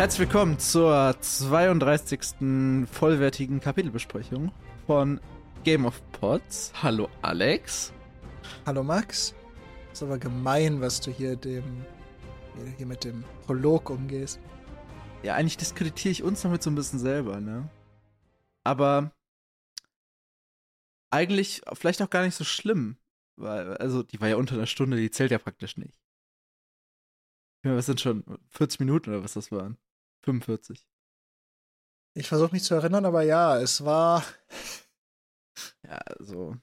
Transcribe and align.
Herzlich 0.00 0.30
willkommen 0.30 0.58
zur 0.58 1.14
32. 1.20 2.88
vollwertigen 2.90 3.60
Kapitelbesprechung 3.60 4.50
von 4.86 5.20
Game 5.62 5.84
of 5.84 6.00
Pods. 6.12 6.72
Hallo 6.82 7.10
Alex. 7.20 7.92
Hallo 8.64 8.82
Max. 8.82 9.34
Ist 9.92 10.02
aber 10.02 10.16
gemein, 10.18 10.80
was 10.80 11.02
du 11.02 11.10
hier 11.10 11.36
dem 11.36 11.84
hier 12.78 12.86
mit 12.86 13.04
dem 13.04 13.24
Prolog 13.44 13.90
umgehst. 13.90 14.40
Ja, 15.22 15.34
eigentlich 15.34 15.58
diskreditiere 15.58 16.12
ich 16.12 16.22
uns 16.22 16.40
damit 16.40 16.62
so 16.62 16.70
ein 16.70 16.76
bisschen 16.76 16.98
selber, 16.98 17.38
ne? 17.38 17.68
Aber 18.64 19.12
eigentlich 21.10 21.60
vielleicht 21.74 22.00
auch 22.00 22.08
gar 22.08 22.24
nicht 22.24 22.36
so 22.36 22.44
schlimm, 22.44 22.96
weil 23.36 23.76
also 23.76 24.02
die 24.02 24.18
war 24.18 24.28
ja 24.28 24.36
unter 24.36 24.54
einer 24.54 24.64
Stunde, 24.64 24.96
die 24.96 25.10
zählt 25.10 25.30
ja 25.30 25.38
praktisch 25.38 25.76
nicht. 25.76 26.00
Ja, 27.66 27.76
was 27.76 27.84
sind 27.84 28.00
schon 28.00 28.24
40 28.48 28.80
Minuten 28.80 29.10
oder 29.10 29.22
was 29.22 29.34
das 29.34 29.52
waren? 29.52 29.76
45. 30.24 30.86
Ich 32.14 32.28
versuche 32.28 32.52
mich 32.52 32.64
zu 32.64 32.74
erinnern, 32.74 33.04
aber 33.04 33.22
ja, 33.22 33.58
es 33.58 33.84
war. 33.84 34.24
Ja, 35.82 35.98
also. 36.18 36.56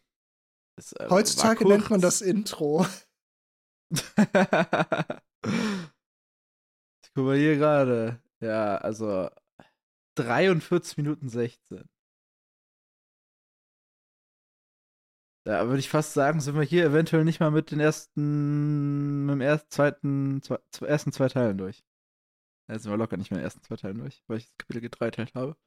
Es, 0.75 0.93
äh, 0.93 1.07
Heutzutage 1.09 1.67
nennt 1.67 1.89
man 1.89 2.01
das 2.01 2.21
Intro. 2.21 2.85
ich 3.91 4.01
guck 7.13 7.25
mal 7.25 7.37
hier 7.37 7.57
gerade. 7.57 8.21
Ja, 8.39 8.77
also 8.77 9.29
43 10.15 10.97
Minuten 10.97 11.29
16. 11.29 11.87
Da 15.47 15.65
würde 15.67 15.79
ich 15.79 15.89
fast 15.89 16.13
sagen, 16.13 16.41
sind 16.41 16.55
wir 16.55 16.63
hier 16.63 16.85
eventuell 16.85 17.23
nicht 17.23 17.39
mal 17.39 17.51
mit 17.51 17.71
den 17.71 17.79
ersten, 17.79 19.25
mit 19.25 19.33
dem 19.33 19.41
ersten, 19.41 19.71
zweiten, 19.71 20.41
zwei, 20.41 20.57
ersten 20.85 21.11
zwei 21.13 21.29
Teilen 21.29 21.57
durch. 21.57 21.85
Da 22.67 22.77
sind 22.77 22.91
wir 22.91 22.97
locker 22.97 23.17
nicht 23.17 23.31
mehr 23.31 23.39
in 23.39 23.41
den 23.41 23.45
ersten 23.45 23.63
zwei 23.63 23.77
Teilen 23.77 23.99
durch, 23.99 24.23
weil 24.27 24.37
ich 24.37 24.47
das 24.47 24.57
Kapitel 24.57 24.81
gedreiteilt 24.81 25.35
habe. 25.35 25.57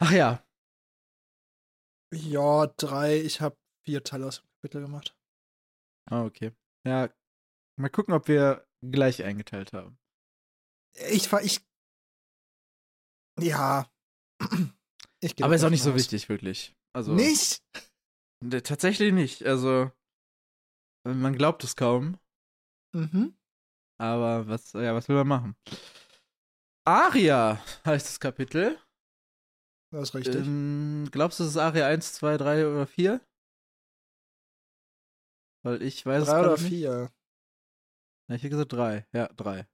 Ach 0.00 0.10
ja. 0.10 0.44
Ja, 2.14 2.66
drei. 2.66 3.20
Ich 3.20 3.40
habe 3.40 3.56
vier 3.84 4.02
Teile 4.02 4.26
aus 4.26 4.40
dem 4.40 4.48
Kapitel 4.56 4.82
gemacht. 4.82 5.16
Ah, 6.10 6.24
okay. 6.24 6.52
Ja, 6.86 7.12
mal 7.78 7.88
gucken, 7.88 8.14
ob 8.14 8.26
wir 8.28 8.66
gleich 8.82 9.22
eingeteilt 9.22 9.72
haben. 9.72 9.98
Ich 11.10 11.30
war, 11.30 11.42
ich. 11.42 11.60
Ja. 13.40 13.90
Ich 15.24 15.40
Aber 15.44 15.54
ist 15.54 15.62
auch 15.62 15.70
nicht 15.70 15.84
so 15.84 15.94
wichtig, 15.94 16.28
wirklich. 16.28 16.74
Also, 16.92 17.14
nicht? 17.14 17.62
Tatsächlich 18.64 19.12
nicht. 19.12 19.44
Also, 19.44 19.92
man 21.04 21.36
glaubt 21.36 21.62
es 21.62 21.76
kaum. 21.76 22.18
Mhm. 22.92 23.38
Aber 23.98 24.48
was, 24.48 24.72
ja, 24.72 24.94
was 24.94 25.08
will 25.08 25.16
man 25.16 25.28
machen? 25.28 25.56
Aria 26.84 27.62
heißt 27.86 28.06
das 28.06 28.20
Kapitel. 28.20 28.78
Das 29.92 30.08
ist 30.08 30.14
richtig. 30.14 30.46
Ähm, 30.46 31.08
glaubst 31.12 31.38
du, 31.38 31.44
es 31.44 31.50
ist 31.50 31.56
Aria 31.56 31.86
1, 31.86 32.14
2, 32.14 32.38
3 32.38 32.66
oder 32.66 32.86
4? 32.86 33.20
Weil 35.64 35.82
ich 35.82 36.04
weiß 36.04 36.26
3 36.26 36.40
oder 36.40 36.58
4? 36.58 37.10
Ja, 38.28 38.34
ich 38.34 38.42
hätte 38.42 38.50
gesagt 38.50 38.72
3. 38.72 39.06
Ja, 39.12 39.28
3. 39.28 39.68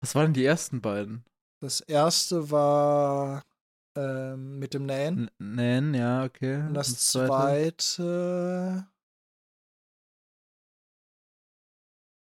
Was 0.00 0.14
waren 0.14 0.32
die 0.32 0.44
ersten 0.44 0.80
beiden? 0.80 1.24
Das 1.60 1.80
erste 1.80 2.50
war 2.50 3.44
ähm, 3.96 4.58
mit 4.58 4.74
dem 4.74 4.86
Nähen. 4.86 5.30
Nähen, 5.38 5.94
ja, 5.94 6.24
okay. 6.24 6.56
Und 6.66 6.74
das, 6.74 6.88
das 6.88 7.12
zweite. 7.12 7.76
zweite. 7.76 8.93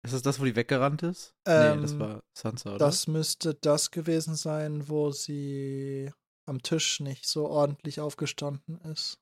Ist 0.08 0.14
das 0.14 0.22
das, 0.22 0.40
wo 0.40 0.46
die 0.46 0.56
weggerannt 0.56 1.04
ist? 1.04 1.36
Ähm, 1.46 1.78
nee, 1.78 1.82
das 1.82 2.00
war 2.00 2.24
Sansa, 2.34 2.70
oder? 2.70 2.80
Das 2.80 3.08
müsste 3.08 3.54
das 3.56 3.92
gewesen 3.92 4.36
sein, 4.36 4.88
wo 4.88 5.12
sie 5.12 6.14
am 6.46 6.62
Tisch 6.62 7.02
nicht 7.02 7.28
so 7.28 7.50
ordentlich 7.50 8.00
aufgestanden 8.00 8.80
ist. 8.90 9.20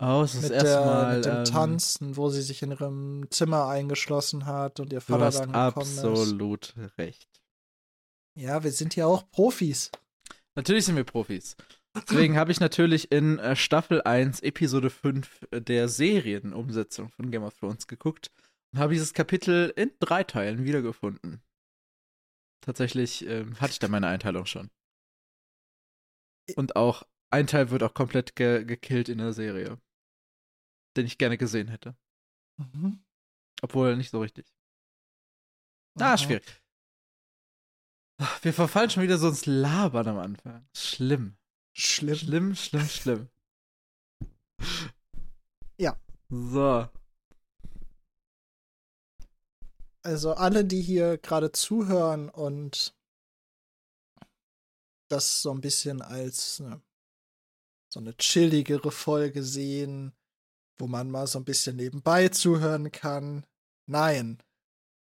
Oh, 0.00 0.22
es 0.24 0.34
ist 0.34 0.42
das 0.42 0.50
erste 0.50 0.68
der, 0.68 0.84
Mal. 0.84 1.16
Mit 1.16 1.24
dem 1.26 1.36
ähm, 1.36 1.44
Tanzen, 1.44 2.16
wo 2.16 2.28
sie 2.28 2.42
sich 2.42 2.60
in 2.62 2.72
ihrem 2.72 3.26
Zimmer 3.30 3.68
eingeschlossen 3.68 4.46
hat 4.46 4.80
und 4.80 4.92
ihr 4.92 5.00
Vater 5.00 5.30
dann 5.30 5.52
gekommen 5.52 5.86
ist. 5.86 5.98
absolut 6.00 6.74
recht. 6.98 7.28
Ja, 8.34 8.64
wir 8.64 8.72
sind 8.72 8.96
ja 8.96 9.06
auch 9.06 9.30
Profis. 9.30 9.92
Natürlich 10.56 10.86
sind 10.86 10.96
wir 10.96 11.04
Profis. 11.04 11.54
Deswegen 11.94 12.36
habe 12.36 12.50
ich 12.50 12.58
natürlich 12.58 13.12
in 13.12 13.38
äh, 13.38 13.54
Staffel 13.54 14.02
1, 14.02 14.40
Episode 14.40 14.90
5 14.90 15.46
äh, 15.52 15.60
der 15.60 15.88
Serienumsetzung 15.88 17.10
von 17.10 17.30
Game 17.30 17.44
of 17.44 17.54
Thrones 17.54 17.86
geguckt 17.86 18.32
habe 18.76 18.94
dieses 18.94 19.12
Kapitel 19.12 19.72
in 19.76 19.92
drei 20.00 20.24
Teilen 20.24 20.64
wiedergefunden. 20.64 21.42
Tatsächlich 22.62 23.26
ähm, 23.26 23.60
hatte 23.60 23.72
ich 23.72 23.78
da 23.78 23.88
meine 23.88 24.06
Einteilung 24.06 24.46
schon. 24.46 24.70
Und 26.56 26.76
auch 26.76 27.02
ein 27.30 27.46
Teil 27.46 27.70
wird 27.70 27.82
auch 27.82 27.94
komplett 27.94 28.36
ge 28.36 28.64
gekillt 28.64 29.08
in 29.08 29.18
der 29.18 29.32
Serie. 29.32 29.80
Den 30.96 31.06
ich 31.06 31.18
gerne 31.18 31.38
gesehen 31.38 31.68
hätte. 31.68 31.96
Mhm. 32.58 33.02
Obwohl 33.62 33.96
nicht 33.96 34.10
so 34.10 34.20
richtig. 34.20 34.46
Ah, 35.98 36.16
schwierig. 36.16 36.62
Wir 38.42 38.52
verfallen 38.52 38.90
schon 38.90 39.02
wieder 39.02 39.18
so 39.18 39.28
ins 39.28 39.46
Labern 39.46 40.08
am 40.08 40.18
Anfang. 40.18 40.68
Schlimm. 40.76 41.36
Schlimm. 41.76 42.16
Schlimm, 42.16 42.54
schlimm, 42.54 42.86
schlimm. 42.86 43.28
Ja. 45.78 45.98
So. 46.28 46.88
Also 50.04 50.34
alle, 50.34 50.64
die 50.64 50.82
hier 50.82 51.18
gerade 51.18 51.52
zuhören 51.52 52.28
und 52.28 52.96
das 55.08 55.42
so 55.42 55.52
ein 55.52 55.60
bisschen 55.60 56.02
als 56.02 56.60
eine, 56.60 56.82
so 57.92 58.00
eine 58.00 58.16
chilligere 58.16 58.90
Folge 58.90 59.42
sehen, 59.42 60.12
wo 60.78 60.86
man 60.86 61.10
mal 61.10 61.26
so 61.26 61.38
ein 61.38 61.44
bisschen 61.44 61.76
nebenbei 61.76 62.28
zuhören 62.28 62.90
kann. 62.90 63.46
Nein. 63.86 64.42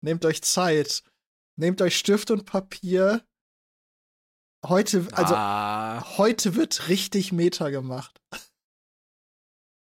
Nehmt 0.01 0.25
euch 0.25 0.41
Zeit 0.41 1.03
Nehmt 1.59 1.81
euch 1.81 1.97
Stift 1.97 2.31
und 2.31 2.45
Papier. 2.45 3.27
Heute, 4.65 5.05
also 5.11 5.35
ah. 5.35 6.17
heute 6.17 6.55
wird 6.55 6.87
richtig 6.87 7.33
Meta 7.33 7.69
gemacht. 7.69 8.21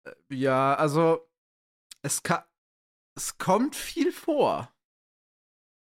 Äh, 0.07 0.15
ja, 0.31 0.77
also 0.77 1.29
es 2.03 2.23
kann, 2.23 2.45
es 3.17 3.39
kommt 3.39 3.75
viel 3.75 4.13
vor. 4.13 4.73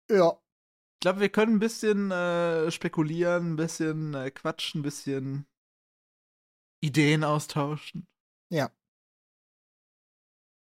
Ja. 0.09 0.41
Ich 0.95 1.01
glaube, 1.01 1.21
wir 1.21 1.29
können 1.29 1.55
ein 1.55 1.59
bisschen 1.59 2.11
äh, 2.11 2.71
spekulieren, 2.71 3.53
ein 3.53 3.55
bisschen 3.55 4.13
äh, 4.13 4.31
quatschen, 4.31 4.81
ein 4.81 4.83
bisschen 4.83 5.47
Ideen 6.81 7.23
austauschen. 7.23 8.07
Ja. 8.51 8.69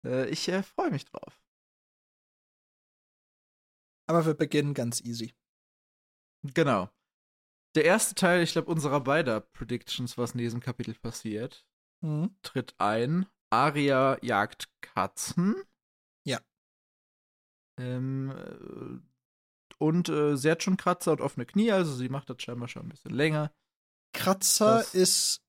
Äh, 0.04 0.28
ich 0.30 0.48
äh, 0.48 0.62
freue 0.62 0.90
mich 0.90 1.04
drauf. 1.04 1.40
Aber 4.08 4.26
wir 4.26 4.34
beginnen 4.34 4.74
ganz 4.74 5.00
easy. 5.00 5.34
Genau. 6.42 6.90
Der 7.74 7.84
erste 7.84 8.14
Teil, 8.14 8.42
ich 8.42 8.52
glaube, 8.52 8.70
unserer 8.70 9.00
beider 9.00 9.40
Predictions, 9.40 10.18
was 10.18 10.32
in 10.32 10.38
diesem 10.38 10.60
Kapitel 10.60 10.94
passiert, 10.94 11.66
mhm. 12.02 12.36
tritt 12.42 12.74
ein. 12.78 13.26
Aria 13.50 14.18
jagt 14.22 14.68
Katzen. 14.80 15.62
Ja. 16.26 16.40
Ähm, 17.78 18.30
äh, 18.30 19.13
und 19.84 20.08
äh, 20.08 20.36
sie 20.36 20.50
hat 20.50 20.62
schon 20.62 20.76
Kratzer 20.76 21.12
und 21.12 21.20
offene 21.20 21.46
Knie, 21.46 21.70
also 21.70 21.94
sie 21.94 22.08
macht 22.08 22.30
das 22.30 22.42
scheinbar 22.42 22.68
schon 22.68 22.86
ein 22.86 22.88
bisschen 22.88 23.14
länger. 23.14 23.52
Kratzer 24.14 24.78
das 24.78 24.94
ist 24.94 25.42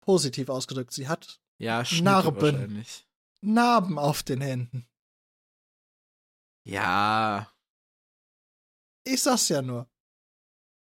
positiv 0.00 0.48
ausgedrückt. 0.48 0.92
Sie 0.92 1.08
hat 1.08 1.40
ja, 1.58 1.84
Narben. 2.02 2.84
Narben 3.42 3.98
auf 3.98 4.22
den 4.22 4.40
Händen. 4.40 4.88
Ja. 6.64 7.52
Ich 9.04 9.22
sag's 9.22 9.48
ja 9.48 9.62
nur. 9.62 9.88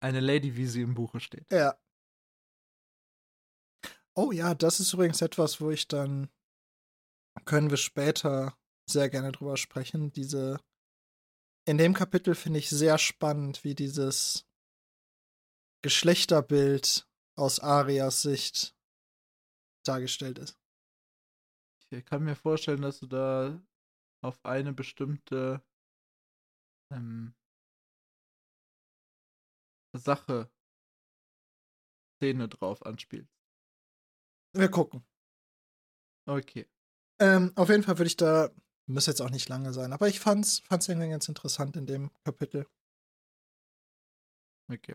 Eine 0.00 0.20
Lady, 0.20 0.56
wie 0.56 0.66
sie 0.66 0.82
im 0.82 0.94
Buche 0.94 1.20
steht. 1.20 1.50
Ja. 1.50 1.78
Oh 4.14 4.32
ja, 4.32 4.54
das 4.54 4.80
ist 4.80 4.94
übrigens 4.94 5.20
etwas, 5.20 5.60
wo 5.60 5.70
ich 5.70 5.88
dann 5.88 6.30
können 7.44 7.68
wir 7.68 7.76
später 7.76 8.56
sehr 8.88 9.10
gerne 9.10 9.32
drüber 9.32 9.56
sprechen. 9.56 10.12
Diese 10.12 10.58
in 11.66 11.78
dem 11.78 11.94
Kapitel 11.94 12.34
finde 12.34 12.60
ich 12.60 12.70
sehr 12.70 12.96
spannend, 12.96 13.64
wie 13.64 13.74
dieses 13.74 14.46
Geschlechterbild 15.82 17.08
aus 17.36 17.60
Arias 17.60 18.22
Sicht 18.22 18.76
dargestellt 19.84 20.38
ist. 20.38 20.58
Ich 21.90 22.04
kann 22.04 22.24
mir 22.24 22.36
vorstellen, 22.36 22.82
dass 22.82 23.00
du 23.00 23.06
da 23.06 23.62
auf 24.22 24.44
eine 24.44 24.72
bestimmte 24.72 25.62
ähm, 26.92 27.34
Sache, 29.92 30.50
Szene 32.16 32.48
drauf 32.48 32.84
anspielst. 32.84 33.32
Wir 34.52 34.70
gucken. 34.70 35.04
Okay. 36.26 36.68
Ähm, 37.20 37.52
auf 37.56 37.68
jeden 37.68 37.82
Fall 37.82 37.98
würde 37.98 38.08
ich 38.08 38.16
da 38.16 38.50
Muss 38.88 39.06
jetzt 39.06 39.20
auch 39.20 39.30
nicht 39.30 39.48
lange 39.48 39.72
sein. 39.72 39.92
Aber 39.92 40.08
ich 40.08 40.20
fand's, 40.20 40.60
fand's 40.60 40.88
irgendwie 40.88 41.08
ganz 41.08 41.28
interessant 41.28 41.76
in 41.76 41.86
dem 41.86 42.10
Kapitel. 42.24 42.66
Okay. 44.70 44.94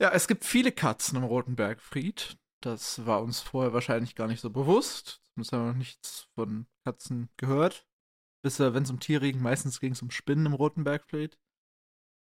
Ja, 0.00 0.10
es 0.12 0.28
gibt 0.28 0.44
viele 0.44 0.72
Katzen 0.72 1.16
im 1.16 1.24
Roten 1.24 1.56
Bergfried. 1.56 2.36
Das 2.62 3.06
war 3.06 3.22
uns 3.22 3.40
vorher 3.40 3.72
wahrscheinlich 3.72 4.14
gar 4.14 4.26
nicht 4.26 4.40
so 4.40 4.50
bewusst. 4.50 5.22
Zumindest 5.24 5.52
haben 5.52 5.64
wir 5.64 5.72
noch 5.72 5.78
nichts 5.78 6.28
von 6.34 6.66
Katzen 6.84 7.30
gehört. 7.36 7.86
Bis 8.42 8.58
wenn 8.58 8.82
es 8.82 8.90
um 8.90 9.00
Tiere 9.00 9.30
ging, 9.30 9.40
meistens 9.40 9.80
ging 9.80 9.92
es 9.92 10.02
um 10.02 10.10
Spinnen 10.10 10.46
im 10.46 10.52
Roten 10.52 10.84
Bergfried. 10.84 11.38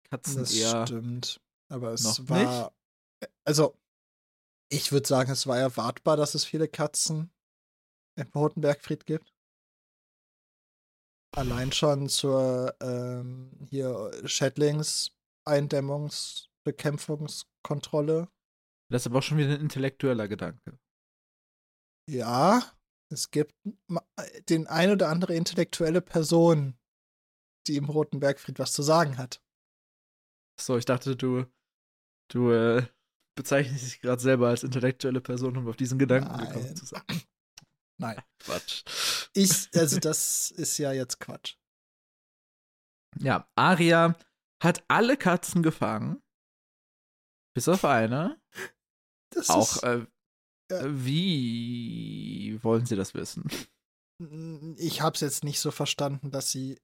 Katzen 0.09 0.39
Das 0.39 0.53
eher. 0.53 0.87
stimmt. 0.87 1.41
Aber 1.69 1.91
es 1.91 2.03
noch 2.03 2.29
war. 2.29 2.73
Also, 3.43 3.77
ich 4.69 4.91
würde 4.91 5.07
sagen, 5.07 5.31
es 5.31 5.47
war 5.47 5.57
erwartbar, 5.57 6.15
dass 6.17 6.33
es 6.33 6.45
viele 6.45 6.67
Katzen 6.67 7.31
im 8.15 8.27
Roten 8.33 8.61
Bergfried 8.61 9.05
gibt. 9.05 9.33
Allein 11.35 11.71
schon 11.71 12.09
zur 12.09 12.75
ähm, 12.81 13.51
hier 13.69 14.11
Schädlings 14.25 15.11
Eindämmungsbekämpfungskontrolle. 15.45 18.27
Das 18.89 19.03
ist 19.03 19.07
aber 19.07 19.19
auch 19.19 19.23
schon 19.23 19.37
wieder 19.37 19.53
ein 19.53 19.61
intellektueller 19.61 20.27
Gedanke. 20.27 20.77
Ja, 22.09 22.63
es 23.09 23.31
gibt 23.31 23.55
den 24.49 24.67
ein 24.67 24.91
oder 24.91 25.09
andere 25.09 25.35
intellektuelle 25.35 26.01
Person, 26.01 26.77
die 27.67 27.77
im 27.77 27.85
Roten 27.85 28.19
Bergfried 28.19 28.59
was 28.59 28.73
zu 28.73 28.81
sagen 28.81 29.17
hat. 29.17 29.41
So, 30.59 30.77
ich 30.77 30.85
dachte, 30.85 31.15
du, 31.15 31.45
du 32.29 32.51
äh, 32.51 32.85
bezeichnest 33.35 33.85
dich 33.85 34.01
gerade 34.01 34.21
selber 34.21 34.49
als 34.49 34.63
intellektuelle 34.63 35.21
Person, 35.21 35.57
um 35.57 35.67
auf 35.67 35.77
diesen 35.77 35.99
Gedanken 35.99 36.37
gekommen 36.37 36.65
Nein. 36.65 36.75
zu 36.75 36.85
sein. 36.85 37.03
Nein. 37.99 38.21
Quatsch. 38.39 38.83
Ich, 39.33 39.69
also 39.75 39.99
das 39.99 40.51
ist 40.51 40.77
ja 40.77 40.91
jetzt 40.91 41.19
Quatsch. 41.19 41.55
Ja, 43.19 43.49
Aria 43.55 44.15
hat 44.61 44.83
alle 44.87 45.17
Katzen 45.17 45.63
gefangen. 45.63 46.21
Bis 47.55 47.67
auf 47.67 47.85
eine. 47.85 48.39
Das 49.31 49.49
Auch, 49.49 49.77
ist, 49.77 49.83
äh, 49.83 50.05
ja. 50.71 50.81
wie 50.85 52.59
wollen 52.63 52.85
Sie 52.85 52.95
das 52.95 53.13
wissen? 53.13 53.49
ich 54.77 55.01
habe 55.01 55.13
es 55.13 55.21
jetzt 55.21 55.43
nicht 55.43 55.59
so 55.59 55.71
verstanden, 55.71 56.31
dass 56.31 56.49
sie 56.49 56.79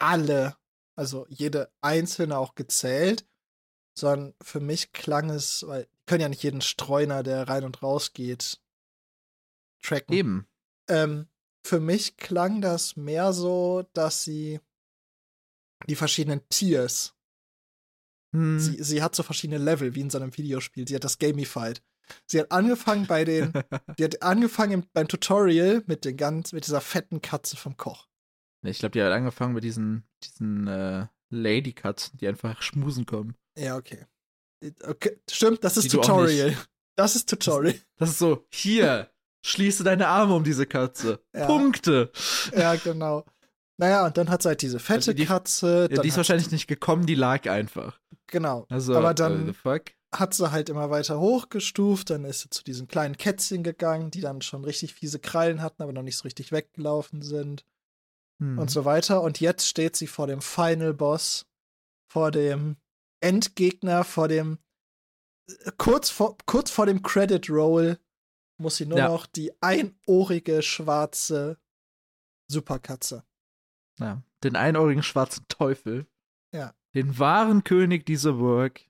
alle, 0.00 0.56
also 0.98 1.26
jede 1.28 1.72
einzelne 1.80 2.38
auch 2.38 2.54
gezählt, 2.54 3.26
sondern 3.96 4.34
für 4.42 4.60
mich 4.60 4.92
klang 4.92 5.30
es, 5.30 5.66
weil 5.66 5.84
die 5.86 6.04
können 6.06 6.22
ja 6.22 6.28
nicht 6.28 6.42
jeden 6.42 6.60
Streuner, 6.60 7.22
der 7.22 7.48
rein 7.48 7.64
und 7.64 7.82
raus 7.82 8.12
geht, 8.12 8.60
tracken. 9.84 10.14
Eben. 10.14 10.46
Ähm, 10.88 11.28
für 11.66 11.80
mich 11.80 12.16
klang 12.16 12.60
das 12.60 12.96
mehr 12.96 13.32
so, 13.32 13.84
dass 13.92 14.24
sie 14.24 14.60
die 15.86 15.96
verschiedenen 15.96 16.46
Tiers, 16.48 17.14
Hm. 18.34 18.58
sie, 18.58 18.82
sie 18.82 19.00
hat 19.00 19.14
so 19.14 19.22
verschiedene 19.22 19.62
Level, 19.62 19.94
wie 19.94 20.00
in 20.00 20.10
so 20.10 20.18
einem 20.18 20.36
Videospiel. 20.36 20.86
Sie 20.88 20.94
hat 20.96 21.04
das 21.04 21.18
gamified. 21.18 21.82
Sie 22.26 22.40
hat 22.40 22.50
angefangen 22.50 23.06
bei 23.06 23.24
den, 23.24 23.52
die 23.98 24.04
hat 24.04 24.22
angefangen 24.22 24.72
im, 24.72 24.86
beim 24.92 25.06
Tutorial 25.06 25.84
mit 25.86 26.04
den 26.04 26.16
ganz, 26.16 26.52
mit 26.52 26.66
dieser 26.66 26.80
fetten 26.80 27.22
Katze 27.22 27.56
vom 27.56 27.76
Koch. 27.76 28.08
Ich 28.62 28.80
glaube, 28.80 28.92
die 28.92 29.02
hat 29.02 29.12
angefangen 29.12 29.54
mit 29.54 29.62
diesen, 29.62 30.04
diesen 30.24 30.66
äh, 30.66 31.06
Ladykatzen, 31.30 32.18
die 32.18 32.26
einfach 32.26 32.60
schmusen 32.60 33.06
kommen. 33.06 33.36
Ja, 33.56 33.76
okay. 33.76 34.04
okay. 34.82 35.20
Stimmt, 35.30 35.62
das 35.62 35.76
ist 35.76 35.84
Die 35.84 35.96
Tutorial. 35.96 36.56
Das 36.96 37.14
ist 37.14 37.28
Tutorial. 37.28 37.78
Das 37.96 38.10
ist 38.10 38.18
so, 38.18 38.46
hier, 38.50 39.13
schließe 39.44 39.84
deine 39.84 40.08
Arme 40.08 40.34
um 40.34 40.44
diese 40.44 40.66
Katze. 40.66 41.20
Ja. 41.34 41.46
Punkte. 41.46 42.10
ja, 42.56 42.74
genau. 42.76 43.24
Naja, 43.76 44.06
und 44.06 44.16
dann 44.16 44.30
hat 44.30 44.42
sie 44.42 44.48
halt 44.48 44.62
diese 44.62 44.78
fette 44.78 44.96
Also 44.98 45.12
die- 45.12 45.26
Katze. 45.26 45.88
Ja, 45.90 46.00
die 46.02 46.08
ist 46.08 46.16
wahrscheinlich 46.16 46.50
nicht 46.50 46.66
gekommen, 46.66 47.06
die 47.06 47.14
lag 47.16 47.48
einfach. 47.48 48.00
Genau. 48.28 48.66
Also, 48.70 48.96
Aber 48.96 49.10
äh, 49.10 49.14
dann 49.14 49.54
hat 50.14 50.32
sie 50.34 50.50
halt 50.50 50.68
immer 50.68 50.90
weiter 50.90 51.18
hochgestuft. 51.18 52.10
Dann 52.10 52.24
ist 52.24 52.40
sie 52.40 52.50
zu 52.50 52.62
diesen 52.64 52.86
kleinen 52.88 53.16
Kätzchen 53.16 53.62
gegangen, 53.62 54.10
die 54.10 54.20
dann 54.20 54.42
schon 54.42 54.64
richtig 54.64 54.94
fiese 54.94 55.18
Krallen 55.18 55.60
hatten, 55.60 55.82
aber 55.82 55.92
noch 55.92 56.02
nicht 56.02 56.16
so 56.16 56.22
richtig 56.22 56.52
weggelaufen 56.52 57.22
sind. 57.22 57.64
Hm. 58.40 58.58
und 58.58 58.68
so 58.70 58.84
weiter. 58.84 59.22
Und 59.22 59.38
jetzt 59.40 59.68
steht 59.68 59.94
sie 59.94 60.08
vor 60.08 60.26
dem 60.26 60.40
Final 60.40 60.92
Boss, 60.92 61.46
vor 62.10 62.30
dem 62.32 62.76
Endgegner, 63.20 64.02
vor 64.04 64.26
dem 64.28 64.58
äh, 65.48 65.70
kurz 65.78 66.10
vor, 66.10 66.36
kurz 66.46 66.70
vor 66.70 66.86
dem 66.86 67.02
Credit 67.02 67.48
Roll 67.50 67.98
muss 68.56 68.76
sie 68.76 68.86
nur 68.86 68.98
Ja. 68.98 69.08
noch 69.08 69.26
die 69.26 69.52
einohrige 69.62 70.62
schwarze 70.62 71.58
Superkatze. 72.48 73.24
Ja, 73.98 74.22
den 74.42 74.56
einohrigen 74.56 75.02
schwarzen 75.02 75.46
Teufel. 75.48 76.06
Ja. 76.52 76.74
Den 76.94 77.18
wahren 77.18 77.64
König 77.64 78.06
dieser 78.06 78.34
Burg. 78.34 78.80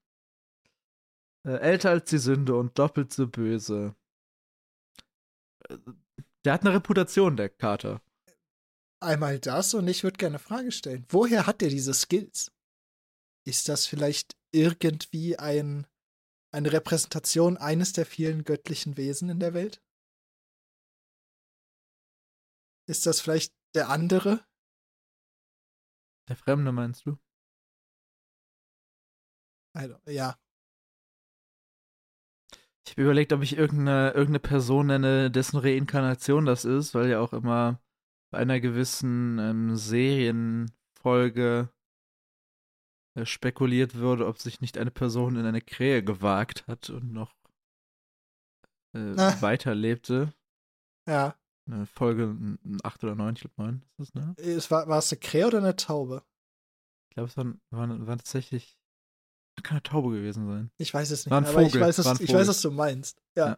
Äh, 1.47 1.57
älter 1.59 1.91
als 1.91 2.09
die 2.11 2.19
Sünde 2.19 2.57
und 2.57 2.79
doppelt 2.79 3.13
so 3.13 3.27
böse. 3.27 3.95
Äh, 5.69 5.79
Der 6.45 6.53
hat 6.55 6.61
eine 6.63 6.75
Reputation, 6.75 7.37
der 7.39 7.49
Kater. 7.49 8.03
Einmal 9.01 9.39
das 9.39 9.73
und 9.75 9.89
ich 9.89 10.03
würde 10.05 10.17
gerne 10.19 10.37
eine 10.37 10.45
Frage 10.45 10.73
stellen. 10.73 11.07
Woher 11.09 11.47
hat 11.47 11.63
er 11.63 11.69
diese 11.69 11.95
Skills? 11.95 12.53
Ist 13.47 13.69
das 13.69 13.87
vielleicht 13.87 14.37
irgendwie 14.53 15.39
ein, 15.39 15.87
eine 16.55 16.73
Repräsentation 16.73 17.57
eines 17.57 17.93
der 17.93 18.07
vielen 18.07 18.45
göttlichen 18.45 18.97
Wesen 18.97 19.29
in 19.29 19.41
der 19.41 19.53
Welt? 19.55 19.83
Ist 22.89 23.07
das 23.07 23.21
vielleicht 23.21 23.53
der 23.75 23.89
andere? 23.89 24.47
Der 26.29 26.37
Fremde, 26.37 26.73
meinst 26.73 27.05
du? 27.07 27.19
Also, 29.75 29.99
ja, 30.07 30.39
Ich 32.87 32.93
habe 32.93 33.03
überlegt, 33.03 33.33
ob 33.33 33.43
ich 33.43 33.57
irgendeine, 33.57 34.11
irgendeine 34.11 34.41
Person 34.41 34.87
nenne, 34.89 35.31
dessen 35.31 35.57
Reinkarnation 35.59 36.45
das 36.45 36.65
ist, 36.67 36.95
weil 36.95 37.09
ja 37.09 37.19
auch 37.21 37.33
immer 37.33 37.81
bei 38.31 38.39
einer 38.39 38.61
gewissen 38.61 39.39
ähm, 39.39 39.75
Serienfolge 39.77 41.71
spekuliert 43.23 43.95
würde, 43.95 44.27
ob 44.27 44.39
sich 44.39 44.61
nicht 44.61 44.77
eine 44.79 44.91
Person 44.91 45.37
in 45.37 45.47
eine 45.47 45.61
Krähe 45.61 46.03
gewagt 46.03 46.67
hat 46.67 46.91
und 46.91 47.13
noch 47.13 47.33
äh, 48.95 48.99
Ah. 49.17 49.41
weiterlebte. 49.41 50.33
ja. 51.09 51.37
Eine 51.67 51.87
Folge 51.87 52.37
8 52.83 53.05
oder 53.05 53.15
9, 53.15 53.37
ich 53.37 53.41
glaube 53.41 53.55
9 53.63 53.83
ist 53.99 53.99
das, 53.99 54.15
ne? 54.15 54.35
Es 54.37 54.71
war, 54.71 54.87
war 54.87 54.99
es 54.99 55.11
eine 55.11 55.19
Krähe 55.21 55.47
oder 55.47 55.59
eine 55.59 55.75
Taube? 55.77 56.23
Ich 57.09 57.15
glaube, 57.15 57.31
es 57.31 57.37
war, 57.39 57.47
war, 57.71 58.07
war 58.07 58.17
tatsächlich. 58.19 58.77
Kann 59.63 59.77
eine 59.77 59.83
Taube 59.83 60.11
gewesen 60.11 60.47
sein. 60.47 60.71
Ich 60.77 60.93
weiß 60.93 61.11
es 61.11 61.25
nicht. 61.25 61.31
War 61.31 61.39
ein 61.41 61.47
aber 61.47 61.63
ich 61.63 61.69
Vogel, 61.69 61.81
weiß, 61.81 61.99
was, 62.01 62.21
ich 62.21 62.27
Vogel. 62.27 62.41
weiß, 62.41 62.49
was 62.49 62.61
du 62.61 62.71
meinst. 62.71 63.23
Ja. 63.35 63.57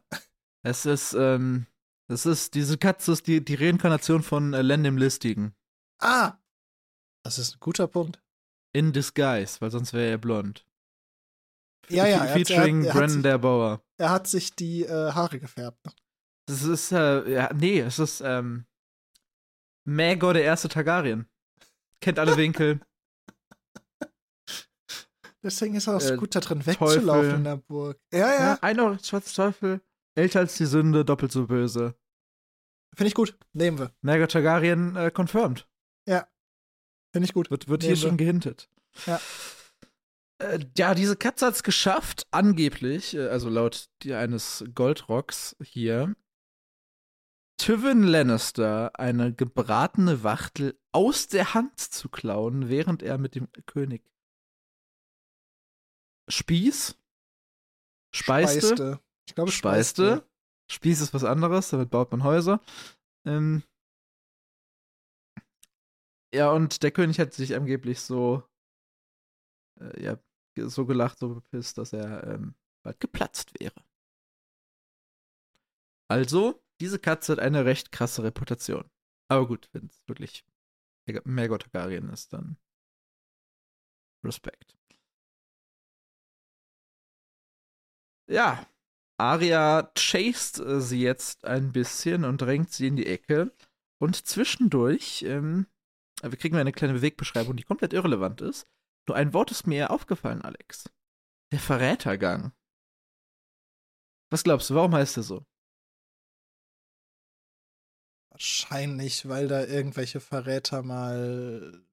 Es 0.62 0.86
ist, 0.86 1.14
ähm, 1.14 1.66
es 2.06 2.26
ist, 2.26 2.54
diese 2.54 2.78
Katze 2.78 3.10
ist 3.10 3.26
die, 3.26 3.44
die 3.44 3.54
Reinkarnation 3.56 4.22
von 4.22 4.54
äh, 4.54 4.62
Len 4.62 4.84
dem 4.84 4.98
Listigen. 4.98 5.56
Ah! 5.98 6.38
Das 7.24 7.38
ist 7.40 7.56
ein 7.56 7.60
guter 7.60 7.88
Punkt. 7.88 8.22
In 8.76 8.92
disguise, 8.92 9.60
weil 9.60 9.70
sonst 9.70 9.92
wäre 9.94 10.10
er 10.10 10.18
blond. 10.18 10.66
Ja, 11.88 12.06
ja. 12.06 12.18
Fe- 12.18 12.24
Er 12.24 12.28
hat, 12.28 12.28
er, 12.28 12.34
Featuring 12.46 12.84
er, 12.84 12.92
Brandon 12.92 13.08
sich, 13.10 13.22
der 13.22 13.38
Bauer. 13.38 13.82
er 13.98 14.10
hat 14.10 14.26
sich 14.26 14.54
die 14.54 14.82
äh, 14.82 15.12
Haare 15.12 15.38
gefärbt. 15.40 15.84
ne? 15.86 15.92
Das 16.48 16.62
ist, 16.62 16.92
äh, 16.92 17.30
ja, 17.32 17.50
nee, 17.54 17.80
es 17.80 17.98
ist, 17.98 18.20
ähm, 18.20 18.66
Maegor 19.88 20.34
der 20.34 20.44
erste 20.44 20.68
Targaryen. 20.68 21.28
Kennt 22.00 22.18
alle 22.18 22.36
Winkel. 22.36 22.80
Deswegen 25.42 25.74
ist 25.76 25.86
er 25.86 25.96
auch 25.96 26.00
so 26.00 26.14
Äh, 26.14 26.16
gut 26.16 26.34
da 26.34 26.40
drin 26.40 26.64
wegzulaufen 26.66 27.36
in 27.36 27.44
der 27.44 27.56
Burg. 27.56 27.98
Ja, 28.12 28.18
ja. 28.18 28.38
ja, 28.40 28.58
einer 28.62 28.98
schwarzer 28.98 29.32
Teufel. 29.44 29.80
Älter 30.16 30.40
als 30.40 30.56
die 30.56 30.66
Sünde, 30.66 31.04
doppelt 31.04 31.30
so 31.32 31.46
böse. 31.46 31.94
Finde 32.94 33.08
ich 33.08 33.14
gut. 33.14 33.38
Nehmen 33.52 33.78
wir. 33.78 33.92
Maegor 34.00 34.28
Targaryen 34.28 34.96
äh, 34.96 35.10
confirmed. 35.14 35.68
Finde 37.16 37.26
ich 37.28 37.32
gut. 37.32 37.50
Wird, 37.50 37.68
wird 37.68 37.80
Nehmen 37.80 37.94
hier 37.94 37.96
schon 37.96 38.18
gehintet. 38.18 38.68
Ja. 39.06 39.18
Äh, 40.38 40.58
ja, 40.76 40.94
diese 40.94 41.16
Katze 41.16 41.46
hat 41.46 41.54
es 41.54 41.62
geschafft, 41.62 42.26
angeblich, 42.30 43.14
äh, 43.14 43.28
also 43.28 43.48
laut 43.48 43.88
die, 44.02 44.12
eines 44.12 44.64
Goldrocks 44.74 45.56
hier, 45.62 46.14
Tywin 47.58 48.02
Lannister 48.02 48.98
eine 49.00 49.32
gebratene 49.32 50.22
Wachtel 50.24 50.78
aus 50.92 51.28
der 51.28 51.54
Hand 51.54 51.80
zu 51.80 52.10
klauen, 52.10 52.68
während 52.68 53.02
er 53.02 53.16
mit 53.16 53.34
dem 53.34 53.48
König 53.64 54.04
Spieß, 56.28 56.98
speiste, 58.14 58.60
Speiste. 58.60 59.00
Ich 59.26 59.34
glaube, 59.34 59.52
speiste. 59.52 60.28
Spieß 60.70 61.00
ist 61.00 61.14
was 61.14 61.24
anderes, 61.24 61.70
damit 61.70 61.88
baut 61.88 62.10
man 62.10 62.24
Häuser. 62.24 62.60
Ähm, 63.24 63.62
ja, 66.36 66.50
und 66.52 66.82
der 66.82 66.90
König 66.90 67.18
hat 67.18 67.32
sich 67.32 67.54
angeblich 67.54 68.00
so, 68.00 68.42
äh, 69.80 70.02
ja, 70.02 70.18
so 70.56 70.86
gelacht, 70.86 71.18
so 71.18 71.34
bepisst, 71.34 71.78
dass 71.78 71.92
er 71.92 72.24
ähm, 72.26 72.54
bald 72.82 73.00
geplatzt 73.00 73.58
wäre. 73.60 73.84
Also, 76.08 76.62
diese 76.80 76.98
Katze 76.98 77.32
hat 77.32 77.38
eine 77.40 77.64
recht 77.64 77.90
krasse 77.92 78.22
Reputation. 78.22 78.88
Aber 79.28 79.46
gut, 79.48 79.68
wenn 79.72 79.86
es 79.86 80.02
wirklich 80.06 80.44
Mergot 81.24 81.62
Targaryen 81.62 82.10
ist, 82.10 82.32
dann 82.32 82.58
Respekt. 84.24 84.76
Ja, 88.28 88.66
Arya 89.18 89.90
chased 89.94 90.58
äh, 90.58 90.80
sie 90.80 91.00
jetzt 91.00 91.44
ein 91.44 91.72
bisschen 91.72 92.24
und 92.24 92.38
drängt 92.40 92.72
sie 92.72 92.88
in 92.88 92.96
die 92.96 93.06
Ecke. 93.06 93.52
Und 93.98 94.26
zwischendurch, 94.26 95.22
ähm, 95.22 95.66
wir 96.22 96.36
kriegen 96.36 96.56
eine 96.56 96.72
kleine 96.72 96.94
Bewegbeschreibung, 96.94 97.56
die 97.56 97.64
komplett 97.64 97.92
irrelevant 97.92 98.40
ist. 98.40 98.66
Nur 99.06 99.16
ein 99.16 99.32
Wort 99.32 99.50
ist 99.50 99.66
mir 99.66 99.90
aufgefallen, 99.90 100.42
Alex. 100.42 100.90
Der 101.52 101.60
Verrätergang. 101.60 102.52
Was 104.30 104.42
glaubst 104.42 104.70
du, 104.70 104.74
warum 104.74 104.94
heißt 104.94 105.16
er 105.18 105.22
so? 105.22 105.46
Wahrscheinlich, 108.30 109.28
weil 109.28 109.48
da 109.48 109.64
irgendwelche 109.64 110.20
Verräter 110.20 110.82
mal 110.82 111.84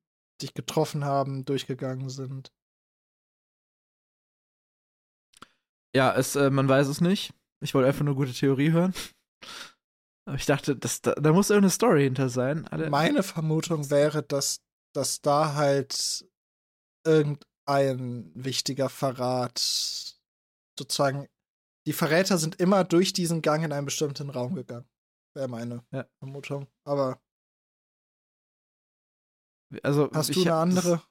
dich 0.42 0.54
getroffen 0.54 1.06
haben, 1.06 1.46
durchgegangen 1.46 2.10
sind. 2.10 2.52
Ja, 5.96 6.16
es, 6.16 6.36
äh, 6.36 6.50
man 6.50 6.68
weiß 6.68 6.88
es 6.88 7.02
nicht. 7.02 7.34
Ich 7.62 7.74
wollte 7.74 7.88
einfach 7.88 8.04
nur 8.04 8.16
gute 8.16 8.34
Theorie 8.34 8.72
hören. 8.72 8.94
Aber 10.26 10.38
ich 10.38 10.46
dachte, 10.46 10.76
das, 10.76 11.02
da, 11.02 11.14
da 11.16 11.34
muss 11.34 11.50
irgendeine 11.50 11.72
Story 11.72 12.04
hinter 12.04 12.30
sein. 12.30 12.68
Alle 12.68 12.90
Meine 12.90 13.24
Vermutung 13.24 13.90
wäre, 13.90 14.24
dass, 14.24 14.62
dass 14.94 15.22
da 15.22 15.56
halt 15.56 16.26
irgendein 17.06 18.32
wichtiger 18.34 18.90
Verrat 18.90 19.60
sozusagen. 20.80 21.28
Die 21.86 21.94
Verräter 21.94 22.38
sind 22.38 22.56
immer 22.62 22.86
durch 22.86 23.12
diesen 23.12 23.42
Gang 23.42 23.66
in 23.66 23.74
einen 23.74 23.86
bestimmten 23.86 24.30
Raum 24.30 24.56
gegangen. 24.56 24.88
Wäre 25.36 25.50
meine 25.50 25.86
ja. 25.92 26.06
Vermutung. 26.20 26.68
Aber. 26.86 27.22
Also, 29.82 30.10
hast 30.14 30.36
du 30.36 30.42
eine 30.42 30.56
andere? 30.56 31.02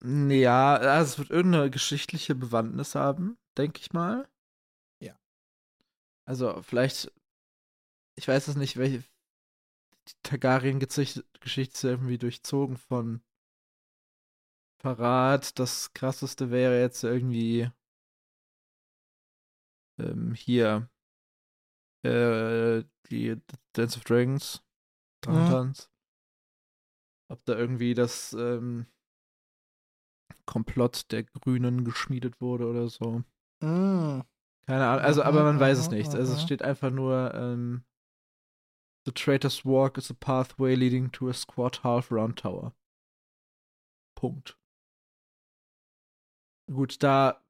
Das, 0.00 0.32
ja, 0.32 0.74
also 0.74 1.12
es 1.12 1.18
wird 1.18 1.30
irgendeine 1.30 1.70
geschichtliche 1.70 2.34
Bewandtnis 2.34 2.94
haben, 2.94 3.38
denke 3.56 3.80
ich 3.80 3.92
mal. 3.92 4.28
Ja. 5.00 5.18
Also, 6.26 6.62
vielleicht 6.62 7.12
ich 8.16 8.28
weiß 8.28 8.48
es 8.48 8.56
nicht, 8.56 8.76
welche 8.76 9.02
die 10.08 10.12
Targaryen-Geschichte 10.22 11.24
ist 11.42 11.84
irgendwie 11.84 12.18
durchzogen 12.18 12.76
von 12.76 13.22
Verrat. 14.76 15.58
Das 15.58 15.92
krasseste 15.94 16.50
wäre 16.50 16.78
jetzt 16.78 17.02
irgendwie 17.04 17.70
ähm, 19.98 20.34
hier 20.34 20.90
äh, 22.02 22.84
die 23.10 23.40
Dance 23.72 23.96
of 23.96 24.04
Dragons. 24.04 24.62
Tanz. 25.22 25.88
Mhm. 25.88 25.94
Ob 27.32 27.44
da 27.46 27.56
irgendwie 27.56 27.94
das 27.94 28.34
ähm, 28.34 28.86
Komplott 30.44 31.10
der 31.10 31.24
Grünen 31.24 31.84
geschmiedet 31.84 32.40
wurde 32.42 32.68
oder 32.68 32.88
so. 32.88 33.24
Mhm. 33.60 34.22
Keine 34.66 34.86
Ahnung, 34.86 35.04
also, 35.04 35.22
aber 35.22 35.42
man 35.44 35.60
weiß 35.60 35.78
es 35.78 35.90
nicht. 35.90 36.14
Also, 36.14 36.34
es 36.34 36.42
steht 36.42 36.62
einfach 36.62 36.90
nur, 36.90 37.32
ähm, 37.34 37.84
The 39.04 39.12
Traitor's 39.12 39.64
Walk 39.64 39.98
is 39.98 40.10
a 40.10 40.14
pathway 40.14 40.74
leading 40.74 41.10
to 41.12 41.28
a 41.28 41.34
squat 41.34 41.80
half 41.82 42.10
round 42.10 42.38
tower. 42.38 42.74
Punkt. 44.16 44.56
Gut, 46.70 47.02
da 47.02 47.42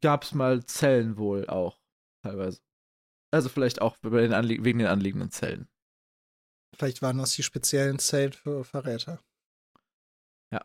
gab's 0.00 0.32
mal 0.32 0.64
Zellen 0.64 1.18
wohl 1.18 1.46
auch, 1.46 1.78
teilweise. 2.22 2.62
Also 3.30 3.48
vielleicht 3.48 3.82
auch 3.82 3.96
den 3.98 4.64
wegen 4.64 4.78
den 4.78 4.88
anliegenden 4.88 5.30
Zellen. 5.30 5.68
Vielleicht 6.74 7.02
waren 7.02 7.18
das 7.18 7.34
die 7.34 7.42
speziellen 7.42 7.98
Zellen 7.98 8.32
für 8.32 8.64
Verräter. 8.64 9.20
Ja. 10.50 10.64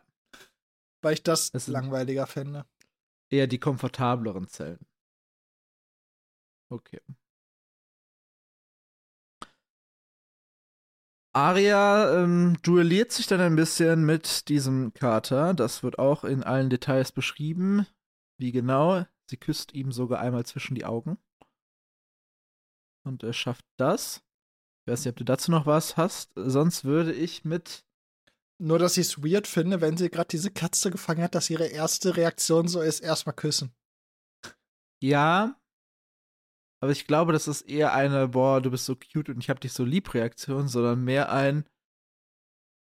Weil 1.02 1.14
ich 1.14 1.22
das, 1.22 1.50
das 1.50 1.66
langweiliger 1.66 2.26
finde. 2.26 2.64
Eher 3.28 3.46
die 3.46 3.60
komfortableren 3.60 4.48
Zellen. 4.48 4.86
Okay. 6.70 7.00
Arya 11.32 12.22
ähm, 12.22 12.56
duelliert 12.62 13.12
sich 13.12 13.26
dann 13.26 13.40
ein 13.40 13.54
bisschen 13.54 14.04
mit 14.04 14.48
diesem 14.48 14.92
Kater. 14.94 15.54
Das 15.54 15.82
wird 15.82 15.98
auch 15.98 16.24
in 16.24 16.42
allen 16.42 16.70
Details 16.70 17.12
beschrieben. 17.12 17.86
Wie 18.38 18.50
genau? 18.50 19.06
Sie 19.28 19.36
küsst 19.36 19.74
ihm 19.74 19.92
sogar 19.92 20.20
einmal 20.20 20.44
zwischen 20.44 20.74
die 20.74 20.84
Augen. 20.84 21.18
Und 23.04 23.22
er 23.22 23.32
schafft 23.32 23.64
das. 23.76 24.22
Ich 24.82 24.92
weiß 24.92 25.04
nicht, 25.04 25.12
ob 25.12 25.16
du 25.16 25.24
dazu 25.24 25.52
noch 25.52 25.66
was 25.66 25.96
hast. 25.96 26.32
Sonst 26.34 26.84
würde 26.84 27.12
ich 27.12 27.44
mit. 27.44 27.84
Nur, 28.58 28.78
dass 28.78 28.96
ich 28.96 29.06
es 29.06 29.22
weird 29.22 29.46
finde, 29.46 29.80
wenn 29.80 29.96
sie 29.96 30.10
gerade 30.10 30.28
diese 30.28 30.50
Katze 30.50 30.90
gefangen 30.90 31.22
hat, 31.22 31.34
dass 31.34 31.48
ihre 31.48 31.66
erste 31.66 32.16
Reaktion 32.16 32.66
so 32.66 32.80
ist: 32.80 33.00
erstmal 33.00 33.36
küssen. 33.36 33.72
Ja, 35.02 35.59
aber 36.80 36.92
ich 36.92 37.06
glaube, 37.06 37.32
das 37.32 37.46
ist 37.46 37.62
eher 37.62 37.92
eine, 37.92 38.28
boah, 38.28 38.60
du 38.60 38.70
bist 38.70 38.86
so 38.86 38.96
cute 38.96 39.28
und 39.28 39.38
ich 39.38 39.50
hab 39.50 39.60
dich 39.60 39.72
so 39.72 39.84
lieb 39.84 40.12
Reaktion, 40.14 40.68
sondern 40.68 41.04
mehr 41.04 41.30
ein, 41.30 41.64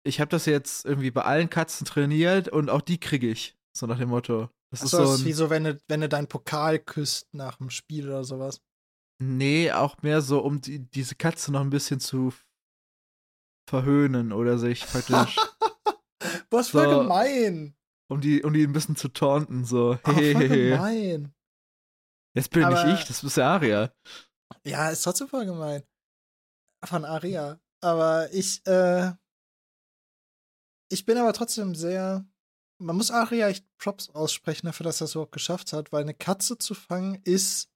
ich 0.06 0.20
habe 0.20 0.30
das 0.30 0.46
jetzt 0.46 0.86
irgendwie 0.86 1.12
bei 1.12 1.24
allen 1.24 1.50
Katzen 1.50 1.86
trainiert 1.86 2.48
und 2.48 2.70
auch 2.70 2.82
die 2.82 3.00
kriege 3.00 3.30
ich. 3.30 3.58
So 3.76 3.86
nach 3.86 4.00
dem 4.00 4.10
Motto. 4.10 4.50
Das 4.72 4.82
Achso, 4.82 4.86
ist 4.86 4.92
so 4.92 5.12
das 5.12 5.20
ist 5.20 5.26
wie 5.26 5.34
so, 5.34 5.50
wenn 5.50 5.64
du, 5.66 5.82
wenn 5.88 6.02
du 6.02 6.10
deinen 6.10 6.28
Pokal 6.28 6.80
küsst 6.80 7.34
nach 7.34 7.58
dem 7.58 7.70
Spiel 7.70 8.08
oder 8.08 8.24
sowas. 8.24 8.62
Nee, 9.22 9.72
auch 9.72 10.02
mehr 10.02 10.22
so, 10.22 10.40
um 10.40 10.62
die, 10.62 10.80
diese 10.80 11.16
Katze 11.16 11.52
noch 11.52 11.62
ein 11.62 11.70
bisschen 11.70 12.00
zu 12.00 12.34
verhöhnen 13.70 14.32
oder 14.32 14.58
sich 14.58 14.86
praktisch. 14.86 15.36
Was 16.50 16.70
für 16.70 16.90
so, 16.90 17.00
gemein. 17.02 17.76
Um 18.10 18.22
die, 18.22 18.44
um 18.44 18.54
die 18.54 18.64
ein 18.64 18.74
bisschen 18.74 18.96
zu 18.96 19.10
taunten, 19.10 19.66
so. 19.66 20.00
Oh, 20.04 20.12
voll 20.12 20.24
gemein. 20.24 21.34
Jetzt 22.36 22.52
bin 22.52 22.64
aber, 22.64 22.86
nicht 22.86 23.02
ich, 23.02 23.08
das 23.08 23.24
ist 23.24 23.38
ja 23.38 23.54
Aria. 23.54 23.94
Ja, 24.64 24.90
ist 24.90 25.04
trotzdem 25.04 25.28
voll 25.28 25.46
gemein. 25.46 25.84
Von 26.86 27.06
Aria. 27.06 27.60
Aber 27.82 28.32
ich, 28.34 28.66
äh, 28.68 29.12
ich 30.90 31.06
bin 31.06 31.18
aber 31.18 31.34
trotzdem 31.34 31.76
sehr. 31.76 32.26
Man 32.82 32.96
muss 32.96 33.12
Aria 33.12 33.50
echt 33.50 33.66
Props 33.78 34.10
aussprechen 34.10 34.68
dafür, 34.68 34.86
dass 34.86 35.02
er 35.02 35.06
es 35.06 35.16
überhaupt 35.16 35.34
geschafft 35.34 35.74
hat, 35.74 35.92
weil 35.92 36.04
eine 36.04 36.14
Katze 36.14 36.58
zu 36.58 36.74
fangen 36.74 37.22
ist 37.24 37.70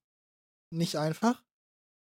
nicht 0.72 0.98
einfach. 0.98 1.44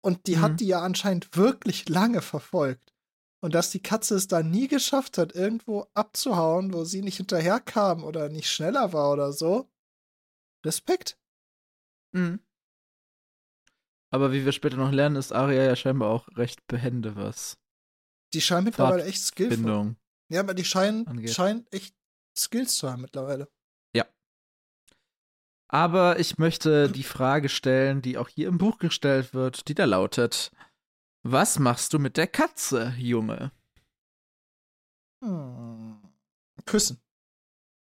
Und 0.03 0.27
die 0.27 0.37
mhm. 0.37 0.41
hat 0.43 0.61
die 0.61 0.67
ja 0.67 0.83
anscheinend 0.83 1.37
wirklich 1.37 1.89
lange 1.89 2.23
verfolgt. 2.23 2.95
Und 3.43 3.55
dass 3.55 3.71
die 3.71 3.83
Katze 3.83 4.17
es 4.17 4.29
da 4.29 4.43
nie 4.43 4.69
geschafft 4.69 5.17
hat, 5.17 5.35
irgendwo 5.35 5.87
abzuhauen, 5.95 6.75
wo 6.75 6.85
sie 6.85 7.01
nicht 7.01 7.17
hinterherkam 7.17 8.05
oder 8.05 8.29
nicht 8.29 8.51
schneller 8.51 8.93
war 8.93 9.13
oder 9.13 9.33
so. 9.33 9.71
Respekt. 10.65 11.19
Mhm. 12.13 12.41
Aber 14.13 14.33
wie 14.33 14.45
wir 14.45 14.53
später 14.53 14.77
noch 14.77 14.91
lernen, 14.91 15.17
ist 15.17 15.33
Aria 15.33 15.63
ja 15.63 15.77
scheinbar 15.77 16.11
auch 16.11 16.29
recht 16.37 16.67
behende, 16.67 17.15
was. 17.17 17.59
Die 18.35 18.41
scheint 18.41 18.65
mittlerweile 18.65 19.05
echt 19.05 19.23
skillful. 19.23 19.97
Ja, 20.29 20.41
aber 20.41 20.55
die 20.55 20.65
scheinen, 20.65 21.29
scheint 21.29 21.73
echt 21.73 21.95
Skills 22.37 22.77
zu 22.77 22.91
haben 22.91 23.03
mittlerweile. 23.03 23.49
Ja. 23.95 24.07
Aber 25.69 26.19
ich 26.19 26.39
möchte 26.39 26.91
die 26.91 27.03
Frage 27.03 27.49
stellen, 27.49 28.03
die 28.03 28.19
auch 28.19 28.29
hier 28.29 28.49
im 28.49 28.59
Buch 28.59 28.79
gestellt 28.79 29.35
wird, 29.35 29.69
die 29.69 29.75
da 29.75 29.85
lautet: 29.85 30.53
Was 31.23 31.59
machst 31.59 31.93
du 31.93 31.99
mit 31.99 32.17
der 32.17 32.27
Katze, 32.27 32.95
Junge? 32.99 33.53
Hm. 35.23 36.01
Küssen. 36.65 37.01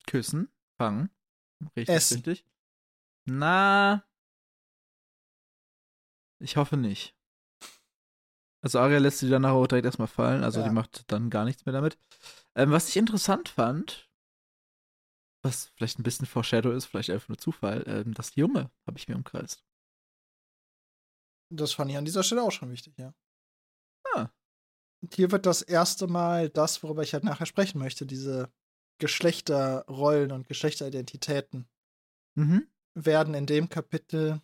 Küssen? 0.08 0.52
Fangen? 0.78 1.10
Richtig, 1.76 1.96
Essen. 1.96 2.16
richtig. 2.16 2.46
Na, 3.26 4.04
ich 6.42 6.58
hoffe 6.58 6.78
nicht. 6.78 7.16
Also 8.64 8.80
Aria 8.80 9.00
lässt 9.00 9.20
sie 9.20 9.30
dann 9.30 9.42
nachher 9.42 9.68
direkt 9.68 9.86
erstmal 9.86 10.08
fallen, 10.08 10.44
also 10.44 10.60
ja. 10.60 10.68
die 10.68 10.74
macht 10.74 11.12
dann 11.12 11.30
gar 11.30 11.46
nichts 11.46 11.66
mehr 11.66 11.74
damit. 11.74 11.98
Ähm, 12.56 12.72
was 12.72 12.90
ich 12.90 12.98
interessant 12.98 13.50
fand, 13.50 14.10
was 15.44 15.70
vielleicht 15.76 15.98
ein 15.98 16.04
bisschen 16.04 16.28
Foreshadow 16.28 16.72
ist, 16.72 16.86
vielleicht 16.86 17.10
einfach 17.10 17.30
nur 17.30 17.40
Zufall, 17.40 17.84
ähm, 17.88 18.14
das 18.14 18.36
Junge 18.36 18.70
habe 18.86 18.98
ich 18.98 19.08
mir 19.08 19.16
umkreist. 19.16 19.64
Das 21.50 21.74
fand 21.74 21.92
ich 21.92 21.98
an 21.98 22.06
dieser 22.06 22.24
Stelle 22.24 22.44
auch 22.44 22.52
schon 22.52 22.72
wichtig, 22.72 22.98
ja. 22.98 23.14
Ah. 24.14 24.30
Und 25.02 25.16
hier 25.16 25.32
wird 25.32 25.48
das 25.48 25.64
erste 25.64 26.08
Mal 26.08 26.50
das, 26.50 26.84
worüber 26.84 27.02
ich 27.02 27.14
halt 27.14 27.24
nachher 27.24 27.48
sprechen 27.48 27.80
möchte, 27.80 28.06
diese 28.06 28.52
Geschlechterrollen 29.00 30.32
und 30.32 30.48
Geschlechteridentitäten 30.48 31.68
mhm. 32.36 32.68
werden 32.94 33.34
in 33.34 33.48
dem 33.48 33.70
Kapitel 33.70 34.42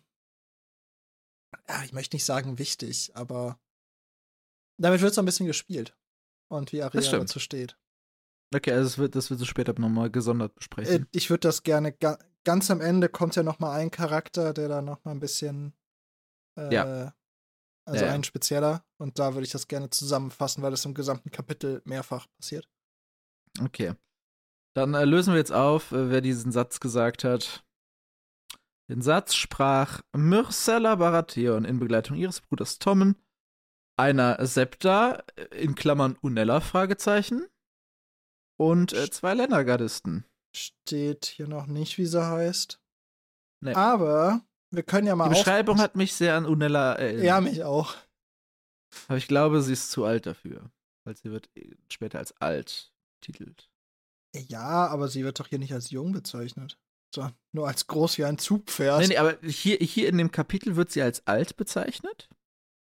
ja, 1.68 1.82
ich 1.84 1.92
möchte 1.92 2.16
nicht 2.16 2.24
sagen 2.24 2.58
wichtig, 2.58 3.12
aber 3.14 3.58
damit 4.78 5.00
wird 5.00 5.14
so 5.14 5.22
ein 5.22 5.26
bisschen 5.26 5.46
gespielt. 5.46 5.96
Und 6.50 6.72
wie 6.72 6.82
Aria 6.82 7.00
dazu 7.00 7.40
steht. 7.40 7.78
Okay, 8.54 8.72
also 8.72 8.84
das 8.84 8.98
wird, 8.98 9.14
das 9.14 9.28
wird 9.28 9.40
so 9.40 9.44
später 9.44 9.78
nochmal 9.78 10.10
gesondert 10.10 10.54
besprechen. 10.54 11.02
Äh, 11.02 11.06
ich 11.12 11.28
würde 11.28 11.40
das 11.40 11.62
gerne, 11.62 11.92
ga, 11.92 12.18
ganz 12.44 12.70
am 12.70 12.80
Ende 12.80 13.10
kommt 13.10 13.36
ja 13.36 13.42
nochmal 13.42 13.78
ein 13.78 13.90
Charakter, 13.90 14.54
der 14.54 14.68
da 14.68 14.80
nochmal 14.80 15.14
ein 15.14 15.20
bisschen 15.20 15.74
äh, 16.58 16.74
ja. 16.74 17.14
Also 17.84 18.04
ja. 18.04 18.12
ein 18.12 18.24
spezieller. 18.24 18.84
Und 18.98 19.18
da 19.18 19.34
würde 19.34 19.46
ich 19.46 19.52
das 19.52 19.68
gerne 19.68 19.90
zusammenfassen, 19.90 20.62
weil 20.62 20.70
das 20.70 20.84
im 20.84 20.94
gesamten 20.94 21.30
Kapitel 21.30 21.80
mehrfach 21.84 22.26
passiert. 22.38 22.68
Okay. 23.62 23.94
Dann 24.74 24.94
äh, 24.94 25.04
lösen 25.04 25.32
wir 25.32 25.38
jetzt 25.38 25.52
auf, 25.52 25.92
äh, 25.92 26.10
wer 26.10 26.20
diesen 26.20 26.52
Satz 26.52 26.80
gesagt 26.80 27.24
hat. 27.24 27.64
Den 28.88 29.02
Satz 29.02 29.34
sprach 29.34 30.00
Myrcella 30.16 30.94
Baratheon 30.96 31.64
in 31.64 31.78
Begleitung 31.78 32.16
ihres 32.16 32.40
Bruders 32.40 32.78
Tommen, 32.78 33.16
einer 33.98 34.44
Septa, 34.46 35.22
äh, 35.36 35.44
in 35.62 35.74
Klammern 35.74 36.16
Unella, 36.20 36.60
Fragezeichen, 36.60 37.46
und 38.58 38.92
äh, 38.92 39.10
zwei 39.10 39.34
Ländergardisten. 39.34 40.24
Steht 40.56 41.26
hier 41.26 41.48
noch 41.48 41.66
nicht, 41.66 41.98
wie 41.98 42.06
sie 42.06 42.26
heißt. 42.26 42.80
Nee. 43.60 43.74
Aber 43.74 44.42
wir 44.70 44.82
können 44.82 45.06
ja 45.06 45.16
mal 45.16 45.28
Die 45.28 45.36
Beschreibung 45.36 45.78
hat 45.78 45.96
mich 45.96 46.14
sehr 46.14 46.34
an 46.34 46.46
Unella 46.46 46.94
erinnert. 46.94 47.24
Ja, 47.24 47.40
mich 47.40 47.64
auch. 47.64 47.94
Aber 49.06 49.18
ich 49.18 49.28
glaube, 49.28 49.62
sie 49.62 49.74
ist 49.74 49.90
zu 49.90 50.04
alt 50.04 50.26
dafür. 50.26 50.70
Weil 51.04 51.16
sie 51.16 51.30
wird 51.30 51.50
äh, 51.56 51.76
später 51.90 52.18
als 52.18 52.36
alt 52.40 52.92
titelt. 53.20 53.70
Ja, 54.34 54.86
aber 54.86 55.08
sie 55.08 55.24
wird 55.24 55.40
doch 55.40 55.46
hier 55.46 55.58
nicht 55.58 55.72
als 55.72 55.90
jung 55.90 56.12
bezeichnet. 56.12 56.78
So, 57.14 57.30
nur 57.54 57.66
als 57.68 57.86
groß 57.86 58.18
wie 58.18 58.24
ein 58.24 58.38
Zugpferd. 58.38 59.00
Nee, 59.00 59.08
nee, 59.08 59.16
aber 59.16 59.38
hier, 59.42 59.76
hier 59.78 60.08
in 60.08 60.18
dem 60.18 60.30
Kapitel 60.30 60.76
wird 60.76 60.90
sie 60.90 61.02
als 61.02 61.26
alt 61.26 61.56
bezeichnet. 61.56 62.28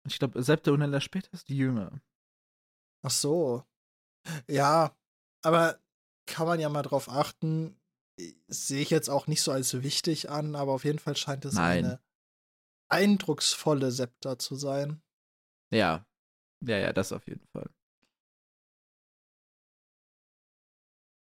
Ich 0.06 0.18
glaube, 0.18 0.42
Septa 0.42 0.72
Unella 0.72 1.00
später 1.00 1.32
ist 1.32 1.48
die 1.48 1.56
jünger. 1.56 2.00
Ach 3.04 3.10
so. 3.10 3.64
Ja, 4.48 4.96
aber 5.42 5.78
kann 6.26 6.46
man 6.46 6.58
ja 6.60 6.68
mal 6.68 6.82
drauf 6.82 7.08
achten. 7.08 7.76
Sehe 8.48 8.82
ich 8.82 8.90
jetzt 8.90 9.08
auch 9.08 9.26
nicht 9.28 9.42
so 9.42 9.52
als 9.52 9.82
wichtig 9.82 10.28
an, 10.28 10.54
aber 10.56 10.72
auf 10.72 10.84
jeden 10.84 10.98
Fall 10.98 11.16
scheint 11.16 11.44
es 11.44 11.54
Nein. 11.54 11.84
eine 11.84 12.00
eindrucksvolle 12.90 13.90
Septa 13.92 14.38
zu 14.38 14.56
sein. 14.56 15.00
Ja. 15.72 16.04
Ja, 16.62 16.76
ja, 16.78 16.92
das 16.92 17.12
auf 17.12 17.26
jeden 17.28 17.46
Fall. 17.52 17.70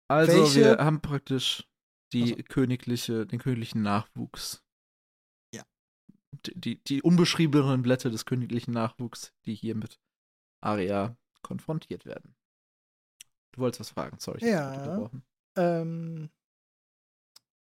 Also, 0.09 0.33
Welche- 0.33 0.59
wir 0.59 0.77
haben 0.83 1.01
praktisch 1.01 1.67
die 2.13 2.33
Also- 2.33 2.43
königliche, 2.49 3.25
den 3.25 3.39
königlichen 3.39 3.81
Nachwuchs. 3.81 4.63
Ja. 5.53 5.63
Die, 6.55 6.81
die, 6.83 7.01
unbeschriebenen 7.01 7.81
Blätter 7.81 8.09
des 8.09 8.25
königlichen 8.25 8.73
Nachwuchs, 8.73 9.33
die 9.45 9.55
hier 9.55 9.75
mit 9.75 9.99
Aria 10.61 11.17
konfrontiert 11.41 12.05
werden. 12.05 12.35
Du 13.51 13.61
wolltest 13.61 13.81
was 13.81 13.89
fragen, 13.91 14.17
sorry. 14.19 14.47
Ja. 14.47 15.09
Ähm, 15.57 16.31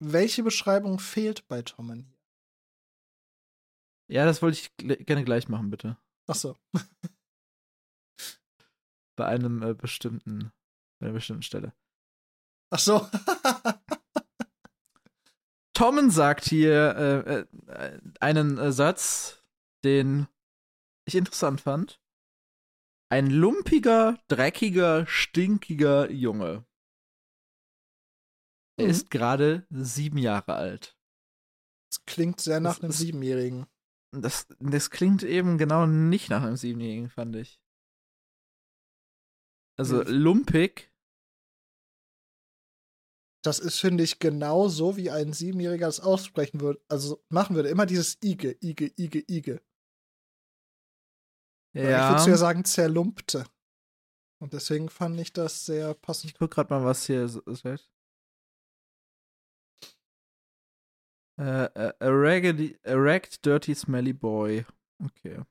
welche 0.02 0.42
Beschreibung 0.42 0.98
fehlt 0.98 1.46
bei 1.48 1.62
Tommen 1.62 2.02
hier? 2.04 2.18
Ja, 4.10 4.24
das 4.24 4.42
wollte 4.42 4.58
ich 4.58 4.66
gl- 4.78 5.02
gerne 5.04 5.24
gleich 5.24 5.48
machen, 5.48 5.70
bitte. 5.70 5.96
Ach 6.26 6.34
so. 6.34 6.58
Bei 9.16 9.26
einem 9.26 9.62
äh, 9.62 9.74
bestimmten, 9.74 10.52
bei 10.98 11.06
einer 11.06 11.14
bestimmten 11.14 11.42
Stelle. 11.42 11.74
Ach 12.70 12.78
so. 12.78 13.06
Tommen 15.80 16.10
sagt 16.10 16.44
hier 16.44 16.94
äh, 17.66 17.72
äh, 17.72 18.00
einen 18.20 18.58
äh, 18.58 18.70
Satz, 18.70 19.42
den 19.82 20.28
ich 21.06 21.14
interessant 21.14 21.62
fand. 21.62 22.02
Ein 23.10 23.30
lumpiger, 23.30 24.22
dreckiger, 24.28 25.06
stinkiger 25.06 26.10
Junge. 26.10 26.66
Er 28.78 28.84
Mhm. 28.84 28.90
ist 28.90 29.10
gerade 29.10 29.66
sieben 29.70 30.18
Jahre 30.18 30.52
alt. 30.52 30.98
Das 31.90 32.04
klingt 32.04 32.42
sehr 32.42 32.60
nach 32.60 32.74
Das 32.74 32.82
einem 32.82 32.90
ist- 32.90 32.98
Siebenjährigen. 32.98 33.66
Das, 34.12 34.48
das 34.58 34.90
klingt 34.90 35.22
eben 35.22 35.56
genau 35.56 35.86
nicht 35.86 36.28
nach 36.28 36.42
einem 36.42 36.56
Siebenjährigen, 36.56 37.08
fand 37.08 37.36
ich. 37.36 37.58
Also 39.78 40.04
Hm. 40.04 40.12
lumpig, 40.12 40.89
Das 43.42 43.58
ist, 43.58 43.80
finde 43.80 44.04
ich, 44.04 44.18
genau 44.18 44.68
so, 44.68 44.96
wie 44.96 45.10
ein 45.10 45.32
Siebenjähriger 45.32 45.88
es 45.88 46.00
aussprechen 46.00 46.60
würde. 46.60 46.80
Also 46.88 47.24
machen 47.30 47.56
würde. 47.56 47.70
Immer 47.70 47.86
dieses 47.86 48.18
Ige, 48.22 48.56
Ige, 48.60 48.92
Ige, 48.96 49.20
Ige. 49.26 49.62
Weil 51.72 51.84
Ich 51.84 51.90
ja. 51.90 52.10
würde 52.18 52.30
ja 52.30 52.36
sagen, 52.36 52.64
zerlumpte. 52.64 53.44
Und 54.42 54.52
deswegen 54.52 54.88
fand 54.88 55.18
ich 55.20 55.32
das 55.32 55.64
sehr 55.66 55.90
Ich 55.92 56.00
passend. 56.00 56.34
guck 56.38 56.50
grad 56.50 56.70
mal, 56.70 56.84
was 56.84 57.06
hier. 57.06 57.22
Äh, 61.38 61.64
äh, 61.74 61.92
a, 62.00 62.08
raggedy, 62.08 62.78
a 62.84 62.94
ragged, 62.94 63.44
dirty, 63.44 63.74
smelly 63.74 64.12
boy. 64.12 64.66
Okay. 65.02 65.42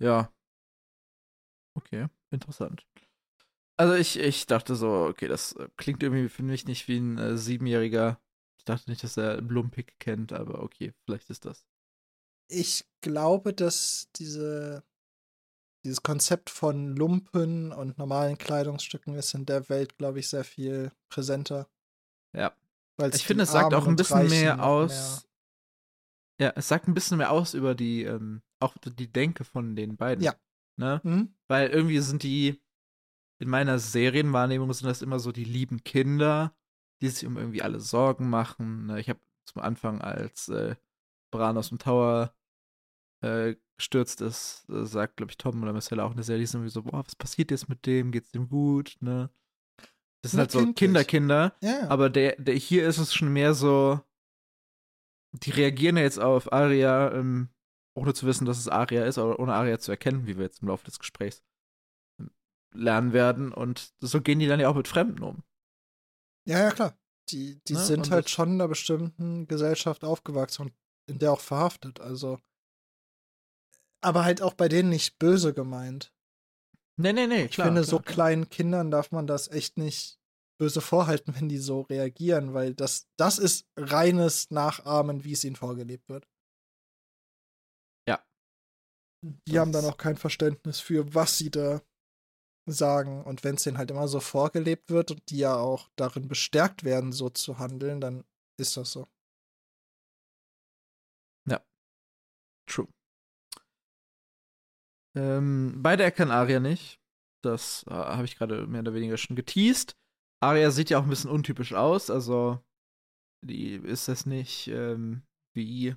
Ja. 0.00 0.32
Okay, 1.76 2.08
interessant. 2.32 2.84
Also 3.80 3.94
ich, 3.94 4.18
ich 4.18 4.44
dachte 4.44 4.76
so, 4.76 5.06
okay, 5.06 5.26
das 5.26 5.52
äh, 5.52 5.66
klingt 5.78 6.02
irgendwie 6.02 6.28
für 6.28 6.42
mich 6.42 6.66
nicht 6.66 6.86
wie 6.86 6.98
ein 6.98 7.16
äh, 7.16 7.38
Siebenjähriger. 7.38 8.20
Ich 8.58 8.64
dachte 8.66 8.90
nicht, 8.90 9.02
dass 9.02 9.16
er 9.16 9.40
Blumpig 9.40 9.98
kennt, 9.98 10.34
aber 10.34 10.62
okay, 10.62 10.92
vielleicht 11.06 11.30
ist 11.30 11.46
das. 11.46 11.64
Ich 12.50 12.84
glaube, 13.00 13.54
dass 13.54 14.10
diese, 14.16 14.84
dieses 15.82 16.02
Konzept 16.02 16.50
von 16.50 16.94
Lumpen 16.94 17.72
und 17.72 17.96
normalen 17.96 18.36
Kleidungsstücken 18.36 19.14
ist 19.14 19.32
in 19.32 19.46
der 19.46 19.70
Welt, 19.70 19.96
glaube 19.96 20.18
ich, 20.18 20.28
sehr 20.28 20.44
viel 20.44 20.92
präsenter. 21.08 21.66
Ja. 22.34 22.54
Ich 23.14 23.24
finde, 23.24 23.44
es 23.44 23.52
sagt 23.52 23.72
Armen 23.72 23.82
auch 23.82 23.88
ein 23.88 23.96
bisschen 23.96 24.28
mehr 24.28 24.62
aus. 24.62 25.26
Ja, 26.38 26.52
es 26.54 26.68
sagt 26.68 26.86
ein 26.86 26.92
bisschen 26.92 27.16
mehr 27.16 27.30
aus 27.30 27.54
über 27.54 27.74
die, 27.74 28.02
ähm, 28.02 28.42
auch 28.58 28.76
die 28.76 29.10
Denke 29.10 29.44
von 29.44 29.74
den 29.74 29.96
beiden. 29.96 30.22
Ja. 30.22 30.34
Ne? 30.76 31.00
Mehr. 31.02 31.14
Hm? 31.14 31.34
Weil 31.48 31.70
irgendwie 31.70 32.00
sind 32.00 32.22
die, 32.22 32.60
in 33.40 33.48
meiner 33.48 33.78
Serienwahrnehmung 33.78 34.72
sind 34.72 34.86
das 34.86 35.02
immer 35.02 35.18
so 35.18 35.32
die 35.32 35.44
lieben 35.44 35.82
Kinder, 35.82 36.54
die 37.00 37.08
sich 37.08 37.26
um 37.26 37.38
irgendwie 37.38 37.62
alle 37.62 37.80
Sorgen 37.80 38.28
machen. 38.28 38.86
Ne? 38.86 39.00
Ich 39.00 39.08
habe 39.08 39.20
zum 39.46 39.62
Anfang, 39.62 40.00
als 40.00 40.48
äh, 40.48 40.76
Bran 41.32 41.56
aus 41.56 41.70
dem 41.70 41.78
Tower 41.78 42.34
äh, 43.22 43.56
gestürzt 43.78 44.20
ist, 44.20 44.68
äh, 44.68 44.84
sagt, 44.84 45.16
glaube 45.16 45.32
ich, 45.32 45.38
Tom 45.38 45.62
oder 45.62 45.72
Marcella 45.72 46.04
auch 46.04 46.10
in 46.10 46.16
der 46.16 46.24
Serie, 46.24 46.40
die 46.40 46.46
sind 46.46 46.60
irgendwie 46.60 46.72
so, 46.72 46.82
boah, 46.82 47.04
was 47.04 47.16
passiert 47.16 47.50
jetzt 47.50 47.68
mit 47.70 47.86
dem? 47.86 48.12
Geht's 48.12 48.30
dem 48.30 48.48
gut? 48.48 48.96
Ne? 49.00 49.30
Das 50.22 50.32
sind 50.32 50.40
halt 50.40 50.50
so. 50.50 50.72
Kinderkinder. 50.74 51.56
Ja. 51.62 51.88
Aber 51.88 52.10
der, 52.10 52.36
der 52.36 52.54
hier 52.54 52.86
ist 52.86 52.98
es 52.98 53.14
schon 53.14 53.32
mehr 53.32 53.54
so, 53.54 54.00
die 55.32 55.50
reagieren 55.50 55.96
ja 55.96 56.02
jetzt 56.02 56.20
auf 56.20 56.52
Aria, 56.52 57.12
ähm, 57.14 57.48
ohne 57.94 58.12
zu 58.12 58.26
wissen, 58.26 58.44
dass 58.44 58.58
es 58.58 58.68
Aria 58.68 59.06
ist, 59.06 59.16
oder 59.16 59.40
ohne 59.40 59.54
Aria 59.54 59.78
zu 59.78 59.90
erkennen, 59.90 60.26
wie 60.26 60.36
wir 60.36 60.44
jetzt 60.44 60.60
im 60.60 60.68
Laufe 60.68 60.84
des 60.84 60.98
Gesprächs 60.98 61.42
lernen 62.72 63.12
werden. 63.12 63.52
Und 63.52 63.92
so 64.00 64.20
gehen 64.20 64.38
die 64.38 64.46
dann 64.46 64.60
ja 64.60 64.68
auch 64.68 64.74
mit 64.76 64.88
Fremden 64.88 65.22
um. 65.22 65.42
ja, 66.46 66.58
ja, 66.58 66.70
klar. 66.70 66.96
Die, 67.30 67.60
die 67.68 67.74
Ne, 67.74 67.78
sind 67.84 68.06
und 68.06 68.10
halt 68.10 68.24
das- 68.24 68.32
schon 68.32 68.48
in 68.48 68.54
einer 68.54 68.66
bestimmten 68.68 69.46
Gesellschaft 69.46 70.02
aufgewachsen 70.04 70.62
und 70.66 70.72
in 71.08 71.18
der 71.20 71.32
auch 71.32 71.40
verhaftet. 71.40 72.00
Also. 72.00 72.40
Aber 74.02 74.24
halt 74.24 74.42
auch 74.42 74.54
bei 74.54 74.68
denen 74.68 74.88
nicht 74.88 75.18
böse 75.18 75.52
gemeint. 75.54 76.12
Nee, 76.96 77.12
nee, 77.12 77.26
nee, 77.26 77.44
Ich 77.44 77.52
klar. 77.52 77.66
finde, 77.68 77.82
klar, 77.82 77.90
so 77.90 77.98
klar. 78.00 78.14
kleinen 78.14 78.48
Kindern 78.48 78.90
darf 78.90 79.10
man 79.12 79.26
das 79.26 79.48
echt 79.48 79.78
nicht 79.78 80.18
böse 80.58 80.80
vorhalten, 80.80 81.34
wenn 81.40 81.48
die 81.48 81.58
so 81.58 81.82
reagieren, 81.82 82.52
weil 82.52 82.74
das, 82.74 83.06
das 83.16 83.38
ist 83.38 83.66
reines 83.76 84.50
Nachahmen, 84.50 85.22
wie 85.24 85.32
es 85.32 85.44
ihnen 85.44 85.56
vorgelebt 85.56 86.08
wird. 86.08 86.26
Ja. 88.08 88.24
Die 89.22 89.58
haben 89.58 89.72
dann 89.72 89.84
Das- 89.84 89.92
auch 89.92 89.98
kein 89.98 90.16
Verständnis 90.16 90.80
für, 90.80 91.14
was 91.14 91.38
sie 91.38 91.50
da 91.50 91.80
sagen. 92.66 93.22
Und 93.24 93.44
wenn 93.44 93.56
es 93.56 93.64
denen 93.64 93.78
halt 93.78 93.90
immer 93.90 94.08
so 94.08 94.20
vorgelebt 94.20 94.90
wird 94.90 95.10
und 95.10 95.30
die 95.30 95.38
ja 95.38 95.56
auch 95.56 95.88
darin 95.96 96.28
bestärkt 96.28 96.84
werden, 96.84 97.12
so 97.12 97.30
zu 97.30 97.58
handeln, 97.58 98.00
dann 98.00 98.24
ist 98.58 98.76
das 98.76 98.92
so. 98.92 99.08
True. 102.70 102.86
Ähm, 105.16 105.82
beide 105.82 106.04
erkennen 106.04 106.30
Aria 106.30 106.60
nicht. 106.60 107.00
Das 107.42 107.84
äh, 107.88 107.92
habe 107.92 108.24
ich 108.24 108.36
gerade 108.36 108.66
mehr 108.66 108.82
oder 108.82 108.94
weniger 108.94 109.16
schon 109.16 109.34
geteased. 109.34 109.96
Aria 110.40 110.70
sieht 110.70 110.88
ja 110.90 110.98
auch 110.98 111.02
ein 111.02 111.10
bisschen 111.10 111.30
untypisch 111.30 111.74
aus, 111.74 112.10
also 112.10 112.60
die 113.44 113.74
ist 113.74 114.08
das 114.08 114.24
nicht 114.24 114.68
ähm, 114.68 115.22
wie 115.54 115.96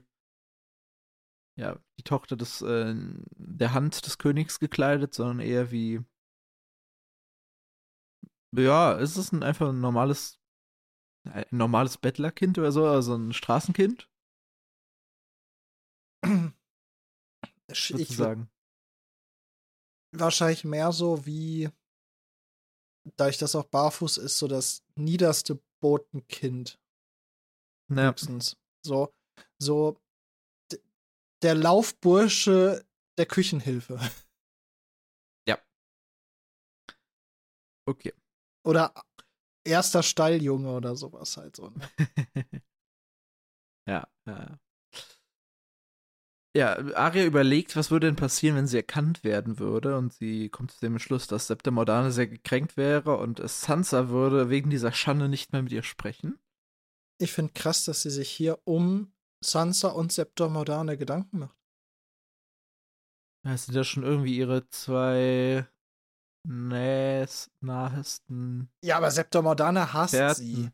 ja, 1.57 1.77
die 1.99 2.03
Tochter 2.03 2.35
des 2.35 2.61
äh, 2.61 2.95
der 3.37 3.73
Hand 3.73 4.05
des 4.05 4.17
Königs 4.17 4.59
gekleidet, 4.59 5.13
sondern 5.13 5.39
eher 5.39 5.71
wie 5.71 6.03
ja, 8.55 8.93
ist 8.93 9.17
es 9.17 9.31
ein, 9.31 9.43
einfach 9.43 9.69
ein 9.69 9.79
normales 9.81 10.39
ein 11.25 11.45
normales 11.51 11.97
Bettlerkind 11.97 12.57
oder 12.57 12.71
so, 12.71 12.85
also 12.85 13.15
ein 13.15 13.33
Straßenkind, 13.33 14.09
Ich 17.71 17.91
würdest 17.91 18.09
du 18.11 18.17
würd 18.17 18.17
sagen. 18.17 18.49
wahrscheinlich 20.11 20.63
mehr 20.63 20.91
so 20.91 21.25
wie, 21.25 21.69
da 23.15 23.29
ich 23.29 23.37
das 23.37 23.55
auch 23.55 23.65
barfuß 23.65 24.17
ist, 24.17 24.37
so 24.37 24.47
das 24.47 24.83
niederste 24.95 25.59
Botenkind 25.81 26.79
Ja. 27.89 28.11
höchstens. 28.11 28.57
So, 28.85 29.13
so, 29.59 29.97
der 31.41 31.55
Laufbursche 31.55 32.85
der 33.17 33.25
Küchenhilfe. 33.25 33.99
Okay. 37.87 38.13
Oder 38.63 38.93
erster 39.63 40.03
Stalljunge 40.03 40.71
oder 40.71 40.95
sowas 40.95 41.37
halt 41.37 41.55
so. 41.55 41.69
Ne? 41.69 41.89
ja, 43.87 44.07
ja. 44.25 44.59
Ja, 46.55 46.77
Arya 46.95 47.25
überlegt, 47.25 47.75
was 47.75 47.89
würde 47.89 48.05
denn 48.05 48.15
passieren, 48.15 48.55
wenn 48.55 48.67
sie 48.67 48.77
erkannt 48.77 49.23
werden 49.23 49.57
würde. 49.57 49.97
Und 49.97 50.13
sie 50.13 50.49
kommt 50.49 50.71
zu 50.71 50.79
dem 50.81 50.99
Schluss, 50.99 51.25
dass 51.25 51.47
Septa 51.47 51.71
Mordane 51.71 52.11
sehr 52.11 52.27
gekränkt 52.27 52.77
wäre 52.77 53.17
und 53.17 53.41
Sansa 53.49 54.09
würde 54.09 54.51
wegen 54.51 54.69
dieser 54.69 54.91
Schande 54.91 55.29
nicht 55.29 55.51
mehr 55.51 55.63
mit 55.63 55.71
ihr 55.71 55.81
sprechen. 55.81 56.37
Ich 57.19 57.33
finde 57.33 57.53
krass, 57.53 57.85
dass 57.85 58.03
sie 58.03 58.11
sich 58.11 58.29
hier 58.29 58.59
um 58.65 59.13
Sansa 59.43 59.89
und 59.89 60.11
Septa 60.11 60.47
Mordane 60.47 60.95
Gedanken 60.95 61.39
macht. 61.39 61.57
Ja, 63.45 63.57
sind 63.57 63.73
ja 63.73 63.83
schon 63.83 64.03
irgendwie 64.03 64.37
ihre 64.37 64.69
zwei 64.69 65.67
nähes, 66.45 67.49
nahesten. 67.61 68.69
Ja, 68.83 68.97
aber 68.97 69.11
Septa 69.11 69.41
Mordane 69.41 69.93
hasst 69.93 70.13
Experten. 70.13 70.41
sie. 70.41 70.71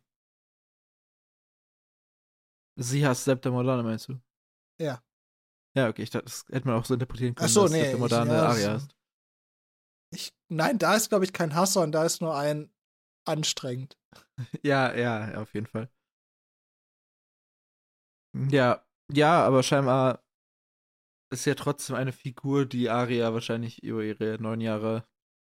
Sie 2.82 3.06
hasst 3.06 3.26
Septa 3.26 3.52
Mordane, 3.52 3.84
meinst 3.84 4.08
du? 4.08 4.20
Ja. 4.80 5.04
Ja, 5.76 5.90
okay, 5.90 6.04
ich 6.04 6.10
dachte, 6.10 6.26
das 6.26 6.46
hätte 6.50 6.68
man 6.68 6.78
auch 6.78 6.86
so 6.86 6.94
interpretieren 6.94 7.36
können, 7.36 7.46
Ach 7.48 7.54
so, 7.54 7.64
dass 7.64 7.72
nee, 7.72 7.92
Septa 7.92 8.54
ich- 8.56 8.62
ja, 8.64 8.74
das- 8.74 8.84
ist. 8.84 8.96
Ich, 10.12 10.34
nein, 10.50 10.80
da 10.80 10.96
ist, 10.96 11.10
glaube 11.10 11.26
ich, 11.26 11.34
kein 11.34 11.54
Hass, 11.54 11.74
sondern 11.74 11.92
da 11.92 12.04
ist 12.06 12.22
nur 12.22 12.36
ein 12.36 12.72
anstrengend. 13.28 13.98
Ja, 14.64 14.96
ja, 14.96 15.40
auf 15.42 15.54
jeden 15.54 15.68
Fall. 15.68 15.90
Ja, 18.52 18.84
ja, 19.12 19.46
aber 19.46 19.64
scheinbar 19.64 20.24
ist 21.32 21.46
ja 21.46 21.56
trotzdem 21.56 21.96
eine 21.96 22.12
Figur, 22.12 22.66
die 22.66 22.90
Arya 22.90 23.34
wahrscheinlich 23.34 23.84
über 23.84 24.04
ihre 24.04 24.42
neun 24.42 24.62
Jahre, 24.62 25.06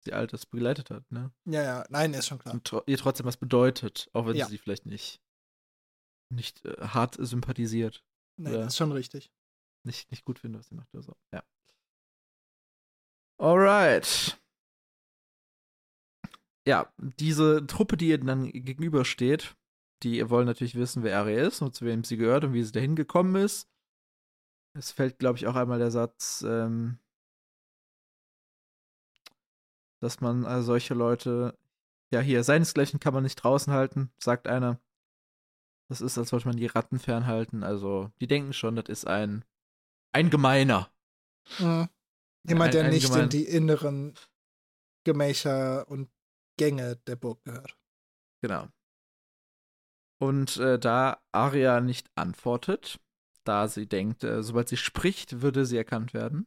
die 0.09 0.13
alt 0.15 0.33
ist, 0.33 0.47
begleitet 0.47 0.91
hat, 0.91 1.11
ne? 1.13 1.33
Ja, 1.45 1.63
ja, 1.63 1.85
nein, 1.91 2.13
ist 2.15 2.27
schon 2.27 2.39
klar. 2.39 2.55
Und 2.55 2.65
tro 2.65 2.83
ihr 2.87 2.99
trotzdem 2.99 3.27
was 3.27 3.37
bedeutet, 3.37 4.09
auch 4.13 4.27
wenn 4.27 4.37
Ja. 4.37 4.47
sie 4.47 4.53
sie 4.53 4.59
vielleicht 4.59 4.87
nicht, 4.87 5.21
nicht 6.35 6.65
äh, 6.65 6.77
hart 6.89 7.17
sympathisiert, 7.19 8.05
Ja. 8.41 8.51
das 8.53 8.67
ist 8.69 8.77
schon 8.77 8.93
richtig. 8.93 9.31
nicht, 9.87 10.11
nicht 10.11 10.25
gut 10.25 10.39
findet, 10.39 10.61
was 10.61 10.67
sie 10.69 10.75
macht 10.75 10.93
oder 10.93 11.03
so. 11.03 11.17
Ja. 11.33 11.43
Alright. 13.41 14.39
Ja, 16.67 16.93
diese 16.99 17.67
Truppe, 17.67 17.97
die 17.97 18.09
ihr 18.09 18.19
dann 18.19 18.51
gegenübersteht, 18.51 19.57
die 20.03 20.29
wollen 20.29 20.47
natürlich 20.47 20.75
wissen, 20.75 21.03
wer 21.03 21.19
Arya 21.19 21.47
ist 21.47 21.63
und 21.63 21.75
zu 21.75 21.85
wem 21.87 22.05
sie 22.05 22.17
gehört 22.17 22.45
und 22.45 22.53
wie 22.53 22.63
sie 22.63 22.73
dahin 22.73 22.95
gekommen 22.97 23.37
ist. 23.37 23.69
Es 24.77 24.93
fällt, 24.93 25.19
glaube 25.19 25.39
ich, 25.39 25.47
auch 25.47 25.55
einmal 25.57 25.79
der 25.79 25.91
Satz, 25.91 26.45
ähm, 26.47 26.99
dass 30.01 30.21
man 30.21 30.45
äh, 30.45 30.63
solche 30.63 30.95
Leute, 30.95 31.59
ja, 32.13 32.21
hier, 32.21 32.45
seinesgleichen 32.45 33.01
kann 33.01 33.15
man 33.15 33.23
nicht 33.23 33.37
draußen 33.37 33.73
halten, 33.73 34.11
sagt 34.19 34.47
einer. 34.49 34.81
Das 35.91 36.01
ist, 36.01 36.19
als 36.19 36.33
wollte 36.33 36.49
man 36.49 36.57
die 36.57 36.67
Ratten 36.67 36.99
fernhalten. 36.99 37.63
Also, 37.63 38.11
die 38.21 38.27
denken 38.27 38.53
schon, 38.53 38.77
das 38.77 38.89
ist 38.89 39.07
ein, 39.07 39.45
ein 40.13 40.29
Gemeiner. 40.31 40.91
Mhm. 41.59 41.89
Jemand, 42.47 42.75
der 42.75 42.83
Ein- 42.83 42.87
ein 42.87 42.93
nicht 42.93 43.07
in 43.09 43.13
gemein- 43.13 43.29
die 43.31 43.45
inneren 43.45 44.15
Gemächer 45.05 45.89
und 45.89 46.11
Gänge 46.59 46.97
der 47.07 47.17
Burg 47.17 47.43
gehört. 47.45 47.79
Genau. 48.43 48.69
Und 50.21 50.57
äh, 50.57 50.79
da 50.79 51.23
Arya 51.33 51.81
nicht 51.81 52.11
antwortet, 52.17 53.01
da 53.45 53.69
sie 53.69 53.87
denkt, 53.87 54.25
äh, 54.25 54.43
sobald 54.43 54.69
sie 54.69 54.77
spricht, 54.77 55.41
würde 55.43 55.65
sie 55.65 55.77
erkannt 55.77 56.13
werden. 56.13 56.47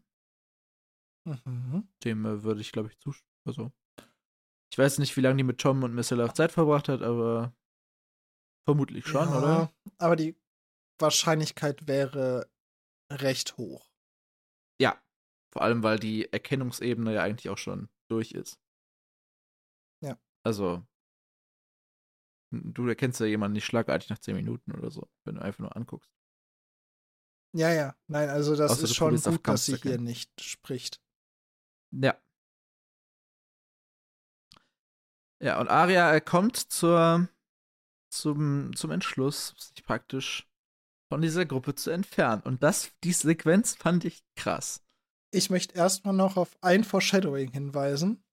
Mhm. 1.25 1.87
Dem 2.03 2.25
äh, 2.25 2.43
würde 2.43 2.61
ich, 2.61 2.71
glaube 2.71 2.89
ich, 2.89 2.99
zustimmen. 2.99 3.30
Also, 3.45 3.71
ich 4.71 4.77
weiß 4.77 4.99
nicht, 4.99 5.17
wie 5.17 5.21
lange 5.21 5.38
die 5.38 5.43
mit 5.43 5.60
Tom 5.60 5.84
und 5.84 5.93
Missela 5.93 6.34
Zeit 6.34 6.51
verbracht 6.51 6.89
hat, 6.89 7.01
aber 7.01 7.54
vermutlich 8.65 9.06
schon, 9.08 9.27
ja, 9.27 9.38
oder? 9.38 9.73
Aber 9.97 10.15
die 10.15 10.39
Wahrscheinlichkeit 10.99 11.88
wäre 11.88 12.49
recht 13.12 13.58
hoch. 13.58 13.91
Ja. 14.80 15.01
Vor 15.54 15.63
allem, 15.63 15.84
weil 15.84 15.99
die 15.99 16.32
Erkennungsebene 16.32 17.13
ja 17.15 17.23
eigentlich 17.23 17.49
auch 17.49 17.58
schon 17.58 17.89
durch 18.10 18.32
ist. 18.32 18.60
Ja. 20.01 20.17
Also, 20.43 20.86
du 22.51 22.88
erkennst 22.88 23.19
ja 23.19 23.25
jemanden 23.25 23.54
nicht 23.54 23.65
schlagartig 23.65 24.10
nach 24.10 24.19
10 24.19 24.36
Minuten 24.36 24.71
oder 24.71 24.91
so, 24.91 25.10
wenn 25.25 25.36
du 25.36 25.41
einfach 25.41 25.60
nur 25.60 25.75
anguckst. 25.75 26.12
Ja, 27.54 27.73
ja. 27.73 27.97
Nein, 28.08 28.30
also 28.30 28.56
das 28.56 28.71
Außer 28.71 28.84
ist 28.84 28.95
schon 28.95 29.15
gut, 29.15 29.47
dass 29.47 29.65
sie 29.65 29.75
hier 29.75 29.97
nicht 29.97 30.39
spricht. 30.41 31.01
Ja. 31.91 32.17
Ja, 35.41 35.60
und 35.60 35.69
Arya 35.69 36.13
äh, 36.13 36.21
kommt 36.21 36.56
zur, 36.56 37.27
zum, 38.12 38.75
zum 38.75 38.91
Entschluss, 38.91 39.56
sich 39.58 39.84
praktisch 39.84 40.47
von 41.10 41.21
dieser 41.21 41.45
Gruppe 41.45 41.73
zu 41.73 41.89
entfernen. 41.89 42.43
Und 42.43 42.62
das, 42.62 42.91
die 43.04 43.12
Sequenz 43.12 43.75
fand 43.75 44.06
ich 44.06 44.23
krass. 44.36 44.84
Ich 45.32 45.49
möchte 45.49 45.75
erstmal 45.75 46.13
noch 46.13 46.38
auf 46.38 46.56
ein 46.62 46.84
Foreshadowing 46.84 47.51
hinweisen. 47.51 48.23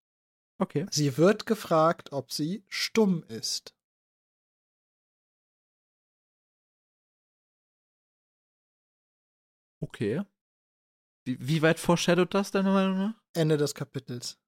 Okay. 0.61 0.87
Sie 0.91 1.17
wird 1.17 1.47
gefragt, 1.47 2.13
ob 2.13 2.31
sie 2.31 2.65
stumm 2.69 3.23
ist. 3.25 3.75
Okay. 9.81 10.23
Wie, 11.25 11.39
wie 11.41 11.63
weit 11.63 11.79
foreshadowt 11.79 12.35
das 12.35 12.51
deiner 12.51 12.73
Meinung 12.73 12.99
nach? 12.99 13.15
Ende 13.33 13.57
des 13.57 13.75
Kapitels. 13.75 14.39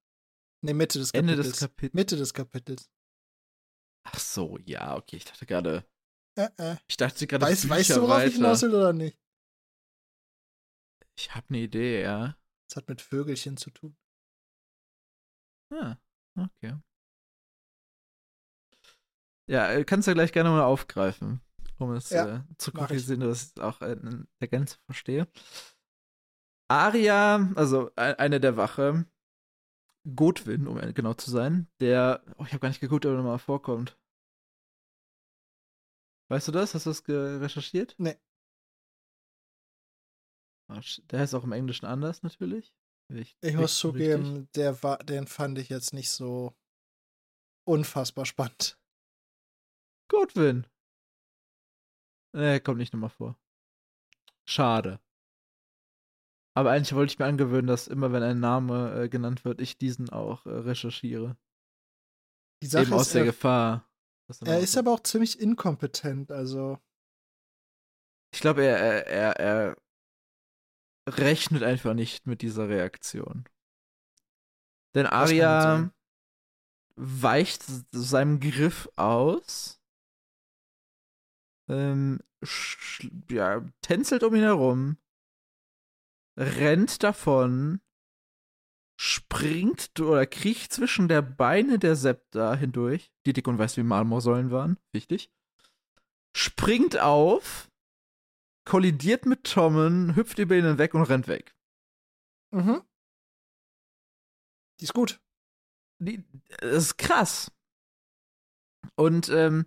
Ne, 0.63 0.73
Mitte 0.73 0.99
des 0.99 1.11
Ende 1.11 1.33
Kapitels. 1.35 1.51
des 1.53 1.59
Kapitels. 1.59 1.93
Mitte 1.93 2.15
des 2.17 2.33
Kapitels. 2.33 2.89
Ach 4.03 4.19
so, 4.19 4.57
ja, 4.65 4.95
okay. 4.95 5.17
Ich 5.17 5.25
dachte 5.25 5.45
gerade, 5.45 5.85
Äh, 6.35 6.49
äh. 6.57 6.75
ich 6.87 6.97
dachte 6.97 7.27
gerade, 7.27 7.45
Weißt, 7.45 7.63
Bücher 7.63 7.75
weißt 7.77 7.89
du, 7.89 8.01
worauf 8.01 8.17
ich 8.19 8.25
weiter. 8.25 8.37
hinaus 8.37 8.61
will 8.61 8.75
oder 8.75 8.93
nicht? 8.93 9.17
Ich 11.17 11.35
habe 11.35 11.45
eine 11.49 11.59
Idee, 11.59 12.01
ja. 12.01 12.37
Das 12.67 12.77
hat 12.77 12.89
mit 12.89 13.01
Vögelchen 13.01 13.57
zu 13.57 13.69
tun. 13.69 13.95
Ah, 15.71 15.97
okay. 16.37 16.73
Ja, 19.47 19.69
äh, 19.71 19.83
kannst 19.83 20.07
du 20.07 20.13
gleich 20.13 20.31
gerne 20.31 20.49
mal 20.49 20.63
aufgreifen, 20.63 21.41
um 21.77 21.91
es 21.93 22.11
Ja, 22.11 22.37
äh, 22.37 22.41
zu 22.57 22.71
ich. 22.71 22.77
konkretisieren, 22.77 23.19
dass 23.21 23.43
ich 23.43 23.49
es 23.55 23.61
auch 23.61 23.81
in 23.81 24.27
der 24.39 24.47
Gänze 24.47 24.77
verstehe. 24.85 25.27
Aria, 26.69 27.51
also 27.55 27.89
e- 27.97 28.15
eine 28.17 28.39
der 28.39 28.55
Wache, 28.55 29.05
Godwin, 30.15 30.67
um 30.67 30.77
genau 30.93 31.13
zu 31.13 31.29
sein, 31.29 31.67
der, 31.79 32.23
oh, 32.37 32.43
ich 32.45 32.51
habe 32.53 32.59
gar 32.59 32.69
nicht 32.69 32.81
geguckt, 32.81 33.05
ob 33.05 33.11
er 33.11 33.17
nochmal 33.17 33.39
vorkommt. 33.39 33.97
Weißt 36.29 36.47
du 36.47 36.51
das? 36.51 36.73
Hast 36.73 36.85
du 36.85 36.89
das 36.91 37.07
recherchiert? 37.07 37.95
Nee. 37.97 38.17
Ah, 40.69 40.81
Der 41.11 41.19
heißt 41.19 41.35
auch 41.35 41.43
im 41.43 41.51
Englischen 41.51 41.85
anders 41.85 42.23
natürlich. 42.23 42.73
Ich 43.09 43.35
Richtig- 43.43 43.55
muss 43.55 43.61
richtig. 43.61 43.79
zugeben, 43.81 44.49
der 44.55 44.81
war, 44.83 44.97
den 44.99 45.27
fand 45.27 45.57
ich 45.57 45.67
jetzt 45.69 45.93
nicht 45.93 46.09
so 46.09 46.55
unfassbar 47.67 48.25
spannend. 48.25 48.79
Godwin. 50.09 50.65
Nee, 52.33 52.61
kommt 52.61 52.77
nicht 52.77 52.93
nochmal 52.93 53.09
vor. 53.09 53.37
Schade. 54.47 55.01
Aber 56.53 56.71
eigentlich 56.71 56.93
wollte 56.93 57.13
ich 57.13 57.19
mir 57.19 57.25
angewöhnen, 57.25 57.67
dass 57.67 57.87
immer, 57.87 58.11
wenn 58.11 58.23
ein 58.23 58.39
Name 58.39 59.03
äh, 59.03 59.09
genannt 59.09 59.45
wird, 59.45 59.61
ich 59.61 59.77
diesen 59.77 60.09
auch 60.09 60.45
äh, 60.45 60.49
recherchiere. 60.49 61.37
Die 62.61 62.67
Sache 62.67 62.83
Eben 62.83 62.93
aus 62.93 63.07
ist, 63.07 63.13
der 63.13 63.21
er, 63.21 63.25
Gefahr. 63.25 63.89
er 64.45 64.59
ist 64.59 64.77
aber 64.77 64.91
auch 64.91 64.99
ziemlich 64.99 65.39
inkompetent, 65.39 66.31
also 66.31 66.77
Ich 68.33 68.41
glaube, 68.41 68.63
er, 68.63 69.07
er, 69.07 69.07
er, 69.07 69.75
er 71.07 71.17
rechnet 71.17 71.63
einfach 71.63 71.93
nicht 71.93 72.27
mit 72.27 72.41
dieser 72.41 72.69
Reaktion. 72.69 73.45
Denn 74.93 75.05
sein. 75.05 75.91
weicht 76.95 77.63
seinem 77.91 78.39
Griff 78.39 78.89
aus, 78.97 79.81
ähm, 81.69 82.19
ja, 83.29 83.65
tänzelt 83.81 84.23
um 84.23 84.35
ihn 84.35 84.43
herum, 84.43 84.97
rennt 86.41 87.03
davon, 87.03 87.81
springt 88.99 89.99
oder 89.99 90.25
kriecht 90.25 90.73
zwischen 90.73 91.07
der 91.07 91.21
Beine 91.21 91.79
der 91.79 91.95
Septa 91.95 92.55
hindurch, 92.55 93.11
die 93.25 93.33
dick 93.33 93.47
und 93.47 93.57
weiß 93.57 93.77
wie 93.77 93.83
Marmorsäulen 93.83 94.51
waren, 94.51 94.77
wichtig, 94.91 95.31
springt 96.35 96.99
auf, 96.99 97.69
kollidiert 98.65 99.25
mit 99.25 99.43
Tommen, 99.43 100.15
hüpft 100.15 100.39
über 100.39 100.55
ihn 100.55 100.65
hinweg 100.65 100.93
und 100.93 101.03
rennt 101.03 101.27
weg. 101.27 101.55
mhm. 102.51 102.81
die 104.79 104.85
ist 104.85 104.93
gut. 104.93 105.19
Die, 105.99 106.23
das 106.59 106.85
ist 106.85 106.97
krass. 106.97 107.51
Und 108.95 109.29
ähm, 109.29 109.65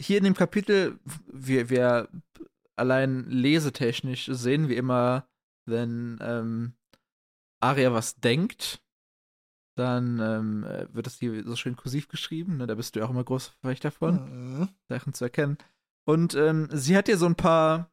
hier 0.00 0.18
in 0.18 0.24
dem 0.24 0.34
Kapitel, 0.34 0.98
wir, 1.26 1.70
wir 1.70 2.08
allein 2.76 3.24
lesetechnisch 3.30 4.26
sehen 4.26 4.68
wir 4.68 4.76
immer, 4.76 5.29
wenn 5.70 6.18
ähm, 6.20 6.74
Aria 7.60 7.92
was 7.92 8.16
denkt, 8.16 8.82
dann 9.76 10.18
ähm, 10.20 10.64
äh, 10.64 10.92
wird 10.94 11.06
das 11.06 11.18
hier 11.18 11.44
so 11.44 11.56
schön 11.56 11.76
kursiv 11.76 12.08
geschrieben. 12.08 12.58
Ne? 12.58 12.66
Da 12.66 12.74
bist 12.74 12.94
du 12.94 13.00
ja 13.00 13.06
auch 13.06 13.10
immer 13.10 13.24
großer 13.24 13.52
Verfechter 13.60 13.90
von, 13.90 14.58
Mhm. 14.60 14.68
Sachen 14.88 15.14
zu 15.14 15.24
erkennen. 15.24 15.56
Und 16.06 16.34
ähm, 16.34 16.68
sie 16.72 16.96
hat 16.96 17.06
hier 17.06 17.16
so 17.18 17.26
ein 17.26 17.36
paar 17.36 17.90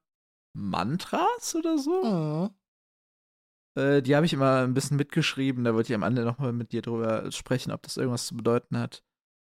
Mantras 0.54 1.56
oder 1.56 1.78
so. 1.78 2.04
Mhm. 2.04 3.82
Äh, 3.82 4.02
die 4.02 4.16
habe 4.16 4.26
ich 4.26 4.34
immer 4.34 4.63
ein 4.63 4.74
bisschen 4.74 4.98
mitgeschrieben. 4.98 5.63
Da 5.63 5.74
wollte 5.74 5.92
ich 5.92 5.96
am 5.96 6.04
Ende 6.04 6.24
nochmal 6.24 6.54
mit 6.54 6.72
dir 6.72 6.82
drüber 6.82 7.32
sprechen, 7.32 7.72
ob 7.72 7.84
das 7.84 7.98
irgendwas 7.98 8.28
zu 8.28 8.36
bedeuten 8.36 8.78
hat. 8.78 9.04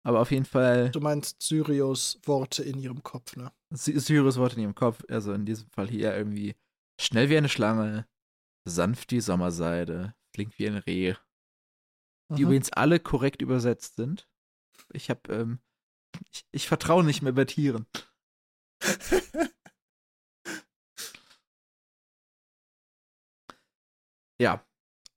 Aber 0.05 0.21
auf 0.21 0.31
jeden 0.31 0.45
Fall 0.45 0.89
Du 0.91 1.01
meinst 1.01 1.41
Syrios 1.41 2.19
Worte 2.25 2.63
in 2.63 2.79
ihrem 2.79 3.03
Kopf, 3.03 3.35
ne? 3.35 3.51
Sy- 3.73 3.99
Syrus 3.99 4.37
Wort 4.37 4.53
in 4.53 4.61
ihrem 4.61 4.75
Kopf. 4.75 5.03
Also 5.09 5.33
in 5.33 5.45
diesem 5.45 5.69
Fall 5.69 5.87
hier 5.89 6.15
irgendwie 6.15 6.55
schnell 6.99 7.29
wie 7.29 7.37
eine 7.37 7.49
Schlange, 7.49 8.07
sanft 8.67 9.11
wie 9.11 9.21
Sommerseide, 9.21 10.13
flink 10.33 10.57
wie 10.59 10.67
ein 10.67 10.77
Reh. 10.77 11.15
Die 12.29 12.41
Mhm. 12.43 12.47
übrigens 12.47 12.71
alle 12.73 12.99
korrekt 12.99 13.41
übersetzt 13.41 13.95
sind. 13.95 14.29
Ich 14.91 15.09
habe, 15.09 15.33
ähm, 15.33 15.59
ich, 16.31 16.45
ich 16.51 16.67
vertraue 16.67 17.03
nicht 17.03 17.21
mehr 17.21 17.33
bei 17.33 17.45
Tieren. 17.45 17.85
Ja. 24.39 24.63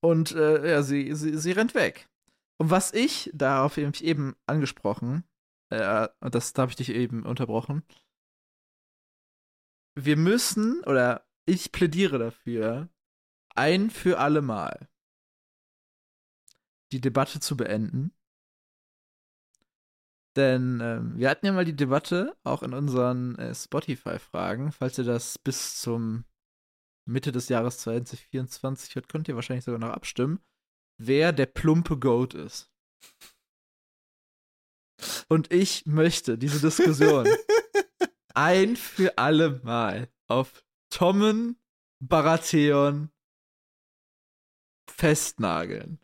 Und 0.01 0.31
äh, 0.31 0.71
ja, 0.71 0.81
sie, 0.81 1.13
sie, 1.13 1.37
sie 1.37 1.51
rennt 1.51 1.75
weg. 1.75 2.09
Und 2.59 2.71
was 2.71 2.93
ich, 2.93 3.29
darauf 3.33 3.77
habe 3.77 3.91
ich 3.93 4.03
eben 4.03 4.35
angesprochen, 4.47 5.23
äh, 5.69 6.07
und 6.19 6.33
das 6.35 6.53
da 6.53 6.63
habe 6.63 6.71
ich 6.71 6.75
dich 6.75 6.89
eben 6.89 7.23
unterbrochen, 7.25 7.83
wir 9.95 10.17
müssen, 10.17 10.83
oder 10.85 11.27
ich 11.45 11.71
plädiere 11.71 12.17
dafür, 12.17 12.89
ein 13.55 13.89
für 13.89 14.19
alle 14.19 14.41
Mal 14.41 14.89
die 16.91 17.01
Debatte 17.01 17.39
zu 17.39 17.55
beenden. 17.55 18.13
Denn 20.35 20.79
ähm, 20.81 21.17
wir 21.17 21.29
hatten 21.29 21.45
ja 21.45 21.51
mal 21.51 21.65
die 21.65 21.75
Debatte, 21.75 22.37
auch 22.43 22.63
in 22.63 22.73
unseren 22.73 23.37
äh, 23.37 23.53
Spotify-Fragen, 23.53 24.71
falls 24.71 24.97
ihr 24.97 25.03
das 25.03 25.37
bis 25.37 25.79
zum 25.81 26.23
Mitte 27.05 27.31
des 27.31 27.49
Jahres 27.49 27.79
2024 27.79 28.95
hört, 28.95 29.09
könnt 29.09 29.27
ihr 29.27 29.35
wahrscheinlich 29.35 29.65
sogar 29.65 29.79
noch 29.79 29.89
abstimmen, 29.89 30.39
wer 30.97 31.33
der 31.33 31.47
plumpe 31.47 31.97
Goat 31.97 32.33
ist. 32.33 32.69
Und 35.27 35.51
ich 35.51 35.85
möchte 35.85 36.37
diese 36.37 36.61
Diskussion 36.61 37.27
ein 38.33 38.75
für 38.75 39.17
alle 39.17 39.59
Mal 39.63 40.09
auf 40.27 40.63
Tommen 40.89 41.57
Baratheon 41.99 43.09
festnageln. 45.01 45.99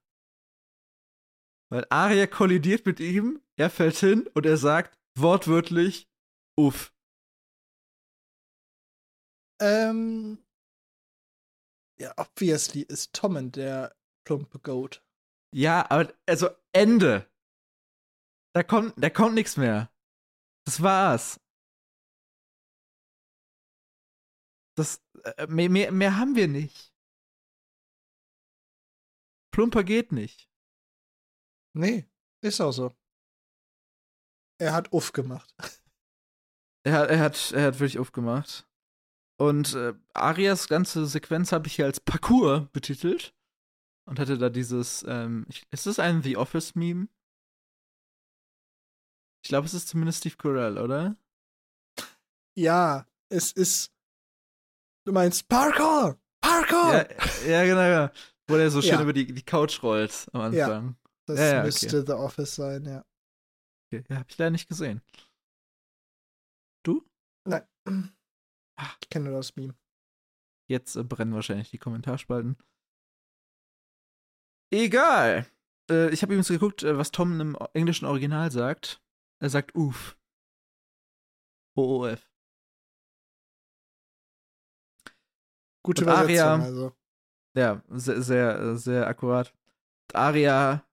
Weil 1.70 1.86
Arya 1.90 2.26
kollidiert 2.26 2.86
mit 2.86 3.00
ihm, 3.00 3.42
er 3.56 3.70
fällt 3.70 3.98
hin 3.98 4.28
und 4.34 4.46
er 4.46 4.58
sagt 4.58 4.98
wortwörtlich 5.16 6.10
Uff. 6.60 6.92
ähm, 9.62 10.40
ja, 12.00 12.12
obviously 12.18 12.82
ist 12.82 13.14
Tommen 13.14 13.52
der 13.52 13.96
plumpe 14.26 14.60
Goat. 14.60 15.04
Ja, 15.54 15.86
aber 15.92 16.12
also 16.28 16.50
Ende. 16.74 17.30
Da 18.56 18.64
kommt, 18.64 18.94
da 18.98 19.12
kommt 19.12 19.36
nichts 19.36 19.58
mehr. 19.58 19.92
Das 20.66 20.82
war's. 20.82 21.40
Das 24.76 25.04
äh, 25.24 25.46
mehr, 25.48 25.70
mehr, 25.70 25.92
mehr 25.92 26.18
haben 26.18 26.36
wir 26.36 26.48
nicht. 26.48 26.97
Plumper 29.58 29.84
geht 29.84 30.12
nicht. 30.12 30.48
Nee, 31.76 32.08
ist 32.43 32.62
auch 32.62 32.72
so. 32.72 32.96
Er 34.62 34.72
hat 34.72 34.93
Uff 34.93 35.13
gemacht. 35.13 35.52
Er 36.86 36.93
hat, 36.93 37.10
er 37.10 37.20
hat, 37.20 37.52
er 37.54 37.63
hat 37.65 37.80
wirklich 37.80 37.98
aufgemacht. 37.98 38.70
Und 39.39 39.74
äh, 39.74 39.96
Arias 40.13 40.67
ganze 40.67 41.08
Sequenz 41.08 41.52
habe 41.52 41.65
ich 41.65 41.76
hier 41.76 41.86
als 41.86 42.00
Parcours 42.00 42.70
betitelt. 42.72 43.36
Und 44.08 44.20
hatte 44.20 44.38
da 44.38 44.50
dieses, 44.50 45.04
ähm, 45.08 45.48
ist 45.72 45.88
das 45.88 45.98
ein 45.98 46.22
The 46.22 46.38
Office-Meme? 46.38 47.08
Ich 49.43 49.50
glaube, 49.50 49.65
es 49.65 49.74
ist 49.74 49.88
zumindest 49.88 50.20
Steve 50.20 50.38
Carell, 50.38 50.78
oder? 50.78 51.17
Ja, 52.56 53.08
es 53.30 53.54
ist. 53.54 53.91
Du 55.04 55.12
meinst 55.13 55.48
Parkour! 55.50 56.22
Parkour! 56.41 56.93
Ja, 56.93 57.48
ja, 57.48 57.63
genau, 57.65 58.12
genau. 58.12 58.37
Wo 58.50 58.56
der 58.56 58.70
so 58.72 58.82
schön 58.82 58.92
Ja. 58.92 59.02
über 59.04 59.14
die, 59.14 59.26
die 59.34 59.44
Couch 59.44 59.82
rollt 59.84 60.28
am 60.34 60.54
Ja. 60.54 60.66
Anfang. 60.66 60.98
das 61.26 61.40
ja, 61.40 61.46
ja, 61.46 61.52
okay. 61.58 61.66
müsste 61.66 62.06
The 62.06 62.14
Office 62.14 62.56
sein, 62.56 62.86
ja. 62.86 63.06
Okay, 63.92 64.04
ja, 64.10 64.18
hab 64.18 64.30
ich 64.30 64.38
leider 64.38 64.52
nicht 64.52 64.68
gesehen. 64.70 65.02
Nein. 67.46 67.66
Ah. 68.78 68.92
Ich 69.02 69.10
kenne 69.10 69.30
nur 69.30 69.38
das 69.38 69.56
Meme. 69.56 69.74
Jetzt 70.70 70.98
äh, 70.98 71.04
brennen 71.04 71.34
wahrscheinlich 71.34 71.70
die 71.72 71.78
Kommentarspalten. 71.78 72.58
Egal. 74.70 75.48
Äh, 75.90 76.10
ich 76.12 76.22
habe 76.22 76.34
übrigens 76.34 76.50
geguckt, 76.50 76.84
äh, 76.84 76.98
was 76.98 77.12
Tom 77.12 77.40
im 77.40 77.58
englischen 77.74 78.06
Original 78.06 78.52
sagt. 78.52 79.02
Er 79.42 79.50
sagt 79.50 79.76
Uff. 79.76 80.18
OOF. 81.78 82.30
Gute 85.84 86.04
Und 86.04 86.10
Aria- 86.10 86.56
Übersetzung, 86.56 86.62
also. 86.62 86.98
Ja, 87.58 87.82
sehr, 87.89 88.22
sehr, 88.22 88.76
sehr 88.78 89.08
akkurat. 89.08 89.54
Aria 90.13 90.86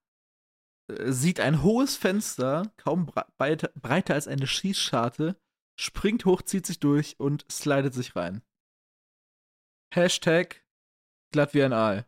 äh, 0.91 1.13
sieht 1.13 1.39
ein 1.41 1.63
hohes 1.63 1.97
Fenster, 1.97 2.73
kaum 2.77 3.07
bre- 3.07 3.27
breiter, 3.37 3.69
breiter 3.75 4.15
als 4.15 4.27
eine 4.29 4.47
Schießscharte, 4.47 5.37
springt 5.79 6.25
hoch, 6.25 6.41
zieht 6.43 6.65
sich 6.67 6.81
durch 6.81 7.21
und 7.21 7.45
slidet 7.53 7.93
sich 7.93 8.17
rein. 8.17 8.43
Hashtag 9.93 10.65
glatt 11.33 11.53
wie 11.55 11.63
ein 11.65 11.73
Aal. 11.73 12.07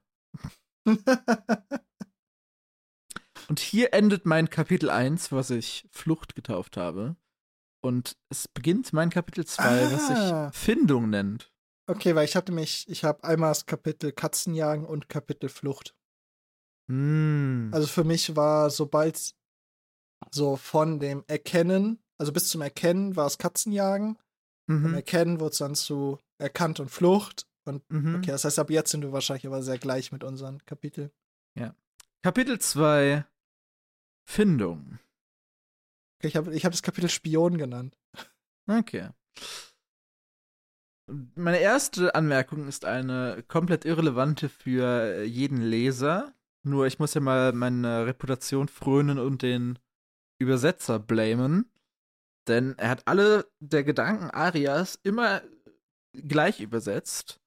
Und 3.48 3.60
hier 3.60 3.92
endet 3.94 4.26
mein 4.26 4.50
Kapitel 4.50 4.90
1, 4.90 5.30
was 5.30 5.50
ich 5.50 5.88
Flucht 5.92 6.34
getauft 6.34 6.76
habe. 6.76 7.16
Und 7.80 8.16
es 8.28 8.48
beginnt 8.48 8.92
mein 8.92 9.10
Kapitel 9.10 9.46
2, 9.46 9.62
Ah. 9.62 9.92
was 9.92 10.06
sich 10.08 10.60
Findung 10.60 11.10
nennt. 11.10 11.52
Okay, 11.86 12.14
weil 12.14 12.24
ich 12.24 12.36
hatte 12.36 12.52
mich, 12.52 12.88
ich 12.88 13.04
habe 13.04 13.24
einmal 13.24 13.50
das 13.50 13.66
Kapitel 13.66 14.12
Katzenjagen 14.12 14.84
und 14.84 15.08
Kapitel 15.08 15.48
Flucht. 15.48 15.94
Hm. 16.90 17.70
Also 17.72 17.86
für 17.86 18.04
mich 18.04 18.36
war, 18.36 18.70
sobald 18.70 19.34
so 20.30 20.56
von 20.56 20.98
dem 20.98 21.24
Erkennen, 21.26 21.98
also 22.18 22.32
bis 22.32 22.48
zum 22.48 22.62
Erkennen 22.62 23.16
war 23.16 23.26
es 23.26 23.38
Katzenjagen. 23.38 24.18
Vom 24.68 24.82
mhm. 24.82 24.94
Erkennen 24.94 25.38
wurde 25.38 25.52
es 25.52 25.58
dann 25.58 25.76
zu 25.76 26.18
Erkannt 26.38 26.80
und 26.80 26.90
Flucht. 26.90 27.46
Und 27.64 27.88
Mhm. 27.90 28.16
okay, 28.16 28.32
das 28.32 28.44
heißt, 28.44 28.58
ab 28.58 28.70
jetzt 28.70 28.90
sind 28.90 29.02
wir 29.02 29.12
wahrscheinlich 29.12 29.46
aber 29.46 29.62
sehr 29.62 29.78
gleich 29.78 30.10
mit 30.10 30.24
unseren 30.24 30.64
Kapiteln. 30.64 31.10
Kapitel 32.26 32.58
2 32.58 33.24
Findung. 34.28 34.98
Okay, 36.18 36.26
ich 36.26 36.36
habe 36.36 36.52
ich 36.52 36.64
hab 36.64 36.72
das 36.72 36.82
Kapitel 36.82 37.08
Spion 37.08 37.56
genannt. 37.56 37.96
Okay. 38.68 39.10
Meine 41.08 41.60
erste 41.60 42.14
Anmerkung 42.14 42.66
ist 42.66 42.84
eine 42.84 43.44
komplett 43.46 43.84
irrelevante 43.84 44.48
für 44.48 45.22
jeden 45.22 45.62
Leser. 45.62 46.34
Nur 46.64 46.86
ich 46.86 46.98
muss 46.98 47.14
ja 47.14 47.20
mal 47.20 47.52
meine 47.52 48.06
Reputation 48.06 48.66
frönen 48.66 49.18
und 49.20 49.42
den 49.42 49.78
Übersetzer 50.38 50.98
blamen. 50.98 51.70
Denn 52.48 52.76
er 52.78 52.90
hat 52.90 53.06
alle 53.06 53.48
der 53.60 53.84
Gedanken 53.84 54.30
Arias 54.30 54.98
immer 55.02 55.42
gleich 56.12 56.60
übersetzt. 56.60 57.40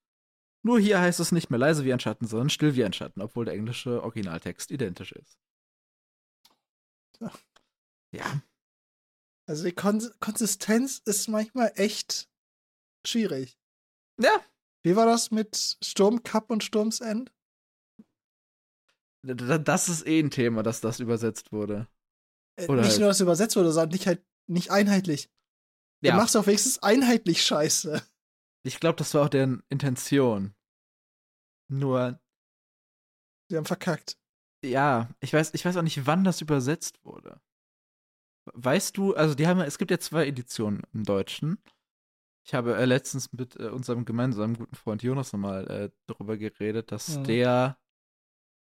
Nur 0.62 0.78
hier 0.78 1.00
heißt 1.00 1.20
es 1.20 1.32
nicht 1.32 1.50
mehr 1.50 1.58
leise 1.58 1.84
wie 1.84 1.92
ein 1.92 2.00
Schatten, 2.00 2.26
sondern 2.26 2.50
still 2.50 2.74
wie 2.76 2.84
ein 2.84 2.92
Schatten, 2.92 3.20
obwohl 3.20 3.44
der 3.44 3.54
englische 3.54 4.02
Originaltext 4.02 4.70
identisch 4.70 5.12
ist. 5.12 5.38
Ja. 7.18 7.32
Ja. 8.12 8.42
Also 9.46 9.64
die 9.64 9.72
Kon 9.72 10.02
Konsistenz 10.20 11.02
ist 11.04 11.28
manchmal 11.28 11.72
echt 11.74 12.29
schwierig. 13.06 13.58
Ja, 14.20 14.40
Wie 14.82 14.96
war 14.96 15.06
das 15.06 15.30
mit 15.30 15.76
Sturmcup 15.82 16.50
und 16.50 16.64
Sturmsend? 16.64 17.32
Das 19.22 19.88
ist 19.88 20.06
eh 20.06 20.20
ein 20.20 20.30
Thema, 20.30 20.62
dass 20.62 20.80
das 20.80 21.00
übersetzt 21.00 21.52
wurde. 21.52 21.86
Äh, 22.56 22.66
Oder 22.66 22.82
nicht 22.82 22.92
halt- 22.92 23.00
nur, 23.00 23.08
dass 23.08 23.18
es 23.18 23.20
übersetzt 23.22 23.56
wurde, 23.56 23.72
sondern 23.72 23.90
nicht 23.92 24.06
halt 24.06 24.24
nicht 24.48 24.70
einheitlich. 24.70 25.30
Du 26.02 26.12
machst 26.12 26.34
auch 26.36 26.46
wenigstens 26.46 26.82
einheitlich 26.82 27.44
Scheiße. 27.44 28.02
ich 28.64 28.80
glaube, 28.80 28.96
das 28.96 29.12
war 29.12 29.24
auch 29.26 29.28
deren 29.28 29.62
Intention. 29.68 30.54
Nur, 31.68 32.18
Sie 33.50 33.56
haben 33.56 33.66
verkackt. 33.66 34.18
ja, 34.64 35.10
ich 35.20 35.32
weiß, 35.34 35.52
ich 35.54 35.64
weiß 35.64 35.76
auch 35.76 35.82
nicht, 35.82 36.06
wann 36.06 36.24
das 36.24 36.40
übersetzt 36.40 37.04
wurde. 37.04 37.40
Weißt 38.54 38.96
du, 38.96 39.14
also 39.14 39.34
die 39.34 39.46
haben, 39.46 39.60
es 39.60 39.76
gibt 39.76 39.90
ja 39.90 39.98
zwei 40.00 40.26
Editionen 40.26 40.82
im 40.94 41.04
Deutschen. 41.04 41.62
Ich 42.46 42.54
habe 42.54 42.76
äh, 42.76 42.84
letztens 42.84 43.32
mit 43.32 43.56
äh, 43.56 43.68
unserem 43.68 44.04
gemeinsamen 44.04 44.56
guten 44.56 44.74
Freund 44.74 45.02
Jonas 45.02 45.32
nochmal 45.32 45.66
äh, 45.68 45.90
darüber 46.06 46.36
geredet, 46.36 46.90
dass 46.92 47.18
Mhm. 47.18 47.24
der 47.24 47.78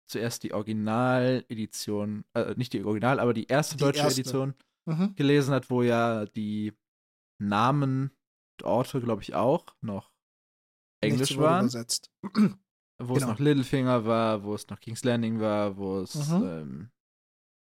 zuerst 0.10 0.44
die 0.44 0.54
Original-Edition, 0.54 2.24
äh, 2.34 2.56
nicht 2.56 2.74
die 2.74 2.84
Original, 2.84 3.20
aber 3.20 3.34
die 3.34 3.48
erste 3.48 3.76
Die 3.78 3.84
deutsche 3.84 4.04
erste. 4.04 4.22
Edition 4.22 4.56
Mhm. 4.86 5.16
gelesen 5.16 5.54
hat, 5.54 5.70
wo 5.70 5.82
ja 5.84 6.26
die 6.26 6.74
Namen, 7.40 8.12
Orte, 8.64 9.02
glaube 9.02 9.22
ich, 9.22 9.36
auch 9.36 9.76
noch 9.82 10.12
Nichts 11.04 11.14
Englisch 11.30 11.38
wurde 11.38 11.44
waren. 11.44 11.66
Übersetzt. 11.66 12.12
Wo 13.00 13.14
es 13.16 13.22
Genau. 13.22 13.34
noch 13.34 13.40
Littlefinger 13.40 14.06
war, 14.06 14.44
wo 14.44 14.56
es 14.56 14.68
noch 14.70 14.80
King's 14.80 15.04
Landing 15.04 15.40
war, 15.40 15.78
wo 15.78 16.00
es, 16.00 16.16
Mhm. 16.16 16.44
ähm, 16.44 16.92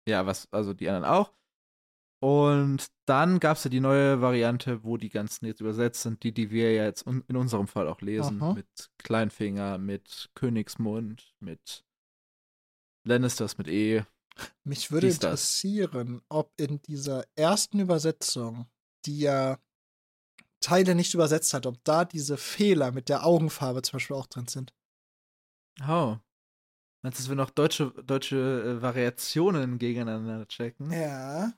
ja, 0.08 0.26
was, 0.26 0.52
also 0.52 0.74
die 0.74 0.90
anderen 0.90 1.06
auch. 1.06 1.32
Und 2.24 2.86
dann 3.06 3.40
gab 3.40 3.58
es 3.58 3.64
ja 3.64 3.72
die 3.72 3.80
neue 3.80 4.22
Variante, 4.22 4.84
wo 4.84 4.98
die 4.98 5.10
ganzen 5.10 5.48
jetzt 5.48 5.60
übersetzt 5.60 6.04
sind, 6.04 6.22
die, 6.22 6.32
die 6.32 6.52
wir 6.52 6.72
ja 6.72 6.84
jetzt 6.84 7.08
un 7.08 7.24
in 7.28 7.36
unserem 7.36 7.68
Fall 7.68 7.88
auch 7.88 8.02
lesen. 8.02 8.38
Mhm. 8.38 8.54
Mit 8.54 8.92
Kleinfinger, 9.00 9.80
mit 9.80 10.30
Königsmund, 10.36 11.34
mit 11.40 11.84
Lannisters 13.08 13.58
mit 13.58 13.68
E. 13.68 14.04
Mich 14.64 14.92
würde 14.92 15.08
interessieren, 15.08 16.22
ob 16.30 16.54
in 16.58 16.80
dieser 16.84 17.26
ersten 17.36 17.80
Übersetzung, 17.80 18.68
die 19.06 19.22
ja 19.22 19.58
Teile 20.60 20.94
nicht 20.94 21.16
übersetzt 21.16 21.56
hat, 21.56 21.66
ob 21.66 21.84
da 21.84 22.06
diese 22.06 22.38
Fehler 22.38 22.92
mit 22.92 23.10
der 23.10 23.26
Augenfarbe 23.26 23.82
zum 23.82 23.94
Beispiel 23.94 24.16
auch 24.16 24.28
drin 24.28 24.48
sind. 24.48 24.76
Oh. 25.88 26.18
Meinst 27.02 27.18
du, 27.18 27.24
dass 27.24 27.30
wir 27.30 27.36
noch 27.36 27.50
deutsche, 27.50 27.90
deutsche 28.06 28.38
äh, 28.78 28.82
Variationen 28.84 29.80
gegeneinander 29.80 30.48
checken? 30.48 30.92
Ja. 30.92 31.52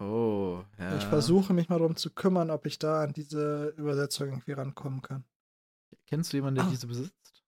Oh, 0.00 0.62
ja. 0.78 0.96
Ich 0.96 1.04
versuche 1.04 1.52
mich 1.52 1.68
mal 1.68 1.78
darum 1.78 1.96
zu 1.96 2.10
kümmern, 2.10 2.50
ob 2.50 2.66
ich 2.66 2.78
da 2.78 3.02
an 3.02 3.12
diese 3.12 3.68
Übersetzung 3.76 4.28
irgendwie 4.28 4.52
rankommen 4.52 5.02
kann. 5.02 5.24
Kennst 6.06 6.32
du 6.32 6.36
jemanden, 6.36 6.56
der 6.56 6.66
Ah. 6.66 6.70
diese 6.70 6.86
besitzt? 6.86 7.44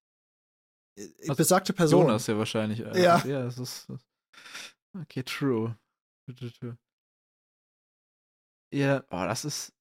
Äh, 0.98 1.08
Also, 1.22 1.34
Besagte 1.36 1.72
Person. 1.72 2.02
Jonas 2.06 2.26
ja 2.26 2.36
wahrscheinlich. 2.36 2.80
äh, 2.80 3.00
Ja. 3.02 3.24
Ja, 3.24 3.44
das 3.44 3.58
ist. 3.58 3.86
Okay, 4.94 5.22
true. 5.22 5.78
True. 6.58 6.76
Ja, 8.72 9.04
oh, 9.10 9.24
das 9.24 9.44
ist. 9.44 9.72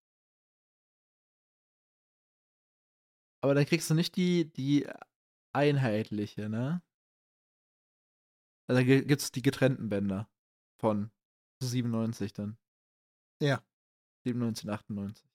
Aber 3.41 3.53
da 3.55 3.63
kriegst 3.65 3.89
du 3.89 3.93
nicht 3.93 4.15
die, 4.15 4.51
die 4.51 4.87
einheitliche, 5.53 6.49
ne? 6.49 6.81
Also 8.67 8.81
da 8.81 8.83
gibt's 8.83 9.31
die 9.31 9.41
getrennten 9.41 9.89
Bänder 9.89 10.29
von 10.79 11.11
97 11.61 12.33
dann. 12.33 12.57
Ja. 13.41 13.63
97, 14.25 14.69
98. 14.69 15.25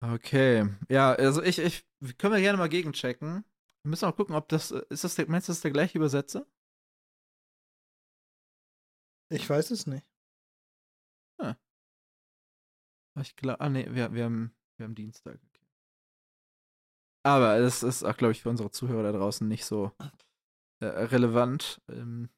Okay. 0.00 0.68
Ja, 0.88 1.12
also 1.12 1.42
ich, 1.42 1.58
ich, 1.58 1.86
können 2.18 2.34
wir 2.34 2.40
gerne 2.40 2.58
mal 2.58 2.68
gegenchecken. 2.68 3.44
Wir 3.82 3.90
müssen 3.90 4.04
auch 4.04 4.16
gucken, 4.16 4.34
ob 4.34 4.48
das, 4.48 4.70
äh, 4.70 4.82
ist 4.90 5.04
das 5.04 5.14
der, 5.14 5.28
meinst 5.28 5.48
du, 5.48 5.50
das 5.50 5.58
ist 5.58 5.64
der 5.64 5.70
gleiche 5.70 5.98
Übersetzer? 5.98 6.46
Ich 9.28 9.48
weiß 9.48 9.70
es 9.72 9.86
nicht. 9.86 10.06
Ich 13.22 13.36
glaube, 13.36 13.60
ah 13.60 13.68
nee, 13.68 13.86
wir, 13.90 14.12
wir, 14.12 14.24
haben, 14.24 14.54
wir 14.76 14.84
haben 14.84 14.94
Dienstag. 14.94 15.34
Okay. 15.34 15.66
Aber 17.24 17.58
das 17.58 17.82
ist 17.82 18.04
auch, 18.04 18.16
glaube 18.16 18.32
ich, 18.32 18.42
für 18.42 18.50
unsere 18.50 18.70
Zuhörer 18.70 19.02
da 19.04 19.12
draußen 19.12 19.48
nicht 19.48 19.64
so 19.64 19.92
äh, 20.80 20.86
relevant. 20.86 21.80
Ähm, 21.88 22.28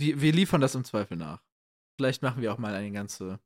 wir, 0.00 0.20
wir 0.20 0.32
liefern 0.32 0.60
das 0.60 0.74
im 0.74 0.84
Zweifel 0.84 1.16
nach. 1.16 1.44
Vielleicht 1.98 2.22
machen 2.22 2.42
wir 2.42 2.52
auch 2.52 2.58
mal 2.58 2.74
eine 2.74 2.90
ganze 2.90 3.38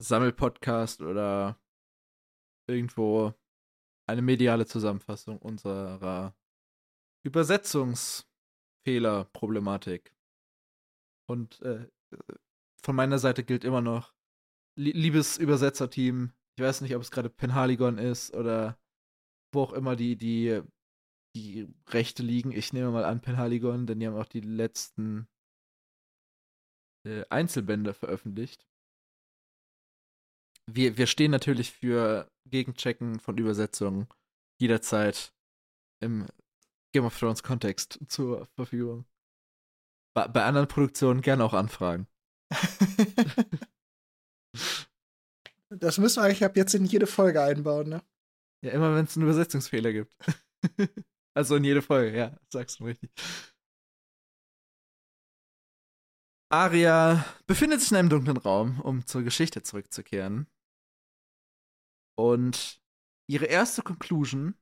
Sammelpodcast 0.00 1.02
oder 1.02 1.60
irgendwo 2.68 3.34
eine 4.08 4.22
mediale 4.22 4.66
Zusammenfassung 4.66 5.38
unserer 5.38 6.36
Übersetzungsfehlerproblematik. 7.24 10.14
Und 11.28 11.60
äh, 11.62 11.90
von 12.82 12.94
meiner 12.94 13.18
Seite 13.18 13.42
gilt 13.42 13.64
immer 13.64 13.80
noch, 13.80 14.14
li 14.78 14.92
liebes 14.92 15.38
Übersetzerteam, 15.38 16.32
ich 16.56 16.62
weiß 16.62 16.82
nicht, 16.82 16.94
ob 16.94 17.02
es 17.02 17.10
gerade 17.10 17.30
Penhaligon 17.30 17.98
ist 17.98 18.32
oder 18.34 18.78
wo 19.52 19.62
auch 19.62 19.72
immer 19.72 19.96
die, 19.96 20.14
die, 20.16 20.62
die 21.36 21.68
Rechte 21.88 22.22
liegen. 22.22 22.50
Ich 22.52 22.72
nehme 22.72 22.90
mal 22.90 23.04
an 23.04 23.20
Penhaligon, 23.20 23.86
denn 23.86 24.00
die 24.00 24.06
haben 24.06 24.16
auch 24.16 24.28
die 24.28 24.40
letzten 24.40 25.28
äh, 27.06 27.24
Einzelbände 27.28 27.92
veröffentlicht. 27.94 28.66
Wir, 30.68 30.96
wir 30.96 31.06
stehen 31.06 31.30
natürlich 31.30 31.70
für 31.72 32.30
Gegenchecken 32.46 33.20
von 33.20 33.36
Übersetzungen 33.38 34.08
jederzeit 34.58 35.34
im 36.00 36.26
Game 36.92 37.04
of 37.04 37.18
Thrones 37.18 37.42
Kontext 37.42 38.00
zur 38.08 38.46
Verfügung. 38.56 39.04
Bei, 40.14 40.26
bei 40.28 40.44
anderen 40.44 40.68
Produktionen 40.68 41.20
gerne 41.20 41.44
auch 41.44 41.52
anfragen. 41.52 42.08
das 45.68 45.98
müssen 45.98 46.22
wir 46.22 46.24
eigentlich 46.24 46.44
ab 46.44 46.56
jetzt 46.56 46.74
in 46.74 46.86
jede 46.86 47.06
Folge 47.06 47.42
einbauen, 47.42 47.90
ne? 47.90 48.02
Ja, 48.64 48.72
immer 48.72 48.94
wenn 48.94 49.04
es 49.04 49.16
einen 49.16 49.26
Übersetzungsfehler 49.26 49.92
gibt. 49.92 50.16
also 51.36 51.56
in 51.56 51.64
jede 51.64 51.82
Folge, 51.82 52.16
ja, 52.16 52.38
sagst 52.48 52.80
du 52.80 52.84
richtig. 52.84 53.10
Aria 56.50 57.24
befindet 57.46 57.80
sich 57.80 57.90
in 57.90 57.98
einem 57.98 58.08
dunklen 58.08 58.36
Raum, 58.38 58.80
um 58.80 59.04
zur 59.04 59.22
Geschichte 59.22 59.62
zurückzukehren. 59.62 60.48
Und 62.16 62.80
ihre 63.28 63.46
erste 63.46 63.82
Conclusion 63.82 64.54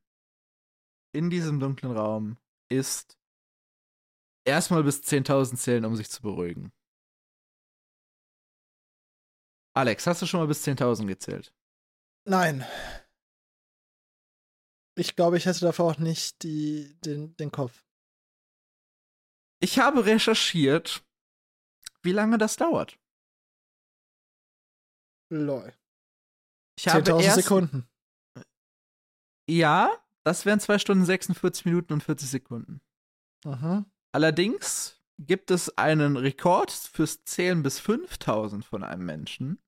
in 1.15 1.31
diesem 1.31 1.61
dunklen 1.61 1.93
Raum 1.93 2.39
ist, 2.69 3.17
erstmal 4.45 4.83
bis 4.83 5.03
10.000 5.03 5.57
zählen, 5.57 5.85
um 5.85 5.95
sich 5.95 6.11
zu 6.11 6.23
beruhigen. 6.23 6.73
Alex, 9.77 10.07
hast 10.09 10.23
du 10.23 10.27
schon 10.27 10.41
mal 10.41 10.49
bis 10.49 10.67
10.000 10.67 11.07
gezählt? 11.07 11.55
Nein. 12.27 12.65
Ich 14.97 15.17
glaube, 15.17 15.37
ich 15.37 15.47
hätte 15.47 15.61
dafür 15.61 15.87
auch 15.87 15.99
nicht 15.99 16.43
die, 16.43 16.95
den, 17.01 17.37
den 17.37 17.51
Kopf. 17.51 17.85
Ich 19.61 19.79
habe 19.79 20.07
recherchiert, 20.07 21.05
wie 22.03 22.13
lange 22.13 22.39
das 22.39 22.57
dauert. 22.57 22.99
Lol. 25.31 25.73
Ich 26.79 26.89
habe 26.89 27.01
10.000 27.01 27.23
erst, 27.23 27.37
Sekunden. 27.37 27.89
Ja, 29.49 29.91
das 30.23 30.47
wären 30.47 30.61
2 30.61 30.79
Stunden 30.79 31.05
46 31.05 31.65
Minuten 31.65 31.93
und 31.95 32.03
40 32.03 32.29
Sekunden. 32.29 32.81
Mhm. 33.45 33.87
Allerdings 34.13 35.03
gibt 35.19 35.51
es 35.51 35.77
einen 35.77 36.17
Rekord 36.17 36.71
fürs 36.71 37.25
Zählen 37.25 37.63
bis 37.63 37.79
5000 37.79 38.65
von 38.65 38.83
einem 38.83 39.05
Menschen. 39.05 39.59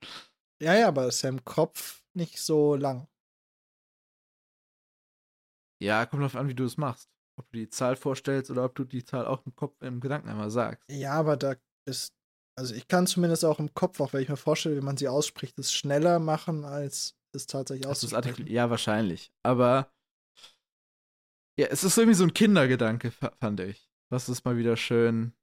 Ja, 0.61 0.74
ja, 0.76 0.88
aber 0.88 1.07
es 1.07 1.18
ist 1.18 1.22
ja 1.24 1.30
im 1.30 1.43
Kopf 1.45 2.03
nicht 2.14 2.39
so 2.41 2.76
lang. 2.76 3.07
Ja, 5.84 6.05
kommt 6.05 6.23
drauf 6.23 6.36
an, 6.36 6.47
wie 6.47 6.55
du 6.55 6.63
es 6.63 6.77
machst. 6.77 7.09
Ob 7.38 7.51
du 7.51 7.59
die 7.59 7.69
Zahl 7.69 7.95
vorstellst 7.95 8.51
oder 8.51 8.63
ob 8.65 8.75
du 8.75 8.84
die 8.84 9.03
Zahl 9.03 9.25
auch 9.25 9.45
im 9.45 9.55
Kopf, 9.55 9.75
im 9.81 9.99
Gedanken 9.99 10.29
einmal 10.29 10.51
sagst. 10.51 10.89
Ja, 10.89 11.13
aber 11.13 11.38
da 11.38 11.55
ist. 11.86 12.13
Also 12.55 12.75
ich 12.75 12.88
kann 12.88 13.07
zumindest 13.07 13.43
auch 13.45 13.59
im 13.59 13.73
Kopf, 13.73 13.99
auch 13.99 14.13
wenn 14.13 14.21
ich 14.21 14.29
mir 14.29 14.38
vorstelle, 14.38 14.75
wie 14.77 14.86
man 14.86 14.95
sie 14.95 15.07
ausspricht, 15.07 15.57
es 15.57 15.73
schneller 15.73 16.19
machen, 16.19 16.65
als 16.65 17.15
es 17.34 17.47
tatsächlich 17.47 17.88
auszusprechen. 17.88 18.45
Ja, 18.47 18.69
wahrscheinlich. 18.69 19.31
Aber 19.41 19.91
ja, 21.59 21.67
es 21.67 21.84
ist 21.84 21.97
irgendwie 21.97 22.15
so 22.15 22.23
ein 22.23 22.34
Kindergedanke, 22.34 23.09
fa- 23.11 23.34
fand 23.39 23.59
ich. 23.59 23.89
Was 24.11 24.27
es 24.27 24.43
mal 24.45 24.55
wieder 24.57 24.77
schön 24.77 25.34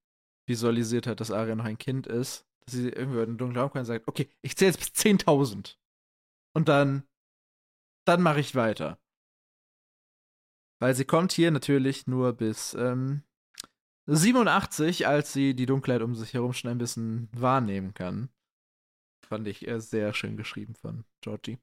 visualisiert 0.48 1.08
hat, 1.08 1.20
dass 1.20 1.32
Aria 1.32 1.56
noch 1.56 1.64
ein 1.64 1.78
Kind 1.78 2.06
ist. 2.06 2.46
Dass 2.66 2.74
sie 2.74 2.88
irgendwie 2.88 3.18
in 3.20 3.26
den 3.30 3.38
dunklen 3.38 3.60
Raum 3.60 3.72
kann 3.72 3.80
und 3.80 3.86
sagt, 3.86 4.06
okay, 4.06 4.28
ich 4.42 4.56
zähle 4.56 4.70
jetzt 4.70 4.78
bis 4.78 4.92
10.000. 4.92 5.80
Und 6.54 6.68
dann, 6.68 7.04
dann 8.06 8.22
mache 8.22 8.40
ich 8.40 8.54
weiter. 8.54 8.98
Weil 10.80 10.94
sie 10.94 11.04
kommt 11.04 11.32
hier 11.32 11.50
natürlich 11.50 12.06
nur 12.06 12.32
bis 12.32 12.74
ähm, 12.74 13.22
87, 14.06 15.06
als 15.06 15.32
sie 15.32 15.54
die 15.54 15.66
Dunkelheit 15.66 16.02
um 16.02 16.14
sich 16.14 16.34
herum 16.34 16.52
schon 16.52 16.70
ein 16.70 16.78
bisschen 16.78 17.28
wahrnehmen 17.32 17.94
kann. 17.94 18.30
Fand 19.24 19.46
ich 19.46 19.68
äh, 19.68 19.80
sehr 19.80 20.12
schön 20.14 20.36
geschrieben 20.36 20.74
von 20.74 21.04
Georgie. 21.20 21.58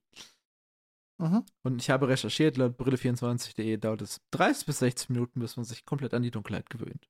Mhm. 1.19 1.43
Und 1.63 1.81
ich 1.81 1.89
habe 1.89 2.07
recherchiert, 2.07 2.57
laut 2.57 2.79
brille24.de 2.79 3.77
dauert 3.77 4.03
es 4.03 4.21
30 4.31 4.67
bis 4.67 4.79
60 4.79 5.09
Minuten, 5.09 5.39
bis 5.39 5.57
man 5.57 5.65
sich 5.65 5.83
komplett 5.83 6.13
an 6.13 6.21
die 6.21 6.31
Dunkelheit 6.31 6.69
gewöhnt. 6.69 7.09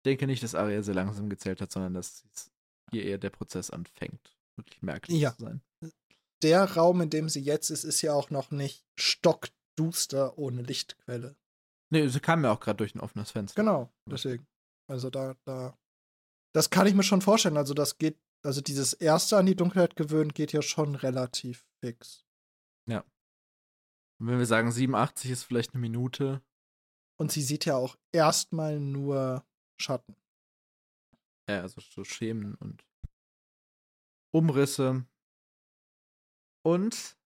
Ich 0.00 0.02
denke 0.04 0.26
nicht, 0.26 0.42
dass 0.42 0.54
Aria 0.54 0.82
sehr 0.82 0.94
langsam 0.94 1.28
gezählt 1.30 1.60
hat, 1.60 1.72
sondern 1.72 1.94
dass 1.94 2.24
hier 2.90 3.04
eher 3.04 3.18
der 3.18 3.30
Prozess 3.30 3.70
anfängt, 3.70 4.36
wirklich 4.56 4.82
merklich 4.82 5.18
Ja. 5.18 5.34
zu 5.34 5.44
sein. 5.44 5.62
Der 6.42 6.64
Raum, 6.76 7.00
in 7.00 7.10
dem 7.10 7.28
sie 7.28 7.40
jetzt 7.40 7.70
ist, 7.70 7.82
ist 7.82 8.02
ja 8.02 8.12
auch 8.12 8.30
noch 8.30 8.50
nicht 8.52 8.84
stockduster 9.78 10.36
ohne 10.38 10.62
Lichtquelle. 10.62 11.36
Nee, 11.90 12.08
sie 12.08 12.20
kam 12.20 12.44
ja 12.44 12.52
auch 12.52 12.60
gerade 12.60 12.76
durch 12.78 12.94
ein 12.94 13.00
offenes 13.00 13.30
Fenster. 13.30 13.60
Genau, 13.62 13.90
deswegen. 14.06 14.46
Also 14.88 15.10
da, 15.10 15.36
da. 15.44 15.78
Das 16.54 16.70
kann 16.70 16.86
ich 16.86 16.94
mir 16.94 17.02
schon 17.02 17.22
vorstellen. 17.22 17.56
Also 17.56 17.74
das 17.74 17.98
geht, 17.98 18.18
also 18.44 18.60
dieses 18.60 18.92
erste 18.94 19.36
an 19.38 19.46
die 19.46 19.56
Dunkelheit 19.56 19.96
gewöhnen 19.96 20.32
geht 20.32 20.52
ja 20.52 20.62
schon 20.62 20.94
relativ 20.94 21.66
fix. 21.80 22.24
Und 24.20 24.26
wenn 24.26 24.38
wir 24.40 24.46
sagen 24.46 24.72
87 24.72 25.30
ist 25.30 25.44
vielleicht 25.44 25.74
eine 25.74 25.80
Minute, 25.80 26.42
Und 27.20 27.30
sie 27.30 27.40
sieht 27.42 27.66
ja 27.66 27.76
auch 27.76 27.96
erstmal 28.10 28.80
nur 28.80 29.46
Schatten. 29.80 30.16
ja, 31.48 31.60
also 31.60 31.80
so 31.80 32.02
Schemen 32.02 32.56
und 32.56 32.84
Umrisse. 34.34 35.06
Und 36.64 37.16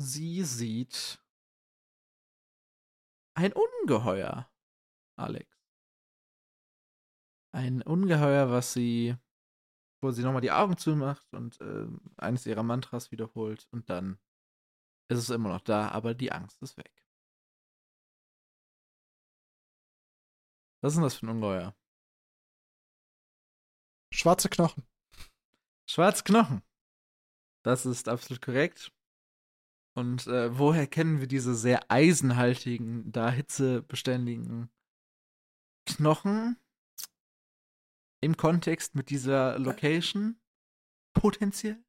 sie 0.00 0.44
sieht 0.44 1.20
ein 3.38 3.52
Ungeheuer, 3.52 4.50
Alex. 5.16 5.48
Ein 7.54 7.82
Ungeheuer, 7.82 8.50
was 8.50 8.72
sie, 8.72 9.16
wo 10.02 10.10
sie 10.10 10.22
nochmal 10.22 10.40
die 10.40 10.50
Augen 10.50 10.76
zumacht 10.76 11.32
und 11.32 11.60
äh, 11.60 11.86
eines 12.16 12.46
ihrer 12.46 12.64
Mantras 12.64 13.12
wiederholt 13.12 13.68
und 13.70 13.88
dann 13.90 14.18
ist 15.08 15.20
es 15.20 15.30
immer 15.30 15.50
noch 15.50 15.60
da, 15.60 15.88
aber 15.88 16.14
die 16.14 16.32
Angst 16.32 16.60
ist 16.62 16.76
weg. 16.76 16.92
Was 20.82 20.92
ist 20.92 20.96
denn 20.96 21.04
das 21.04 21.14
für 21.14 21.26
ein 21.26 21.30
Ungeheuer? 21.30 21.76
Schwarze 24.12 24.48
Knochen. 24.48 24.84
Schwarzknochen. 25.88 26.62
Das 27.64 27.86
ist 27.86 28.08
absolut 28.08 28.42
korrekt. 28.42 28.92
Und 29.98 30.28
äh, 30.28 30.56
woher 30.56 30.86
kennen 30.86 31.18
wir 31.18 31.26
diese 31.26 31.56
sehr 31.56 31.90
eisenhaltigen, 31.90 33.10
da 33.10 33.32
hitzebeständigen 33.32 34.70
Knochen 35.86 36.56
im 38.22 38.36
Kontext 38.36 38.94
mit 38.94 39.10
dieser 39.10 39.58
Location? 39.58 40.40
Potenziell? 41.14 41.82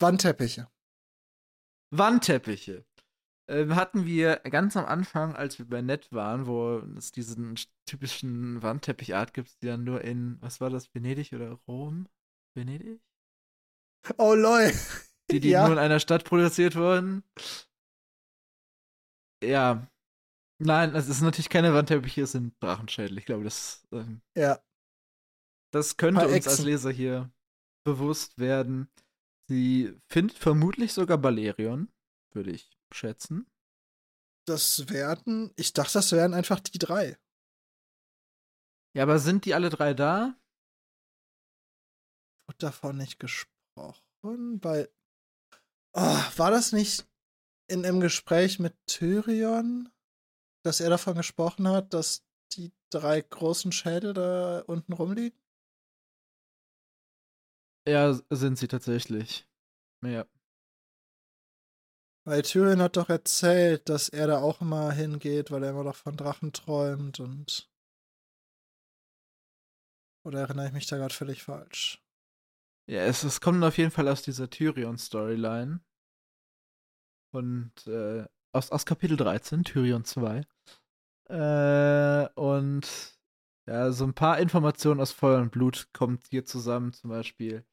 Wandteppiche. 0.00 0.68
Wandteppiche. 1.92 2.84
Ähm, 3.48 3.76
hatten 3.76 4.04
wir 4.04 4.38
ganz 4.38 4.76
am 4.76 4.86
Anfang, 4.86 5.36
als 5.36 5.60
wir 5.60 5.66
bei 5.68 5.80
Net 5.80 6.10
waren, 6.10 6.48
wo 6.48 6.78
es 6.98 7.12
diesen 7.12 7.54
typischen 7.86 8.60
Wandteppichart 8.64 9.32
gibt, 9.32 9.62
die 9.62 9.66
dann 9.66 9.84
nur 9.84 10.02
in, 10.02 10.42
was 10.42 10.60
war 10.60 10.70
das, 10.70 10.92
Venedig 10.92 11.32
oder 11.32 11.52
Rom? 11.68 12.08
Venedig? 12.56 13.00
Oh 14.18 14.34
lol. 14.34 14.72
Die, 15.30 15.40
die 15.40 15.50
Ja. 15.50 15.64
nur 15.64 15.72
in 15.72 15.78
einer 15.78 16.00
Stadt 16.00 16.24
produziert 16.24 16.76
wurden. 16.76 17.24
Ja. 19.42 19.86
Nein, 20.60 20.94
es 20.94 21.08
ist 21.08 21.20
natürlich 21.20 21.48
keine 21.48 21.74
Wandteppiche, 21.74 22.22
es 22.22 22.32
sind 22.32 22.54
Drachenschädel. 22.62 23.18
Ich 23.18 23.26
glaube, 23.26 23.44
das, 23.44 23.86
ähm, 23.92 24.22
Ja. 24.36 24.62
das 25.72 25.96
könnte 25.96 26.20
Paar 26.20 26.28
uns 26.28 26.34
als 26.34 26.46
Echsen. 26.46 26.64
Leser 26.66 26.90
hier 26.90 27.32
bewusst 27.84 28.38
werden. 28.38 28.88
Sie 29.50 29.98
findet 30.10 30.38
vermutlich 30.38 30.92
sogar 30.92 31.18
Balerion, 31.18 31.92
würde 32.32 32.52
ich 32.52 32.78
schätzen. 32.92 33.46
Das 34.46 34.88
werden, 34.88 35.52
ich 35.56 35.72
dachte, 35.72 35.94
das 35.94 36.12
wären 36.12 36.34
einfach 36.34 36.60
die 36.60 36.78
drei. 36.78 37.18
Ja, 38.96 39.02
aber 39.02 39.18
sind 39.18 39.44
die 39.44 39.54
alle 39.54 39.70
drei 39.70 39.92
da? 39.94 40.38
Wurde 42.46 42.58
davon 42.58 42.96
nicht 42.98 43.18
gesprochen, 43.18 44.62
weil. 44.62 44.90
Oh, 45.96 46.00
war 46.36 46.50
das 46.50 46.72
nicht 46.72 47.06
in 47.68 47.84
einem 47.84 48.00
Gespräch 48.00 48.58
mit 48.58 48.74
Tyrion, 48.86 49.90
dass 50.64 50.80
er 50.80 50.90
davon 50.90 51.14
gesprochen 51.14 51.68
hat, 51.68 51.94
dass 51.94 52.24
die 52.52 52.72
drei 52.90 53.20
großen 53.20 53.70
Schädel 53.70 54.12
da 54.12 54.60
unten 54.66 54.92
rumliegen? 54.92 55.38
Ja, 57.86 58.18
sind 58.30 58.58
sie 58.58 58.66
tatsächlich. 58.68 59.46
Ja. 60.02 60.26
Weil 62.26 62.42
Tyrion 62.42 62.80
hat 62.80 62.96
doch 62.96 63.10
erzählt, 63.10 63.88
dass 63.88 64.08
er 64.08 64.26
da 64.26 64.40
auch 64.40 64.62
immer 64.62 64.90
hingeht, 64.92 65.50
weil 65.50 65.62
er 65.62 65.70
immer 65.70 65.84
noch 65.84 65.96
von 65.96 66.16
Drachen 66.16 66.52
träumt 66.52 67.20
und. 67.20 67.70
Oder 70.26 70.40
erinnere 70.40 70.68
ich 70.68 70.72
mich 70.72 70.86
da 70.86 70.96
gerade 70.96 71.14
völlig 71.14 71.42
falsch? 71.42 72.03
Ja, 72.86 73.00
es, 73.02 73.24
es 73.24 73.40
kommt 73.40 73.62
auf 73.64 73.78
jeden 73.78 73.90
Fall 73.90 74.08
aus 74.08 74.22
dieser 74.22 74.50
Tyrion-Storyline. 74.50 75.80
Und 77.32 77.86
äh, 77.86 78.26
aus, 78.52 78.70
aus 78.70 78.86
Kapitel 78.86 79.16
13, 79.16 79.64
Tyrion 79.64 80.04
2. 80.04 80.46
Äh, 81.30 82.28
und 82.34 83.18
ja, 83.66 83.90
so 83.90 84.04
ein 84.04 84.14
paar 84.14 84.38
Informationen 84.38 85.00
aus 85.00 85.12
Feuer 85.12 85.40
und 85.40 85.50
Blut 85.50 85.88
kommt 85.92 86.26
hier 86.28 86.44
zusammen, 86.44 86.92
zum 86.92 87.10
Beispiel. 87.10 87.64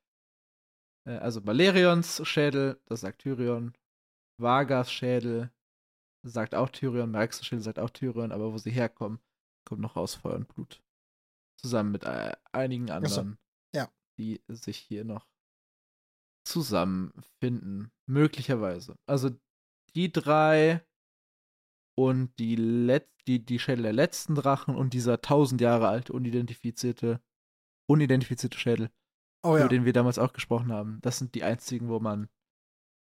Äh, 1.06 1.18
also 1.18 1.46
Valerions 1.46 2.26
Schädel, 2.26 2.80
das 2.86 3.02
sagt 3.02 3.22
Tyrion. 3.22 3.74
Vargas 4.40 4.92
Schädel 4.92 5.52
sagt 6.24 6.56
auch 6.56 6.70
Tyrion. 6.70 7.12
Marx 7.12 7.46
Schädel 7.46 7.64
sagt 7.64 7.80
auch 7.80 7.90
Tyrion, 7.90 8.32
aber 8.32 8.54
wo 8.54 8.58
sie 8.58 8.72
herkommen, 8.72 9.20
kommt 9.66 9.82
noch 9.82 9.96
aus 9.96 10.16
Feuer 10.16 10.36
und 10.36 10.48
Blut. 10.48 10.82
Zusammen 11.58 11.92
mit 11.92 12.04
äh, 12.04 12.32
einigen 12.52 12.90
anderen. 12.90 13.38
Die 14.22 14.44
sich 14.48 14.78
hier 14.78 15.04
noch 15.04 15.28
zusammenfinden. 16.48 17.92
Möglicherweise. 18.08 18.96
Also 19.08 19.32
die 19.96 20.12
drei 20.12 20.86
und 21.98 22.38
die, 22.38 22.56
Let 22.56 23.10
die, 23.28 23.44
die 23.44 23.60
Schädel 23.60 23.84
der 23.84 23.94
letzten 23.94 24.36
Drachen 24.36 24.76
und 24.76 24.94
dieser 24.94 25.22
tausend 25.22 25.60
Jahre 25.60 25.88
alte 25.88 26.14
unidentifizierte, 26.14 27.22
unidentifizierte 27.90 28.58
Schädel, 28.58 28.92
Oh 29.44 29.56
ja. 29.56 29.62
über 29.62 29.70
den 29.70 29.86
wir 29.86 29.94
damals 29.94 30.20
auch 30.20 30.34
gesprochen 30.34 30.72
haben. 30.72 31.00
Das 31.02 31.18
sind 31.18 31.34
die 31.34 31.44
einzigen, 31.44 31.90
wo 31.90 32.00
man 32.00 32.30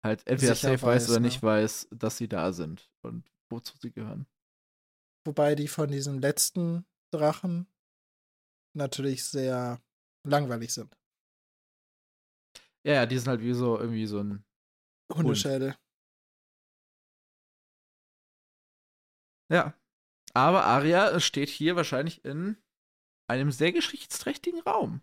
halt 0.02 0.26
entweder 0.26 0.54
Sicher 0.54 0.70
safe 0.70 0.86
weiß, 0.86 1.10
oder 1.10 1.20
ne? 1.20 1.26
nicht 1.26 1.42
weiß, 1.42 1.88
dass 1.90 2.16
sie 2.16 2.28
da 2.28 2.52
sind 2.52 2.90
und 3.02 3.30
wozu 3.50 3.76
sie 3.76 3.92
gehören. 3.92 4.26
Wobei 5.26 5.54
die 5.54 5.68
von 5.68 5.90
diesen 5.90 6.20
letzten 6.20 6.86
Drachen 7.12 7.66
natürlich 8.74 9.24
sehr 9.24 9.83
langweilig 10.24 10.72
sind. 10.72 10.96
Ja, 12.86 12.94
ja, 12.94 13.06
die 13.06 13.18
sind 13.18 13.28
halt 13.28 13.40
wie 13.40 13.54
so 13.54 13.78
irgendwie 13.78 14.06
so 14.06 14.20
ein 14.20 14.44
Hundeschädel. 15.12 15.76
Ja. 19.50 19.74
Aber 20.34 20.64
Arya 20.64 21.20
steht 21.20 21.48
hier 21.48 21.76
wahrscheinlich 21.76 22.24
in 22.24 22.56
einem 23.30 23.52
sehr 23.52 23.72
geschichtsträchtigen 23.72 24.60
Raum. 24.62 25.02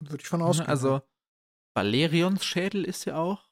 Würde 0.00 0.22
ich 0.22 0.28
von 0.28 0.42
ausgehen. 0.42 0.68
Also, 0.68 1.02
Valerions 1.76 2.44
Schädel 2.44 2.84
ist 2.84 3.04
ja 3.04 3.16
auch 3.16 3.48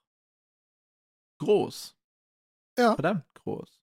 groß. 1.40 1.96
Ja. 2.78 2.94
Verdammt 2.94 3.26
groß. 3.34 3.82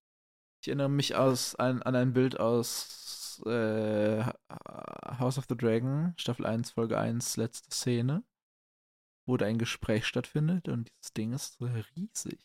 Ich 0.61 0.67
erinnere 0.67 0.89
mich 0.89 1.15
aus 1.15 1.55
ein, 1.55 1.81
an 1.83 1.95
ein 1.95 2.13
Bild 2.13 2.39
aus 2.39 2.99
äh, 3.45 4.23
House 5.19 5.37
of 5.37 5.45
the 5.49 5.55
Dragon, 5.57 6.13
Staffel 6.17 6.45
1, 6.45 6.71
Folge 6.71 6.97
1, 6.97 7.37
letzte 7.37 7.71
Szene, 7.71 8.23
wo 9.27 9.37
da 9.37 9.45
ein 9.45 9.57
Gespräch 9.57 10.05
stattfindet 10.05 10.67
und 10.67 10.89
dieses 10.89 11.13
Ding 11.13 11.33
ist 11.33 11.57
so 11.57 11.65
riesig. 11.95 12.39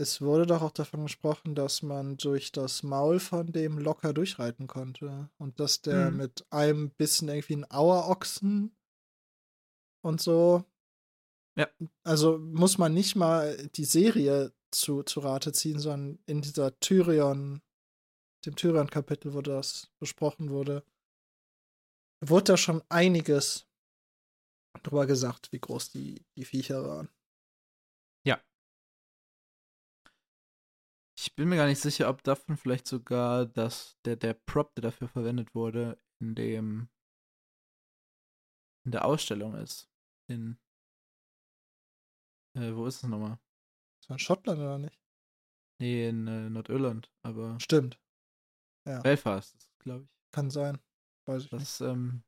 Es 0.00 0.20
wurde 0.20 0.46
doch 0.46 0.62
auch 0.62 0.70
davon 0.70 1.02
gesprochen, 1.02 1.56
dass 1.56 1.82
man 1.82 2.16
durch 2.18 2.52
das 2.52 2.84
Maul 2.84 3.18
von 3.18 3.50
dem 3.50 3.78
locker 3.78 4.12
durchreiten 4.12 4.68
konnte. 4.68 5.28
Und 5.38 5.58
dass 5.58 5.82
der 5.82 6.12
Mhm. 6.12 6.16
mit 6.16 6.46
einem 6.50 6.90
Bissen 6.90 7.28
irgendwie 7.28 7.54
einen 7.54 7.68
Auerochsen 7.68 8.76
und 10.04 10.20
so. 10.20 10.64
Ja. 11.56 11.68
Also 12.04 12.38
muss 12.38 12.78
man 12.78 12.94
nicht 12.94 13.16
mal 13.16 13.56
die 13.74 13.84
Serie 13.84 14.52
zu, 14.70 15.02
zu 15.02 15.18
Rate 15.18 15.50
ziehen, 15.50 15.80
sondern 15.80 16.20
in 16.26 16.42
dieser 16.42 16.78
Tyrion, 16.78 17.60
dem 18.48 18.56
Tyrion-Kapitel, 18.56 19.34
wo 19.34 19.42
das 19.42 19.90
besprochen 19.98 20.50
wurde, 20.50 20.84
wurde 22.24 22.44
da 22.44 22.56
schon 22.56 22.82
einiges 22.88 23.66
drüber 24.82 25.06
gesagt, 25.06 25.52
wie 25.52 25.60
groß 25.60 25.90
die, 25.90 26.24
die 26.36 26.44
Viecher 26.44 26.84
waren. 26.84 27.08
Ich 31.20 31.34
bin 31.34 31.48
mir 31.48 31.56
gar 31.56 31.66
nicht 31.66 31.80
sicher, 31.80 32.08
ob 32.08 32.22
davon 32.22 32.56
vielleicht 32.56 32.86
sogar 32.86 33.44
das, 33.44 33.98
der, 34.04 34.14
der 34.14 34.34
Prop, 34.34 34.72
der 34.76 34.82
dafür 34.82 35.08
verwendet 35.08 35.52
wurde, 35.52 36.00
in 36.20 36.36
dem 36.36 36.88
in 38.84 38.92
der 38.92 39.04
Ausstellung 39.04 39.54
ist. 39.56 39.90
In. 40.28 40.58
Äh, 42.56 42.72
wo 42.72 42.86
ist 42.86 43.02
es 43.02 43.02
nochmal? 43.02 43.40
Ist 44.00 44.08
man 44.08 44.14
in 44.14 44.20
Schottland 44.20 44.60
oder 44.60 44.78
nicht? 44.78 44.96
Nee, 45.80 46.08
in 46.08 46.28
äh, 46.28 46.48
Nordirland, 46.50 47.10
aber. 47.22 47.58
Stimmt. 47.58 48.00
Ja. 48.88 49.00
Belfast, 49.00 49.70
glaube 49.80 50.04
ich. 50.04 50.10
Kann 50.32 50.50
sein. 50.50 50.78
Weiß 51.26 51.44
ich 51.44 51.52
nicht. 51.52 51.62
Das, 51.62 51.80
ähm. 51.82 52.22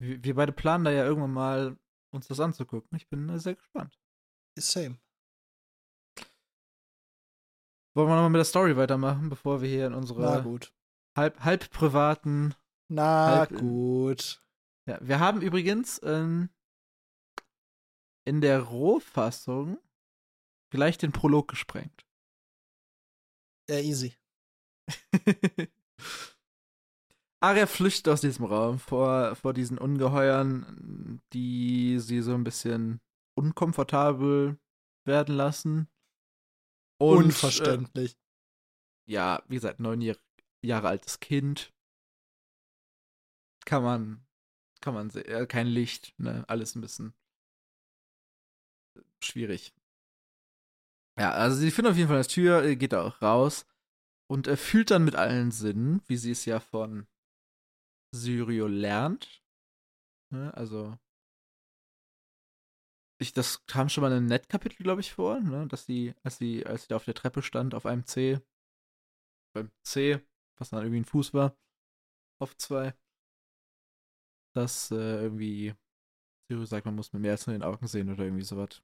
Wir, 0.00 0.22
wir 0.22 0.34
beide 0.34 0.52
planen 0.52 0.84
da 0.84 0.90
ja 0.90 1.04
irgendwann 1.04 1.32
mal, 1.32 1.76
uns 2.12 2.28
das 2.28 2.38
anzugucken. 2.40 2.96
Ich 2.96 3.08
bin 3.08 3.28
äh, 3.28 3.38
sehr 3.38 3.56
gespannt. 3.56 3.98
Same. 4.58 4.98
Wollen 7.94 8.08
wir 8.08 8.14
nochmal 8.14 8.30
mit 8.30 8.38
der 8.38 8.44
Story 8.44 8.76
weitermachen, 8.76 9.28
bevor 9.28 9.60
wir 9.62 9.68
hier 9.68 9.86
in 9.86 9.94
unsere 9.94 10.44
halb, 11.16 11.40
halb 11.40 11.70
privaten. 11.70 12.54
Na 12.88 13.40
Halb- 13.40 13.58
gut. 13.58 14.42
Ja, 14.88 14.98
wir 15.00 15.20
haben 15.20 15.42
übrigens 15.42 16.00
ähm, 16.02 16.50
in 18.24 18.40
der 18.40 18.60
Rohfassung 18.60 19.78
gleich 20.70 20.98
den 20.98 21.12
Prolog 21.12 21.48
gesprengt. 21.48 22.06
Ja, 23.68 23.78
easy. 23.78 24.16
Arya 27.42 27.66
flüchtet 27.66 28.08
aus 28.08 28.20
diesem 28.20 28.44
Raum 28.44 28.78
vor, 28.78 29.34
vor 29.34 29.52
diesen 29.52 29.76
Ungeheuern, 29.76 31.20
die 31.32 31.98
sie 31.98 32.22
so 32.22 32.34
ein 32.34 32.44
bisschen 32.44 33.00
unkomfortabel 33.34 34.58
werden 35.04 35.34
lassen. 35.34 35.88
Und, 37.00 37.24
Unverständlich. 37.24 38.12
Äh, 38.12 39.12
ja, 39.14 39.42
wie 39.48 39.56
gesagt, 39.56 39.80
neun 39.80 40.00
Jahr, 40.00 40.16
Jahre 40.64 40.86
altes 40.88 41.18
Kind. 41.18 41.72
Kann 43.64 43.82
man, 43.82 44.24
kann 44.80 44.94
man 44.94 45.10
sehen. 45.10 45.26
Äh, 45.26 45.46
kein 45.46 45.66
Licht, 45.66 46.14
ne? 46.18 46.44
Alles 46.46 46.76
ein 46.76 46.80
bisschen 46.80 47.12
schwierig. 49.20 49.74
Ja, 51.18 51.32
also 51.32 51.56
sie 51.56 51.72
findet 51.72 51.92
auf 51.92 51.96
jeden 51.96 52.08
Fall 52.08 52.18
das 52.18 52.28
Tür, 52.28 52.62
äh, 52.62 52.76
geht 52.76 52.92
da 52.92 53.02
auch 53.02 53.20
raus 53.20 53.66
und 54.32 54.46
äh, 54.46 54.56
fühlt 54.56 54.90
dann 54.90 55.04
mit 55.04 55.14
allen 55.14 55.50
Sinnen, 55.50 56.00
wie 56.06 56.16
sie 56.16 56.30
es 56.30 56.46
ja 56.46 56.58
von 56.58 57.06
Syrio 58.14 58.66
lernt. 58.66 59.44
Ne? 60.32 60.54
Also 60.54 60.98
ich, 63.20 63.34
das 63.34 63.66
kam 63.66 63.90
schon 63.90 64.00
mal 64.00 64.10
in 64.10 64.16
einem 64.16 64.26
Netkapitel, 64.26 64.82
glaube 64.82 65.02
ich, 65.02 65.12
vor, 65.12 65.38
ne? 65.40 65.68
dass 65.68 65.84
sie, 65.84 66.14
als 66.22 66.38
sie, 66.38 66.64
als 66.64 66.82
sie 66.82 66.88
da 66.88 66.96
auf 66.96 67.04
der 67.04 67.12
Treppe 67.12 67.42
stand, 67.42 67.74
auf 67.74 67.84
einem 67.84 68.06
C, 68.06 68.40
beim 69.54 69.70
C, 69.82 70.18
was 70.58 70.70
dann 70.70 70.80
irgendwie 70.80 71.00
ein 71.00 71.04
Fuß 71.04 71.34
war, 71.34 71.54
auf 72.40 72.56
zwei, 72.56 72.94
dass 74.56 74.90
äh, 74.92 75.24
irgendwie 75.24 75.74
Syrio 76.48 76.64
sagt, 76.64 76.86
man 76.86 76.94
muss 76.94 77.12
mit 77.12 77.20
mehr 77.20 77.32
als 77.32 77.46
nur 77.46 77.54
den 77.54 77.62
Augen 77.62 77.86
sehen 77.86 78.10
oder 78.10 78.24
irgendwie 78.24 78.44
sowas. 78.44 78.82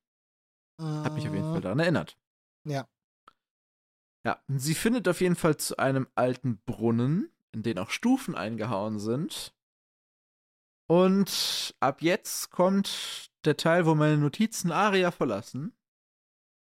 Hat 0.79 1.15
mich 1.15 1.27
auf 1.27 1.35
jeden 1.35 1.51
Fall 1.53 1.63
daran 1.63 1.81
erinnert. 1.81 2.19
Ja. 2.65 2.87
Ja, 4.29 4.45
sie 4.47 4.75
findet 4.75 5.09
auf 5.09 5.23
jeden 5.23 5.37
Fall 5.37 5.57
zu 5.57 5.79
einem 5.79 6.07
alten 6.15 6.59
Brunnen, 6.67 7.33
in 7.51 7.63
den 7.63 7.79
auch 7.79 7.89
Stufen 7.89 8.35
eingehauen 8.35 8.99
sind. 8.99 9.55
Und 10.87 11.75
ab 11.81 12.03
jetzt 12.03 12.51
kommt 12.51 13.31
der 13.47 13.57
Teil, 13.57 13.87
wo 13.87 13.95
meine 13.95 14.19
Notizen 14.19 14.71
Aria 14.71 15.13
verlassen. 15.13 15.73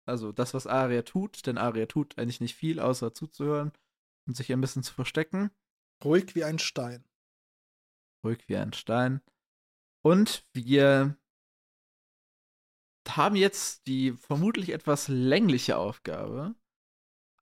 Also 0.06 0.32
das, 0.32 0.54
was 0.54 0.66
Aria 0.66 1.02
tut, 1.02 1.46
denn 1.46 1.58
Aria 1.58 1.84
tut 1.84 2.16
eigentlich 2.16 2.40
nicht 2.40 2.54
viel, 2.54 2.80
außer 2.80 3.12
zuzuhören 3.12 3.72
und 4.26 4.34
sich 4.34 4.50
ein 4.50 4.62
bisschen 4.62 4.82
zu 4.82 4.94
verstecken. 4.94 5.50
Ruhig 6.02 6.34
wie 6.34 6.44
ein 6.44 6.58
Stein. 6.58 7.04
Ruhig 8.24 8.48
wie 8.48 8.56
ein 8.56 8.72
Stein. 8.72 9.20
Und 10.00 10.46
wir 10.54 11.18
haben 13.06 13.36
jetzt 13.36 13.86
die 13.86 14.12
vermutlich 14.12 14.70
etwas 14.70 15.08
längliche 15.08 15.76
Aufgabe, 15.76 16.54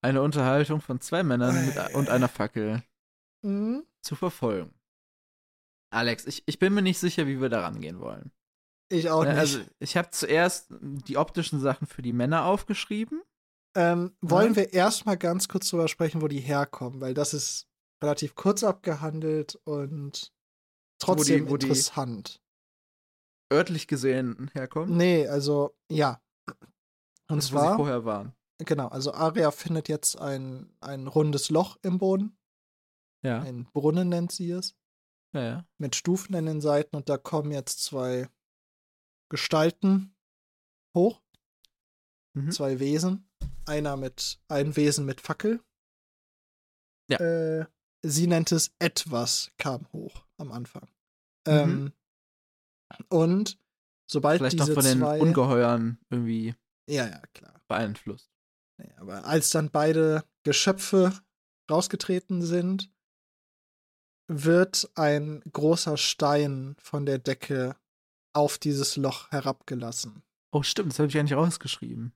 eine 0.03 0.23
Unterhaltung 0.23 0.81
von 0.81 1.01
zwei 1.01 1.23
Männern 1.23 1.67
mit, 1.67 1.95
und 1.95 2.09
einer 2.09 2.29
Fackel 2.29 2.83
Mhm. 3.43 3.85
zu 4.03 4.17
verfolgen. 4.17 4.75
Alex, 5.93 6.27
ich, 6.27 6.43
ich 6.47 6.59
bin 6.59 6.73
mir 6.75 6.83
nicht 6.83 6.99
sicher, 6.99 7.27
wie 7.27 7.41
wir 7.41 7.49
da 7.49 7.63
rangehen 7.63 8.01
wollen. 8.01 8.31
Ich 8.93 9.09
auch 9.11 9.23
Ne, 9.25 9.31
nicht. 9.31 9.39
Also, 9.39 9.61
ich 9.79 9.97
habe 9.97 10.11
zuerst 10.11 10.67
die 10.81 11.17
optischen 11.17 11.61
Sachen 11.61 11.87
für 11.87 12.03
die 12.03 12.13
Männer 12.13 12.45
aufgeschrieben. 12.45 13.23
ähm, 13.77 14.17
wollen 14.21 14.51
Ja. 14.55 14.57
wir 14.57 14.73
erstmal 14.73 15.17
ganz 15.17 15.47
kurz 15.47 15.69
drüber 15.71 15.87
sprechen, 15.87 16.21
wo 16.23 16.27
die 16.29 16.41
herkommen, 16.41 17.01
weil 17.01 17.15
das 17.15 17.33
ist 17.35 17.69
relativ 18.03 18.35
kurz 18.35 18.65
abgehandelt 18.65 19.61
und 19.65 20.33
trotzdem 20.99 21.49
wo 21.49 21.57
die- 21.57 21.67
interessant. 21.69 22.43
Örtlich 23.53 23.87
gesehen 23.87 24.51
herkommen. 24.55 24.97
Nee, 24.97 25.27
also 25.29 25.77
ja. 25.91 26.21
Und 27.29 27.37
das, 27.39 27.53
wo 27.53 27.59
sie 27.59 27.63
zwar, 27.65 27.77
vorher 27.77 28.05
waren. 28.05 28.33
Genau, 28.65 28.89
also 28.89 29.13
Aria 29.13 29.51
findet 29.51 29.89
jetzt 29.89 30.19
ein, 30.19 30.73
ein 30.81 31.07
rundes 31.07 31.51
Loch 31.51 31.79
im 31.83 31.99
Boden. 31.99 32.37
Ja. 33.23 33.43
Ein 33.43 33.65
Brunnen 33.73 34.09
nennt 34.09 34.33
sie 34.33 34.51
es. 34.51 34.75
Ja, 35.33 35.43
ja. 35.43 35.69
Mit 35.79 35.95
Stufen 35.95 36.35
an 36.35 36.47
den 36.47 36.61
Seiten 36.61 36.97
und 36.97 37.09
da 37.09 37.19
kommen 37.19 37.53
jetzt 37.53 37.83
zwei 37.85 38.29
Gestalten 39.29 40.15
hoch. 40.97 41.23
Mhm. 42.35 42.51
Zwei 42.51 42.81
Wesen. 42.81 43.29
Einer 43.67 43.97
mit, 43.97 44.41
ein 44.49 44.75
Wesen 44.77 45.05
mit 45.07 45.21
Fackel. 45.21 45.61
Ja. 47.09 47.19
Äh, 47.19 47.67
sie 48.03 48.27
nennt 48.27 48.53
es 48.53 48.73
etwas 48.79 49.53
kam 49.59 49.87
hoch 49.93 50.25
am 50.37 50.53
Anfang. 50.53 50.89
Mhm. 51.47 51.53
Ähm, 51.53 51.93
und 53.09 53.59
sobald 54.11 54.39
Vielleicht 54.39 54.59
diese 54.59 54.67
noch 54.67 54.75
von 54.75 54.85
den 54.85 54.99
zwei, 54.99 55.21
Ungeheuern 55.21 55.99
irgendwie 56.11 56.55
ja, 56.89 57.07
ja, 57.07 57.21
klar. 57.35 57.61
beeinflusst. 57.69 58.31
Nee, 58.81 58.93
aber 58.97 59.25
als 59.27 59.51
dann 59.51 59.71
beide 59.71 60.25
Geschöpfe 60.43 61.13
rausgetreten 61.71 62.43
sind, 62.43 62.91
wird 64.27 64.91
ein 64.95 65.43
großer 65.53 65.97
Stein 65.97 66.77
von 66.79 67.05
der 67.05 67.19
Decke 67.19 67.77
auf 68.33 68.59
dieses 68.59 68.97
Loch 68.97 69.31
herabgelassen. 69.31 70.23
Oh, 70.53 70.63
stimmt, 70.63 70.93
das 70.93 70.99
habe 70.99 71.09
ich 71.09 71.15
ja 71.15 71.23
nicht 71.23 71.35
rausgeschrieben. 71.35 72.15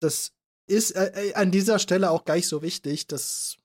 Das 0.00 0.32
ist 0.68 0.92
äh, 0.92 1.30
äh, 1.30 1.34
an 1.34 1.50
dieser 1.50 1.78
Stelle 1.78 2.10
auch 2.10 2.24
gar 2.24 2.36
nicht 2.36 2.48
so 2.48 2.62
wichtig. 2.62 3.06
Das 3.08 3.58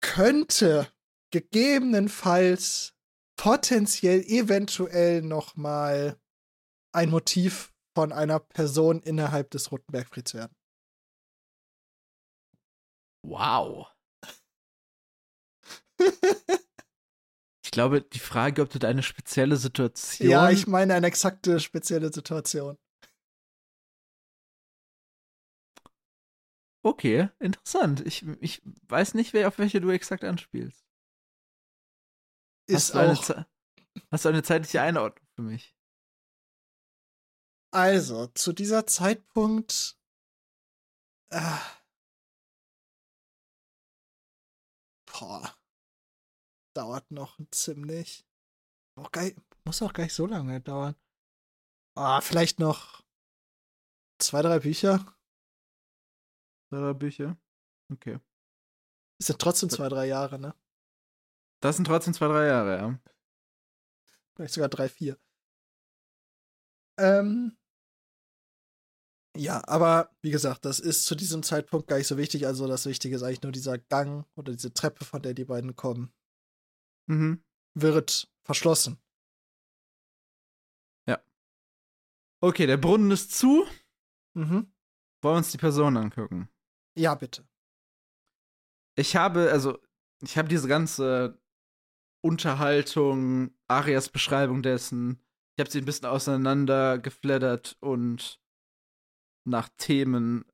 könnte 0.00 0.88
gegebenenfalls 1.32 2.94
potenziell 3.36 4.22
eventuell 4.22 5.22
noch 5.22 5.56
mal 5.56 6.18
ein 6.92 7.10
Motiv 7.10 7.74
von 7.96 8.12
einer 8.12 8.40
Person 8.40 9.00
innerhalb 9.00 9.50
des 9.52 9.72
Roten 9.72 9.90
Bergfrieds 9.90 10.34
werden. 10.34 10.54
Wow. 13.24 13.90
Ich 17.64 17.72
glaube, 17.72 18.00
die 18.00 18.20
Frage, 18.20 18.62
ob 18.62 18.70
du 18.70 18.78
da 18.78 18.88
eine 18.88 19.02
spezielle 19.02 19.56
Situation. 19.56 20.30
Ja, 20.30 20.50
ich 20.50 20.68
meine 20.68 20.94
eine 20.94 21.08
exakte 21.08 21.58
spezielle 21.58 22.12
Situation. 22.12 22.78
Okay, 26.84 27.28
interessant. 27.40 28.06
Ich, 28.06 28.24
ich 28.40 28.62
weiß 28.88 29.14
nicht, 29.14 29.32
wer 29.32 29.48
auf 29.48 29.58
welche 29.58 29.80
du 29.80 29.90
exakt 29.90 30.22
anspielst. 30.22 30.86
Ist 32.68 32.94
hast, 32.94 33.32
auch. 33.32 33.44
Hast 34.12 34.24
du 34.24 34.28
eine 34.28 34.44
zeitliche 34.44 34.80
Einordnung 34.80 35.26
für 35.34 35.42
mich? 35.42 35.75
Also, 37.70 38.28
zu 38.28 38.52
dieser 38.52 38.86
Zeitpunkt. 38.86 39.98
Äh, 41.30 41.58
boah. 45.06 45.56
Dauert 46.74 47.10
noch 47.10 47.38
ziemlich. 47.50 48.26
Auch 48.96 49.10
gar, 49.10 49.30
muss 49.64 49.82
auch 49.82 49.92
gar 49.92 50.04
nicht 50.04 50.14
so 50.14 50.26
lange 50.26 50.60
dauern. 50.60 50.94
Ah, 51.94 52.20
vielleicht 52.20 52.58
noch 52.58 53.02
zwei, 54.18 54.42
drei 54.42 54.58
Bücher. 54.58 55.16
Drei 56.70 56.92
Bücher? 56.92 57.36
Okay. 57.90 58.20
Es 59.18 59.28
sind 59.28 59.40
trotzdem 59.40 59.70
zwei, 59.70 59.88
drei 59.88 60.06
Jahre, 60.06 60.38
ne? 60.38 60.54
Das 61.60 61.76
sind 61.76 61.86
trotzdem 61.86 62.12
zwei, 62.12 62.28
drei 62.28 62.46
Jahre, 62.46 62.76
ja. 62.76 62.98
Vielleicht 64.34 64.54
sogar 64.54 64.68
drei, 64.68 64.88
vier. 64.88 65.18
Ähm. 66.98 67.56
Ja, 69.36 69.62
aber 69.68 70.10
wie 70.22 70.30
gesagt, 70.30 70.64
das 70.64 70.80
ist 70.80 71.04
zu 71.04 71.14
diesem 71.14 71.42
Zeitpunkt 71.42 71.88
gar 71.88 71.98
nicht 71.98 72.06
so 72.06 72.16
wichtig. 72.16 72.46
Also 72.46 72.66
das 72.66 72.86
Wichtige 72.86 73.16
ist 73.16 73.22
eigentlich 73.22 73.42
nur 73.42 73.52
dieser 73.52 73.76
Gang 73.76 74.26
oder 74.34 74.52
diese 74.52 74.72
Treppe, 74.72 75.04
von 75.04 75.20
der 75.20 75.34
die 75.34 75.44
beiden 75.44 75.76
kommen, 75.76 76.10
Mhm. 77.06 77.44
wird 77.74 78.30
verschlossen. 78.44 78.98
Okay, 82.42 82.66
der 82.66 82.76
Brunnen 82.76 83.10
ist 83.10 83.32
zu. 83.32 83.66
Mhm. 84.34 84.70
Wollen 85.22 85.34
wir 85.34 85.36
uns 85.38 85.50
die 85.50 85.58
Person 85.58 85.96
angucken? 85.96 86.48
Ja, 86.94 87.14
bitte. 87.14 87.48
Ich 88.94 89.16
habe, 89.16 89.50
also, 89.50 89.78
ich 90.22 90.36
habe 90.36 90.48
diese 90.48 90.68
ganze 90.68 91.40
Unterhaltung, 92.22 93.50
Arias 93.68 94.10
Beschreibung 94.10 94.62
dessen. 94.62 95.18
Ich 95.56 95.60
habe 95.60 95.70
sie 95.70 95.78
ein 95.78 95.86
bisschen 95.86 96.06
auseinander 96.06 96.98
geflattert 96.98 97.78
und 97.80 98.38
nach 99.46 99.70
Themen 99.78 100.44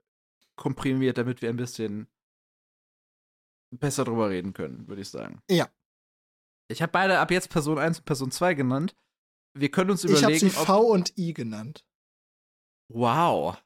komprimiert, 0.55 1.19
damit 1.19 1.43
wir 1.43 1.49
ein 1.49 1.57
bisschen 1.57 2.07
besser 3.73 4.05
drüber 4.05 4.31
reden 4.31 4.53
können, 4.53 4.87
würde 4.87 5.03
ich 5.03 5.09
sagen. 5.09 5.43
Ja. 5.51 5.69
Ich 6.69 6.83
habe 6.83 6.93
beide 6.93 7.19
ab 7.19 7.33
jetzt 7.33 7.51
Person 7.51 7.79
1 7.79 7.99
und 7.99 8.05
Person 8.05 8.31
2 8.31 8.55
genannt. 8.55 8.95
Wir 9.55 9.71
können 9.71 9.91
uns 9.91 10.05
Ich 10.05 10.11
überlegen, 10.11 10.27
habe 10.27 10.39
sie 10.39 10.51
V 10.51 10.81
und 10.81 11.19
I 11.19 11.35
genannt. 11.35 11.85
Wow. 12.89 13.61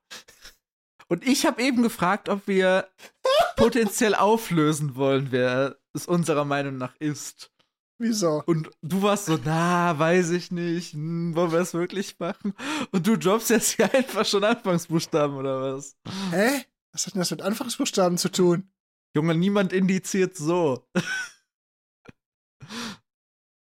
Und 1.09 1.27
ich 1.27 1.45
habe 1.45 1.63
eben 1.63 1.83
gefragt, 1.83 2.29
ob 2.31 2.47
wir 2.49 2.89
potenziell 3.57 4.15
auflösen 4.15 4.97
wollen, 4.97 5.33
wer 5.33 5.79
es 5.93 6.07
unserer 6.07 6.45
Meinung 6.45 6.79
nach 6.79 6.97
ist. 6.97 7.53
Wieso? 7.99 8.43
Und 8.47 8.71
du 8.83 9.03
warst 9.03 9.27
so, 9.27 9.39
na, 9.43 9.99
weiß 9.99 10.31
ich 10.31 10.51
nicht, 10.51 10.93
hm, 10.93 11.35
wollen 11.35 11.53
wir 11.53 11.61
es 11.61 11.73
wirklich 11.73 12.19
machen? 12.19 12.55
Und 12.91 13.07
du 13.07 13.17
droppst 13.17 13.51
jetzt 13.51 13.73
hier 13.73 13.93
einfach 13.95 14.27
schon 14.27 14.45
Anfangsbuchstaben 14.45 15.37
oder 15.37 15.75
was? 15.77 15.97
Hä? 16.31 16.65
Was 16.93 17.07
hat 17.07 17.15
denn 17.15 17.21
das 17.21 17.31
mit 17.31 17.43
Anfangsbuchstaben 17.43 18.19
zu 18.19 18.31
tun? 18.31 18.71
Junge, 19.15 19.35
niemand 19.35 19.73
indiziert 19.73 20.37
so. 20.37 20.87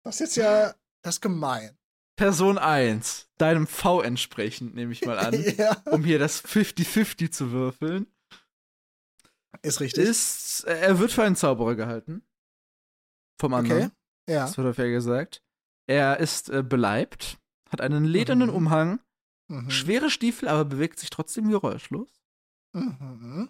Das 0.03 0.15
ist 0.15 0.19
jetzt 0.19 0.36
ja 0.38 0.76
das 1.01 1.15
ist 1.15 1.22
gemein. 1.22 1.78
Person 2.15 2.57
1, 2.57 3.30
deinem 3.38 3.65
V 3.65 4.01
entsprechend, 4.01 4.76
nehme 4.76 4.91
ich 4.91 5.03
mal 5.05 5.17
an, 5.17 5.34
ja. 5.57 5.76
um 5.86 6.03
hier 6.03 6.19
das 6.19 6.43
50-50 6.43 7.32
zu 7.32 7.51
würfeln, 7.51 8.05
Ist 9.63 9.80
richtig. 9.80 10.03
ist, 10.03 10.63
er 10.65 10.99
wird 10.99 11.11
für 11.11 11.24
einen 11.24 11.36
Zauberer 11.36 11.76
gehalten. 11.76 12.24
Vom 13.39 13.55
anderen. 13.55 13.86
okay. 13.86 13.91
Ja. 14.30 14.45
Das 14.45 14.57
wird 14.57 14.67
auf 14.67 14.78
ja 14.78 14.88
gesagt. 14.88 15.43
Er 15.88 16.19
ist 16.19 16.49
äh, 16.49 16.63
beleibt, 16.63 17.39
hat 17.69 17.82
einen 17.82 18.05
ledernen 18.05 18.49
Mhm. 18.49 18.55
Umhang, 18.55 18.99
Mhm. 19.49 19.69
schwere 19.69 20.09
Stiefel, 20.09 20.47
aber 20.47 20.65
bewegt 20.65 20.99
sich 20.99 21.09
trotzdem 21.09 21.49
geräuschlos. 21.49 22.22
Mhm. 22.74 23.49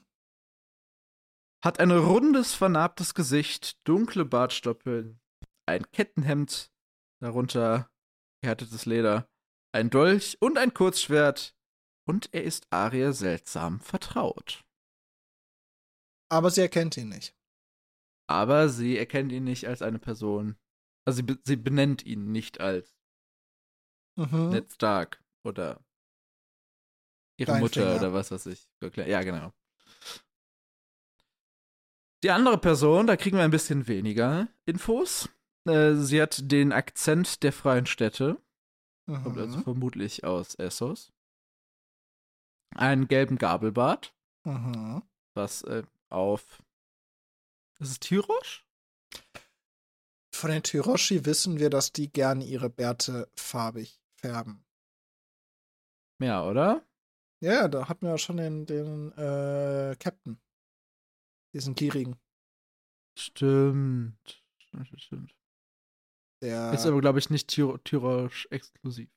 Hat 1.63 1.79
ein 1.79 1.91
rundes, 1.91 2.55
vernarbtes 2.55 3.13
Gesicht, 3.13 3.77
dunkle 3.87 4.25
Bartstoppeln, 4.25 5.19
ein 5.67 5.85
Kettenhemd, 5.91 6.71
darunter 7.21 7.91
gehärtetes 8.41 8.87
Leder, 8.87 9.29
ein 9.73 9.91
Dolch 9.91 10.37
und 10.41 10.57
ein 10.57 10.73
Kurzschwert. 10.73 11.55
Und 12.07 12.33
er 12.33 12.43
ist 12.43 12.65
Aria 12.71 13.13
seltsam 13.13 13.79
vertraut. 13.79 14.65
Aber 16.31 16.49
sie 16.49 16.61
erkennt 16.61 16.97
ihn 16.97 17.09
nicht. 17.09 17.37
Aber 18.27 18.69
sie 18.69 18.97
erkennt 18.97 19.31
ihn 19.31 19.43
nicht 19.43 19.67
als 19.67 19.83
eine 19.83 19.99
Person. 19.99 20.57
Also 21.05 21.17
sie, 21.17 21.23
be 21.23 21.39
sie 21.43 21.55
benennt 21.55 22.05
ihn 22.05 22.31
nicht 22.31 22.59
als 22.59 22.95
Mhm. 24.17 24.49
Ned 24.49 24.71
Stark 24.73 25.23
oder 25.43 25.79
ihre 27.37 27.53
Dein 27.53 27.61
Mutter 27.61 27.81
Finger. 27.81 27.95
oder 27.95 28.13
was 28.13 28.29
weiß 28.31 28.45
ich. 28.47 28.67
Ja, 28.95 29.21
genau. 29.23 29.53
Die 32.23 32.29
andere 32.29 32.57
Person, 32.59 33.07
da 33.07 33.17
kriegen 33.17 33.37
wir 33.37 33.43
ein 33.43 33.51
bisschen 33.51 33.87
weniger 33.87 34.47
Infos. 34.65 35.29
Äh, 35.67 35.93
sie 35.95 36.21
hat 36.21 36.51
den 36.51 36.71
Akzent 36.71 37.41
der 37.41 37.53
freien 37.53 37.85
Städte, 37.87 38.39
kommt 39.07 39.37
also 39.37 39.57
Mhm. 39.59 39.63
vermutlich 39.63 40.23
aus 40.23 40.55
Essos. 40.55 41.11
Einen 42.75 43.07
gelben 43.07 43.37
Gabelbart, 43.37 44.13
Mhm. 44.45 45.01
was 45.33 45.63
äh, 45.63 45.83
auf. 46.09 46.61
Ist 47.79 47.91
es 47.91 47.99
Tyrosch? 47.99 48.65
Von 50.41 50.49
den 50.49 50.63
Tyroshi 50.63 51.23
wissen 51.25 51.59
wir, 51.59 51.69
dass 51.69 51.91
die 51.91 52.11
gerne 52.11 52.43
ihre 52.43 52.71
Bärte 52.71 53.29
farbig 53.35 54.01
färben. 54.15 54.65
Ja, 56.19 56.43
oder? 56.43 56.83
Ja, 57.43 57.67
da 57.67 57.87
hatten 57.87 58.07
wir 58.07 58.09
ja 58.09 58.17
schon 58.17 58.37
den, 58.37 58.65
den 58.65 59.11
äh, 59.11 59.95
Captain. 59.99 60.41
Diesen 61.53 61.75
gierigen. 61.75 62.19
Stimmt. 63.15 64.43
Stimmt, 64.57 64.99
stimmt. 64.99 65.35
Der. 66.41 66.73
Ist 66.73 66.87
aber, 66.87 67.01
glaube 67.01 67.19
ich, 67.19 67.29
nicht 67.29 67.47
Tyro 67.47 67.77
Tyrosch 67.77 68.47
exklusiv. 68.49 69.11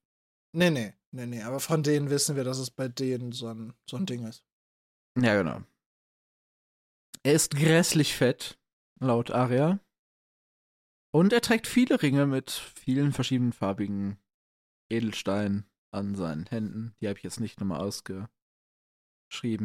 nee, 0.52 0.68
nee, 0.68 0.92
nee, 1.10 1.24
nee. 1.24 1.42
Aber 1.42 1.58
von 1.58 1.82
denen 1.82 2.10
wissen 2.10 2.36
wir, 2.36 2.44
dass 2.44 2.58
es 2.58 2.70
bei 2.70 2.88
denen 2.88 3.32
so 3.32 3.48
ein, 3.48 3.72
so 3.88 3.96
ein 3.96 4.04
Ding 4.04 4.26
ist. 4.26 4.44
Ja, 5.18 5.34
genau. 5.42 5.62
Er 7.22 7.32
ist 7.32 7.56
grässlich 7.56 8.14
fett, 8.14 8.58
laut 9.00 9.30
Aria. 9.30 9.80
Und 11.14 11.32
er 11.32 11.40
trägt 11.40 11.68
viele 11.68 12.02
Ringe 12.02 12.26
mit 12.26 12.50
vielen 12.50 13.12
verschiedenen 13.12 13.52
farbigen 13.52 14.18
Edelsteinen 14.90 15.70
an 15.92 16.16
seinen 16.16 16.46
Händen. 16.46 16.96
Die 17.00 17.06
habe 17.06 17.16
ich 17.16 17.22
jetzt 17.22 17.38
nicht 17.38 17.60
nochmal 17.60 17.80
ausgeschrieben. 17.80 18.28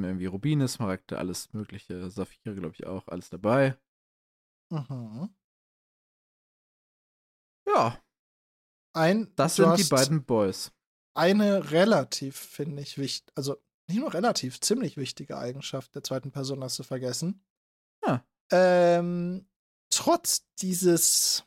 Irgendwie 0.04 0.28
Rubine, 0.28 0.68
Smaragde, 0.68 1.18
alles 1.18 1.52
mögliche. 1.54 2.08
Saphire, 2.12 2.54
glaube 2.54 2.76
ich, 2.76 2.86
auch. 2.86 3.08
Alles 3.08 3.32
dabei. 3.32 3.80
Mhm. 4.70 5.34
Ja, 7.68 8.00
Ein, 8.96 9.34
das 9.36 9.56
sind 9.56 9.76
die 9.80 9.90
beiden 9.90 10.26
Boys. 10.26 10.72
Eine 11.16 11.72
relativ, 11.72 12.36
finde 12.36 12.84
ich, 12.84 13.00
wichtig, 13.00 13.32
also 13.36 13.58
nicht 13.88 14.00
nur 14.00 14.14
relativ, 14.14 14.60
ziemlich 14.62 14.98
wichtige 14.98 15.38
Eigenschaft 15.40 15.96
der 15.96 16.04
zweiten 16.04 16.32
Person 16.32 16.64
hast 16.64 16.78
du 16.78 16.84
vergessen. 16.84 17.44
Ja. 18.06 18.24
Ähm, 18.52 19.49
trotz 20.00 20.46
dieses 20.62 21.44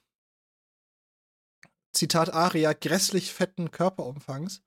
Zitat 1.94 2.30
Aria 2.30 2.72
grässlich 2.72 3.32
fetten 3.32 3.70
Körperumfangs 3.70 4.62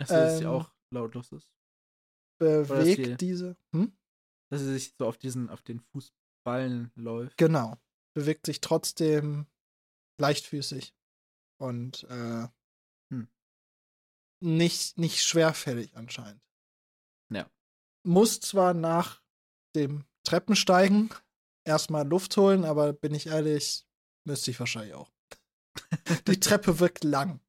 Dass 0.00 0.08
sie 0.38 0.44
ähm, 0.44 0.50
auch 0.50 0.72
lautlos 0.92 1.32
ist. 1.32 1.52
dass 2.40 2.68
bewegt 2.68 3.06
die- 3.06 3.16
diese, 3.16 3.56
hm? 3.74 3.96
Dass 4.50 4.60
sie 4.62 4.72
sich 4.72 4.94
so 4.98 5.06
auf 5.06 5.18
diesen, 5.18 5.50
auf 5.50 5.62
den 5.62 5.80
Fußballen 5.80 6.90
läuft. 6.94 7.36
genau, 7.36 7.76
bewegt 8.14 8.46
sich 8.46 8.60
trotzdem 8.60 9.46
leichtfüßig 10.20 10.94
und 11.60 12.04
äh, 12.04 12.48
Hm. 13.12 13.28
nicht, 14.42 14.98
nicht 14.98 15.24
schwerfällig 15.24 15.96
anscheinend. 15.96 16.42
Ja. 17.32 17.50
Muss 18.06 18.40
zwar 18.40 18.74
nach 18.74 19.22
dem 19.74 20.04
Treppensteigen 20.24 21.10
erstmal 21.68 22.06
Luft 22.06 22.36
holen, 22.36 22.64
aber 22.64 22.92
bin 22.92 23.14
ich 23.14 23.28
ehrlich, 23.28 23.86
müsste 24.26 24.50
ich 24.50 24.58
wahrscheinlich 24.58 24.94
auch. 24.94 25.10
Die 26.26 26.40
Treppe 26.40 26.80
wirkt 26.80 27.04
lang. 27.04 27.40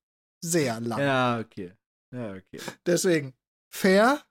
Sehr 0.43 0.79
lang. 0.79 0.99
Ja, 0.99 1.39
okay. 1.39 1.73
Ja, 2.13 2.33
okay. 2.33 2.61
Deswegen 2.85 3.35
fair, 3.73 4.23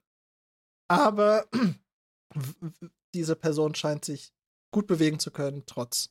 aber 0.89 1.49
diese 3.15 3.37
Person 3.37 3.75
scheint 3.75 4.05
sich 4.05 4.33
gut 4.73 4.87
bewegen 4.87 5.19
zu 5.19 5.31
können, 5.31 5.65
trotz 5.67 6.11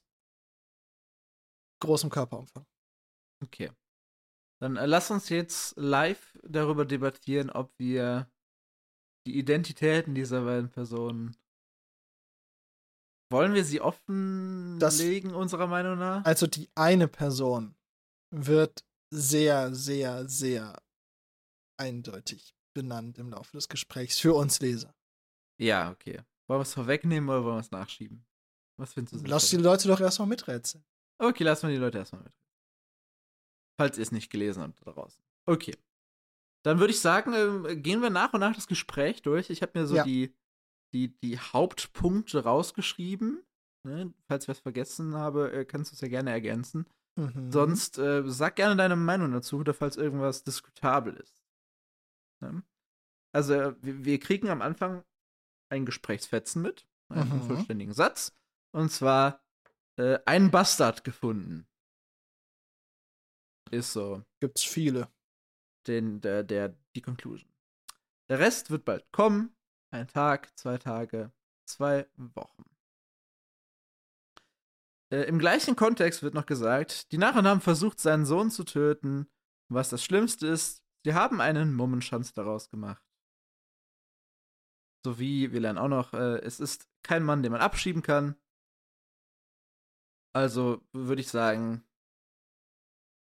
großem 1.81 2.09
Körperumfang. 2.09 2.65
Okay. 3.43 3.71
Dann 4.59 4.77
äh, 4.77 4.85
lass 4.85 5.11
uns 5.11 5.29
jetzt 5.29 5.75
live 5.77 6.37
darüber 6.43 6.85
debattieren, 6.85 7.49
ob 7.49 7.71
wir 7.77 8.31
die 9.27 9.37
Identitäten 9.37 10.15
dieser 10.15 10.45
beiden 10.45 10.69
Personen. 10.69 11.35
Wollen 13.29 13.53
wir 13.53 13.65
sie 13.65 13.77
Das- 13.77 13.85
offenlegen, 13.87 15.33
unserer 15.33 15.67
Meinung 15.67 15.97
nach? 15.99 16.23
Also 16.25 16.47
die 16.47 16.69
eine 16.75 17.07
Person 17.07 17.75
wird 18.33 18.85
sehr, 19.13 19.73
sehr, 19.75 20.27
sehr 20.29 20.81
eindeutig 21.79 22.55
benannt 22.73 23.17
im 23.17 23.29
Laufe 23.31 23.51
des 23.57 23.67
Gesprächs 23.69 24.19
für 24.19 24.33
uns 24.33 24.59
Leser. 24.59 24.95
Ja, 25.59 25.91
okay. 25.91 26.21
Wollen 26.49 26.59
wir 26.59 26.63
es 26.63 26.73
vorwegnehmen 26.73 27.29
oder 27.29 27.43
wollen 27.43 27.55
wir 27.55 27.61
es 27.61 27.71
nachschieben? 27.71 28.25
Was 28.79 28.93
findest 28.93 29.15
du? 29.25 29.29
Lass 29.29 29.49
die? 29.49 29.57
Leute 29.57 29.87
doch 29.87 29.99
erstmal 29.99 30.27
miträtseln. 30.27 30.85
Okay, 31.19 31.43
lassen 31.43 31.67
wir 31.67 31.75
die 31.75 31.81
Leute 31.81 31.97
erstmal 31.97 32.23
mit. 32.23 32.33
Falls 33.79 33.97
ihr 33.97 34.03
es 34.03 34.11
nicht 34.11 34.29
gelesen 34.31 34.61
habt 34.63 34.79
da 34.85 34.91
draußen. 34.91 35.23
Okay. 35.47 35.75
Dann 36.65 36.79
würde 36.79 36.91
ich 36.93 36.99
sagen, 36.99 37.33
ähm, 37.33 37.81
gehen 37.81 38.01
wir 38.01 38.09
nach 38.09 38.33
und 38.33 38.39
nach 38.39 38.55
das 38.55 38.67
Gespräch 38.67 39.21
durch. 39.21 39.49
Ich 39.49 39.61
habe 39.61 39.77
mir 39.79 39.87
so 39.87 39.95
Ja. 39.95 40.03
die, 40.03 40.33
die, 40.93 41.17
die 41.19 41.37
Hauptpunkte 41.39 42.43
rausgeschrieben. 42.43 43.43
Ne? 43.83 44.13
Falls 44.27 44.45
ich 44.45 44.49
was 44.49 44.59
vergessen 44.59 45.15
habe, 45.15 45.51
äh, 45.51 45.65
kannst 45.65 45.91
du 45.91 45.95
es 45.95 46.01
ja 46.01 46.07
gerne 46.07 46.31
ergänzen. 46.31 46.85
Mhm. 47.15 47.51
Sonst 47.51 47.97
äh, 47.97 48.23
sag 48.25 48.55
gerne 48.55 48.75
deine 48.75 48.95
Meinung 48.95 49.31
dazu, 49.31 49.57
oder 49.57 49.73
falls 49.73 49.97
irgendwas 49.97 50.43
diskutabel 50.43 51.15
ist. 51.15 51.43
Ne? 52.41 52.63
Also, 53.33 53.53
wir, 53.81 54.05
wir 54.05 54.19
kriegen 54.19 54.49
am 54.49 54.61
Anfang 54.61 55.03
ein 55.69 55.85
Gesprächsfetzen 55.85 56.61
mit, 56.61 56.87
einen 57.09 57.29
Mhm. 57.39 57.47
vollständigen 57.47 57.93
Satz. 57.93 58.33
Und 58.71 58.91
zwar 58.91 59.43
äh, 59.97 60.19
einen 60.25 60.51
Bastard 60.51 61.03
gefunden. 61.03 61.67
Ist 63.71 63.93
so 63.93 64.23
Gibt's 64.39 64.63
viele. 64.63 65.09
den, 65.87 66.21
der, 66.21 66.43
der, 66.43 66.77
die 66.95 67.01
Conclusion. 67.01 67.49
Der 68.29 68.39
Rest 68.39 68.69
wird 68.71 68.85
bald 68.85 69.11
kommen. 69.11 69.55
Ein 69.91 70.07
Tag, 70.07 70.57
zwei 70.57 70.77
Tage, 70.77 71.31
zwei 71.65 72.07
Wochen. 72.15 72.63
Äh, 75.11 75.23
Im 75.23 75.39
gleichen 75.39 75.75
Kontext 75.75 76.23
wird 76.23 76.33
noch 76.33 76.45
gesagt, 76.45 77.11
die 77.11 77.17
Narren 77.17 77.47
haben 77.47 77.61
versucht, 77.61 77.99
seinen 77.99 78.25
Sohn 78.25 78.51
zu 78.51 78.63
töten. 78.63 79.29
Was 79.69 79.89
das 79.89 80.03
Schlimmste 80.03 80.47
ist, 80.47 80.83
sie 81.03 81.13
haben 81.13 81.41
einen 81.41 81.73
Mummenschanz 81.73 82.33
daraus 82.33 82.69
gemacht. 82.69 83.03
Sowie, 85.05 85.51
wir 85.53 85.61
lernen 85.61 85.77
auch 85.77 85.87
noch, 85.87 86.13
äh, 86.13 86.39
es 86.39 86.59
ist 86.59 86.89
kein 87.03 87.23
Mann, 87.23 87.43
den 87.43 87.53
man 87.53 87.61
abschieben 87.61 88.01
kann. 88.01 88.35
Also 90.33 90.85
würde 90.91 91.21
ich 91.21 91.29
sagen, 91.29 91.83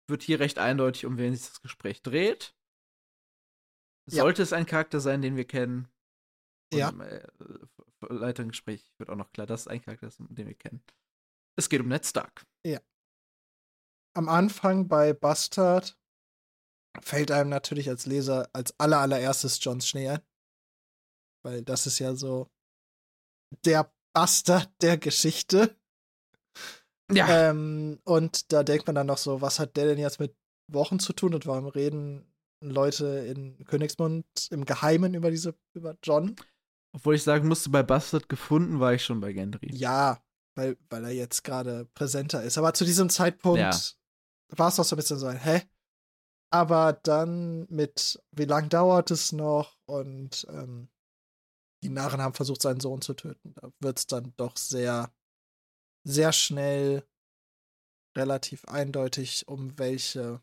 wird 0.08 0.22
hier 0.22 0.40
recht 0.40 0.58
eindeutig, 0.58 1.06
um 1.06 1.18
wen 1.18 1.34
sich 1.34 1.46
das 1.46 1.62
Gespräch 1.62 2.02
dreht. 2.02 2.56
Ja. 4.08 4.22
Sollte 4.22 4.42
es 4.42 4.52
ein 4.52 4.66
Charakter 4.66 5.00
sein, 5.00 5.22
den 5.22 5.36
wir 5.36 5.46
kennen? 5.46 5.88
Ja. 6.72 6.90
Im 6.90 7.00
äh, 7.00 7.26
weiteren 8.00 8.48
Gespräch 8.48 8.92
wird 8.98 9.10
auch 9.10 9.16
noch 9.16 9.32
klar, 9.32 9.46
dass 9.46 9.62
es 9.62 9.68
ein 9.68 9.82
Charakter 9.82 10.08
ist, 10.08 10.18
den 10.18 10.46
wir 10.46 10.54
kennen. 10.54 10.82
Es 11.58 11.68
geht 11.68 11.80
um 11.80 11.88
Ned 11.88 12.04
Stark. 12.04 12.44
Am 14.16 14.30
Anfang 14.30 14.88
bei 14.88 15.12
Bastard 15.12 15.98
fällt 17.02 17.30
einem 17.30 17.50
natürlich 17.50 17.90
als 17.90 18.06
Leser 18.06 18.48
als 18.54 18.74
aller 18.80 18.98
allererstes 18.98 19.62
John 19.62 19.82
Schnee 19.82 20.08
ein. 20.08 20.22
Weil 21.44 21.62
das 21.62 21.86
ist 21.86 21.98
ja 21.98 22.14
so 22.14 22.50
der 23.66 23.92
Bastard 24.14 24.70
der 24.80 24.96
Geschichte. 24.96 25.76
Ja. 27.12 27.50
Ähm, 27.50 28.00
und 28.04 28.50
da 28.52 28.62
denkt 28.62 28.86
man 28.86 28.94
dann 28.94 29.06
noch 29.06 29.18
so, 29.18 29.42
was 29.42 29.58
hat 29.58 29.76
der 29.76 29.84
denn 29.84 29.98
jetzt 29.98 30.18
mit 30.18 30.34
Wochen 30.72 30.98
zu 30.98 31.12
tun 31.12 31.34
und 31.34 31.46
warum 31.46 31.66
reden 31.66 32.26
Leute 32.64 33.06
in 33.06 33.64
Königsmund 33.66 34.26
im 34.50 34.64
Geheimen 34.64 35.12
über 35.12 35.30
diese, 35.30 35.54
über 35.74 35.96
John? 36.02 36.36
Obwohl 36.96 37.14
ich 37.14 37.22
sagen 37.22 37.46
musste, 37.46 37.68
bei 37.68 37.82
Bastard 37.82 38.26
gefunden 38.30 38.80
war 38.80 38.94
ich 38.94 39.04
schon 39.04 39.20
bei 39.20 39.34
Gendry. 39.34 39.70
Ja, 39.70 40.24
weil, 40.56 40.78
weil 40.88 41.04
er 41.04 41.10
jetzt 41.10 41.44
gerade 41.44 41.84
präsenter 41.92 42.42
ist. 42.42 42.56
Aber 42.56 42.72
zu 42.72 42.86
diesem 42.86 43.10
Zeitpunkt 43.10 43.60
Ja. 43.60 43.78
war 44.56 44.68
es 44.68 44.78
noch 44.78 44.84
so 44.86 44.96
ein 44.96 44.96
bisschen 44.96 45.18
so 45.18 45.26
ein, 45.26 45.36
hä? 45.36 45.60
Aber 46.50 46.94
dann 46.94 47.66
mit, 47.68 48.18
wie 48.32 48.46
lang 48.46 48.70
dauert 48.70 49.10
es 49.10 49.32
noch? 49.32 49.76
Und 49.84 50.46
ähm, 50.48 50.88
die 51.82 51.90
Narren 51.90 52.22
haben 52.22 52.32
versucht, 52.32 52.62
seinen 52.62 52.80
Sohn 52.80 53.02
zu 53.02 53.12
töten. 53.12 53.52
Da 53.52 53.70
wird 53.80 53.98
es 53.98 54.06
dann 54.06 54.32
doch 54.38 54.56
sehr, 54.56 55.12
sehr 56.02 56.32
schnell 56.32 57.06
relativ 58.16 58.64
eindeutig, 58.64 59.46
um 59.48 59.78
welche, 59.78 60.42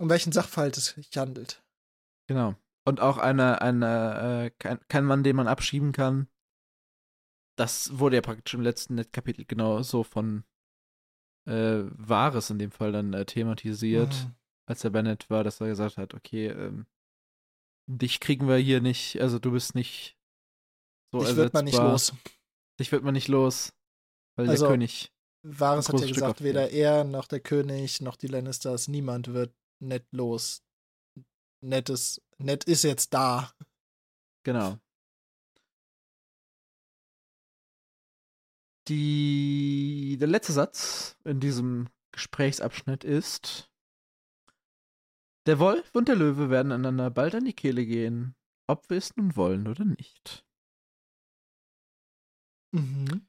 um 0.00 0.10
welchen 0.10 0.32
Sachverhalt 0.32 0.76
es 0.78 0.86
sich 0.86 1.16
handelt. 1.16 1.62
Genau. 2.26 2.56
Und 2.84 3.00
auch 3.00 3.18
eine, 3.18 3.62
eine, 3.62 4.46
äh, 4.46 4.50
kein, 4.58 4.80
kein 4.88 5.04
Mann, 5.04 5.22
den 5.22 5.36
man 5.36 5.46
abschieben 5.48 5.92
kann. 5.92 6.28
Das 7.56 7.98
wurde 7.98 8.16
ja 8.16 8.22
praktisch 8.22 8.54
im 8.54 8.62
letzten 8.62 9.10
Kapitel 9.12 9.44
genau 9.44 9.82
so 9.82 10.02
von 10.02 10.44
äh, 11.46 11.82
Wahres 11.96 12.50
in 12.50 12.58
dem 12.58 12.70
Fall 12.70 12.92
dann 12.92 13.12
äh, 13.12 13.24
thematisiert, 13.24 14.12
Mhm. 14.24 14.34
als 14.66 14.80
der 14.82 14.90
Bennett 14.90 15.28
war, 15.30 15.44
dass 15.44 15.60
er 15.60 15.68
gesagt 15.68 15.96
hat, 15.98 16.14
okay, 16.14 16.48
ähm, 16.48 16.86
dich 17.86 18.20
kriegen 18.20 18.46
wir 18.48 18.56
hier 18.56 18.80
nicht, 18.80 19.20
also 19.20 19.38
du 19.38 19.50
bist 19.52 19.74
nicht 19.74 20.16
so 21.12 21.20
Dich 21.20 21.36
wird 21.36 21.52
man 21.52 21.64
nicht 21.64 21.74
ersetzbar. 21.74 21.92
los. 21.92 22.14
Dich 22.80 22.90
wird 22.92 23.04
man 23.04 23.12
nicht 23.14 23.28
los, 23.28 23.72
weil 24.36 24.48
Also, 24.48 24.64
der 24.66 24.72
König. 24.72 25.12
Varys 25.44 25.88
hat 25.88 25.94
ja 25.98 26.06
Stück 26.06 26.14
gesagt, 26.14 26.42
weder 26.42 26.70
er 26.70 27.04
noch 27.04 27.26
der 27.26 27.40
König 27.40 28.00
noch 28.00 28.16
die 28.16 28.28
Lannisters, 28.28 28.88
niemand 28.88 29.28
wird 29.34 29.54
Ned 29.80 30.06
los. 30.12 30.62
Ned 31.60 31.90
ist, 31.90 32.22
Ned 32.42 32.64
ist 32.64 32.82
jetzt 32.82 33.14
da. 33.14 33.52
Genau. 34.42 34.78
Die, 38.88 40.16
der 40.18 40.28
letzte 40.28 40.52
Satz 40.52 41.16
in 41.24 41.38
diesem 41.38 41.88
Gesprächsabschnitt 42.10 43.04
ist: 43.04 43.70
Der 45.46 45.60
Wolf 45.60 45.94
und 45.94 46.08
der 46.08 46.16
Löwe 46.16 46.50
werden 46.50 46.72
einander 46.72 47.10
bald 47.10 47.34
an 47.36 47.44
die 47.44 47.52
Kehle 47.52 47.86
gehen, 47.86 48.34
ob 48.66 48.90
wir 48.90 48.96
es 48.96 49.16
nun 49.16 49.36
wollen 49.36 49.68
oder 49.68 49.84
nicht. 49.84 50.44
Mhm. 52.72 53.26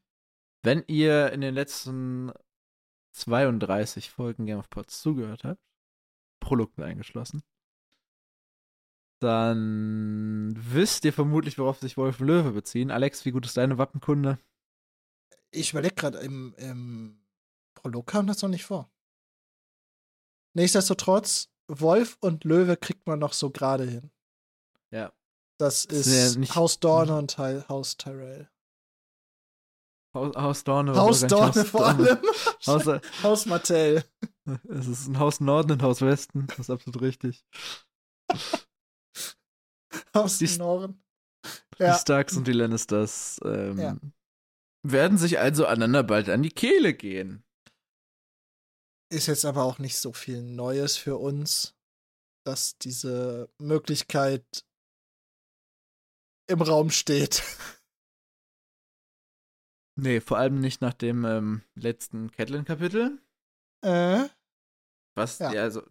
Wenn 0.64 0.84
ihr 0.88 1.32
in 1.34 1.42
den 1.42 1.54
letzten 1.54 2.32
32 3.12 4.10
Folgen 4.10 4.46
Game 4.46 4.58
of 4.58 4.70
Pots 4.70 5.02
zugehört 5.02 5.44
habt, 5.44 5.62
Prolog 6.40 6.78
eingeschlossen, 6.80 7.44
dann 9.24 10.54
wisst 10.58 11.06
ihr 11.06 11.14
vermutlich, 11.14 11.58
worauf 11.58 11.80
sich 11.80 11.98
Wolf 11.98 12.20
und 12.20 12.28
Löwe 12.28 12.52
beziehen. 12.52 12.92
Alex, 12.92 13.26
wie 13.26 13.32
gut 13.32 13.46
ist 13.46 13.58
deine 13.58 13.78
Wappenkunde? 13.78 14.38
Ich 15.52 15.72
überlege 15.72 15.96
gerade, 15.96 16.20
im, 16.20 16.54
im 16.58 17.24
Prolog 17.74 18.08
kam 18.08 18.28
das 18.28 18.42
noch 18.42 18.50
nicht 18.50 18.66
vor. 18.66 18.92
Nichtsdestotrotz, 20.54 21.50
Wolf 21.68 22.18
und 22.20 22.44
Löwe 22.44 22.78
kriegt 22.78 23.08
man 23.08 23.20
noch 23.20 23.34
so 23.34 23.50
gerade 23.50 23.86
hin. 23.86 24.12
Ja. 24.92 25.12
Das 25.58 25.86
ist 25.86 26.38
ja 26.38 26.56
Haus 26.56 26.80
Dorne 26.80 27.18
und 27.18 27.32
Teil 27.32 27.66
Haus 27.70 27.98
Tyrell. 27.98 28.50
Haus, 30.14 30.36
Haus 30.36 30.64
Dorne. 30.64 30.96
Haus 30.96 31.22
Dorne 31.22 31.66
vor 31.66 31.82
Dorne. 31.82 32.10
allem. 32.10 32.18
Haus, 32.68 33.02
Haus 33.24 33.46
Martell. 33.46 34.04
es 34.70 34.88
ist 34.88 35.08
ein 35.08 35.18
Haus 35.20 35.40
Norden 35.40 35.72
und 35.72 35.82
Haus 35.82 36.02
Westen. 36.02 36.46
Das 36.48 36.60
ist 36.60 36.70
absolut 36.70 37.02
richtig. 37.02 37.44
Haus 40.16 40.38
Die- 40.38 40.58
Norden. 40.58 41.04
Die 41.78 41.84
Ja. 41.84 41.98
Starks 41.98 42.38
und 42.38 42.48
die 42.48 42.54
Lannisters 42.54 43.40
ähm, 43.44 43.78
Ja. 43.80 43.98
werden 44.86 45.18
sich 45.18 45.40
also 45.40 45.66
aneinander 45.66 46.04
bald 46.04 46.30
an 46.30 46.44
die 46.44 46.52
Kehle 46.52 46.94
gehen. 46.94 47.44
Ist 49.12 49.28
jetzt 49.28 49.46
aber 49.46 49.64
auch 49.64 49.80
nicht 49.80 49.98
so 49.98 50.14
viel 50.14 50.42
Neues 50.42 50.96
für 50.98 51.18
uns, 51.18 51.76
dass 52.46 52.78
diese 52.78 53.50
Möglichkeit 53.60 54.66
im 56.50 56.62
Raum 56.62 56.90
steht. 56.92 57.42
Nee, 59.96 60.22
vor 60.22 60.40
allem 60.40 60.60
nicht 60.60 60.82
nach 60.82 60.96
dem 60.96 61.24
ähm, 61.24 61.62
letzten 61.76 62.32
Catelyn-Kapitel. 62.32 63.22
Äh? 63.86 64.28
Was, 65.16 65.38
Ja. 65.38 65.54
ja. 65.54 65.62
also, 65.62 65.84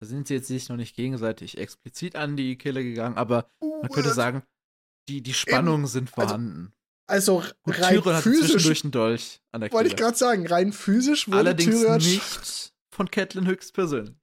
da 0.00 0.06
sind 0.06 0.28
sie 0.28 0.34
jetzt 0.34 0.48
sich 0.48 0.68
noch 0.68 0.76
nicht 0.76 0.94
gegenseitig 0.94 1.58
explizit 1.58 2.16
an 2.16 2.36
die 2.36 2.56
Kehle 2.56 2.84
gegangen, 2.84 3.16
aber 3.16 3.50
man 3.60 3.88
könnte 3.90 4.12
sagen, 4.12 4.42
die, 5.08 5.22
die 5.22 5.34
Spannungen 5.34 5.86
sind 5.86 6.08
also, 6.08 6.14
vorhanden. 6.14 6.72
Also 7.08 7.42
Gut, 7.62 7.80
rein 7.80 7.94
Tyrion 7.94 8.14
hat 8.14 8.22
physisch, 8.22 8.64
zwischendurch 8.64 8.84
einen 8.84 8.92
Dolch 8.92 9.40
an 9.52 9.60
der 9.60 9.70
Kehle. 9.70 9.78
wollte 9.78 9.90
ich 9.90 9.96
gerade 9.96 10.16
sagen, 10.16 10.46
rein 10.46 10.72
physisch 10.72 11.26
wurde 11.26 11.38
Allerdings 11.38 11.80
Tyrion 11.80 11.98
nicht 11.98 12.74
von 12.94 13.10
Catelyn 13.10 13.46
höchstpersönlich. 13.46 14.16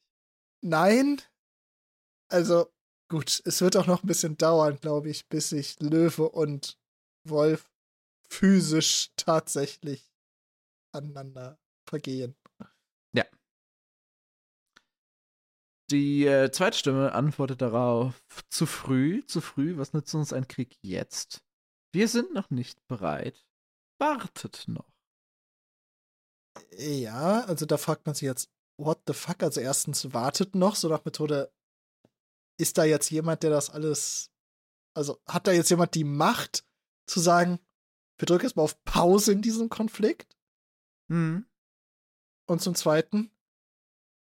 Nein. 0.62 1.22
Also, 2.28 2.72
gut, 3.10 3.42
es 3.46 3.62
wird 3.62 3.76
auch 3.76 3.88
noch 3.88 4.04
ein 4.04 4.08
bisschen 4.08 4.38
dauern, 4.38 4.80
glaube 4.80 5.10
ich, 5.10 5.28
bis 5.28 5.50
sich 5.50 5.80
Löwe 5.80 6.30
und 6.30 6.78
Wolf 7.28 7.72
physisch 8.30 9.12
tatsächlich 9.16 10.12
aneinander 10.92 11.60
vergehen. 11.88 12.36
Die 15.92 16.26
äh, 16.26 16.52
zweite 16.52 16.78
Stimme 16.78 17.14
antwortet 17.14 17.62
darauf: 17.62 18.24
Zu 18.50 18.66
früh, 18.66 19.24
zu 19.26 19.42
früh, 19.42 19.78
was 19.78 19.94
nützt 19.94 20.16
uns 20.16 20.34
ein 20.34 20.48
Krieg 20.48 20.78
jetzt? 20.82 21.44
Wir 21.92 22.08
sind 22.08 22.34
noch 22.34 22.50
nicht 22.50 22.86
bereit. 22.88 23.46
Wartet 24.00 24.68
noch. 24.68 24.92
Ja, 26.78 27.42
also 27.46 27.66
da 27.66 27.78
fragt 27.78 28.06
man 28.06 28.16
sich 28.16 28.24
jetzt, 28.24 28.50
what 28.78 29.02
the 29.08 29.14
fuck? 29.14 29.44
Also 29.44 29.62
erstens 29.62 30.14
wartet 30.14 30.56
noch, 30.56 30.76
so 30.76 30.90
nach 30.90 31.06
Methode, 31.06 31.54
ist 32.58 32.78
da 32.78 32.84
jetzt 32.84 33.10
jemand, 33.12 33.44
der 33.44 33.50
das 33.50 33.70
alles, 33.70 34.32
also 34.94 35.22
hat 35.28 35.48
da 35.48 35.52
jetzt 35.52 35.70
jemand 35.70 35.96
die 35.96 36.04
Macht 36.04 36.66
zu 37.08 37.20
sagen, 37.20 37.60
wir 38.18 38.26
drücken 38.26 38.46
jetzt 38.46 38.56
mal 38.56 38.64
auf 38.64 38.82
Pause 38.84 39.34
in 39.34 39.42
diesem 39.42 39.70
Konflikt? 39.70 40.38
Hm. 41.10 41.46
Und 42.48 42.62
zum 42.62 42.76
Zweiten, 42.76 43.32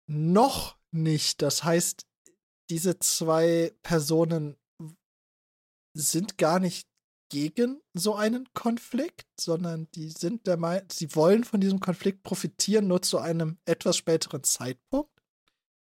noch 0.08 0.78
nicht. 0.94 1.42
Das 1.42 1.64
heißt, 1.64 2.06
diese 2.70 3.00
zwei 3.00 3.74
Personen 3.84 4.58
sind 5.96 6.38
gar 6.38 6.60
nicht 6.60 6.88
gegen 7.30 7.82
so 7.94 8.16
einen 8.16 8.48
Konflikt, 8.54 9.28
sondern 9.40 9.90
die 9.92 10.10
sind 10.10 10.46
der 10.48 10.58
Meinung, 10.58 10.88
sie 10.92 11.16
wollen 11.16 11.44
von 11.44 11.60
diesem 11.62 11.80
Konflikt 11.80 12.24
profitieren, 12.24 12.88
nur 12.88 13.02
zu 13.02 13.18
einem 13.20 13.58
etwas 13.66 13.98
späteren 13.98 14.44
Zeitpunkt. 14.44 15.12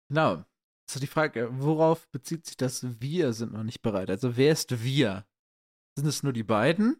Genau. 0.09 0.43
Also 0.89 0.99
die 0.99 1.07
Frage, 1.07 1.49
worauf 1.51 2.07
bezieht 2.09 2.45
sich 2.45 2.57
das 2.57 2.83
Wir 2.99 3.31
sind 3.33 3.53
noch 3.53 3.63
nicht 3.63 3.81
bereit? 3.81 4.09
Also 4.09 4.35
wer 4.37 4.51
ist 4.51 4.83
wir? 4.83 5.25
Sind 5.97 6.07
es 6.07 6.23
nur 6.23 6.33
die 6.33 6.43
beiden? 6.43 6.99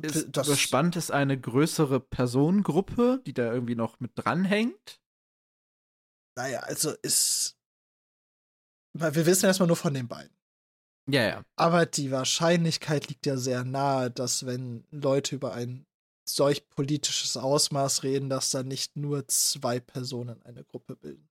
Ist, 0.00 0.28
Das- 0.36 0.46
überspannt 0.46 0.96
es 0.96 1.10
eine 1.10 1.38
größere 1.38 2.00
Personengruppe, 2.00 3.22
die 3.26 3.34
da 3.34 3.52
irgendwie 3.52 3.74
noch 3.74 4.00
mit 4.00 4.12
dranhängt? 4.14 5.01
Naja, 6.36 6.60
also 6.60 6.92
ist. 7.02 7.56
Weil 8.94 9.14
wir 9.14 9.26
wissen 9.26 9.46
erstmal 9.46 9.66
nur 9.66 9.76
von 9.76 9.94
den 9.94 10.08
beiden. 10.08 10.36
Ja, 11.08 11.22
ja. 11.22 11.44
Aber 11.56 11.86
die 11.86 12.10
Wahrscheinlichkeit 12.10 13.08
liegt 13.08 13.26
ja 13.26 13.36
sehr 13.36 13.64
nahe, 13.64 14.10
dass 14.10 14.46
wenn 14.46 14.84
Leute 14.90 15.34
über 15.34 15.52
ein 15.54 15.86
solch 16.28 16.68
politisches 16.68 17.36
Ausmaß 17.36 18.04
reden, 18.04 18.28
dass 18.28 18.50
da 18.50 18.62
nicht 18.62 18.96
nur 18.96 19.26
zwei 19.28 19.80
Personen 19.80 20.42
eine 20.42 20.64
Gruppe 20.64 20.96
bilden. 20.96 21.28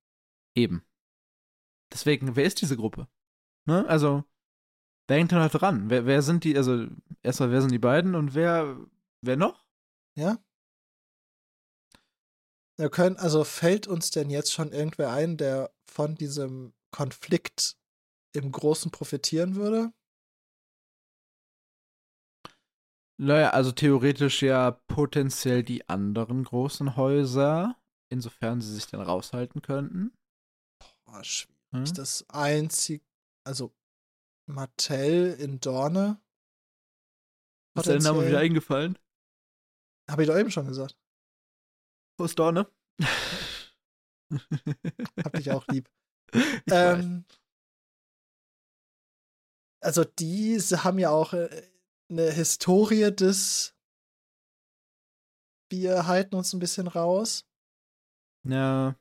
Eben. 0.56 0.84
Deswegen, 1.91 2.36
wer 2.36 2.45
ist 2.45 2.62
diese 2.62 2.76
Gruppe? 2.76 3.08
Ne? 3.66 3.88
Also, 3.88 4.24
denkt 5.10 5.32
da 5.32 5.47
dran. 5.47 5.89
Wer, 5.89 6.06
wer 6.06 6.22
sind 6.22 6.43
die, 6.43 6.58
also, 6.58 6.88
erstmal, 7.22 7.52
wer 7.52 7.62
sind 7.62 7.72
die 7.72 7.80
beiden 7.80 8.16
und 8.16 8.36
wer, 8.36 8.78
wer 9.22 9.38
noch? 9.38 9.66
Ja. 10.16 10.38
Wir 12.78 12.89
können, 12.89 13.17
also 13.17 13.43
fällt 13.43 13.88
uns 13.88 14.11
denn 14.11 14.30
jetzt 14.30 14.51
schon 14.51 14.72
irgendwer 14.72 15.11
ein, 15.11 15.38
der 15.38 15.72
von 15.86 16.15
diesem 16.15 16.74
Konflikt 16.91 17.78
im 18.34 18.51
Großen 18.51 18.91
profitieren 18.91 19.55
würde? 19.55 19.93
Naja, 23.19 23.51
also 23.51 23.72
theoretisch 23.72 24.41
ja 24.41 24.72
potenziell 24.72 25.63
die 25.63 25.88
anderen 25.88 26.43
großen 26.43 26.95
Häuser, 26.95 27.78
insofern 28.09 28.61
sie 28.61 28.74
sich 28.74 28.88
dann 28.88 29.01
raushalten 29.01 29.61
könnten. 29.61 30.11
Boah, 31.05 31.24
schwierig. 31.24 31.55
Hm? 31.72 31.93
Das 31.93 32.26
einzige, 32.30 33.05
also 33.45 33.74
Mattel 34.47 35.34
in 35.34 35.59
Dorne. 35.59 36.19
Ist 37.78 37.88
dein 37.88 38.01
Name 38.01 38.28
wieder 38.28 38.39
eingefallen? 38.39 38.97
Habe 40.09 40.24
ich 40.24 40.28
doch 40.28 40.38
eben 40.38 40.51
schon 40.51 40.67
gesagt. 40.67 41.01
Aus 42.22 42.36
Dorne. 42.36 42.72
Hab 45.24 45.34
dich 45.34 45.51
auch 45.51 45.67
lieb. 45.67 45.89
ähm, 46.72 47.26
also 49.82 50.03
diese 50.03 50.84
haben 50.84 50.99
ja 50.99 51.09
auch 51.09 51.34
äh, 51.34 51.49
eine 52.09 52.32
Historie 52.32 53.11
des 53.11 53.76
wir 55.72 56.05
halten 56.05 56.36
uns 56.36 56.53
ein 56.53 56.59
bisschen 56.59 56.88
raus. 56.88 57.45
Ja. 58.43 58.95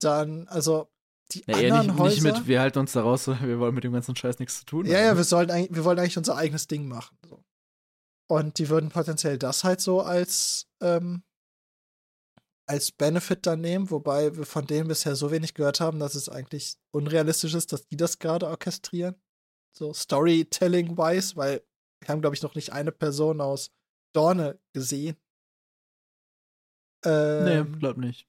Dann, 0.00 0.48
also 0.48 0.88
die 1.32 1.44
ja, 1.46 1.56
anderen 1.56 1.86
nicht, 1.88 1.98
Häuser. 1.98 2.22
Nicht 2.22 2.38
mit, 2.38 2.46
wir 2.48 2.60
halten 2.60 2.78
uns 2.78 2.92
da 2.92 3.02
raus, 3.02 3.26
wir 3.26 3.58
wollen 3.58 3.74
mit 3.74 3.84
dem 3.84 3.92
ganzen 3.92 4.16
Scheiß 4.16 4.38
nichts 4.38 4.60
zu 4.60 4.64
tun 4.64 4.86
haben. 4.86 4.92
Ja, 4.92 5.00
ja, 5.00 5.16
wir, 5.16 5.24
sollten 5.24 5.52
eigentlich, 5.52 5.74
wir 5.76 5.84
wollen 5.84 5.98
eigentlich 5.98 6.16
unser 6.16 6.36
eigenes 6.36 6.66
Ding 6.66 6.88
machen. 6.88 7.18
So. 7.28 7.44
Und 8.30 8.58
die 8.58 8.68
würden 8.68 8.90
potenziell 8.90 9.38
das 9.38 9.64
halt 9.64 9.80
so 9.80 10.00
als, 10.00 10.66
ähm, 10.80 11.22
als 12.68 12.92
Benefit 12.92 13.46
dann 13.46 13.62
nehmen, 13.62 13.90
wobei 13.90 14.36
wir 14.36 14.44
von 14.44 14.66
denen 14.66 14.88
bisher 14.88 15.16
so 15.16 15.30
wenig 15.30 15.54
gehört 15.54 15.80
haben, 15.80 15.98
dass 15.98 16.14
es 16.14 16.28
eigentlich 16.28 16.76
unrealistisch 16.90 17.54
ist, 17.54 17.72
dass 17.72 17.86
die 17.86 17.96
das 17.96 18.18
gerade 18.18 18.46
orchestrieren. 18.46 19.16
So 19.76 19.94
Storytelling-wise, 19.94 21.36
weil 21.36 21.62
wir 22.00 22.08
haben, 22.08 22.20
glaube 22.20 22.36
ich, 22.36 22.42
noch 22.42 22.54
nicht 22.54 22.72
eine 22.72 22.92
Person 22.92 23.40
aus 23.40 23.72
Dorne 24.14 24.60
gesehen. 24.74 25.16
Ähm, 27.04 27.44
nee, 27.44 27.64
glaub 27.78 27.96
nicht. 27.96 28.28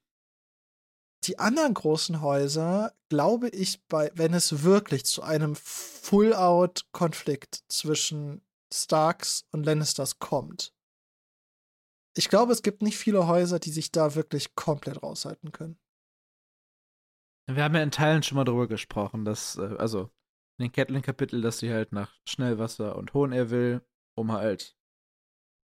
Die 1.24 1.38
anderen 1.38 1.74
großen 1.74 2.22
Häuser, 2.22 2.94
glaube 3.10 3.50
ich, 3.50 3.84
bei, 3.88 4.10
wenn 4.14 4.32
es 4.32 4.62
wirklich 4.62 5.04
zu 5.04 5.22
einem 5.22 5.54
Full-Out-Konflikt 5.54 7.62
zwischen 7.68 8.40
Starks 8.72 9.44
und 9.50 9.66
Lannisters 9.66 10.18
kommt, 10.18 10.72
ich 12.16 12.28
glaube, 12.28 12.52
es 12.52 12.62
gibt 12.62 12.82
nicht 12.82 12.98
viele 12.98 13.26
Häuser, 13.26 13.58
die 13.58 13.70
sich 13.70 13.92
da 13.92 14.14
wirklich 14.14 14.54
komplett 14.54 15.02
raushalten 15.02 15.52
können. 15.52 15.78
Wir 17.46 17.64
haben 17.64 17.74
ja 17.74 17.82
in 17.82 17.90
Teilen 17.90 18.22
schon 18.22 18.36
mal 18.36 18.44
drüber 18.44 18.68
gesprochen, 18.68 19.24
dass, 19.24 19.56
äh, 19.56 19.76
also 19.78 20.10
in 20.58 20.64
den 20.64 20.72
Catelyn-Kapitel, 20.72 21.40
dass 21.40 21.58
sie 21.58 21.72
halt 21.72 21.92
nach 21.92 22.14
Schnellwasser 22.24 22.96
und 22.96 23.14
Hohenair 23.14 23.50
will, 23.50 23.82
um 24.14 24.32
halt 24.32 24.76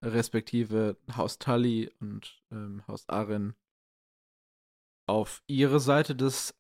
respektive 0.04 0.96
Haus 1.14 1.38
Tully 1.38 1.92
und 2.00 2.42
ähm, 2.50 2.86
Haus 2.86 3.08
Arin 3.08 3.54
auf 5.08 5.42
ihre 5.46 5.80
Seite 5.80 6.16
des 6.16 6.58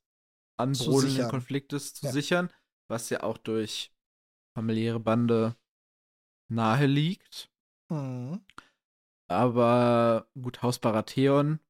anbrodelnden 0.58 1.28
Konfliktes 1.28 1.94
zu 1.94 2.06
ja. 2.06 2.12
sichern, 2.12 2.52
was 2.88 3.10
ja 3.10 3.22
auch 3.22 3.38
durch 3.38 3.92
familiäre 4.56 5.00
Bande 5.00 5.56
nahe 6.48 6.86
liegt. 6.86 7.50
Mhm. 7.88 8.44
Aber 9.28 10.28
gut, 10.40 10.62
Haus 10.62 10.78
Baratheon 10.78 11.60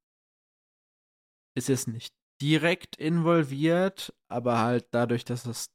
ist 1.56 1.68
jetzt 1.68 1.88
nicht 1.88 2.14
direkt 2.40 2.96
involviert, 2.96 4.14
aber 4.28 4.58
halt 4.58 4.88
dadurch, 4.90 5.24
dass 5.24 5.46
es 5.46 5.72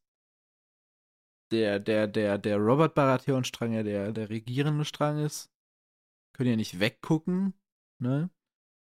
der, 1.52 1.80
der, 1.80 2.08
der, 2.08 2.38
der 2.38 2.58
Robert 2.58 2.94
Baratheon-Strang 2.94 3.74
ja 3.74 3.84
der, 3.84 4.12
der 4.12 4.30
regierende 4.30 4.86
Strang 4.86 5.18
ist, 5.18 5.52
können 6.34 6.52
ja 6.52 6.56
nicht 6.56 6.80
weggucken, 6.80 7.54
ne? 8.00 8.30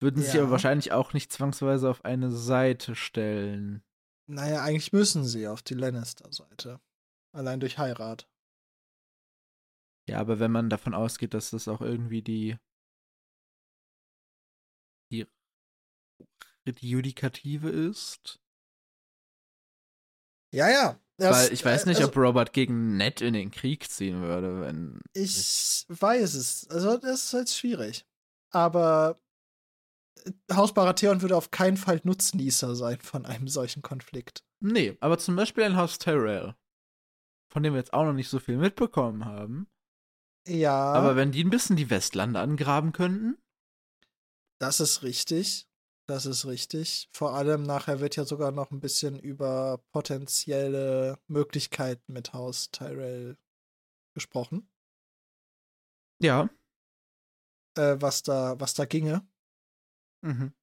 Würden 0.01 0.22
ja. 0.22 0.30
sich 0.30 0.41
aber 0.41 0.51
wahrscheinlich 0.51 0.93
auch 0.93 1.12
nicht 1.12 1.32
zwangsweise 1.32 1.89
auf 1.91 2.05
eine 2.05 2.30
Seite 2.30 2.95
stellen. 2.95 3.82
Naja, 4.28 4.62
eigentlich 4.62 4.93
müssen 4.93 5.24
sie 5.24 5.49
auf 5.49 5.62
die 5.62 5.74
Lannister-Seite. 5.74 6.80
Allein 7.32 7.61
durch 7.61 7.78
Heirat. 7.78 8.28
Ja, 10.09 10.20
aber 10.20 10.39
wenn 10.39 10.53
man 10.53 10.70
davon 10.70 10.95
ausgeht, 10.95 11.34
dass 11.34 11.51
das 11.51 11.66
auch 11.66 11.80
irgendwie 11.80 12.22
die 12.22 12.57
die, 12.57 12.59
die 16.72 16.90
Judikative 16.90 17.68
ist. 17.70 18.40
Ja, 20.52 20.68
ja. 20.68 21.00
Das, 21.18 21.46
Weil 21.46 21.52
ich 21.52 21.64
weiß 21.64 21.86
nicht, 21.86 21.98
also, 21.98 22.08
ob 22.08 22.16
Robert 22.16 22.52
gegen 22.52 22.96
Ned 22.96 23.22
in 23.22 23.32
den 23.32 23.50
Krieg 23.50 23.88
ziehen 23.90 24.20
würde, 24.22 24.60
wenn. 24.60 25.00
Ich, 25.14 25.86
ich 25.88 26.00
weiß 26.00 26.34
es. 26.34 26.68
Also, 26.68 26.98
das 26.98 27.24
ist 27.24 27.32
jetzt 27.32 27.56
schwierig. 27.56 28.04
Aber 28.50 29.18
äh, 30.24 30.32
Haus 30.52 30.74
Baratheon 30.74 31.22
würde 31.22 31.36
auf 31.36 31.50
keinen 31.50 31.78
Fall 31.78 32.00
Nutznießer 32.04 32.76
sein 32.76 33.00
von 33.00 33.24
einem 33.24 33.48
solchen 33.48 33.80
Konflikt. 33.82 34.44
Nee, 34.60 34.96
aber 35.00 35.18
zum 35.18 35.36
Beispiel 35.36 35.64
ein 35.64 35.76
Haus 35.76 35.98
Tyrell, 35.98 36.54
von 37.50 37.62
dem 37.62 37.72
wir 37.72 37.78
jetzt 37.78 37.94
auch 37.94 38.04
noch 38.04 38.12
nicht 38.12 38.28
so 38.28 38.38
viel 38.38 38.58
mitbekommen 38.58 39.24
haben. 39.24 39.68
Ja. 40.46 40.92
Aber 40.92 41.16
wenn 41.16 41.32
die 41.32 41.42
ein 41.42 41.50
bisschen 41.50 41.76
die 41.76 41.90
Westlande 41.90 42.40
angraben 42.40 42.92
könnten. 42.92 43.38
Das 44.58 44.80
ist 44.80 45.02
richtig. 45.02 45.66
Das 46.09 46.24
ist 46.24 46.46
richtig. 46.46 47.09
Vor 47.12 47.34
allem 47.34 47.64
nachher 47.64 47.98
wird 47.98 48.14
ja 48.14 48.24
sogar 48.24 48.52
noch 48.52 48.70
ein 48.70 48.78
bisschen 48.78 49.18
über 49.18 49.82
potenzielle 49.90 51.18
Möglichkeiten 51.26 52.12
mit 52.12 52.32
Haus 52.32 52.70
Tyrell 52.70 53.36
gesprochen. 54.14 54.70
Ja. 56.22 56.48
Äh, 57.76 57.96
was 58.00 58.22
da, 58.22 58.59
was 58.61 58.74
da 58.74 58.84
ginge. 58.84 59.26
Mhm. 60.22 60.54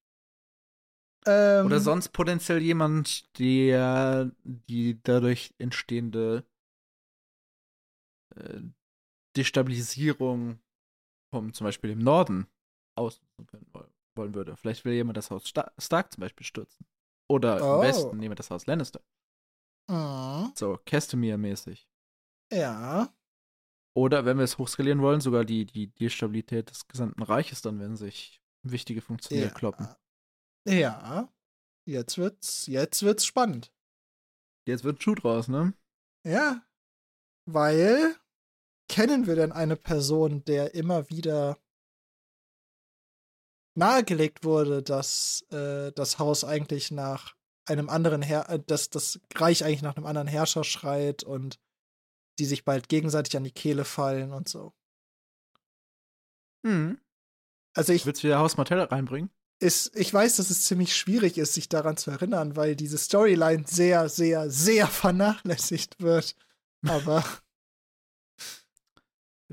Ähm, 1.26 1.66
Oder 1.66 1.80
sonst 1.80 2.10
potenziell 2.10 2.62
jemand, 2.62 3.38
der 3.38 4.32
die 4.44 5.02
dadurch 5.04 5.54
entstehende 5.58 6.46
äh, 8.36 8.62
Destabilisierung 9.36 10.60
vom 11.34 11.54
zum 11.54 11.66
Beispiel 11.66 11.92
im 11.92 12.00
Norden 12.00 12.48
ausnutzen 12.96 13.46
können 13.48 13.68
wollen 13.74 13.93
würde. 14.16 14.56
Vielleicht 14.58 14.86
will 14.86 14.94
jemand 14.94 15.18
das 15.18 15.32
Haus 15.32 15.48
Stark 15.48 16.14
zum 16.14 16.22
Beispiel 16.22 16.46
stürzen. 16.46 16.86
Oder 17.30 17.62
oh. 17.62 17.76
im 17.76 17.88
Westen 17.88 18.22
jemand 18.22 18.40
das 18.40 18.52
Haus 18.52 18.66
Lannister. 18.66 19.02
Oh. 19.90 20.48
So, 20.56 20.78
Castamere-mäßig. 20.86 21.88
Ja. 22.52 23.14
Oder 23.96 24.26
wenn 24.26 24.38
wir 24.38 24.44
es 24.44 24.58
hochskalieren 24.58 25.02
wollen, 25.02 25.22
sogar 25.22 25.46
die, 25.46 25.66
die, 25.66 25.88
die 25.88 26.10
Stabilität 26.10 26.70
des 26.70 26.88
gesamten 26.88 27.22
Reiches 27.22 27.62
dann, 27.62 27.80
wenn 27.80 27.96
sich 27.96 28.42
wichtige 28.64 29.02
Funktionen 29.02 29.44
ja. 29.44 29.50
kloppen. 29.50 29.88
Ja. 30.68 31.30
Jetzt 31.86 32.18
wird's, 32.18 32.68
jetzt 32.68 33.04
wird's 33.04 33.26
spannend. 33.26 33.74
Jetzt 34.66 34.84
wird 34.84 35.04
Schuh 35.04 35.16
draus, 35.16 35.48
ne? 35.48 35.74
Ja. 36.26 36.66
Weil 37.46 38.16
kennen 38.90 39.28
wir 39.28 39.36
denn 39.36 39.52
eine 39.52 39.76
Person, 39.76 40.46
der 40.46 40.74
immer 40.76 41.10
wieder 41.10 41.58
nahegelegt 43.76 44.44
wurde, 44.44 44.84
dass 44.84 45.46
äh, 45.52 45.92
das 45.94 46.20
Haus 46.20 46.44
eigentlich 46.44 46.92
nach 46.92 47.36
einem 47.66 47.90
anderen 47.90 48.22
Herr, 48.22 48.50
äh, 48.50 48.60
dass 48.60 48.90
das 48.90 49.20
Reich 49.36 49.64
eigentlich 49.64 49.82
nach 49.82 49.96
einem 49.96 50.06
anderen 50.06 50.28
Herrscher 50.28 50.64
schreit 50.64 51.24
und 51.24 51.60
die 52.40 52.46
sich 52.46 52.66
bald 52.66 52.90
gegenseitig 52.90 53.38
an 53.38 53.44
die 53.44 53.52
Kehle 53.52 53.86
fallen 53.86 54.34
und 54.34 54.50
so. 54.50 54.74
Hm. 56.66 57.00
Also 57.76 57.94
ich. 57.94 58.06
Willst 58.06 58.24
du 58.24 58.28
wieder 58.28 58.40
Haus 58.40 58.58
Martell 58.58 58.80
reinbringen? 58.80 59.30
Ist, 59.60 59.96
ich 59.96 60.14
weiß, 60.14 60.38
dass 60.38 60.50
es 60.50 60.66
ziemlich 60.66 60.96
schwierig 60.96 61.38
ist, 61.38 61.54
sich 61.54 61.70
daran 61.70 61.96
zu 61.96 62.12
erinnern, 62.12 62.56
weil 62.56 62.76
diese 62.76 62.98
Storyline 62.98 63.66
sehr, 63.66 64.10
sehr, 64.10 64.50
sehr 64.50 64.88
vernachlässigt 64.88 66.02
wird. 66.02 66.36
Aber 66.86 67.24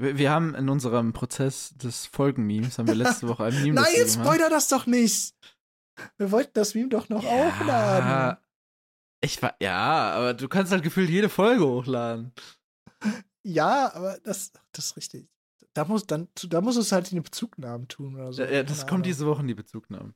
wir, 0.01 0.31
haben 0.31 0.55
in 0.55 0.69
unserem 0.69 1.13
Prozess 1.13 1.75
des 1.77 2.07
Folgenmemes, 2.07 2.79
haben 2.79 2.89
wir 2.89 2.95
letzte 2.95 3.29
Woche 3.29 3.45
ein 3.45 3.55
Meme 3.63 3.75
Nein, 3.81 3.93
jetzt 3.97 4.15
spoiler 4.15 4.49
das 4.49 4.69
doch 4.69 4.87
nicht! 4.87 5.35
Wir 6.17 6.31
wollten 6.31 6.53
das 6.55 6.75
Meme 6.75 6.89
doch 6.89 7.09
noch 7.09 7.23
ja, 7.23 7.31
aufladen. 7.31 8.39
Ich 9.23 9.43
war, 9.43 9.55
ja, 9.61 10.13
aber 10.13 10.35
du 10.35 10.49
kannst 10.49 10.73
halt 10.73 10.83
gefühlt 10.83 11.11
jede 11.11 11.29
Folge 11.29 11.67
hochladen. 11.67 12.33
Ja, 13.43 13.93
aber 13.95 14.19
das, 14.25 14.53
das 14.73 14.87
ist 14.87 14.97
richtig. 14.97 15.29
da 15.75 15.85
muss, 15.85 16.07
dann, 16.07 16.29
da 16.49 16.61
muss 16.61 16.77
es 16.77 16.93
halt 16.93 17.11
in 17.11 17.17
den 17.17 17.25
Bezugnahmen 17.25 17.89
tun 17.89 18.15
oder 18.15 18.33
so. 18.33 18.43
Ja, 18.43 18.51
ja, 18.51 18.63
das 18.63 18.87
kommt 18.87 19.07
diese 19.07 19.27
Woche 19.27 19.43
in 19.43 19.49
die 19.49 19.55
Bezugnahmen. 19.55 20.15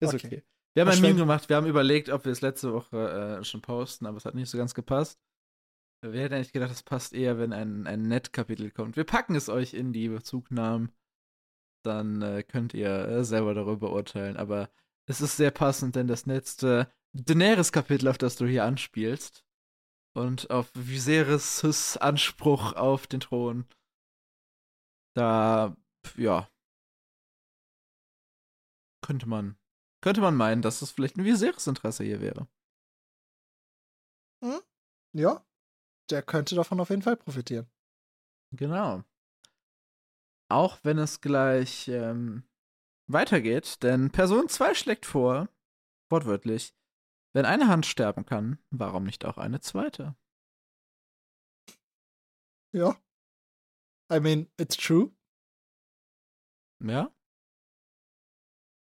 Ist 0.00 0.14
okay. 0.14 0.26
Okay. 0.26 0.42
Wir 0.74 0.84
haben 0.84 0.90
ein 0.90 1.00
Meme 1.00 1.20
gemacht, 1.20 1.48
wir 1.48 1.56
haben 1.56 1.66
überlegt, 1.66 2.10
ob 2.10 2.24
wir 2.24 2.32
es 2.32 2.40
letzte 2.40 2.72
Woche 2.72 3.38
äh, 3.40 3.44
schon 3.44 3.62
posten, 3.62 4.06
aber 4.06 4.16
es 4.16 4.24
hat 4.24 4.34
nicht 4.34 4.50
so 4.50 4.58
ganz 4.58 4.74
gepasst. 4.74 5.20
Wir 6.12 6.22
hätten 6.22 6.34
eigentlich 6.34 6.52
gedacht, 6.52 6.70
es 6.70 6.82
passt 6.82 7.14
eher, 7.14 7.38
wenn 7.38 7.54
ein, 7.54 7.86
ein 7.86 8.02
Net-Kapitel 8.02 8.70
kommt. 8.70 8.96
Wir 8.96 9.04
packen 9.04 9.34
es 9.34 9.48
euch 9.48 9.72
in 9.72 9.92
die 9.94 10.08
Bezugnahmen. 10.08 10.92
Dann 11.82 12.20
äh, 12.20 12.42
könnt 12.42 12.74
ihr 12.74 13.08
äh, 13.08 13.24
selber 13.24 13.54
darüber 13.54 13.90
urteilen. 13.90 14.36
Aber 14.36 14.70
es 15.06 15.22
ist 15.22 15.38
sehr 15.38 15.50
passend, 15.50 15.96
denn 15.96 16.06
das 16.06 16.26
letzte 16.26 16.92
Daenerys-Kapitel, 17.14 18.08
auf 18.08 18.18
das 18.18 18.36
du 18.36 18.46
hier 18.46 18.64
anspielst, 18.64 19.46
und 20.14 20.50
auf 20.50 20.70
Viserys' 20.74 21.96
Anspruch 21.96 22.74
auf 22.74 23.06
den 23.06 23.20
Thron, 23.20 23.66
da, 25.14 25.76
ja, 26.16 26.48
könnte 29.00 29.26
man, 29.26 29.56
könnte 30.02 30.20
man 30.20 30.36
meinen, 30.36 30.62
dass 30.62 30.82
es 30.82 30.90
vielleicht 30.90 31.16
ein 31.16 31.24
Viserys-Interesse 31.24 32.04
hier 32.04 32.20
wäre. 32.20 32.46
Ja, 35.12 35.44
der 36.10 36.22
könnte 36.22 36.54
davon 36.54 36.80
auf 36.80 36.90
jeden 36.90 37.02
Fall 37.02 37.16
profitieren. 37.16 37.70
Genau. 38.52 39.02
Auch 40.48 40.78
wenn 40.82 40.98
es 40.98 41.20
gleich 41.20 41.88
ähm, 41.88 42.44
weitergeht, 43.06 43.82
denn 43.82 44.10
Person 44.10 44.48
2 44.48 44.74
schlägt 44.74 45.06
vor, 45.06 45.48
wortwörtlich, 46.10 46.74
wenn 47.32 47.46
eine 47.46 47.68
Hand 47.68 47.86
sterben 47.86 48.24
kann, 48.24 48.58
warum 48.70 49.04
nicht 49.04 49.24
auch 49.24 49.38
eine 49.38 49.60
zweite? 49.60 50.14
Ja. 52.72 52.96
I 54.12 54.20
mean, 54.20 54.50
it's 54.58 54.76
true. 54.76 55.10
Ja. 56.80 57.14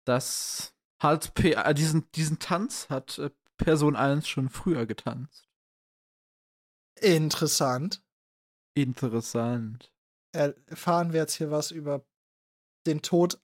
Das 0.06 0.74
hat 1.02 1.34
P 1.34 1.52
äh, 1.52 1.74
diesen, 1.74 2.10
diesen 2.12 2.38
Tanz 2.38 2.88
hat 2.88 3.18
äh, 3.18 3.30
Person 3.56 3.96
1 3.96 4.28
schon 4.28 4.48
früher 4.48 4.86
getanzt. 4.86 5.47
Interessant. 7.02 8.02
Interessant. 8.74 9.92
Erfahren 10.32 11.12
wir 11.12 11.20
jetzt 11.20 11.34
hier 11.34 11.50
was 11.50 11.70
über 11.70 12.04
den 12.86 13.02
Tod 13.02 13.40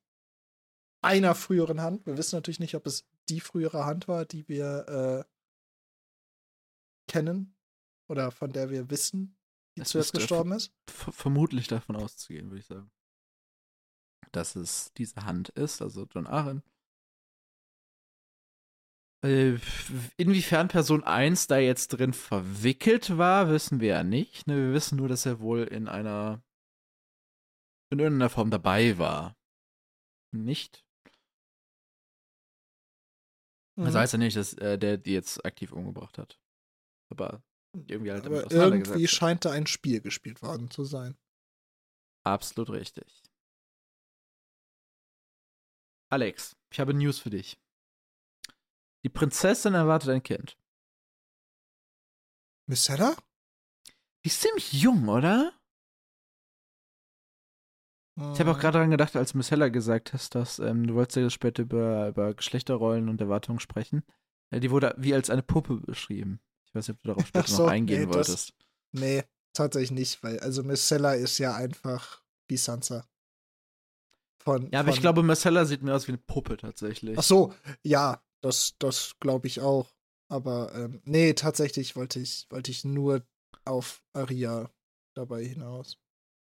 einer 1.03 1.35
früheren 1.35 1.81
Hand. 1.81 2.07
Wir 2.07 2.17
wissen 2.17 2.37
natürlich 2.37 2.61
nicht, 2.61 2.75
ob 2.75 2.87
es 2.87 3.07
die 3.29 3.41
frühere 3.41 3.85
Hand 3.85 4.09
war, 4.09 4.25
die 4.25 4.49
wir 4.49 5.27
äh, 5.27 7.11
kennen 7.11 7.57
oder 8.09 8.31
von 8.31 8.53
der 8.53 8.71
wir 8.71 8.91
wissen, 8.91 9.37
die 9.77 9.83
Es 9.83 9.91
zuerst 9.91 10.13
gestorben 10.13 10.53
ist. 10.53 10.73
Ver 10.89 11.13
vermutlich 11.13 11.69
davon 11.69 11.97
auszugehen, 11.97 12.51
würde 12.51 12.61
ich 12.61 12.67
sagen. 12.67 12.91
Dass 14.33 14.57
es 14.57 14.93
diese 14.95 15.25
Hand 15.25 15.51
ist, 15.51 15.83
also 15.83 16.07
John 16.11 16.27
Aaron. 16.27 16.63
Äh, 19.25 19.59
inwiefern 20.19 20.69
Person 20.69 21.03
1 21.03 21.47
da 21.47 21.57
jetzt 21.57 21.89
drin 21.89 22.13
verwickelt 22.13 23.17
war, 23.17 23.49
wissen 23.49 23.81
wir 23.81 23.89
ja 23.89 24.05
nicht. 24.05 24.47
Ne? 24.47 24.57
Wir 24.57 24.75
wissen 24.75 24.97
nur, 24.97 25.09
dass 25.09 25.25
er 25.25 25.41
wohl 25.41 25.63
in 25.63 25.89
einer 25.89 26.43
in 27.91 28.01
irgendeiner 28.01 28.29
Form 28.29 28.51
dabei 28.51 28.99
war. 28.99 29.35
Nicht? 30.33 30.85
Mhm. 33.77 33.85
Das 33.87 33.95
heißt 33.95 34.13
ja 34.13 34.19
nicht, 34.19 34.37
dass 34.37 34.53
äh, 34.55 34.79
der 34.79 34.99
die 34.99 35.13
jetzt 35.13 35.43
aktiv 35.47 35.73
umgebracht 35.73 36.19
hat. 36.19 36.39
Aber 37.11 37.43
irgendwie 37.73 38.13
halt 38.13 38.27
Aber 38.27 38.51
irgendwie 38.53 39.09
scheint 39.09 39.47
da 39.47 39.53
ein 39.53 39.67
Spiel 39.67 40.03
gespielt 40.03 40.43
worden 40.43 40.71
zu 40.71 40.85
sein. 40.85 41.17
Absolut 42.27 42.71
richtig. 42.71 43.23
Alex, 46.11 46.57
ich 46.71 46.79
habe 46.79 46.93
News 46.93 47.19
für 47.19 47.31
dich. 47.31 47.59
Die 49.05 49.09
Prinzessin 49.11 49.75
erwartet 49.75 50.11
ein 50.11 50.23
Kind. 50.23 50.57
Miss 52.67 52.89
Heather? 52.89 53.17
Die 54.25 54.29
ist 54.29 54.41
ziemlich 54.41 54.73
jung, 54.73 55.09
oder? 55.09 55.53
Ich 58.17 58.41
habe 58.41 58.53
auch 58.53 58.57
Mhm. 58.57 58.61
gerade 58.61 58.73
daran 58.79 58.91
gedacht, 58.91 59.17
als 59.17 59.35
Miss 59.35 59.51
Heller 59.51 59.71
gesagt 59.71 60.13
hast, 60.13 60.35
dass 60.35 60.59
ähm, 60.61 60.87
du 60.87 60.95
wolltest 60.95 61.17
ja 61.17 61.29
später 61.31 61.63
über, 61.63 62.09
über 62.09 62.33
Geschlechterrollen 62.35 63.09
und 63.09 63.21
Erwartungen 63.21 63.59
sprechen. 63.61 64.05
Äh, 64.51 64.61
die 64.61 64.71
wurde 64.71 64.95
wie 64.99 65.15
als 65.15 65.31
eine 65.31 65.43
Puppe 65.43 65.77
beschrieben. 65.81 66.41
Ich 66.67 66.75
weiß 66.75 66.89
nicht, 66.89 66.97
ob 66.97 67.03
du 67.03 67.09
darauf 67.09 67.27
später 67.27 67.49
so, 67.49 67.63
noch 67.65 67.71
eingehen 67.73 68.01
nee, 68.03 68.07
das- 68.07 68.17
wolltest. 68.29 68.55
Nee, 68.93 69.25
tatsächlich 69.53 69.91
nicht, 69.91 70.23
weil 70.23 70.39
also 70.41 70.63
Miss 70.63 70.87
Seller 70.89 71.17
ist 71.17 71.39
ja 71.39 71.55
einfach 71.57 72.23
wie 72.49 72.57
Sansa. 72.57 73.07
Von, 74.39 74.71
Ja, 74.71 74.81
aber 74.81 74.91
ich 74.91 74.97
von- 74.97 75.03
glaube, 75.03 75.23
Miss 75.25 75.45
Heller 75.45 75.67
sieht 75.67 75.83
mir 75.83 75.95
aus 75.95 76.07
wie 76.07 76.13
eine 76.13 76.19
Puppe 76.19 76.57
tatsächlich. 76.57 77.19
Ach 77.19 77.23
so, 77.25 77.53
ja, 77.83 78.23
das, 78.45 78.77
das 78.79 79.17
glaube 79.21 79.47
ich 79.47 79.61
auch. 79.61 79.95
Aber 80.31 80.75
ähm, 80.75 81.01
nee, 81.05 81.33
tatsächlich 81.33 81.97
wollte 81.97 82.21
ich, 82.21 82.47
wollte 82.51 82.71
ich 82.71 82.85
nur 82.85 83.27
auf 83.65 84.03
Aria 84.13 84.71
dabei 85.15 85.45
hinaus. 85.45 85.99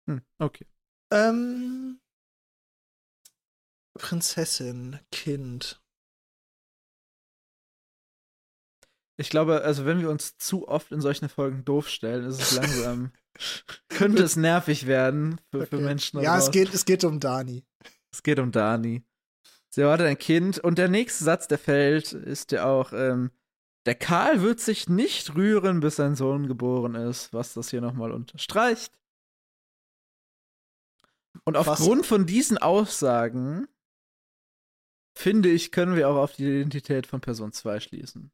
Hm, 0.09 0.21
okay. 0.39 0.67
Ähm, 1.11 1.99
Prinzessin, 3.97 4.99
Kind. 5.11 5.81
Ich 9.17 9.29
glaube, 9.29 9.61
also 9.61 9.85
wenn 9.85 9.99
wir 9.99 10.09
uns 10.09 10.37
zu 10.37 10.67
oft 10.67 10.91
in 10.91 11.01
solchen 11.01 11.29
Folgen 11.29 11.65
doof 11.65 11.89
stellen, 11.89 12.25
ist 12.25 12.39
es 12.39 12.51
langsam, 12.51 13.11
könnte 13.89 14.23
es 14.23 14.35
nervig 14.35 14.87
werden 14.87 15.39
für, 15.51 15.65
für 15.65 15.75
Okay. 15.75 15.85
Menschen. 15.85 16.17
da 16.17 16.23
Ja, 16.23 16.37
es 16.37 16.51
geht, 16.51 16.73
es 16.73 16.85
geht 16.85 17.03
um 17.03 17.19
Dani. 17.19 17.65
Es 18.11 18.23
geht 18.23 18.39
um 18.39 18.51
Dani. 18.51 19.03
Sie 19.73 19.81
erwartet 19.81 20.07
ein 20.07 20.17
Kind 20.17 20.59
und 20.59 20.77
der 20.77 20.89
nächste 20.89 21.23
Satz, 21.23 21.47
der 21.47 21.57
fällt, 21.57 22.11
ist 22.11 22.51
ja 22.51 22.65
auch, 22.65 22.91
ähm, 22.91 23.31
der 23.85 23.95
Karl 23.95 24.41
wird 24.41 24.59
sich 24.59 24.89
nicht 24.89 25.33
rühren, 25.35 25.79
bis 25.79 25.95
sein 25.95 26.15
Sohn 26.15 26.47
geboren 26.47 26.93
ist, 26.95 27.33
was 27.33 27.53
das 27.53 27.69
hier 27.69 27.81
nochmal 27.81 28.11
unterstreicht. 28.11 28.93
Und 31.45 31.55
aufgrund 31.55 32.05
von 32.05 32.25
diesen 32.25 32.57
Aussagen, 32.57 33.67
finde 35.17 35.49
ich, 35.49 35.71
können 35.71 35.95
wir 35.95 36.09
auch 36.09 36.17
auf 36.17 36.33
die 36.33 36.45
Identität 36.45 37.07
von 37.07 37.21
Person 37.21 37.53
2 37.53 37.79
schließen. 37.79 38.31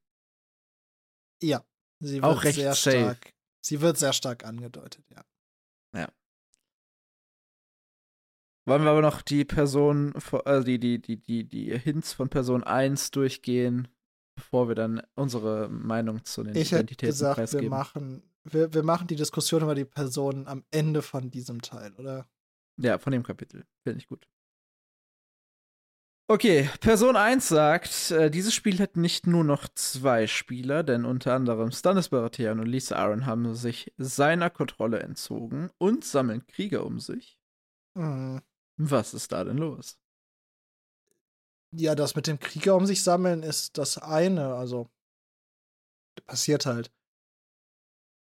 Ja, 1.42 1.64
sie 2.00 2.16
wird 2.16 2.26
Auch 2.26 2.44
recht 2.44 2.56
sehr 2.56 2.74
safe. 2.74 2.98
stark. 2.98 3.34
Sie 3.62 3.82
wird 3.82 3.98
sehr 3.98 4.14
stark 4.14 4.44
angedeutet, 4.44 5.06
ja. 5.12 5.24
Wollen 8.68 8.84
wir 8.84 8.92
aber 8.92 9.02
noch 9.02 9.22
die 9.22 9.46
Person, 9.46 10.14
äh, 10.44 10.62
die, 10.62 10.78
die, 10.78 11.02
die, 11.02 11.16
die, 11.16 11.46
die 11.48 11.80
Hints 11.80 12.12
von 12.12 12.28
Person 12.28 12.64
1 12.64 13.12
durchgehen, 13.12 13.88
bevor 14.36 14.68
wir 14.68 14.76
dann 14.76 15.02
unsere 15.16 15.70
Meinung 15.70 16.26
zu 16.26 16.44
den 16.44 16.54
Ich 16.54 16.74
hätte 16.74 16.82
Identitäten 16.82 17.12
gesagt, 17.14 17.38
wir 17.38 17.44
preisgeben? 17.44 17.70
machen, 17.70 18.24
wir, 18.44 18.74
wir 18.74 18.84
machen 18.84 19.08
die 19.08 19.16
Diskussion 19.16 19.64
über 19.64 19.74
die 19.74 19.86
Personen 19.86 20.48
am 20.48 20.66
Ende 20.70 21.02
von 21.02 21.32
diesem 21.32 21.62
Teil, 21.62 21.94
oder? 21.94 22.28
Ja, 22.76 22.98
von 22.98 23.14
dem 23.14 23.24
Kapitel. 23.24 23.66
Finde 23.84 24.00
ich 24.00 24.08
gut. 24.08 24.28
Okay, 26.30 26.70
Person 26.82 27.16
1 27.16 27.48
sagt, 27.48 28.12
äh, 28.12 28.30
dieses 28.30 28.54
Spiel 28.54 28.80
hat 28.80 28.98
nicht 28.98 29.28
nur 29.28 29.46
noch 29.46 29.70
zwei 29.76 30.28
Spieler, 30.28 30.84
denn 30.84 31.06
unter 31.06 31.34
anderem 31.34 31.72
Stannis 31.72 32.10
Baratheon 32.10 32.60
und 32.60 32.66
Lisa 32.66 32.98
Aaron 32.98 33.26
haben 33.26 33.56
sich 33.56 33.94
seiner 33.98 34.50
Kontrolle 34.50 35.00
entzogen 35.00 35.70
und 35.78 36.04
sammeln 36.04 36.46
Krieger 36.48 36.86
um 36.86 37.00
sich. 37.00 37.40
Hm. 37.98 38.42
Was 38.78 39.14
ist 39.14 39.32
da 39.32 39.44
denn 39.44 39.58
los? 39.58 39.98
Ja, 41.72 41.96
das 41.96 42.16
mit 42.16 42.28
dem 42.28 42.40
Krieger 42.40 42.76
um 42.76 42.86
sich 42.86 43.04
sammeln 43.04 43.44
ist 43.44 43.78
das 43.78 43.98
eine, 43.98 44.56
also 44.56 44.90
passiert 46.26 46.66
halt. 46.66 46.92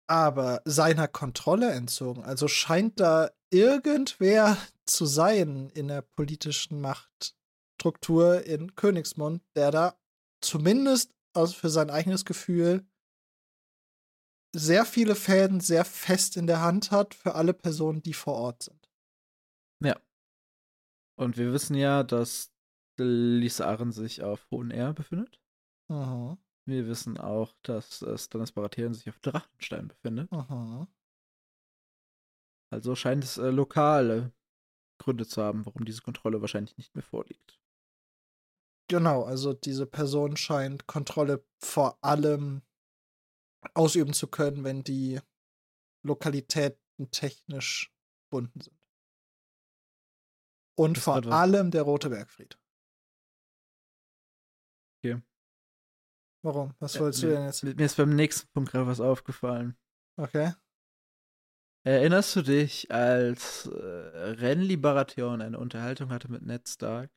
Aber 0.08 0.62
seiner 0.66 1.08
Kontrolle 1.08 1.72
entzogen, 1.72 2.24
also 2.24 2.48
scheint 2.48 3.00
da 3.00 3.32
irgendwer 3.50 4.58
zu 4.86 5.06
sein 5.06 5.70
in 5.70 5.88
der 5.88 6.02
politischen 6.02 6.82
Machtstruktur 6.82 8.44
in 8.46 8.76
Königsmund, 8.76 9.42
der 9.56 9.72
da 9.72 10.00
zumindest 10.42 11.14
aus 11.34 11.54
für 11.54 11.70
sein 11.70 11.90
eigenes 11.90 12.26
Gefühl 12.26 12.86
sehr 14.54 14.86
viele 14.86 15.16
Fäden 15.16 15.62
sehr 15.62 15.86
fest 15.86 16.36
in 16.36 16.46
der 16.46 16.62
Hand 16.62 16.92
hat 16.92 17.14
für 17.14 17.36
alle 17.36 17.54
Personen, 17.54 18.04
die 18.04 18.14
vor 18.14 18.34
Ort 18.36 18.64
sind. 18.64 18.90
Und 21.16 21.38
wir 21.38 21.54
wissen 21.54 21.76
ja, 21.76 22.04
dass 22.04 22.52
Lisa 22.98 23.66
Aaron 23.66 23.92
sich 23.92 24.24
auf 24.24 24.48
Hohen 24.52 24.72
Air 24.72 24.94
befindet. 24.94 25.40
Mhm. 25.90 26.38
Wir 26.66 26.88
wissen 26.88 27.18
auch, 27.18 27.54
dass 27.64 28.02
äh, 28.02 28.18
Stannis 28.18 28.52
Baratheon 28.52 28.94
sich 28.94 29.10
auf 29.10 29.20
Drachenstein 29.20 29.88
befindet. 29.88 30.32
Mhm. 30.32 30.88
Also 32.72 32.96
scheint 32.96 33.24
es 33.24 33.38
äh, 33.38 33.50
lokale 33.50 34.32
Gründe 35.00 35.28
zu 35.28 35.42
haben, 35.42 35.66
warum 35.66 35.84
diese 35.86 36.02
Kontrolle 36.02 36.42
wahrscheinlich 36.42 36.78
nicht 36.78 36.96
mehr 36.96 37.04
vorliegt. 37.04 37.60
Genau, 38.88 39.24
also 39.24 39.54
diese 39.54 39.86
Person 39.86 40.38
scheint 40.38 40.86
Kontrolle 40.86 41.44
vor 41.60 41.98
allem 42.04 42.62
ausüben 43.74 44.14
zu 44.14 44.28
können, 44.28 44.64
wenn 44.64 44.84
die 44.84 45.20
Lokalitäten 46.04 47.10
technisch 47.12 47.94
bunden 48.30 48.62
sind. 48.62 48.81
Und 50.76 50.98
Das 50.98 51.04
vor 51.04 51.26
allem 51.28 51.72
der 51.72 51.84
Rote 51.84 52.10
Bergfried. 52.10 52.58
Okay. 55.04 55.22
Warum? 56.44 56.74
Was 56.80 56.96
Ja, 56.96 57.02
wolltest 57.02 57.24
du 57.24 57.28
mir- 57.28 57.34
denn 57.36 57.46
jetzt? 57.46 57.64
Mir 57.64 57.86
ist 57.86 57.98
beim 57.98 58.16
nächsten 58.16 58.48
Punkt 58.52 58.72
gerade 58.72 58.88
was 58.88 59.00
aufgefallen. 59.00 59.78
Okay. 60.18 60.54
Erinnerst 61.84 62.36
du 62.36 62.42
dich, 62.44 62.92
als 62.92 63.66
äh, 63.66 63.72
Renly 63.80 64.78
Baratheon 64.78 65.42
eine 65.42 65.58
Unterhaltung 65.58 66.10
hatte 66.12 66.32
mit 66.32 66.44
Ned 66.44 66.68
Stark 66.70 67.12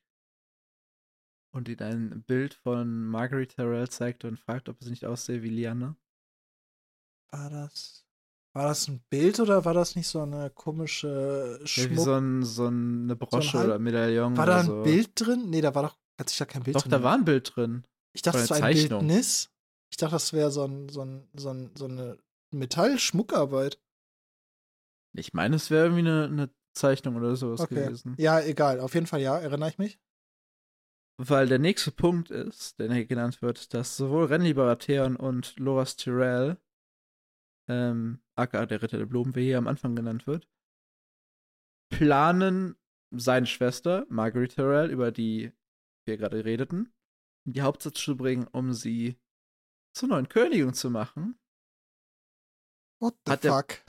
und 1.53 1.69
ihn 1.69 1.79
ein 1.81 2.23
Bild 2.23 2.55
von 2.55 3.05
Marguerite 3.05 3.55
Terrell 3.57 3.89
zeigte 3.89 4.27
und 4.27 4.39
fragte, 4.39 4.71
ob 4.71 4.81
sie 4.83 4.89
nicht 4.89 5.05
aussehe 5.05 5.43
wie 5.43 5.49
Lyanna? 5.49 5.95
War 7.31 7.49
das. 7.51 8.04
War 8.55 8.67
das 8.69 8.87
ein 8.87 9.03
Bild 9.09 9.39
oder 9.41 9.65
war 9.65 9.73
das 9.73 9.95
nicht 9.97 10.07
so 10.07 10.21
eine 10.21 10.49
komische 10.49 11.59
Ja, 11.59 11.65
wie 11.65 11.67
Schmuck? 11.67 12.05
so, 12.05 12.13
ein, 12.13 12.43
so 12.43 12.67
eine 12.67 13.15
Brosche 13.17 13.57
Halb- 13.57 13.67
oder 13.67 13.79
Medaillon 13.79 14.37
war 14.37 14.45
da 14.45 14.59
ein 14.61 14.65
so. 14.65 14.81
Bild 14.83 15.11
drin? 15.15 15.49
Nee, 15.49 15.59
da 15.61 15.75
war 15.75 15.83
doch. 15.83 15.97
Hat 16.17 16.29
sich 16.29 16.37
da 16.37 16.45
kein 16.45 16.63
Bild 16.63 16.77
Doch, 16.77 16.83
drin. 16.83 16.91
da 16.91 17.03
war 17.03 17.13
ein 17.15 17.25
Bild 17.25 17.53
drin. 17.53 17.83
Ich 18.13 18.21
dachte, 18.21 18.37
das 18.39 18.49
war 18.51 18.63
ein. 18.63 18.73
Bildnis. 18.73 19.51
Ich 19.91 19.97
dachte, 19.97 20.13
das 20.15 20.31
wäre 20.31 20.51
so, 20.51 20.63
ein, 20.63 20.87
so, 20.87 21.01
ein, 21.01 21.27
so, 21.35 21.49
ein, 21.49 21.71
so 21.75 21.85
eine 21.85 22.17
Metallschmuckarbeit. 22.51 23.77
Ich 25.17 25.33
meine, 25.33 25.57
es 25.57 25.69
wäre 25.69 25.85
irgendwie 25.87 26.07
eine, 26.07 26.23
eine 26.25 26.49
Zeichnung 26.73 27.17
oder 27.17 27.35
sowas 27.35 27.59
Okay. 27.59 27.75
gewesen. 27.75 28.15
Ja, 28.17 28.39
egal. 28.39 28.79
Auf 28.79 28.93
jeden 28.93 29.07
Fall 29.07 29.19
ja, 29.21 29.37
erinnere 29.37 29.69
ich 29.69 29.77
mich. 29.77 29.99
Weil 31.17 31.47
der 31.47 31.59
nächste 31.59 31.91
Punkt 31.91 32.31
ist, 32.31 32.79
der 32.79 32.91
hier 32.93 33.05
genannt 33.05 33.41
wird, 33.41 33.73
dass 33.73 33.95
sowohl 33.97 34.25
Renly 34.25 34.53
Baratheon 34.53 35.15
und 35.15 35.57
Loras 35.59 35.95
Tyrell, 35.95 36.57
ähm, 37.67 38.21
aka 38.35 38.65
der 38.65 38.81
Ritter 38.81 38.97
der 38.97 39.05
Blumen, 39.05 39.35
wie 39.35 39.45
hier 39.45 39.57
am 39.57 39.67
Anfang 39.67 39.95
genannt 39.95 40.27
wird, 40.27 40.47
planen, 41.89 42.75
seine 43.11 43.45
Schwester, 43.45 44.05
Marguerite 44.09 44.55
Tyrell, 44.55 44.91
über 44.91 45.11
die 45.11 45.51
wir 46.07 46.17
gerade 46.17 46.43
redeten, 46.45 46.93
in 47.45 47.53
die 47.53 47.61
Hauptstadt 47.61 47.95
zu 47.95 48.15
bringen, 48.17 48.47
um 48.47 48.73
sie 48.73 49.19
zur 49.95 50.09
neuen 50.09 50.27
Königin 50.29 50.73
zu 50.73 50.89
machen. 50.89 51.39
What 53.01 53.15
the 53.25 53.31
Hat 53.31 53.43
der- 53.43 53.53
fuck? 53.53 53.81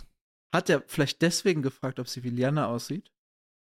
Hat 0.55 0.71
er 0.71 0.83
vielleicht 0.87 1.21
deswegen 1.23 1.61
gefragt, 1.63 1.99
ob 1.99 2.09
sie 2.09 2.23
wie 2.23 2.31
Lyanna 2.31 2.67
aussieht? 2.69 3.13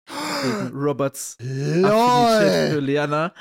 Roberts 0.74 1.38
Affinität 1.40 2.72
für 2.72 2.76
LOL! 2.76 2.84
Liana. 2.86 3.34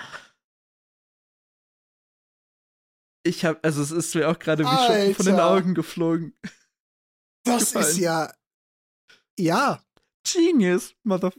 Ich 3.26 3.44
hab, 3.44 3.64
also 3.64 3.82
es 3.82 3.90
ist 3.90 4.14
mir 4.14 4.28
auch 4.28 4.38
gerade 4.38 4.64
wie 4.64 4.68
Schuppen 4.68 5.14
von 5.14 5.26
den. 5.26 5.40
Augen 5.40 5.74
geflogen. 5.74 6.36
Das 7.46 7.72
gefallen. 7.74 7.86
ist 7.90 7.98
ja. 7.98 8.32
Ja, 9.38 9.84
Genius, 10.26 10.94
Mother. 11.02 11.30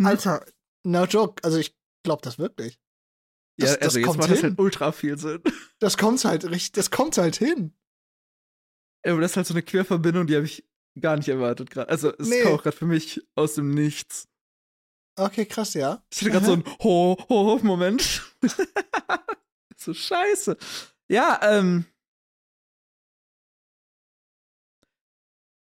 Hm? 0.00 0.06
Alter, 0.06 0.46
no 0.86 1.04
joke. 1.04 1.44
Also 1.44 1.58
ich 1.58 1.76
glaube 2.02 2.22
das 2.22 2.38
wirklich. 2.38 2.80
Das, 3.58 3.72
ja, 3.72 3.76
das 3.76 3.82
also 3.88 3.98
jetzt 3.98 4.06
kommt 4.06 4.18
macht 4.20 4.30
das 4.30 4.40
hin. 4.40 4.50
halt 4.50 4.58
ultra 4.58 4.92
viel 4.92 5.18
Sinn. 5.18 5.42
Das 5.80 5.98
kommt 5.98 6.24
halt 6.24 6.44
richtig, 6.46 6.72
das 6.72 6.90
kommt 6.90 7.18
halt 7.18 7.36
hin. 7.36 7.76
Aber 9.04 9.20
das 9.20 9.32
ist 9.32 9.36
halt 9.36 9.46
so 9.48 9.52
eine 9.54 9.62
Querverbindung, 9.62 10.26
die 10.26 10.36
habe 10.36 10.46
ich 10.46 10.64
gar 10.98 11.16
nicht 11.18 11.28
erwartet 11.28 11.70
gerade. 11.70 11.90
Also 11.90 12.16
es 12.16 12.28
Nee. 12.28 12.40
kam 12.42 12.54
auch 12.54 12.62
gerade 12.62 12.76
für 12.76 12.86
mich 12.86 13.20
aus 13.34 13.54
dem 13.54 13.68
Nichts. 13.74 14.28
Okay, 15.18 15.44
krass, 15.44 15.74
ja. 15.74 16.02
Ich 16.10 16.20
hatte 16.22 16.30
gerade 16.30 16.46
so 16.46 16.52
einen 16.54 16.64
ho 16.82 17.18
ho 17.28 17.58
Moment. 17.62 18.22
So 19.82 19.94
scheiße. 19.94 20.56
Ja, 21.10 21.40
ähm. 21.42 21.86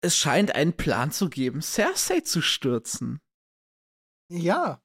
Es 0.03 0.15
scheint 0.17 0.53
einen 0.53 0.77
Plan 0.77 1.11
zu 1.11 1.29
geben, 1.29 1.61
Cersei 1.61 2.21
zu 2.21 2.41
stürzen. 2.41 3.21
Ja. 4.31 4.81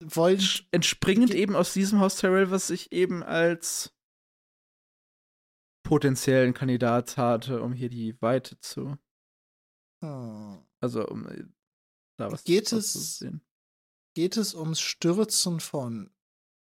Wollen. 0.00 0.40
entspringend 0.70 1.34
eben 1.34 1.56
aus 1.56 1.72
diesem 1.72 2.00
Haus 2.00 2.16
Tyrell, 2.16 2.50
was 2.50 2.70
ich 2.70 2.92
eben 2.92 3.22
als 3.22 3.92
potenziellen 5.84 6.54
Kandidat 6.54 7.16
hatte, 7.16 7.62
um 7.62 7.72
hier 7.72 7.88
die 7.88 8.20
Weite 8.20 8.60
zu, 8.60 8.96
Hm. 10.04 10.64
also 10.80 11.08
um 11.08 11.26
äh, 11.26 11.44
da 12.18 12.30
was 12.30 12.44
Geht 12.44 12.70
es- 12.72 12.92
zu 12.92 13.00
sehen. 13.00 13.44
Geht 14.14 14.36
es 14.36 14.54
ums 14.54 14.80
Stürzen 14.80 15.60
von 15.60 16.14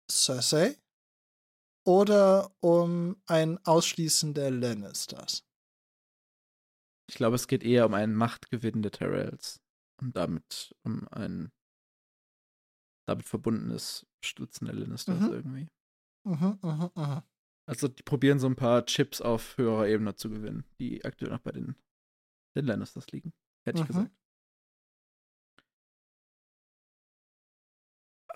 Cersei 0.10 0.78
oder 1.86 2.52
um 2.62 3.22
ein 3.26 3.64
Ausschließen 3.66 4.34
der 4.34 4.52
Lannisters? 4.52 5.44
Ich 7.10 7.16
glaube, 7.16 7.36
es 7.36 7.48
geht 7.48 7.64
eher 7.64 7.86
um 7.86 7.94
einen 7.94 8.16
Machtgewinn 8.16 8.82
der 8.82 8.92
Tyrells 8.92 9.62
und 10.00 10.16
damit 10.16 10.76
um 10.84 11.08
ein 11.10 11.52
damit 13.08 13.26
verbundenes 13.28 14.06
Stützen 14.24 14.66
der 14.66 14.76
Lannisters 14.76 15.22
Mhm. 15.22 15.32
irgendwie. 15.32 15.68
Mhm, 16.26 16.60
mhm, 16.64 16.92
mhm. 16.96 17.24
Also 17.68 17.88
die 17.88 18.04
probieren 18.04 18.40
so 18.40 18.48
ein 18.48 18.56
paar 18.56 18.86
Chips 18.86 19.22
auf 19.22 19.58
höherer 19.58 19.88
Ebene 19.88 20.16
zu 20.16 20.30
gewinnen, 20.30 20.66
die 20.80 21.06
aktuell 21.06 21.32
noch 21.32 21.40
bei 21.40 21.52
den, 21.52 21.76
den 22.58 22.66
Lannisters 22.66 23.08
liegen, 23.12 23.34
hätte 23.66 23.80
ich 23.80 23.86
Mhm. 23.86 23.88
gesagt. 23.88 24.19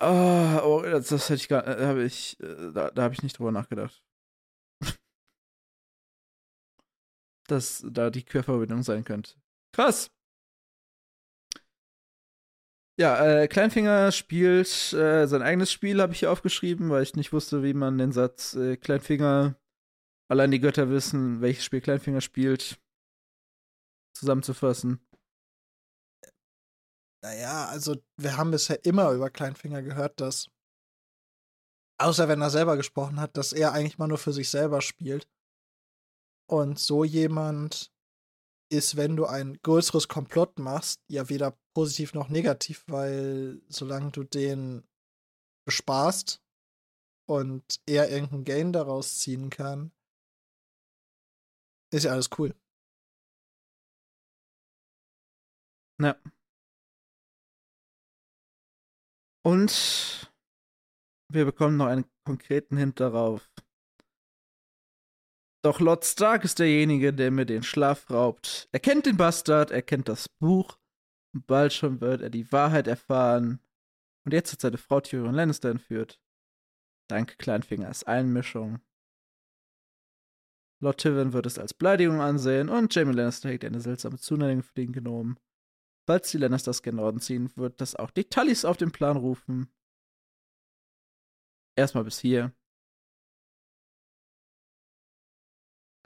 Ah, 0.00 0.60
oh, 0.64 0.82
das, 0.82 1.08
das 1.08 1.28
hätte 1.30 1.34
ich 1.42 1.48
gar, 1.48 1.66
äh, 1.66 1.86
habe 1.86 2.04
ich, 2.04 2.38
äh, 2.40 2.72
da, 2.72 2.90
da 2.90 3.02
habe 3.04 3.14
ich 3.14 3.22
nicht 3.22 3.38
drüber 3.38 3.52
nachgedacht. 3.52 4.02
Dass 7.46 7.84
da 7.88 8.10
die 8.10 8.24
Querverbindung 8.24 8.82
sein 8.82 9.04
könnte. 9.04 9.34
Krass. 9.72 10.10
Ja, 12.96 13.42
äh, 13.42 13.48
Kleinfinger 13.48 14.12
spielt 14.12 14.92
äh, 14.92 15.26
sein 15.26 15.42
eigenes 15.42 15.72
Spiel, 15.72 16.00
habe 16.00 16.12
ich 16.12 16.20
hier 16.20 16.30
aufgeschrieben, 16.30 16.90
weil 16.90 17.02
ich 17.02 17.16
nicht 17.16 17.32
wusste, 17.32 17.64
wie 17.64 17.74
man 17.74 17.98
den 17.98 18.12
Satz 18.12 18.54
äh, 18.54 18.76
Kleinfinger, 18.76 19.56
allein 20.28 20.50
die 20.52 20.60
Götter 20.60 20.90
wissen, 20.90 21.40
welches 21.40 21.64
Spiel 21.64 21.80
Kleinfinger 21.80 22.20
spielt, 22.20 22.78
zusammenzufassen. 24.14 25.00
Naja, 27.24 27.68
also 27.68 27.96
wir 28.18 28.36
haben 28.36 28.50
bisher 28.50 28.84
immer 28.84 29.10
über 29.12 29.30
Kleinfinger 29.30 29.80
gehört, 29.80 30.20
dass, 30.20 30.50
außer 31.98 32.28
wenn 32.28 32.42
er 32.42 32.50
selber 32.50 32.76
gesprochen 32.76 33.18
hat, 33.18 33.38
dass 33.38 33.54
er 33.54 33.72
eigentlich 33.72 33.96
mal 33.96 34.08
nur 34.08 34.18
für 34.18 34.34
sich 34.34 34.50
selber 34.50 34.82
spielt. 34.82 35.26
Und 36.46 36.78
so 36.78 37.02
jemand 37.02 37.90
ist, 38.70 38.96
wenn 38.96 39.16
du 39.16 39.24
ein 39.24 39.58
größeres 39.62 40.06
Komplott 40.06 40.58
machst, 40.58 41.00
ja 41.08 41.30
weder 41.30 41.56
positiv 41.74 42.12
noch 42.12 42.28
negativ, 42.28 42.84
weil 42.88 43.62
solange 43.70 44.10
du 44.10 44.24
den 44.24 44.86
besparst 45.66 46.42
und 47.26 47.80
er 47.86 48.10
irgendeinen 48.10 48.44
Gain 48.44 48.72
daraus 48.74 49.18
ziehen 49.18 49.48
kann, 49.48 49.92
ist 51.90 52.04
ja 52.04 52.12
alles 52.12 52.28
cool. 52.36 52.54
Ja. 55.98 56.20
Und 59.44 60.32
wir 61.30 61.44
bekommen 61.44 61.76
noch 61.76 61.86
einen 61.86 62.06
konkreten 62.24 62.76
Hint 62.76 63.00
darauf. 63.00 63.50
Doch 65.62 65.80
Lord 65.80 66.04
Stark 66.04 66.44
ist 66.44 66.58
derjenige, 66.58 67.12
der 67.12 67.30
mir 67.30 67.46
den 67.46 67.62
Schlaf 67.62 68.10
raubt. 68.10 68.68
Er 68.72 68.80
kennt 68.80 69.06
den 69.06 69.16
Bastard, 69.16 69.70
er 69.70 69.82
kennt 69.82 70.08
das 70.08 70.28
Buch. 70.28 70.78
Bald 71.32 71.72
schon 71.72 72.00
wird 72.00 72.22
er 72.22 72.30
die 72.30 72.50
Wahrheit 72.52 72.86
erfahren. 72.86 73.60
Und 74.24 74.32
jetzt 74.32 74.52
hat 74.52 74.60
seine 74.60 74.78
Frau 74.78 75.00
Tyrion 75.00 75.34
Lannister 75.34 75.70
entführt. 75.70 76.20
Dank 77.08 77.38
Kleinfingers 77.38 78.04
Einmischung. 78.04 78.80
Lord 80.80 81.00
Tywin 81.00 81.32
wird 81.32 81.46
es 81.46 81.58
als 81.58 81.74
Beleidigung 81.74 82.20
ansehen 82.20 82.68
und 82.68 82.94
Jamie 82.94 83.14
Lannister 83.14 83.48
hegt 83.48 83.64
eine 83.64 83.80
seltsame 83.80 84.18
Zuneigung 84.18 84.62
für 84.62 84.74
den 84.74 84.92
Gnom. 84.92 85.38
Falls 86.06 86.30
die 86.30 86.38
Lannisters 86.38 86.82
gen 86.82 86.96
Norden 86.96 87.20
ziehen, 87.20 87.50
wird 87.56 87.80
das 87.80 87.94
auch 87.96 88.10
die 88.10 88.24
Tullys 88.24 88.64
auf 88.64 88.76
den 88.76 88.92
Plan 88.92 89.16
rufen. 89.16 89.72
Erstmal 91.76 92.04
bis 92.04 92.18
hier. 92.18 92.52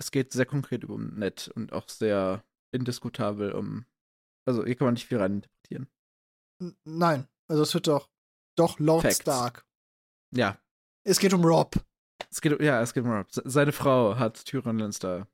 Es 0.01 0.11
geht 0.11 0.33
sehr 0.33 0.47
konkret 0.47 0.85
um 0.85 1.19
Ned 1.19 1.49
und 1.55 1.73
auch 1.73 1.89
sehr 1.89 2.45
indiskutabel 2.73 3.53
um. 3.53 3.85
Also 4.47 4.65
hier 4.65 4.77
kann 4.77 4.87
man 4.87 4.95
nicht 4.95 5.07
viel 5.09 5.19
reininterpretieren. 5.19 5.89
N 6.61 6.77
nein, 6.85 7.29
also 7.49 7.63
es 7.63 7.75
wird 7.75 7.89
doch 7.89 8.09
doch 8.57 8.79
Lord 8.79 9.03
Facts. 9.03 9.21
Stark. 9.21 9.67
Ja, 10.35 10.61
Es 11.05 11.19
geht 11.19 11.33
um 11.33 11.45
Rob. 11.45 11.75
es 12.31 12.41
geht, 12.41 12.61
ja, 12.61 12.81
es 12.83 12.93
geht 12.95 13.05
um 13.05 13.11
Rob. 13.11 13.31
Se- 13.31 13.43
Seine 13.45 13.73
Frau 13.73 14.17
hat 14.17 14.45
Tyrion 14.45 14.79
Lannister. 14.79 15.29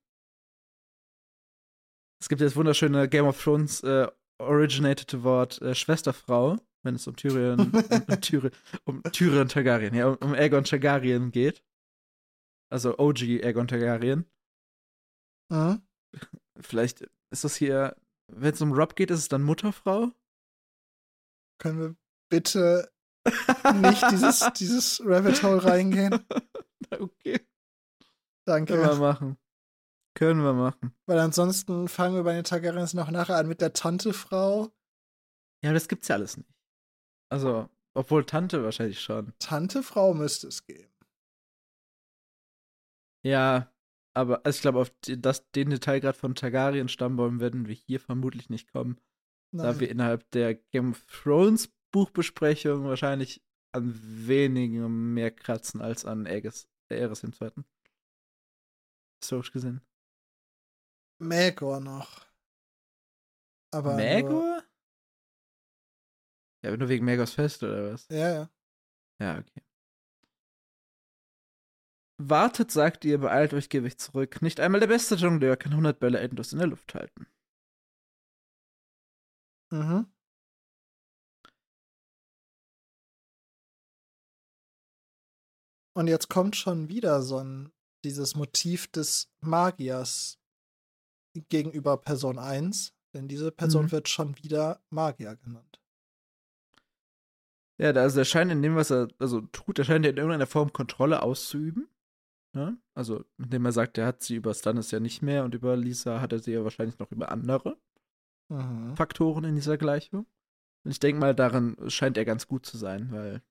Es 2.21 2.29
gibt 2.29 2.41
das 2.41 2.57
wunderschöne 2.57 3.09
Game 3.09 3.27
of 3.27 3.43
Thrones 3.43 3.83
äh, 3.83 4.11
originated 4.39 5.23
Wort 5.23 5.61
äh, 5.63 5.75
Schwesterfrau, 5.75 6.59
wenn 6.83 6.95
es 6.95 7.07
um 7.07 7.17
Tyrion, 7.17 7.61
um, 8.07 8.21
Tyrion 8.21 8.53
um 8.85 9.03
Tyrion 9.05 9.49
Targaryen, 9.49 9.95
ja, 9.95 10.09
um, 10.09 10.17
um 10.17 10.35
Aegon 10.35 10.65
Targaryen 10.65 11.31
geht. 11.31 11.63
Also 12.71 12.99
OG 12.99 13.23
Aegon 13.43 13.69
Targaryen. 13.69 14.27
Mhm. 15.51 15.83
Vielleicht 16.61 17.03
ist 17.31 17.45
das 17.45 17.57
hier, 17.57 17.97
wenn 18.29 18.55
es 18.55 18.61
um 18.61 18.73
Rob 18.73 18.97
geht, 18.97 19.11
ist 19.11 19.21
es 19.21 19.29
dann 19.29 19.43
Mutterfrau? 19.43 20.13
Können 21.59 21.81
wir 21.81 21.97
bitte 22.29 22.91
nicht 23.81 24.11
dieses, 24.11 24.41
dieses 24.57 25.03
Rabbit 25.05 25.43
Hole 25.43 25.65
reingehen? 25.65 26.25
okay. 26.91 27.41
Danke. 28.47 28.75
Können 28.75 28.89
wir 28.89 28.97
machen. 28.97 29.39
Können 30.15 30.43
wir 30.43 30.53
machen. 30.53 30.95
Weil 31.07 31.19
ansonsten 31.19 31.89
fangen 31.89 32.15
wir 32.15 32.23
bei 32.23 32.35
den 32.35 32.45
Targaryens 32.45 32.95
noch 32.95 33.11
nachher 33.11 33.37
an 33.37 33.49
mit 33.49 33.61
der 33.61 33.73
Tante-Frau. 33.73 34.71
Ja, 35.63 35.73
das 35.73 35.89
gibt's 35.89 36.09
ja 36.09 36.17
alles 36.17 36.37
nicht. 36.37 36.55
Also, 37.31 37.69
obwohl 37.95 38.25
Tante 38.25 38.63
wahrscheinlich 38.63 39.01
schon. 39.01 39.33
Tante-Frau 39.41 40.15
müsste 40.15 40.49
es 40.49 40.67
geben. 40.67 40.93
Ja, 43.25 43.73
aber 44.15 44.45
also 44.45 44.57
ich 44.57 44.63
glaube, 44.63 44.79
auf 44.79 44.91
die, 45.05 45.21
das, 45.21 45.51
den 45.51 45.71
Detail 45.71 45.99
gerade 45.99 46.19
von 46.19 46.35
Targaryen-Stammbäumen 46.35 47.41
werden 47.41 47.67
wir 47.67 47.75
hier 47.75 47.99
vermutlich 47.99 48.51
nicht 48.51 48.71
kommen. 48.71 49.01
Nein. 49.51 49.67
Da 49.67 49.81
wir 49.81 49.91
innerhalb 49.91 50.31
der 50.31 50.55
Game 50.55 50.91
of 50.91 51.05
Thrones 51.07 51.73
Buchbesprechung 51.91 52.85
wahrscheinlich 52.85 53.43
an 53.73 53.99
wenigen 54.27 55.15
mehr 55.15 55.31
kratzen 55.31 55.81
als 55.81 56.05
an 56.05 56.27
Aegis, 56.27 56.69
im 56.91 57.33
Zweiten. 57.33 57.65
Historisch 59.21 59.53
gesehen. 59.53 59.81
Magor 61.19 61.81
noch. 61.81 62.27
Aber 63.73 63.97
Magor? 63.97 64.63
Ja, 66.63 66.77
nur 66.77 66.89
wegen 66.89 67.05
Magors 67.05 67.33
Fest 67.35 67.63
oder 67.63 67.93
was? 67.93 68.09
ja, 68.09 68.33
ja. 68.33 68.51
Ja, 69.21 69.39
okay. 69.39 69.63
Wartet, 72.19 72.71
sagt 72.71 73.05
ihr, 73.05 73.19
beeilt 73.19 73.53
euch, 73.55 73.69
Gewicht 73.69 74.01
zurück. 74.01 74.41
Nicht 74.41 74.61
einmal 74.61 74.81
der 74.81 74.87
beste 74.87 75.17
Jongleur 75.17 75.57
kann 75.57 75.73
100 75.73 75.99
Bälle 75.99 76.21
endlos 76.21 76.53
in 76.53 76.59
der 76.59 76.69
Luft 76.69 76.95
halten. 76.95 77.27
Mhm. 79.71 80.07
Und 85.97 86.09
jetzt 86.09 86.29
kommt 86.29 86.57
schon 86.57 86.89
wieder 86.89 87.23
so 87.23 87.39
ein, 87.39 87.73
dieses 88.05 88.35
Motiv 88.35 88.89
des 88.89 89.33
Magiers 89.41 90.39
gegenüber 91.43 91.97
Person 91.97 92.39
1, 92.39 92.95
denn 93.13 93.29
diese 93.29 93.51
Person 93.53 93.87
Mhm. 93.87 93.93
wird 93.93 94.09
schon 94.09 94.37
wieder 94.39 94.81
Magier 94.91 95.37
genannt. 95.37 95.81
Ja, 97.79 97.91
also 97.91 98.21
er 98.21 98.25
scheint 98.25 98.53
in 98.53 98.63
dem, 98.63 98.77
was 98.77 98.91
er 98.91 99.09
also 99.19 99.41
tut, 99.41 99.79
er 99.79 99.85
scheint 99.85 100.05
ja 100.05 100.11
in 100.13 100.17
irgendeiner 100.17 100.47
Form 100.47 100.73
Kontrolle 100.73 101.23
auszuüben. 101.23 101.89
Ne? 102.53 102.79
Also, 102.95 103.25
indem 103.37 103.65
er 103.65 103.73
sagt, 103.73 103.99
er 103.99 104.07
hat 104.07 104.23
sie 104.23 104.37
über 104.37 104.55
Stannis 104.55 104.93
ja 104.93 105.01
nicht 105.01 105.23
mehr 105.23 105.45
und 105.45 105.55
über 105.57 105.77
Lisa 105.77 106.21
hat 106.21 106.33
er 106.33 106.39
sie 106.39 106.53
ja 106.53 106.63
wahrscheinlich 106.63 106.99
noch 106.99 107.11
über 107.11 107.33
andere 107.33 107.77
Mhm. 108.49 108.95
Faktoren 108.95 109.45
in 109.45 109.55
dieser 109.57 109.77
Gleichung. 109.79 110.27
Und 110.85 110.91
ich 110.91 111.01
denke 111.01 111.19
mal, 111.19 111.35
darin 111.35 111.77
scheint 111.89 112.17
er 112.19 112.25
ganz 112.27 112.47
gut 112.47 112.67
zu 112.67 112.77
sein, 112.77 113.11
weil 113.11 113.43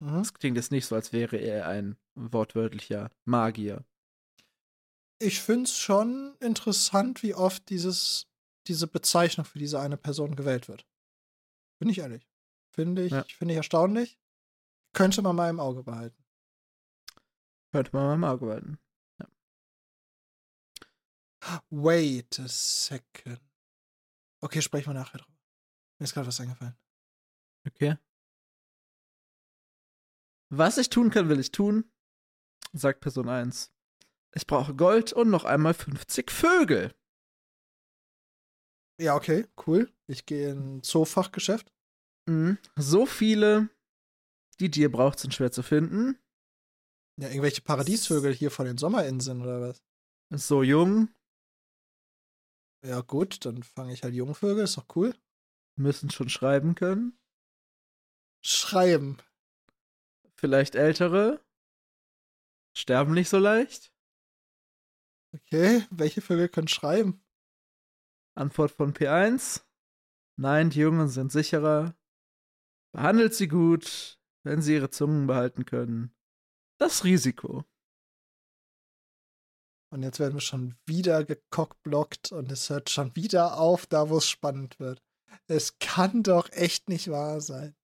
Mhm. 0.00 0.16
es 0.18 0.34
klingt 0.34 0.56
jetzt 0.56 0.72
nicht 0.72 0.86
so, 0.86 0.94
als 0.96 1.12
wäre 1.12 1.36
er 1.36 1.68
ein 1.68 1.96
wortwörtlicher 2.16 3.10
Magier. 3.24 3.84
Ich 5.20 5.40
finde 5.40 5.64
es 5.64 5.76
schon 5.76 6.36
interessant, 6.40 7.22
wie 7.22 7.34
oft 7.34 7.68
dieses, 7.70 8.28
diese 8.66 8.86
Bezeichnung 8.86 9.44
für 9.44 9.58
diese 9.58 9.80
eine 9.80 9.96
Person 9.96 10.36
gewählt 10.36 10.68
wird. 10.68 10.86
Bin 11.80 11.88
ich 11.88 11.98
ehrlich. 11.98 12.28
Finde 12.72 13.04
ich, 13.04 13.12
Ja. 13.12 13.24
finde 13.24 13.54
ich 13.54 13.56
erstaunlich. 13.58 14.18
Könnte 14.92 15.22
man 15.22 15.34
mal 15.36 15.50
im 15.50 15.60
Auge 15.60 15.82
behalten. 15.82 16.24
Könnte 17.72 17.90
man 17.92 18.04
mal 18.06 18.14
im 18.14 18.24
Auge 18.24 18.46
behalten. 18.46 18.78
Wait 21.70 22.38
a 22.40 22.48
second. 22.48 23.40
Okay, 24.40 24.60
sprechen 24.62 24.90
wir 24.90 24.94
nachher 24.94 25.18
drüber. 25.18 25.38
Mir 25.98 26.04
ist 26.04 26.14
gerade 26.14 26.26
was 26.26 26.40
eingefallen. 26.40 26.76
Okay. 27.66 27.96
Was 30.50 30.78
ich 30.78 30.88
tun 30.88 31.10
kann, 31.10 31.28
will 31.28 31.40
ich 31.40 31.50
tun, 31.50 31.90
sagt 32.72 33.00
Person 33.00 33.28
1. 33.28 33.72
Ich 34.34 34.46
brauche 34.46 34.74
Gold 34.74 35.12
und 35.12 35.30
noch 35.30 35.44
einmal 35.44 35.74
50 35.74 36.30
Vögel. 36.30 36.94
Ja, 39.00 39.14
okay, 39.14 39.46
cool. 39.66 39.92
Ich 40.06 40.26
gehe 40.26 40.50
in 40.50 40.82
Zoofachgeschäft. 40.82 41.72
Mhm. 42.26 42.58
So 42.76 43.06
viele, 43.06 43.68
die 44.60 44.70
dir 44.70 44.90
braucht, 44.90 45.18
sind 45.18 45.34
schwer 45.34 45.52
zu 45.52 45.62
finden. 45.62 46.18
Ja, 47.20 47.28
irgendwelche 47.28 47.62
Paradiesvögel 47.62 48.32
hier 48.32 48.50
von 48.50 48.66
den 48.66 48.78
Sommerinseln 48.78 49.42
oder 49.42 49.60
was? 49.60 49.82
So 50.30 50.62
jung, 50.62 51.08
Ja, 52.84 53.00
gut, 53.00 53.44
dann 53.44 53.62
fange 53.62 53.92
ich 53.92 54.02
halt 54.04 54.14
Jungvögel, 54.14 54.64
ist 54.64 54.76
doch 54.76 54.86
cool. 54.94 55.14
müssen 55.76 56.10
schon 56.10 56.28
schreiben 56.28 56.74
können. 56.74 57.18
Schreiben. 58.40 59.18
Vielleicht 60.36 60.76
ältere, 60.76 61.40
sterben 62.76 63.14
nicht 63.14 63.28
so 63.28 63.38
leicht. 63.38 63.92
Okay, 65.34 65.84
welche 65.90 66.20
Vögel 66.20 66.48
können 66.48 66.68
schreiben? 66.68 67.22
Antwort 68.34 68.70
von 68.70 68.94
P1. 68.94 69.62
Nein, 70.36 70.70
die 70.70 70.80
Jungen 70.80 71.08
sind 71.08 71.32
sicherer. 71.32 71.96
Behandelt 72.92 73.34
sie 73.34 73.48
gut, 73.48 74.18
wenn 74.44 74.62
sie 74.62 74.74
ihre 74.74 74.90
Zungen 74.90 75.26
behalten 75.26 75.64
können. 75.64 76.14
Das 76.78 77.04
Risiko. 77.04 77.64
Und 79.90 80.02
jetzt 80.02 80.20
werden 80.20 80.34
wir 80.34 80.40
schon 80.40 80.76
wieder 80.86 81.24
gekockblockt 81.24 82.32
und 82.32 82.52
es 82.52 82.68
hört 82.70 82.90
schon 82.90 83.14
wieder 83.16 83.58
auf, 83.58 83.86
da 83.86 84.10
wo 84.10 84.18
es 84.18 84.28
spannend 84.28 84.78
wird. 84.78 85.02
Es 85.46 85.78
kann 85.78 86.22
doch 86.22 86.50
echt 86.52 86.88
nicht 86.88 87.10
wahr 87.10 87.40
sein. 87.40 87.74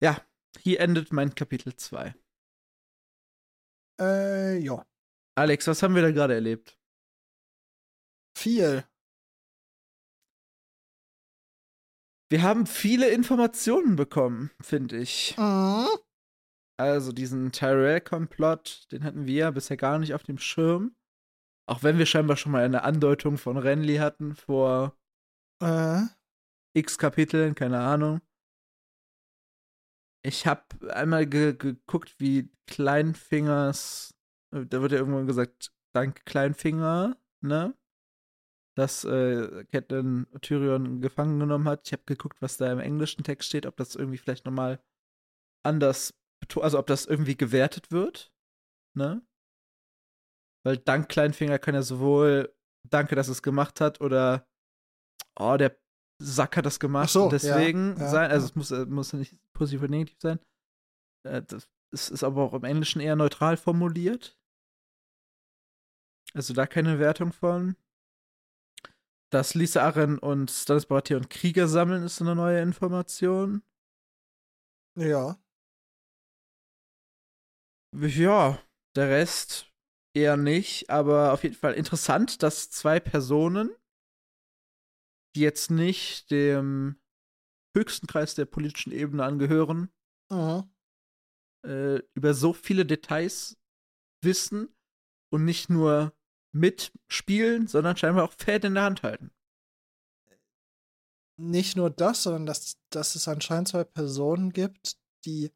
Ja, 0.00 0.20
hier 0.58 0.80
endet 0.80 1.12
mein 1.12 1.34
Kapitel 1.34 1.76
2. 1.76 2.14
Äh, 4.00 4.58
ja. 4.58 4.86
Alex, 5.36 5.66
was 5.66 5.82
haben 5.82 5.94
wir 5.94 6.02
da 6.02 6.10
gerade 6.10 6.34
erlebt? 6.34 6.78
Viel. 8.36 8.84
Wir 12.30 12.42
haben 12.42 12.66
viele 12.66 13.10
Informationen 13.10 13.96
bekommen, 13.96 14.50
finde 14.60 14.96
ich. 14.98 15.36
Mhm. 15.36 15.86
Also 16.78 17.12
diesen 17.12 17.52
Tyrell-Komplott, 17.52 18.88
den 18.92 19.04
hatten 19.04 19.26
wir 19.26 19.34
ja 19.34 19.50
bisher 19.50 19.76
gar 19.76 19.98
nicht 19.98 20.14
auf 20.14 20.22
dem 20.24 20.38
Schirm. 20.38 20.96
Auch 21.68 21.82
wenn 21.82 21.98
wir 21.98 22.06
scheinbar 22.06 22.36
schon 22.36 22.52
mal 22.52 22.64
eine 22.64 22.82
Andeutung 22.84 23.38
von 23.38 23.56
Renly 23.56 23.96
hatten 23.96 24.34
vor 24.34 24.96
Äh, 25.62 26.02
x 26.74 26.98
Kapiteln, 26.98 27.54
keine 27.54 27.80
Ahnung. 27.80 28.20
Ich 30.22 30.46
habe 30.46 30.64
einmal 30.92 31.26
ge 31.26 31.54
geguckt, 31.56 32.16
wie 32.18 32.50
Kleinfingers, 32.66 34.15
da 34.64 34.80
wird 34.80 34.92
ja 34.92 34.98
irgendwann 34.98 35.26
gesagt, 35.26 35.72
dank 35.94 36.24
Kleinfinger, 36.24 37.16
ne? 37.42 37.74
Dass 38.76 39.04
äh, 39.04 39.64
Catelyn 39.72 40.26
Tyrion 40.42 41.00
gefangen 41.00 41.40
genommen 41.40 41.68
hat. 41.68 41.86
Ich 41.86 41.92
habe 41.92 42.02
geguckt, 42.04 42.42
was 42.42 42.56
da 42.56 42.70
im 42.72 42.78
englischen 42.78 43.24
Text 43.24 43.48
steht, 43.48 43.66
ob 43.66 43.76
das 43.76 43.94
irgendwie 43.94 44.18
vielleicht 44.18 44.44
nochmal 44.44 44.80
anders, 45.64 46.14
also 46.60 46.78
ob 46.78 46.86
das 46.86 47.06
irgendwie 47.06 47.36
gewertet 47.36 47.90
wird, 47.90 48.32
ne? 48.94 49.26
Weil 50.64 50.78
dank 50.78 51.08
Kleinfinger 51.08 51.58
kann 51.58 51.74
ja 51.74 51.82
sowohl 51.82 52.52
Danke, 52.88 53.16
dass 53.16 53.26
es 53.26 53.42
gemacht 53.42 53.80
hat 53.80 54.00
oder 54.00 54.46
oh, 55.38 55.56
der 55.56 55.76
Sack 56.22 56.56
hat 56.56 56.66
das 56.66 56.78
gemacht 56.78 57.08
Ach 57.08 57.12
so, 57.12 57.24
und 57.24 57.32
deswegen 57.32 57.96
ja, 57.96 58.02
ja, 58.02 58.08
sein, 58.08 58.30
also 58.30 58.44
ja. 58.44 58.50
es 58.50 58.54
muss, 58.54 58.70
äh, 58.70 58.86
muss 58.86 59.12
nicht 59.12 59.36
positiv 59.52 59.80
oder 59.80 59.90
negativ 59.90 60.18
sein. 60.20 60.38
Äh, 61.24 61.42
das 61.42 61.68
es 61.92 62.10
ist 62.10 62.24
aber 62.24 62.42
auch 62.42 62.54
im 62.54 62.64
Englischen 62.64 63.00
eher 63.00 63.16
neutral 63.16 63.56
formuliert. 63.56 64.38
Also 66.36 66.52
da 66.52 66.66
keine 66.66 66.98
Wertung 66.98 67.32
von. 67.32 67.76
Dass 69.32 69.54
Lisa 69.54 69.82
Arren 69.82 70.18
und 70.18 70.50
Stannis 70.50 70.84
Baratheon 70.84 71.30
Krieger 71.30 71.66
sammeln, 71.66 72.02
ist 72.02 72.20
eine 72.20 72.34
neue 72.34 72.60
Information. 72.60 73.62
ja. 74.96 75.38
Ja, 77.94 78.62
der 78.94 79.08
Rest 79.08 79.72
eher 80.14 80.36
nicht, 80.36 80.90
aber 80.90 81.32
auf 81.32 81.42
jeden 81.42 81.54
Fall 81.54 81.72
interessant, 81.72 82.42
dass 82.42 82.70
zwei 82.70 83.00
Personen, 83.00 83.74
die 85.34 85.40
jetzt 85.40 85.70
nicht 85.70 86.30
dem 86.30 87.00
höchsten 87.74 88.06
Kreis 88.06 88.34
der 88.34 88.44
politischen 88.44 88.92
Ebene 88.92 89.24
angehören, 89.24 89.90
Mhm. 90.30 90.70
äh, 91.64 92.02
über 92.14 92.34
so 92.34 92.52
viele 92.52 92.84
Details 92.84 93.58
wissen 94.22 94.74
und 95.32 95.44
nicht 95.44 95.70
nur 95.70 96.15
mitspielen, 96.56 97.66
sondern 97.66 97.96
scheinbar 97.96 98.24
auch 98.24 98.32
Fäden 98.32 98.68
in 98.68 98.74
der 98.74 98.84
Hand 98.84 99.02
halten. 99.02 99.30
Nicht 101.38 101.76
nur 101.76 101.90
das, 101.90 102.22
sondern 102.22 102.46
dass, 102.46 102.78
dass 102.90 103.14
es 103.14 103.28
anscheinend 103.28 103.68
zwei 103.68 103.84
Personen 103.84 104.52
gibt, 104.52 104.96
die 105.26 105.52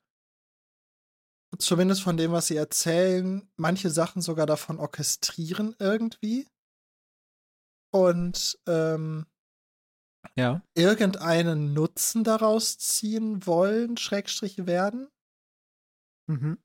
zumindest 1.58 2.02
von 2.02 2.16
dem, 2.16 2.32
was 2.32 2.48
sie 2.48 2.56
erzählen, 2.56 3.50
manche 3.56 3.90
Sachen 3.90 4.20
sogar 4.22 4.46
davon 4.46 4.78
orchestrieren 4.78 5.74
irgendwie. 5.78 6.46
Und 7.92 8.58
ähm, 8.68 9.26
Ja. 10.36 10.62
irgendeinen 10.74 11.72
Nutzen 11.72 12.24
daraus 12.24 12.78
ziehen 12.78 13.46
wollen, 13.46 13.96
Schrägstrich 13.96 14.66
werden. 14.66 15.08
Mhm. 16.28 16.58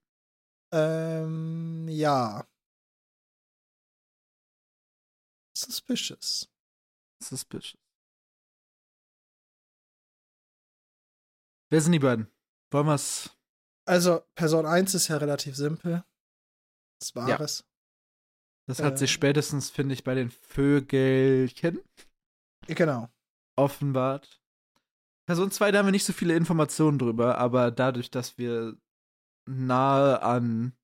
Ähm, 0.72 1.88
ja. 1.88 2.46
Suspicious. 5.56 6.50
Suspicious. 7.22 7.80
Wer 11.72 11.82
sind 11.82 11.94
die 11.94 12.00
beiden? 12.00 12.28
Wollen 12.72 12.88
wir 12.88 12.96
es. 12.96 13.36
Also, 13.88 14.22
Person 14.36 14.66
1 14.66 14.94
ist 14.96 15.08
ja 15.08 15.18
relativ 15.18 15.56
simpel. 15.56 16.04
Das 17.00 17.16
war 17.16 17.30
Ja. 17.30 17.40
es. 17.40 17.66
Das 18.68 18.82
hat 18.82 18.98
sich 18.98 19.12
Äh. 19.12 19.14
spätestens, 19.14 19.70
finde 19.70 19.94
ich, 19.94 20.04
bei 20.04 20.16
den 20.16 20.32
Vögelchen 20.32 21.80
Genau. 22.68 23.10
offenbart. 23.56 24.42
Person 25.28 25.52
2, 25.52 25.72
da 25.72 25.80
haben 25.80 25.88
wir 25.88 25.92
nicht 25.92 26.06
so 26.06 26.14
viele 26.14 26.36
Informationen 26.36 27.00
drüber, 27.00 27.38
aber 27.38 27.72
dadurch, 27.72 28.12
dass 28.12 28.38
wir 28.38 28.78
nahe 29.48 30.22
an 30.22 30.76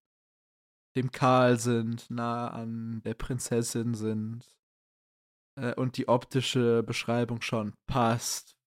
dem 0.96 1.12
Karl 1.12 1.60
sind, 1.60 2.10
nahe 2.10 2.52
an 2.52 3.02
der 3.04 3.14
Prinzessin 3.16 3.94
sind 3.96 4.46
äh, 5.62 5.74
und 5.76 5.98
die 5.98 6.08
optische 6.08 6.84
Beschreibung 6.84 7.42
schon 7.42 7.76
passt, 7.86 8.58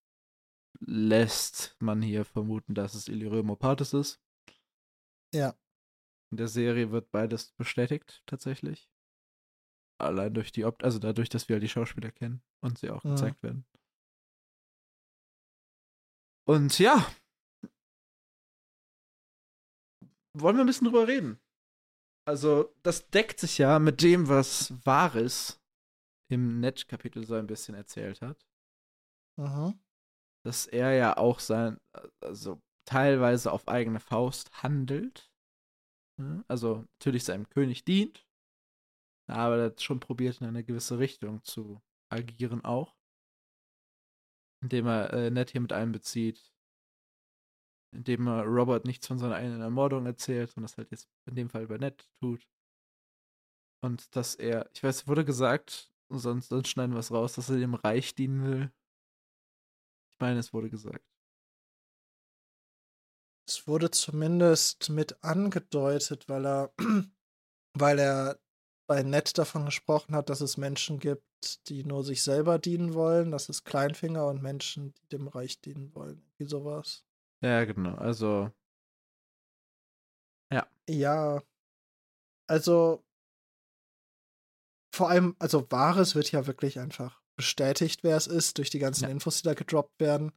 lässt 0.81 1.77
man 1.81 2.01
hier 2.03 2.25
vermuten, 2.25 2.75
dass 2.75 2.95
es 2.95 3.09
Illyrium 3.09 3.51
Opatis 3.51 3.93
ist. 3.93 4.21
Ja. 5.35 5.55
In 6.31 6.37
der 6.39 6.49
Serie 6.49 6.91
wird 6.91 7.11
beides 7.11 7.53
bestätigt, 7.53 8.23
tatsächlich. 8.27 8.89
Allein 10.01 10.35
durch 10.35 10.53
die 10.53 10.65
Opt 10.65 10.83
also 10.85 10.99
dadurch, 10.99 11.29
dass 11.29 11.49
wir 11.49 11.55
halt 11.55 11.63
die 11.63 11.69
Schauspieler 11.69 12.11
kennen 12.11 12.43
und 12.61 12.79
sie 12.79 12.91
auch 12.91 13.05
Mhm. 13.05 13.11
gezeigt 13.11 13.43
werden. 13.43 13.67
Und 16.47 16.79
ja. 16.79 17.07
Wollen 20.37 20.57
wir 20.57 20.65
ein 20.65 20.67
bisschen 20.67 20.87
drüber 20.87 21.07
reden? 21.07 21.41
Also, 22.27 22.75
das 22.83 23.09
deckt 23.11 23.39
sich 23.39 23.59
ja 23.59 23.79
mit 23.79 24.03
dem, 24.03 24.29
was 24.29 24.75
Varys 24.85 25.63
im 26.35 26.61
Netch-Kapitel 26.61 27.25
so 27.25 27.35
ein 27.35 27.47
bisschen 27.47 27.75
erzählt 27.75 28.21
hat. 28.21 28.47
Mhm. 29.37 29.79
Dass 30.45 30.67
er 30.67 30.93
ja 30.93 31.17
auch 31.17 31.41
sein, 31.41 31.81
also 32.21 32.61
teilweise 32.85 33.53
auf 33.53 33.67
eigene 33.69 34.01
Faust 34.01 34.63
handelt. 34.63 35.31
Ne? 36.19 36.45
Also 36.49 36.87
natürlich 36.99 37.25
seinem 37.25 37.49
König 37.49 37.85
dient, 37.85 38.27
aber 39.27 39.59
er 39.59 39.65
hat 39.67 39.83
schon 39.83 40.01
probiert, 40.01 40.41
in 40.41 40.47
eine 40.47 40.65
gewisse 40.65 40.99
Richtung 40.99 41.43
zu 41.45 41.81
agieren 42.11 42.65
auch. 42.65 42.95
Indem 44.63 44.87
er 44.87 45.13
äh, 45.13 45.31
Ned 45.31 45.51
hier 45.51 45.61
mit 45.61 45.73
einbezieht. 45.73 46.53
Indem 47.93 48.27
er 48.27 48.45
Robert 48.45 48.85
nichts 48.85 49.07
von 49.07 49.19
seiner 49.19 49.37
eigenen 49.37 49.61
Ermordung 49.61 50.07
erzählt 50.07 50.57
und 50.57 50.63
das 50.63 50.77
halt 50.77 50.91
jetzt 50.91 51.09
in 51.27 51.37
dem 51.37 51.49
Fall 51.49 51.67
bei 51.67 51.79
Ned 51.79 52.09
tut. 52.19 52.47
Und 53.83 54.15
dass 54.17 54.35
er, 54.35 54.71
ich 54.73 54.83
weiß, 54.83 55.07
wurde 55.07 55.25
gesagt, 55.25 55.94
sonst, 56.19 56.49
sonst 56.49 56.69
schneiden 56.69 56.95
wir 56.95 57.01
es 57.01 57.13
raus, 57.13 57.35
dass 57.35 57.51
er 57.51 57.57
dem 57.57 57.75
Reich 57.75 58.15
dienen 58.15 58.45
will. 58.45 58.73
Ich 60.13 60.21
meine, 60.21 60.39
es 60.39 60.53
wurde 60.53 60.71
gesagt. 60.71 61.05
Es 63.47 63.67
wurde 63.67 63.91
zumindest 63.91 64.91
mit 64.91 65.23
angedeutet, 65.23 66.29
weil 66.29 66.47
er, 66.47 66.73
weil 67.75 67.99
er 67.99 68.39
bei 68.87 69.03
Ned 69.03 69.37
davon 69.39 69.67
gesprochen 69.67 70.15
hat, 70.15 70.31
dass 70.31 70.41
es 70.41 70.57
Menschen 70.57 70.99
gibt, 70.99 71.69
die 71.69 71.85
nur 71.85 72.05
sich 72.05 72.23
selber 72.23 72.59
dienen 72.59 72.95
wollen. 72.95 73.31
Das 73.31 73.49
ist 73.49 73.65
Kleinfinger 73.65 74.27
und 74.27 74.43
Menschen, 74.43 74.95
die 74.95 75.09
dem 75.09 75.29
Reich 75.29 75.61
dienen 75.61 75.95
wollen. 75.95 76.23
Wie 76.39 76.47
sowas. 76.47 77.05
Ja, 77.43 77.65
genau. 77.65 77.95
Also, 77.97 78.51
Ja. 80.89 81.43
Also, 82.47 83.03
vor 84.95 85.11
allem, 85.11 85.35
also 85.39 85.71
Wahres 85.71 86.15
wird 86.15 86.31
ja 86.33 86.47
wirklich 86.47 86.79
einfach 86.79 87.21
bestätigt, 87.37 88.05
wer 88.05 88.17
es 88.17 88.27
ist, 88.27 88.59
durch 88.59 88.71
die 88.71 88.79
ganzen 88.79 89.05
Ja. 89.05 89.11
Infos, 89.11 89.39
die 89.39 89.43
da 89.43 89.55
gedroppt 89.55 90.01
werden. 90.01 90.33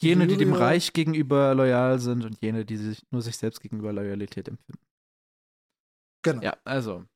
jene, 0.00 0.26
die 0.26 0.36
dem 0.36 0.52
Reich 0.52 0.92
gegenüber 0.92 1.54
loyal 1.54 1.98
sind 2.00 2.24
und 2.24 2.40
jene, 2.40 2.64
die 2.64 2.76
sich 2.76 3.02
nur 3.10 3.22
sich 3.22 3.36
selbst 3.36 3.60
gegenüber 3.60 3.92
Loyalität 3.92 4.48
empfinden. 4.48 4.84
Genau. 6.24 6.42
Ja, 6.42 6.56
also. 6.64 7.06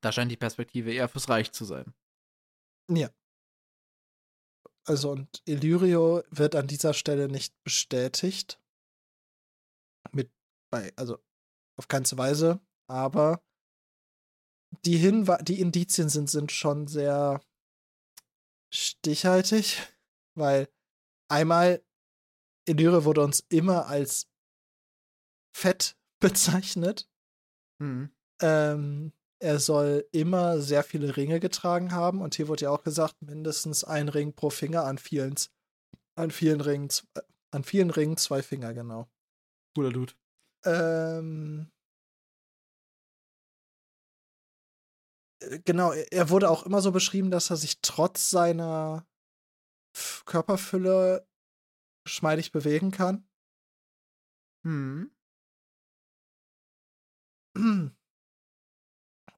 Da 0.00 0.12
scheint 0.12 0.30
die 0.30 0.36
Perspektive 0.36 0.92
eher 0.92 1.08
fürs 1.08 1.28
Reich 1.28 1.52
zu 1.52 1.64
sein. 1.64 1.94
Ja. 2.88 3.10
Also, 4.86 5.10
und 5.10 5.42
Illyrio 5.44 6.22
wird 6.30 6.54
an 6.54 6.66
dieser 6.66 6.94
Stelle 6.94 7.28
nicht 7.28 7.54
bestätigt. 7.62 8.60
Mit, 10.12 10.32
bei, 10.72 10.92
also, 10.96 11.18
auf 11.76 11.88
keine 11.88 12.06
Weise, 12.12 12.60
aber 12.88 13.42
die, 14.84 14.96
Hinwa 14.96 15.38
die 15.38 15.60
Indizien 15.60 16.08
sind, 16.08 16.30
sind 16.30 16.52
schon 16.52 16.86
sehr 16.86 17.40
stichhaltig, 18.72 19.78
weil 20.34 20.68
einmal 21.28 21.82
Illyrio 22.66 23.04
wurde 23.04 23.22
uns 23.22 23.40
immer 23.48 23.86
als 23.86 24.28
fett 25.56 25.96
bezeichnet. 26.20 27.08
Mhm. 27.80 28.10
Ähm, 28.40 29.12
er 29.40 29.60
soll 29.60 30.06
immer 30.12 30.60
sehr 30.60 30.82
viele 30.82 31.16
Ringe 31.16 31.38
getragen 31.38 31.92
haben 31.92 32.20
und 32.20 32.34
hier 32.34 32.48
wurde 32.48 32.64
ja 32.64 32.70
auch 32.70 32.82
gesagt, 32.82 33.22
mindestens 33.22 33.84
ein 33.84 34.08
Ring 34.08 34.34
pro 34.34 34.50
Finger 34.50 34.84
an 34.84 34.98
vielen, 34.98 35.36
an 36.16 36.30
vielen 36.30 36.60
Ringen, 36.60 36.88
äh, 37.14 37.20
an 37.52 37.62
vielen 37.62 37.90
Ringen 37.90 38.16
zwei 38.16 38.42
Finger, 38.42 38.74
genau. 38.74 39.08
Cooler 39.76 39.92
Dude. 39.92 40.12
Ähm, 40.64 41.70
genau, 45.64 45.92
er 45.92 46.30
wurde 46.30 46.50
auch 46.50 46.64
immer 46.64 46.80
so 46.80 46.92
beschrieben, 46.92 47.30
dass 47.30 47.50
er 47.50 47.56
sich 47.56 47.80
trotz 47.80 48.30
seiner 48.30 49.06
Körperfülle 50.24 51.26
geschmeidig 52.04 52.52
bewegen 52.52 52.90
kann. 52.90 53.28
Mhm. 54.64 55.10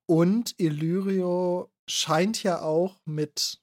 Und 0.07 0.55
Illyrio 0.59 1.73
scheint 1.89 2.43
ja 2.43 2.63
auch 2.63 3.01
mit, 3.05 3.63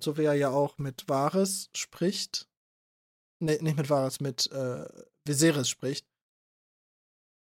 so 0.00 0.16
wie 0.16 0.24
er 0.24 0.34
ja 0.34 0.50
auch 0.50 0.78
mit 0.78 1.08
Varys 1.08 1.70
spricht, 1.74 2.48
ne, 3.38 3.58
nicht 3.60 3.76
mit 3.76 3.90
Varys, 3.90 4.20
mit 4.20 4.50
äh, 4.50 4.88
Viserys 5.24 5.68
spricht, 5.68 6.06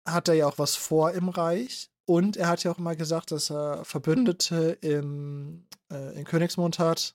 hat 0.06 0.28
er 0.28 0.34
ja 0.34 0.46
auch 0.46 0.58
was 0.58 0.76
vor 0.76 1.12
im 1.12 1.28
Reich. 1.28 1.90
Und 2.10 2.36
er 2.36 2.48
hat 2.48 2.64
ja 2.64 2.72
auch 2.72 2.78
immer 2.78 2.96
gesagt, 2.96 3.30
dass 3.30 3.52
er 3.52 3.84
Verbündete 3.84 4.76
im, 4.80 5.64
äh, 5.92 6.18
in 6.18 6.24
Königsmund 6.24 6.80
hat, 6.80 7.14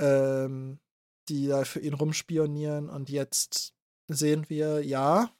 ähm, 0.00 0.80
die 1.28 1.46
da 1.46 1.62
für 1.64 1.78
ihn 1.78 1.94
rumspionieren. 1.94 2.90
Und 2.90 3.10
jetzt 3.10 3.72
sehen 4.08 4.48
wir, 4.48 4.84
ja, 4.84 5.30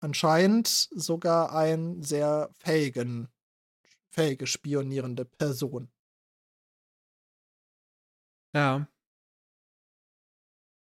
anscheinend 0.00 0.68
sogar 0.68 1.54
ein 1.54 2.02
sehr 2.02 2.50
fähigen, 2.58 3.28
fähige 4.10 4.46
spionierende 4.46 5.24
Person. 5.24 5.88
Ja. 8.54 8.86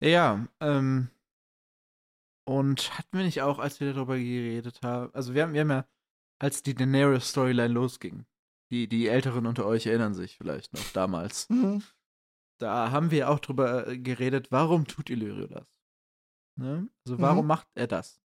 Ja, 0.00 0.48
ähm. 0.58 1.10
Und 2.44 2.98
hatten 2.98 3.18
wir 3.18 3.24
nicht 3.24 3.42
auch, 3.42 3.60
als 3.60 3.78
wir 3.78 3.92
darüber 3.92 4.16
geredet 4.16 4.80
haben, 4.82 5.14
also 5.14 5.32
wir 5.32 5.44
haben, 5.44 5.52
wir 5.52 5.60
haben 5.60 5.70
ja, 5.70 5.84
als 6.38 6.62
die 6.62 6.74
Daenerys-Storyline 6.74 7.72
losging, 7.72 8.26
die, 8.70 8.88
die 8.88 9.08
Älteren 9.08 9.46
unter 9.46 9.64
euch 9.66 9.86
erinnern 9.86 10.14
sich 10.14 10.36
vielleicht 10.36 10.72
noch 10.74 10.92
damals, 10.92 11.48
da 12.58 12.90
haben 12.90 13.10
wir 13.10 13.30
auch 13.30 13.38
drüber 13.38 13.86
äh, 13.88 13.98
geredet, 13.98 14.50
warum 14.50 14.86
tut 14.86 15.10
Illyrio 15.10 15.46
das? 15.46 15.66
Ne? 16.58 16.88
Also 17.04 17.20
warum 17.20 17.44
Mhm. 17.44 17.48
macht 17.48 17.68
er 17.74 17.86
das? 17.86 18.20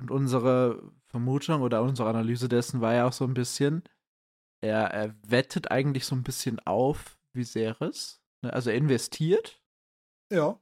Und 0.00 0.10
unsere 0.10 0.92
Vermutung 1.06 1.62
oder 1.62 1.82
unsere 1.82 2.08
Analyse 2.08 2.48
dessen 2.48 2.80
war 2.80 2.94
ja 2.94 3.06
auch 3.06 3.12
so 3.12 3.24
ein 3.24 3.34
bisschen, 3.34 3.82
er, 4.60 4.90
er 4.92 5.14
wettet 5.28 5.70
eigentlich 5.70 6.04
so 6.04 6.14
ein 6.14 6.22
bisschen 6.22 6.60
auf 6.66 7.18
Viserys, 7.32 8.20
ne? 8.42 8.52
also 8.52 8.70
er 8.70 8.76
investiert, 8.76 9.62
Ja, 10.30 10.60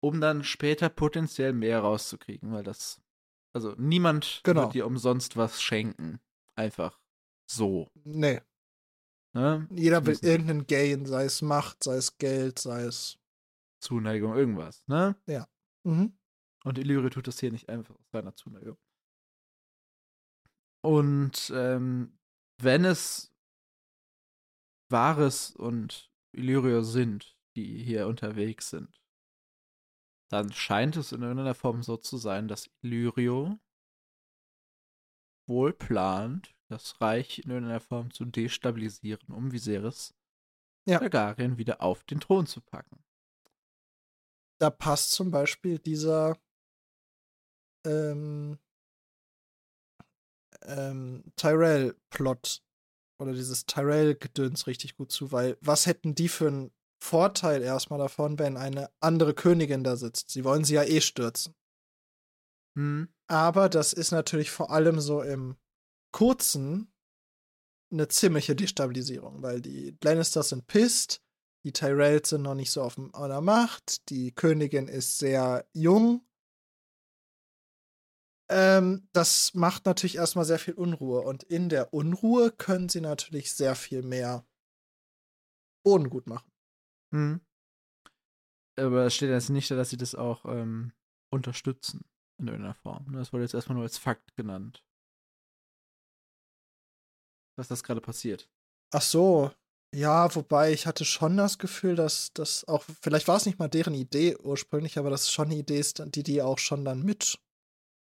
um 0.00 0.20
dann 0.20 0.44
später 0.44 0.88
potenziell 0.88 1.52
mehr 1.52 1.80
rauszukriegen, 1.80 2.52
weil 2.52 2.62
das, 2.62 3.00
also 3.52 3.74
niemand 3.78 4.40
Genau. 4.44 4.62
wird 4.62 4.74
dir 4.74 4.86
umsonst 4.86 5.36
was 5.36 5.62
schenken. 5.62 6.20
Einfach 6.54 7.00
so. 7.46 7.90
nee. 8.04 8.40
Ne? 9.34 9.68
Jeder 9.70 10.04
will 10.06 10.18
irgendeinen 10.22 10.66
Gain, 10.66 11.04
sei 11.06 11.24
es 11.24 11.42
Macht, 11.42 11.84
sei 11.84 11.96
es 11.96 12.16
Geld, 12.18 12.58
sei 12.58 12.82
es. 12.84 13.18
Zuneigung, 13.80 14.34
irgendwas, 14.34 14.82
ne? 14.88 15.14
Mhm. 15.84 16.18
Und 16.64 16.78
Illyrio 16.78 17.08
tut 17.10 17.28
das 17.28 17.38
hier 17.38 17.52
nicht 17.52 17.68
einfach 17.68 17.94
aus 17.94 18.10
seiner 18.10 18.34
Zuneigung. 18.34 18.76
Und 20.82 21.52
ähm, 21.54 22.18
wenn 22.60 22.84
es 22.84 23.32
Varys 24.90 25.50
und 25.52 26.10
Illyrio 26.32 26.82
sind, 26.82 27.36
die 27.56 27.82
hier 27.84 28.06
unterwegs 28.08 28.70
sind, 28.70 29.00
dann 30.28 30.52
scheint 30.52 30.96
es 30.96 31.12
in 31.12 31.22
irgendeiner 31.22 31.54
Form 31.54 31.82
so 31.82 31.96
zu 31.96 32.16
sein, 32.16 32.48
dass 32.48 32.70
Illyrio 32.82 33.58
wohl 35.46 35.72
plant, 35.72 36.54
das 36.68 37.00
Reich 37.00 37.38
in 37.38 37.50
irgendeiner 37.50 37.80
Form 37.80 38.12
zu 38.12 38.26
destabilisieren, 38.26 39.34
um 39.34 39.52
Viserys 39.52 40.14
Ja. 40.86 40.98
Targaryen 40.98 41.56
wieder 41.56 41.80
auf 41.80 42.04
den 42.04 42.20
Thron 42.20 42.46
zu 42.46 42.60
packen. 42.60 43.02
Da 44.60 44.70
passt 44.70 45.12
zum 45.12 45.30
Beispiel 45.30 45.78
dieser 45.78 46.36
ähm, 47.86 48.58
ähm, 50.62 51.24
Tyrell-Plot 51.36 52.62
oder 53.20 53.32
dieses 53.32 53.66
Tyrell-Gedöns 53.66 54.66
richtig 54.66 54.96
gut 54.96 55.10
zu, 55.10 55.32
weil 55.32 55.56
was 55.60 55.86
hätten 55.86 56.14
die 56.14 56.28
für 56.28 56.48
einen 56.48 56.72
Vorteil 57.00 57.62
erstmal 57.62 57.98
davon, 57.98 58.38
wenn 58.38 58.56
eine 58.56 58.90
andere 59.00 59.34
Königin 59.34 59.84
da 59.84 59.96
sitzt? 59.96 60.30
Sie 60.30 60.44
wollen 60.44 60.64
sie 60.64 60.74
ja 60.74 60.82
eh 60.82 61.00
stürzen. 61.00 61.54
Hm. 62.76 63.08
Aber 63.28 63.68
das 63.68 63.92
ist 63.92 64.10
natürlich 64.10 64.50
vor 64.50 64.70
allem 64.70 65.00
so 65.00 65.22
im 65.22 65.56
Kurzen 66.12 66.92
eine 67.90 68.08
ziemliche 68.08 68.56
Destabilisierung, 68.56 69.42
weil 69.42 69.60
die 69.60 69.96
Lannisters 70.02 70.50
sind 70.50 70.66
pisst, 70.66 71.22
die 71.64 71.72
Tyrells 71.72 72.30
sind 72.30 72.42
noch 72.42 72.54
nicht 72.54 72.70
so 72.70 72.82
auf 72.82 72.96
der 72.96 73.40
Macht, 73.40 74.08
die 74.10 74.32
Königin 74.32 74.88
ist 74.88 75.18
sehr 75.18 75.66
jung. 75.72 76.24
Ähm, 78.50 79.08
das 79.12 79.52
macht 79.54 79.84
natürlich 79.84 80.16
erstmal 80.16 80.44
sehr 80.44 80.58
viel 80.58 80.74
Unruhe 80.74 81.20
und 81.20 81.42
in 81.42 81.68
der 81.68 81.92
Unruhe 81.92 82.50
können 82.50 82.88
sie 82.88 83.00
natürlich 83.00 83.52
sehr 83.52 83.74
viel 83.74 84.02
mehr 84.02 84.46
Boden 85.82 86.08
gut 86.08 86.26
machen. 86.26 86.47
Hm. 87.12 87.40
Aber 88.76 89.06
es 89.06 89.14
steht 89.14 89.30
jetzt 89.30 89.50
nicht 89.50 89.70
da, 89.70 89.76
dass 89.76 89.90
sie 89.90 89.96
das 89.96 90.14
auch 90.14 90.44
ähm, 90.44 90.92
unterstützen 91.30 92.04
in 92.38 92.46
irgendeiner 92.46 92.74
Form. 92.74 93.10
ne? 93.10 93.18
Das 93.18 93.32
wurde 93.32 93.42
jetzt 93.44 93.54
erstmal 93.54 93.74
nur 93.74 93.84
als 93.84 93.98
Fakt 93.98 94.36
genannt. 94.36 94.84
Dass 97.56 97.68
das 97.68 97.82
gerade 97.82 98.00
passiert. 98.00 98.48
Ach 98.92 99.02
so, 99.02 99.50
ja, 99.94 100.34
wobei 100.34 100.72
ich 100.72 100.86
hatte 100.86 101.04
schon 101.04 101.36
das 101.36 101.58
Gefühl, 101.58 101.96
dass 101.96 102.32
das 102.34 102.66
auch, 102.68 102.84
vielleicht 103.00 103.26
war 103.26 103.36
es 103.36 103.46
nicht 103.46 103.58
mal 103.58 103.68
deren 103.68 103.94
Idee 103.94 104.36
ursprünglich, 104.36 104.98
aber 104.98 105.10
das 105.10 105.22
ist 105.22 105.32
schon 105.32 105.46
eine 105.46 105.56
Idee 105.56 105.78
ist, 105.78 106.02
die 106.14 106.22
die 106.22 106.42
auch 106.42 106.58
schon 106.58 106.84
dann 106.84 107.02
mit. 107.02 107.38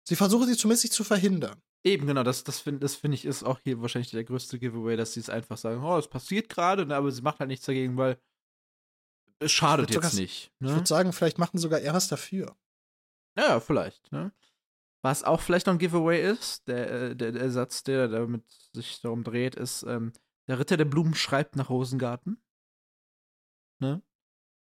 Sie 0.07 0.15
versuchen 0.15 0.47
sie 0.47 0.57
zumindest 0.57 0.85
nicht 0.85 0.93
zu 0.93 1.03
verhindern. 1.03 1.61
Eben, 1.83 2.05
genau, 2.05 2.23
das, 2.23 2.43
das 2.43 2.59
finde 2.59 2.81
das 2.81 2.95
find 2.95 3.15
ich 3.15 3.25
ist 3.25 3.43
auch 3.43 3.59
hier 3.63 3.81
wahrscheinlich 3.81 4.11
der 4.11 4.23
größte 4.23 4.59
Giveaway, 4.59 4.97
dass 4.97 5.13
sie 5.13 5.21
es 5.21 5.29
einfach 5.29 5.57
sagen, 5.57 5.83
oh, 5.83 5.97
es 5.97 6.07
passiert 6.07 6.49
gerade, 6.49 6.85
ne, 6.85 6.95
aber 6.95 7.11
sie 7.11 7.23
macht 7.23 7.39
halt 7.39 7.47
nichts 7.47 7.65
dagegen, 7.65 7.97
weil 7.97 8.19
es 9.41 9.51
schadet 9.51 9.89
jetzt 9.89 9.95
sogar- 9.95 10.13
nicht. 10.13 10.51
Ich 10.59 10.61
Ne? 10.67 10.73
würde 10.75 10.85
sagen, 10.87 11.11
vielleicht 11.13 11.37
machen 11.37 11.57
sogar 11.57 11.79
eher 11.79 11.93
was 11.93 12.07
dafür. 12.07 12.55
Ja, 13.37 13.59
vielleicht, 13.59 14.11
ne? 14.11 14.31
Was 15.03 15.23
auch 15.23 15.41
vielleicht 15.41 15.65
noch 15.65 15.73
ein 15.73 15.79
Giveaway 15.79 16.21
ist, 16.31 16.67
der, 16.67 16.91
äh, 16.91 17.15
der, 17.15 17.31
der 17.31 17.49
Satz, 17.49 17.83
der 17.83 18.07
damit 18.07 18.47
sich 18.73 19.01
darum 19.01 19.23
dreht, 19.23 19.55
ist, 19.55 19.83
ähm, 19.83 20.13
der 20.47 20.59
Ritter 20.59 20.77
der 20.77 20.85
Blumen 20.85 21.15
schreibt 21.15 21.55
nach 21.55 21.69
Rosengarten. 21.69 22.41
Ne? 23.79 24.01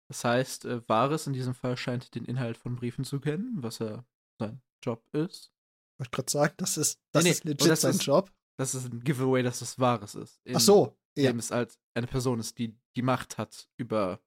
Das 0.09 0.25
heißt, 0.25 0.65
äh, 0.65 0.89
Varys 0.89 1.27
in 1.27 1.33
diesem 1.33 1.55
Fall 1.55 1.77
scheint 1.77 2.15
den 2.15 2.25
Inhalt 2.25 2.57
von 2.57 2.77
Briefen 2.77 3.05
zu 3.05 3.21
kennen, 3.21 3.55
was 3.63 3.79
ja 3.79 4.05
sein 4.39 4.61
Job 4.83 5.05
ist. 5.15 5.53
Ich 5.95 6.01
wollte 6.01 6.11
gerade 6.11 6.31
sagen, 6.31 6.55
das 6.59 6.77
ist, 6.77 7.01
das 7.13 7.23
Nee, 7.25 7.31
nee, 7.31 7.33
ist 7.35 7.45
legit 7.45 7.71
das 7.71 7.81
sein 7.83 7.93
ist- 7.93 8.05
Job. 8.05 8.33
Das 8.59 8.75
ist 8.75 8.87
ein 8.93 9.01
Giveaway, 9.05 9.43
dass 9.43 9.61
es 9.61 9.79
Wahres 9.79 10.15
ist. 10.15 10.41
Ach 10.55 10.61
so, 10.61 10.97
ja. 11.17 11.31
Dem 11.31 11.39
es 11.39 11.51
halt 11.51 11.79
eine 11.95 12.07
Person 12.07 12.41
ist, 12.41 12.59
die 12.59 12.75
die 12.97 13.03
Macht 13.03 13.37
hat 13.39 13.69
über 13.77 14.21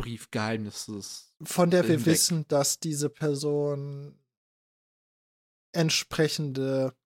Briefgeheimnisse. 0.00 1.00
Von 1.42 1.70
der 1.70 1.82
wir 1.84 1.90
hinweg. 1.96 2.06
wissen, 2.06 2.46
dass 2.48 2.80
diese 2.80 3.10
Person 3.10 4.18
entsprechende, 5.72 6.96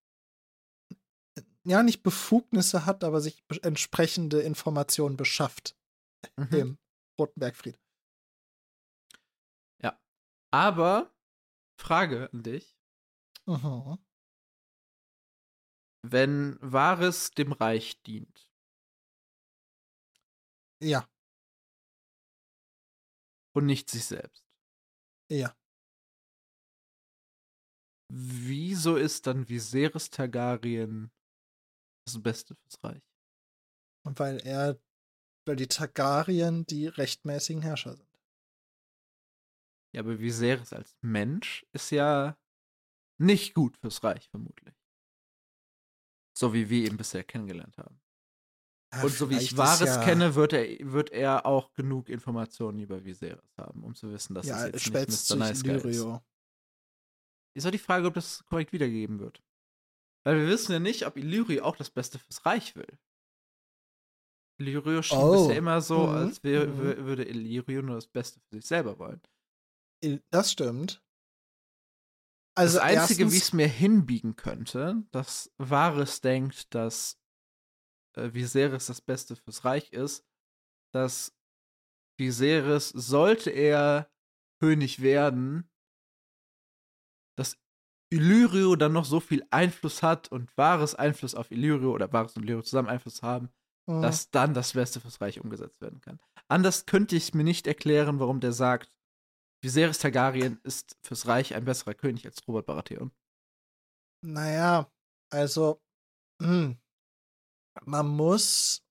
ja, 1.64 1.82
nicht 1.82 2.02
Befugnisse 2.02 2.86
hat, 2.86 3.04
aber 3.04 3.20
sich 3.20 3.44
entsprechende 3.62 4.40
Informationen 4.40 5.16
beschafft 5.16 5.76
Mhm. 6.38 6.54
im 6.56 6.78
Rotenbergfried. 7.20 7.78
Aber, 10.52 11.12
Frage 11.80 12.30
an 12.32 12.44
dich. 12.44 12.78
Mhm. 13.46 13.98
Wenn 16.06 16.58
Wahres 16.60 17.32
dem 17.32 17.50
Reich 17.50 18.00
dient, 18.02 18.48
Ja, 20.80 21.08
und 23.54 23.66
nicht 23.66 23.88
sich 23.90 24.04
selbst, 24.04 24.44
ja. 25.30 25.56
wieso 28.10 28.96
ist 28.96 29.26
dann 29.26 29.48
Viserys 29.48 30.10
Targaryen 30.10 31.10
das 32.06 32.22
Beste 32.22 32.54
fürs 32.54 32.82
Reich? 32.84 33.02
Und 34.06 34.18
weil 34.18 34.38
er, 34.38 34.78
weil 35.46 35.56
die 35.56 35.68
Targaryen 35.68 36.66
die 36.66 36.86
rechtmäßigen 36.86 37.62
Herrscher 37.62 37.96
sind. 37.96 38.08
Ja, 39.94 40.00
aber 40.00 40.18
Viserys 40.18 40.72
als 40.72 40.96
Mensch 41.00 41.64
ist 41.72 41.90
ja 41.90 42.36
nicht 43.18 43.54
gut 43.54 43.76
fürs 43.78 44.02
Reich, 44.02 44.28
vermutlich. 44.28 44.74
So 46.36 46.52
wie 46.52 46.68
wir 46.68 46.88
ihn 46.88 46.96
bisher 46.96 47.24
kennengelernt 47.24 47.78
haben. 47.78 48.03
Und 49.02 49.12
so 49.12 49.30
wie 49.30 49.36
ich 49.38 49.56
Wahres 49.56 49.88
ja, 49.96 50.04
kenne, 50.04 50.34
wird 50.34 50.52
er, 50.52 50.92
wird 50.92 51.10
er 51.10 51.46
auch 51.46 51.72
genug 51.72 52.08
Informationen 52.08 52.78
über 52.78 53.04
Viserys 53.04 53.56
haben, 53.56 53.82
um 53.82 53.94
zu 53.94 54.10
wissen, 54.12 54.34
dass 54.34 54.46
ja, 54.46 54.66
es 54.68 54.84
jetzt 54.86 55.30
nicht 55.30 55.30
Mr. 55.30 55.36
Nice 55.36 55.62
Guy 55.62 55.90
ist. 55.90 56.06
Ist 57.56 57.66
auch 57.66 57.70
die 57.70 57.78
Frage, 57.78 58.06
ob 58.06 58.14
das 58.14 58.44
korrekt 58.46 58.72
wiedergegeben 58.72 59.18
wird. 59.20 59.42
Weil 60.24 60.38
wir 60.40 60.48
wissen 60.48 60.72
ja 60.72 60.78
nicht, 60.80 61.06
ob 61.06 61.16
Illyrio 61.16 61.64
auch 61.64 61.76
das 61.76 61.90
Beste 61.90 62.18
fürs 62.18 62.44
Reich 62.46 62.74
will. 62.76 62.98
Illyrio 64.58 65.02
schien 65.02 65.18
Oh. 65.18 65.46
bisher 65.46 65.58
immer 65.58 65.80
so, 65.80 66.06
Mhm. 66.06 66.14
als 66.14 66.42
wär, 66.44 66.66
Mhm. 66.66 66.80
wür- 66.80 67.04
würde 67.04 67.24
Illyrio 67.24 67.82
nur 67.82 67.96
das 67.96 68.06
Beste 68.06 68.40
für 68.40 68.56
sich 68.56 68.66
selber 68.66 68.98
wollen. 68.98 69.20
Das 70.30 70.52
stimmt. 70.52 71.02
Also 72.56 72.78
das 72.78 72.84
Einzige, 72.86 73.32
wie 73.32 73.36
es 73.38 73.52
mir 73.52 73.66
hinbiegen 73.66 74.36
könnte, 74.36 75.02
dass 75.10 75.50
Varys 75.58 76.20
denkt, 76.20 76.72
dass 76.74 77.18
äh, 78.16 78.32
Viserys 78.32 78.86
das 78.86 79.00
Beste 79.00 79.36
fürs 79.36 79.64
Reich 79.64 79.92
ist, 79.92 80.26
dass 80.92 81.36
Viserys, 82.18 82.90
sollte 82.90 83.50
er 83.50 84.10
König 84.60 85.02
werden, 85.02 85.70
dass 87.36 87.58
Illyrio 88.12 88.76
dann 88.76 88.92
noch 88.92 89.04
so 89.04 89.18
viel 89.20 89.44
Einfluss 89.50 90.02
hat 90.02 90.30
und 90.30 90.56
Varys 90.56 90.94
Einfluss 90.94 91.34
auf 91.34 91.50
Illyrio 91.50 91.92
oder 91.92 92.12
Varys 92.12 92.36
und 92.36 92.44
Illyrio 92.44 92.62
zusammen 92.62 92.88
Einfluss 92.88 93.22
haben, 93.22 93.52
Mhm. 93.86 94.00
dass 94.02 94.30
dann 94.30 94.54
das 94.54 94.72
Beste 94.72 95.00
fürs 95.00 95.20
Reich 95.20 95.40
umgesetzt 95.40 95.80
werden 95.80 96.00
kann. 96.00 96.18
Anders 96.48 96.86
könnte 96.86 97.16
ich 97.16 97.34
mir 97.34 97.44
nicht 97.44 97.66
erklären, 97.66 98.18
warum 98.20 98.40
der 98.40 98.52
sagt, 98.52 98.96
Viserys 99.62 99.98
Targaryen 99.98 100.60
ist 100.62 100.96
fürs 101.02 101.26
Reich 101.26 101.54
ein 101.54 101.64
besserer 101.64 101.94
König 101.94 102.24
als 102.26 102.46
Robert 102.46 102.66
Baratheon. 102.66 103.12
Naja, 104.22 104.90
also, 105.30 105.82
hm, 106.40 106.78
man 107.82 108.06
muss 108.06 108.82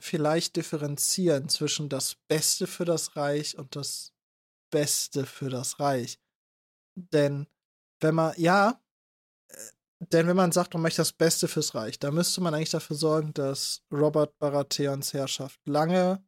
vielleicht 0.00 0.56
differenzieren 0.56 1.48
zwischen 1.48 1.88
das 1.88 2.16
Beste 2.28 2.66
für 2.66 2.84
das 2.84 3.16
Reich 3.16 3.56
und 3.56 3.76
das 3.76 4.12
Beste 4.70 5.26
für 5.26 5.48
das 5.48 5.80
Reich. 5.80 6.20
Denn 6.96 7.46
wenn 8.00 8.14
man, 8.14 8.34
ja, 8.36 8.80
äh, 9.48 9.56
denn 10.00 10.26
wenn 10.26 10.36
man 10.36 10.52
sagt, 10.52 10.74
man 10.74 10.82
möchte 10.82 11.00
das 11.00 11.12
Beste 11.12 11.48
fürs 11.48 11.74
Reich, 11.74 11.98
dann 11.98 12.14
müsste 12.14 12.40
man 12.40 12.54
eigentlich 12.54 12.70
dafür 12.70 12.96
sorgen, 12.96 13.32
dass 13.32 13.82
Robert 13.90 14.36
Baratheons 14.38 15.12
Herrschaft 15.12 15.60
lange 15.66 16.22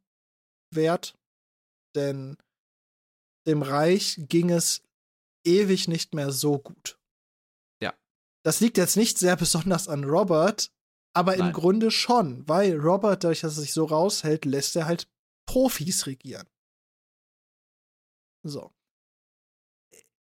währt. 0.71 1.15
Denn 1.95 2.37
dem 3.47 3.61
Reich 3.61 4.15
ging 4.17 4.49
es 4.49 4.81
ewig 5.43 5.87
nicht 5.87 6.13
mehr 6.13 6.31
so 6.31 6.59
gut. 6.59 6.99
Ja. 7.81 7.93
Das 8.43 8.59
liegt 8.59 8.77
jetzt 8.77 8.97
nicht 8.97 9.17
sehr 9.17 9.35
besonders 9.35 9.87
an 9.87 10.03
Robert, 10.03 10.71
aber 11.13 11.33
im 11.35 11.45
Nein. 11.45 11.53
Grunde 11.53 11.91
schon, 11.91 12.47
weil 12.47 12.77
Robert, 12.79 13.23
dadurch, 13.23 13.41
dass 13.41 13.57
er 13.57 13.61
sich 13.61 13.73
so 13.73 13.85
raushält, 13.85 14.45
lässt 14.45 14.75
er 14.75 14.85
halt 14.85 15.09
Profis 15.47 16.05
regieren. 16.05 16.47
So. 18.43 18.73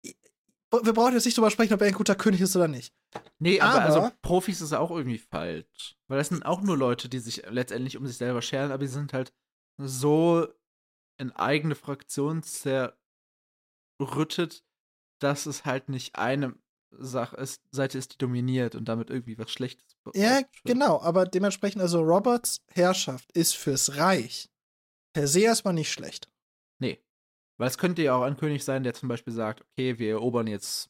Wir 0.03 0.93
brauchen 0.93 1.13
jetzt 1.13 1.25
nicht 1.25 1.35
drüber 1.35 1.49
sprechen, 1.51 1.73
ob 1.73 1.81
er 1.81 1.87
ein 1.87 1.93
guter 1.93 2.15
König 2.15 2.41
ist 2.41 2.55
oder 2.55 2.67
nicht. 2.67 2.93
Nee, 3.39 3.59
aber, 3.59 3.81
also 3.81 3.99
Aber- 3.99 4.11
Profis 4.21 4.61
ist 4.61 4.73
auch 4.73 4.91
irgendwie 4.91 5.17
falsch. 5.17 5.97
Weil 6.07 6.19
das 6.19 6.29
sind 6.29 6.45
auch 6.45 6.61
nur 6.61 6.77
Leute, 6.77 7.09
die 7.09 7.19
sich 7.19 7.43
letztendlich 7.49 7.97
um 7.97 8.05
sich 8.05 8.17
selber 8.17 8.41
scheren, 8.41 8.71
aber 8.71 8.81
die 8.81 8.87
sind 8.87 9.13
halt 9.13 9.33
so 9.77 10.47
in 11.17 11.31
eigene 11.31 11.75
Fraktionen 11.75 12.43
zerrüttet, 12.43 12.93
dass 15.19 15.45
es 15.47 15.65
halt 15.65 15.89
nicht 15.89 16.15
eine 16.15 16.55
Sach 16.91 17.33
ist, 17.33 17.61
Seite 17.71 17.97
ist, 17.97 18.13
die 18.13 18.17
dominiert 18.17 18.75
und 18.75 18.85
damit 18.85 19.09
irgendwie 19.09 19.37
was 19.37 19.51
Schlechtes. 19.51 19.95
Ja, 20.15 20.29
ausführt. 20.37 20.47
genau, 20.65 20.99
aber 21.01 21.25
dementsprechend, 21.25 21.81
also 21.81 22.01
Roberts 22.01 22.61
Herrschaft 22.71 23.31
ist 23.33 23.55
fürs 23.55 23.95
Reich 23.97 24.49
per 25.13 25.27
se 25.27 25.41
erstmal 25.41 25.73
nicht 25.73 25.91
schlecht. 25.91 26.29
Nee. 26.79 26.99
Weil 27.57 27.67
es 27.67 27.77
könnte 27.77 28.01
ja 28.01 28.15
auch 28.15 28.23
ein 28.23 28.37
König 28.37 28.63
sein, 28.63 28.83
der 28.83 28.93
zum 28.93 29.09
Beispiel 29.09 29.33
sagt, 29.33 29.61
okay, 29.61 29.99
wir 29.99 30.11
erobern 30.11 30.47
jetzt, 30.47 30.89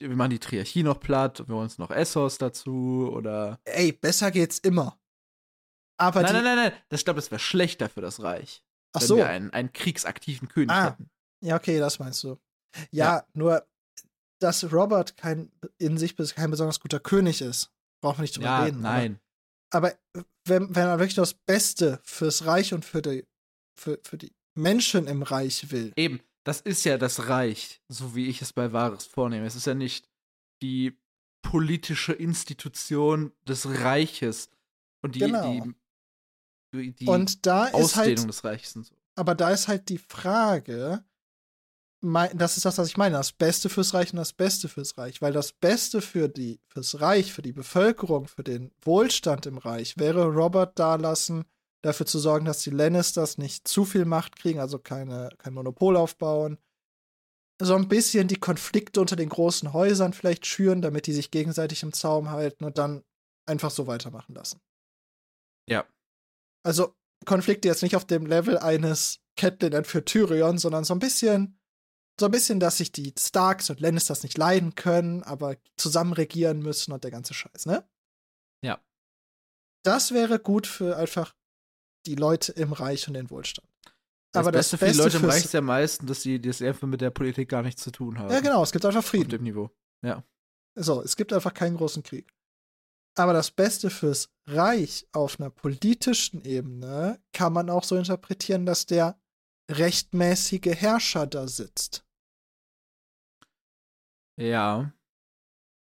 wir 0.00 0.14
machen 0.14 0.30
die 0.30 0.38
Triarchie 0.38 0.82
noch 0.84 1.00
platt, 1.00 1.40
wir 1.48 1.54
holen 1.54 1.64
uns 1.64 1.78
noch 1.78 1.90
Essos 1.90 2.38
dazu 2.38 3.10
oder. 3.12 3.58
Ey, 3.64 3.90
besser 3.92 4.30
geht's 4.30 4.58
immer. 4.60 4.98
Aber 6.00 6.22
nein, 6.22 6.32
nein, 6.32 6.44
nein, 6.44 6.56
nein, 6.56 6.72
das, 6.90 7.00
ich 7.00 7.04
glaube, 7.04 7.18
das 7.18 7.30
wäre 7.32 7.40
schlechter 7.40 7.88
für 7.88 8.00
das 8.00 8.22
Reich. 8.22 8.62
ach 8.92 9.00
wenn 9.00 9.08
so, 9.08 9.16
wir 9.16 9.28
einen, 9.28 9.50
einen 9.52 9.72
kriegsaktiven 9.72 10.48
König 10.48 10.70
Ah. 10.70 10.90
hätten. 10.90 11.10
ja, 11.40 11.56
okay, 11.56 11.78
das 11.80 11.98
meinst 11.98 12.22
du. 12.22 12.38
Ja, 12.92 13.26
nur, 13.32 13.66
dass 14.40 14.72
Robert 14.72 15.16
kein 15.16 15.50
in 15.78 15.98
sich 15.98 16.16
kein 16.34 16.50
besonders 16.50 16.80
guter 16.80 17.00
König 17.00 17.40
ist, 17.40 17.70
brauchen 18.02 18.18
wir 18.18 18.22
nicht 18.22 18.36
drüber 18.36 18.46
Ja, 18.46 18.64
reden. 18.64 18.84
aber- 18.84 18.94
nein. 18.96 19.20
Aber 19.70 19.94
wenn, 20.46 20.74
wenn 20.74 20.86
er 20.86 20.98
wirklich 20.98 21.14
das 21.14 21.34
Beste 21.34 22.00
fürs 22.02 22.46
Reich 22.46 22.72
und 22.72 22.84
für 22.84 23.02
die, 23.02 23.26
für, 23.78 24.00
für 24.02 24.16
die 24.16 24.32
Menschen 24.54 25.06
im 25.06 25.22
Reich 25.22 25.70
will, 25.70 25.92
Eben, 25.96 26.20
das 26.44 26.60
ist 26.62 26.84
ja 26.84 26.96
das 26.96 27.28
Reich, 27.28 27.82
so 27.88 28.14
wie 28.14 28.28
ich 28.28 28.40
es 28.40 28.52
bei 28.54 28.72
Wahres 28.72 29.04
vornehme. 29.04 29.44
Es 29.46 29.56
ist 29.56 29.66
ja 29.66 29.74
nicht 29.74 30.08
die 30.62 30.98
politische 31.42 32.12
Institution 32.14 33.32
des 33.46 33.66
Reiches 33.68 34.50
und 35.02 35.14
die, 35.14 35.20
Genau. 35.20 35.66
die, 36.74 36.92
die 36.94 37.06
und 37.06 37.44
da 37.46 37.66
ist 37.66 37.74
Ausdehnung 37.74 38.16
halt, 38.18 38.28
des 38.30 38.44
Reiches 38.44 38.76
und 38.76 38.84
so. 38.86 38.94
aber 39.16 39.34
da 39.34 39.50
ist 39.50 39.68
halt 39.68 39.88
die 39.90 39.98
Frage, 39.98 41.04
das 42.00 42.56
ist 42.56 42.64
das, 42.64 42.78
was 42.78 42.88
ich 42.88 42.96
meine, 42.96 43.16
das 43.16 43.32
Beste 43.32 43.68
fürs 43.68 43.92
Reich 43.92 44.12
und 44.12 44.18
das 44.18 44.32
Beste 44.32 44.68
fürs 44.68 44.96
Reich, 44.98 45.20
weil 45.20 45.32
das 45.32 45.52
Beste 45.52 46.00
für 46.00 46.28
die, 46.28 46.60
fürs 46.68 47.00
Reich, 47.00 47.32
für 47.32 47.42
die 47.42 47.52
Bevölkerung, 47.52 48.28
für 48.28 48.44
den 48.44 48.70
Wohlstand 48.82 49.46
im 49.46 49.58
Reich 49.58 49.98
wäre 49.98 50.26
Robert 50.26 50.78
da 50.78 50.94
lassen, 50.94 51.44
dafür 51.82 52.06
zu 52.06 52.18
sorgen, 52.18 52.44
dass 52.44 52.62
die 52.62 52.70
Lannisters 52.70 53.38
nicht 53.38 53.66
zu 53.66 53.84
viel 53.84 54.04
Macht 54.04 54.36
kriegen, 54.36 54.60
also 54.60 54.78
keine, 54.78 55.30
kein 55.38 55.54
Monopol 55.54 55.96
aufbauen. 55.96 56.58
So 57.60 57.74
ein 57.74 57.88
bisschen 57.88 58.28
die 58.28 58.38
Konflikte 58.38 59.00
unter 59.00 59.16
den 59.16 59.28
großen 59.28 59.72
Häusern 59.72 60.12
vielleicht 60.12 60.46
schüren, 60.46 60.80
damit 60.80 61.06
die 61.08 61.12
sich 61.12 61.32
gegenseitig 61.32 61.82
im 61.82 61.92
Zaum 61.92 62.30
halten 62.30 62.64
und 62.64 62.78
dann 62.78 63.02
einfach 63.46 63.72
so 63.72 63.88
weitermachen 63.88 64.34
lassen. 64.34 64.60
Ja. 65.68 65.84
Also 66.64 66.94
Konflikte 67.24 67.66
jetzt 67.66 67.82
nicht 67.82 67.96
auf 67.96 68.04
dem 68.04 68.26
Level 68.26 68.56
eines 68.58 69.20
Catelyn 69.36 69.72
entführt 69.72 70.06
Tyrion, 70.06 70.58
sondern 70.58 70.84
so 70.84 70.94
ein 70.94 71.00
bisschen, 71.00 71.57
so 72.18 72.26
ein 72.26 72.32
bisschen, 72.32 72.60
dass 72.60 72.78
sich 72.78 72.92
die 72.92 73.14
Starks 73.18 73.70
und 73.70 73.80
Lannisters 73.80 74.22
nicht 74.22 74.36
leiden 74.36 74.74
können, 74.74 75.22
aber 75.22 75.56
zusammen 75.76 76.12
regieren 76.12 76.60
müssen 76.60 76.92
und 76.92 77.04
der 77.04 77.10
ganze 77.10 77.34
Scheiß, 77.34 77.66
ne? 77.66 77.88
Ja. 78.64 78.80
Das 79.84 80.12
wäre 80.12 80.38
gut 80.38 80.66
für 80.66 80.96
einfach 80.96 81.34
die 82.06 82.16
Leute 82.16 82.52
im 82.52 82.72
Reich 82.72 83.06
und 83.08 83.14
den 83.14 83.30
Wohlstand. 83.30 83.68
Das 84.32 84.40
aber 84.40 84.52
Beste 84.52 84.76
das 84.76 84.80
für 84.80 84.86
die 84.86 84.90
Beste 84.90 85.02
Leute 85.04 85.16
im 85.18 85.30
Reich 85.30 85.44
ist 85.44 85.54
ja 85.54 85.60
meistens, 85.60 86.08
dass 86.08 86.22
sie 86.22 86.40
das 86.40 86.60
einfach 86.60 86.86
mit 86.86 87.00
der 87.00 87.10
Politik 87.10 87.48
gar 87.48 87.62
nichts 87.62 87.82
zu 87.82 87.90
tun 87.90 88.18
haben. 88.18 88.30
Ja, 88.30 88.40
genau, 88.40 88.62
es 88.62 88.72
gibt 88.72 88.84
einfach 88.84 88.98
Auf 88.98 89.06
Frieden. 89.06 89.30
dem 89.30 89.42
Niveau. 89.44 89.70
So, 90.74 91.02
es 91.02 91.16
gibt 91.16 91.32
einfach 91.32 91.54
keinen 91.54 91.76
großen 91.76 92.02
Krieg. 92.02 92.32
Aber 93.16 93.32
das 93.32 93.50
Beste 93.50 93.90
fürs 93.90 94.30
Reich 94.46 95.08
auf 95.12 95.40
einer 95.40 95.50
politischen 95.50 96.44
Ebene 96.44 97.20
kann 97.32 97.52
man 97.52 97.68
auch 97.68 97.82
so 97.82 97.96
interpretieren, 97.96 98.64
dass 98.64 98.86
der 98.86 99.20
rechtmäßige 99.70 100.74
Herrscher 100.74 101.26
da 101.26 101.48
sitzt. 101.48 102.04
Ja. 104.38 104.92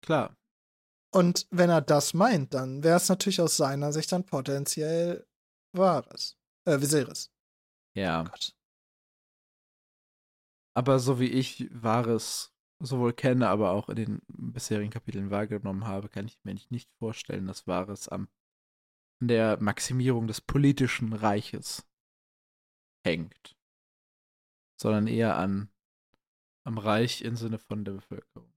Klar. 0.01 0.35
Und 1.11 1.47
wenn 1.51 1.69
er 1.69 1.81
das 1.81 2.13
meint, 2.13 2.53
dann 2.53 2.83
wäre 2.83 2.97
es 2.97 3.09
natürlich 3.09 3.41
aus 3.41 3.57
seiner 3.57 3.91
Sicht 3.93 4.11
dann 4.11 4.25
potenziell 4.25 5.27
Wahres. 5.75 6.37
Äh, 6.65 6.79
Viserys. 6.81 7.31
Ja. 7.95 8.23
Gott. 8.23 8.55
Aber 10.75 10.99
so 10.99 11.19
wie 11.19 11.27
ich 11.29 11.67
Wahres 11.71 12.53
sowohl 12.81 13.13
kenne, 13.13 13.49
aber 13.49 13.71
auch 13.71 13.89
in 13.89 13.95
den 13.95 14.21
bisherigen 14.27 14.91
Kapiteln 14.91 15.31
wahrgenommen 15.31 15.85
habe, 15.85 16.09
kann 16.09 16.25
ich 16.27 16.39
mir 16.43 16.53
nicht- 16.69 16.89
vorstellen, 16.99 17.47
dass 17.47 17.67
Wahres 17.67 18.07
am 18.07 18.29
an 19.21 19.27
der 19.27 19.61
Maximierung 19.61 20.27
des 20.27 20.39
politischen 20.39 21.11
Reiches 21.11 21.85
hängt. 23.05 23.57
Sondern 24.79 25.07
eher 25.07 25.35
an 25.35 25.69
am 26.65 26.77
Reich 26.77 27.21
im 27.21 27.35
Sinne 27.35 27.59
von 27.59 27.85
der 27.85 27.93
Bevölkerung. 27.93 28.53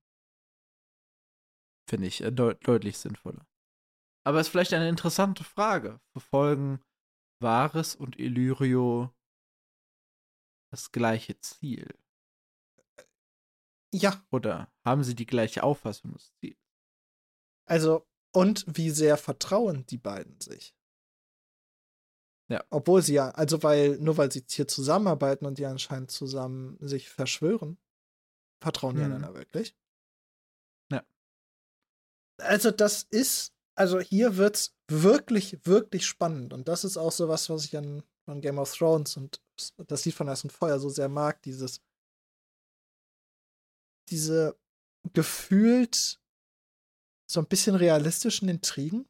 Finde 1.89 2.07
ich 2.07 2.23
äh, 2.23 2.31
deut 2.31 2.67
deutlich 2.67 2.99
sinnvoller. 2.99 3.47
Aber 4.25 4.39
es 4.39 4.47
ist 4.47 4.51
vielleicht 4.51 4.73
eine 4.73 4.89
interessante 4.89 5.45
Frage. 5.45 6.01
Verfolgen 6.13 6.81
Wahres 7.41 7.97
und 7.97 8.19
Illyrio 8.19 9.13
das 10.71 10.91
gleiche 10.91 11.39
Ziel? 11.41 11.87
Ja, 13.95 14.25
Oder 14.31 14.73
haben 14.87 15.05
sie 15.05 15.15
die 15.15 15.27
gleiche 15.27 15.63
Auffassung 15.63 16.13
des 16.13 16.33
Ziels? 16.37 16.59
also, 17.67 18.07
und 18.35 18.65
wie 18.67 18.91
sehr 18.91 19.19
vertrauen 19.19 19.85
die 19.87 19.99
beiden 19.99 20.41
sich? 20.41 20.75
Ja. 22.49 22.65
Obwohl 22.71 23.03
sie 23.03 23.15
ja, 23.15 23.31
also 23.31 23.63
weil, 23.63 23.99
nur 23.99 24.17
weil 24.17 24.33
sie 24.33 24.45
hier 24.49 24.67
zusammenarbeiten 24.67 25.47
und 25.47 25.59
die 25.59 25.67
anscheinend 25.67 26.11
zusammen 26.11 26.79
sich 26.81 27.11
verschwören, 27.11 27.79
vertrauen 28.63 28.95
die 28.97 29.01
Mhm. 29.03 29.07
einander 29.07 29.35
wirklich. 29.35 29.75
Ja. 30.91 31.05
Also, 32.41 32.71
das 32.71 33.05
ist, 33.11 33.55
also 33.75 34.01
hier 34.01 34.37
wird's 34.37 34.75
wirklich, 34.89 35.65
wirklich 35.67 36.07
spannend. 36.07 36.53
Und 36.53 36.69
das 36.69 36.85
ist 36.85 36.97
auch 36.97 37.13
so 37.13 37.29
was, 37.29 37.49
was 37.51 37.65
ich 37.65 37.77
an, 37.77 38.03
an 38.27 38.41
Game 38.41 38.59
of 38.59 38.73
Thrones 38.75 39.17
und 39.17 39.41
das 39.87 40.05
Lied 40.05 40.15
von 40.15 40.29
Eis 40.29 40.45
und 40.45 40.53
Feuer 40.53 40.79
so 40.79 40.89
sehr 40.89 41.09
mag, 41.09 41.43
dieses, 41.43 41.81
diese 44.11 44.59
gefühlt 45.13 46.21
so 47.31 47.41
ein 47.41 47.47
bisschen 47.47 47.75
realistischen 47.75 48.49
Intrigen, 48.49 49.09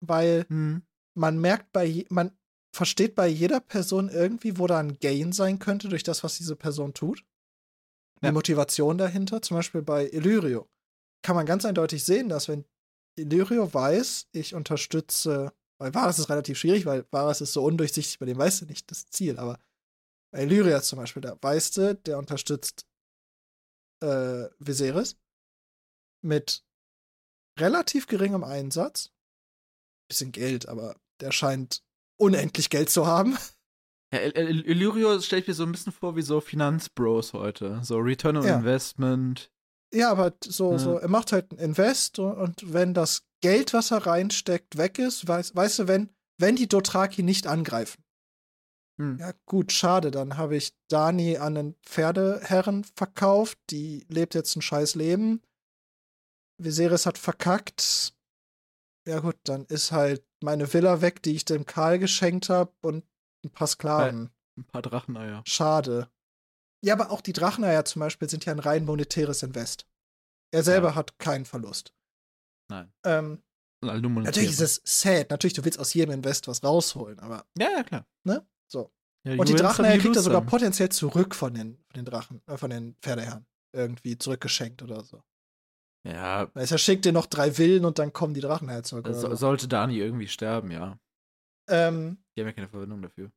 weil 0.00 0.46
Hm. 0.48 0.82
man 1.14 1.38
merkt 1.40 1.72
bei, 1.72 1.84
je- 1.84 2.06
man 2.10 2.36
versteht 2.74 3.14
bei 3.14 3.26
jeder 3.28 3.60
Person 3.60 4.08
irgendwie, 4.08 4.58
wo 4.58 4.66
da 4.66 4.78
ein 4.78 4.98
Gain 4.98 5.32
sein 5.32 5.58
könnte 5.58 5.88
durch 5.88 6.02
das, 6.04 6.22
was 6.24 6.36
diese 6.38 6.56
Person 6.56 6.94
tut. 6.94 7.24
Die 8.22 8.26
Ja. 8.26 8.32
Motivation 8.32 8.98
dahinter, 8.98 9.40
zum 9.42 9.56
Beispiel 9.56 9.82
bei 9.82 10.08
Illyrio, 10.10 10.68
kann 11.22 11.36
man 11.36 11.46
ganz 11.46 11.64
eindeutig 11.64 12.04
sehen, 12.04 12.28
dass 12.28 12.48
wenn 12.48 12.64
Illyrio 13.18 13.72
weiß, 13.72 14.28
ich 14.32 14.54
unterstütze, 14.54 15.52
bei 15.78 15.92
Varys 15.94 16.18
ist 16.18 16.28
relativ 16.28 16.58
schwierig, 16.58 16.86
weil 16.86 17.06
Varys 17.10 17.40
ist 17.40 17.52
so 17.52 17.64
undurchsichtig, 17.64 18.18
bei 18.18 18.26
dem 18.26 18.38
weißt 18.38 18.62
du 18.62 18.66
nicht 18.66 18.90
das 18.90 19.06
Ziel, 19.06 19.38
aber 19.38 19.58
bei 20.32 20.42
Illyrio 20.42 20.80
zum 20.80 20.98
Beispiel, 20.98 21.22
da 21.22 21.36
weißt 21.40 21.76
du, 21.76 21.94
der 21.94 22.18
unterstützt 22.18 22.86
äh, 24.02 24.48
Viserys 24.58 25.16
mit 26.22 26.64
relativ 27.58 28.06
geringem 28.06 28.44
Einsatz. 28.44 29.12
Bisschen 30.08 30.32
Geld, 30.32 30.68
aber 30.68 30.96
der 31.20 31.32
scheint 31.32 31.82
unendlich 32.18 32.70
Geld 32.70 32.90
zu 32.90 33.06
haben. 33.06 33.36
Ja, 34.12 34.20
Il- 34.22 34.36
Il- 34.36 34.66
Illyrio 34.66 35.20
stelle 35.20 35.42
ich 35.42 35.48
mir 35.48 35.54
so 35.54 35.62
ein 35.64 35.72
bisschen 35.72 35.92
vor 35.92 36.16
wie 36.16 36.22
so 36.22 36.40
Finanzbros 36.40 37.32
heute. 37.32 37.80
So 37.84 37.98
Return 37.98 38.36
on 38.36 38.44
Ja. 38.44 38.56
Investment. 38.56 39.50
Ja, 39.92 40.10
aber 40.10 40.34
so, 40.44 40.72
Ja. 40.72 40.78
so, 40.78 40.98
er 40.98 41.08
macht 41.08 41.32
halt 41.32 41.52
ein 41.52 41.58
Invest 41.58 42.18
und, 42.18 42.32
und 42.36 42.72
wenn 42.72 42.94
das 42.94 43.24
Geld, 43.42 43.72
was 43.72 43.90
er 43.90 44.06
reinsteckt, 44.06 44.76
weg 44.76 44.98
ist, 44.98 45.26
weiß, 45.26 45.54
weißt 45.54 45.80
du, 45.80 45.88
wenn, 45.88 46.10
wenn 46.38 46.56
die 46.56 46.68
Dothraki 46.68 47.22
nicht 47.22 47.46
angreifen. 47.46 48.02
Hm. 49.00 49.18
Ja, 49.18 49.32
gut, 49.46 49.72
schade, 49.72 50.10
dann 50.10 50.36
habe 50.36 50.56
ich 50.56 50.74
Dani 50.88 51.38
an 51.38 51.56
einen 51.56 51.74
Pferdeherren 51.82 52.84
verkauft, 52.84 53.58
die 53.70 54.04
lebt 54.08 54.34
jetzt 54.34 54.54
ein 54.56 54.62
scheiß 54.62 54.94
Leben. 54.94 55.40
Viserys 56.58 57.06
hat 57.06 57.16
verkackt. 57.16 58.12
Ja, 59.08 59.20
gut, 59.20 59.36
dann 59.44 59.64
ist 59.66 59.92
halt 59.92 60.22
meine 60.42 60.72
Villa 60.72 61.00
weg, 61.00 61.22
die 61.22 61.34
ich 61.34 61.44
dem 61.46 61.64
Karl 61.64 61.98
geschenkt 61.98 62.48
habe 62.50 62.72
und 62.82 63.04
ein 63.44 63.50
paar 63.50 63.66
Sklaven. 63.66 64.30
Ein 64.56 64.64
paar 64.64 64.82
Dracheneier. 64.82 65.42
Schade. 65.46 66.08
Ja, 66.84 66.94
aber 66.94 67.10
auch 67.10 67.20
die 67.20 67.32
Dracheneier 67.32 67.84
zum 67.84 68.00
Beispiel 68.00 68.28
sind 68.28 68.44
ja 68.44 68.52
ein 68.52 68.58
rein 68.58 68.84
monetäres 68.84 69.42
Invest. 69.42 69.86
Er 70.52 70.62
selber 70.62 70.88
Ja. 70.90 70.94
hat 70.96 71.18
keinen 71.18 71.44
Verlust. 71.44 71.94
Nein. 72.70 72.92
Ähm, 73.04 73.42
natürlich 73.82 74.50
ist 74.50 74.60
es 74.60 74.80
sad. 74.84 75.30
Natürlich, 75.30 75.54
du 75.54 75.64
willst 75.64 75.78
aus 75.78 75.94
jedem 75.94 76.12
Invest 76.14 76.48
was 76.48 76.62
rausholen, 76.62 77.18
aber 77.20 77.46
Ja, 77.58 77.70
ja, 77.70 77.82
klar. 77.82 78.06
Ne? 78.24 78.46
So. 78.66 78.92
Ja, 79.26 79.34
Und 79.36 79.48
die 79.48 79.54
Dracheneier 79.54 79.98
kriegt 79.98 80.16
er 80.16 80.22
sogar 80.22 80.40
some. 80.40 80.50
potenziell 80.50 80.88
zurück 80.90 81.34
von 81.34 81.52
den, 81.54 81.76
von 81.76 81.94
den 81.94 82.04
Drachen, 82.04 82.42
äh, 82.46 82.56
von 82.56 82.70
den 82.70 82.96
Pferdeherren. 83.02 83.46
Irgendwie 83.72 84.18
zurückgeschenkt 84.18 84.82
oder 84.82 85.04
so. 85.04 85.22
Ja, 86.08 86.50
er 86.54 86.78
schickt 86.78 87.04
dir 87.04 87.12
noch 87.12 87.26
drei 87.26 87.52
Villen 87.52 87.84
und 87.84 87.98
dann 87.98 88.12
kommen 88.12 88.32
die 88.34 88.40
Dracheneier 88.40 88.82
zurück. 88.82 89.06
So. 89.12 89.34
sollte 89.34 89.68
Dani 89.68 89.98
irgendwie 89.98 90.28
sterben, 90.28 90.70
ja. 90.70 90.98
Ähm, 91.70 92.18
Die 92.36 92.40
haben 92.40 92.48
ja 92.48 92.52
keine 92.52 92.68
Verwendung 92.68 93.02
dafür. 93.02 93.30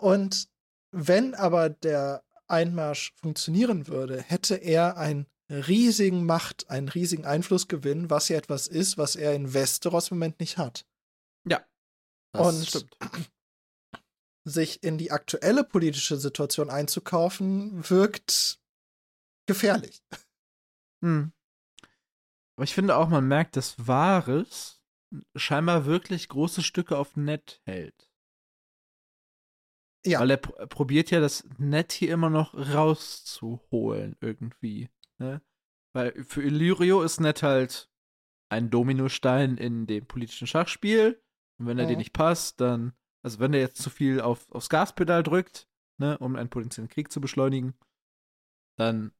und 0.00 0.48
wenn 0.92 1.34
aber 1.34 1.70
der 1.70 2.24
Einmarsch 2.48 3.14
funktionieren 3.16 3.86
würde, 3.86 4.20
hätte 4.20 4.56
er 4.56 4.96
einen 4.96 5.26
riesigen 5.48 6.26
Macht, 6.26 6.70
einen 6.70 6.88
riesigen 6.88 7.24
Einflussgewinn, 7.24 8.10
was 8.10 8.28
ja 8.28 8.36
etwas 8.36 8.66
ist, 8.66 8.98
was 8.98 9.16
er 9.16 9.34
in 9.34 9.52
Westeros 9.52 10.10
im 10.10 10.18
Moment 10.18 10.40
nicht 10.40 10.58
hat. 10.58 10.86
Ja. 11.44 11.64
Und 12.32 12.66
stimmt. 12.66 12.96
sich 14.44 14.82
in 14.82 14.98
die 14.98 15.10
aktuelle 15.10 15.64
politische 15.64 16.16
Situation 16.16 16.70
einzukaufen, 16.70 17.88
wirkt 17.88 18.60
gefährlich. 19.46 20.02
Hm. 21.02 21.32
Aber 22.56 22.64
ich 22.64 22.74
finde 22.74 22.96
auch, 22.96 23.08
man 23.08 23.26
merkt, 23.26 23.56
dass 23.56 23.86
Wahres 23.86 24.79
scheinbar 25.34 25.86
wirklich 25.86 26.28
große 26.28 26.62
Stücke 26.62 26.96
auf 26.98 27.16
Nett 27.16 27.60
hält. 27.64 28.10
Ja. 30.06 30.20
Weil 30.20 30.30
er 30.30 30.36
pr 30.38 30.66
probiert 30.66 31.10
ja 31.10 31.20
das 31.20 31.46
Nett 31.58 31.92
hier 31.92 32.12
immer 32.12 32.30
noch 32.30 32.54
rauszuholen, 32.54 34.16
irgendwie. 34.20 34.88
Ne? 35.18 35.42
Weil 35.94 36.24
für 36.24 36.42
Illyrio 36.42 37.02
ist 37.02 37.20
Nett 37.20 37.42
halt 37.42 37.90
ein 38.50 38.70
Dominostein 38.70 39.56
in 39.56 39.86
dem 39.86 40.06
politischen 40.06 40.46
Schachspiel. 40.46 41.22
Und 41.58 41.66
wenn 41.66 41.78
er 41.78 41.84
ja. 41.84 41.90
dir 41.90 41.96
nicht 41.96 42.12
passt, 42.12 42.60
dann, 42.60 42.94
also 43.22 43.38
wenn 43.38 43.52
er 43.52 43.60
jetzt 43.60 43.82
zu 43.82 43.90
viel 43.90 44.20
auf, 44.20 44.50
aufs 44.50 44.70
Gaspedal 44.70 45.22
drückt, 45.22 45.68
ne, 45.98 46.16
um 46.18 46.36
einen 46.36 46.48
potenziellen 46.48 46.88
Krieg 46.88 47.12
zu 47.12 47.20
beschleunigen, 47.20 47.74
dann 48.78 49.12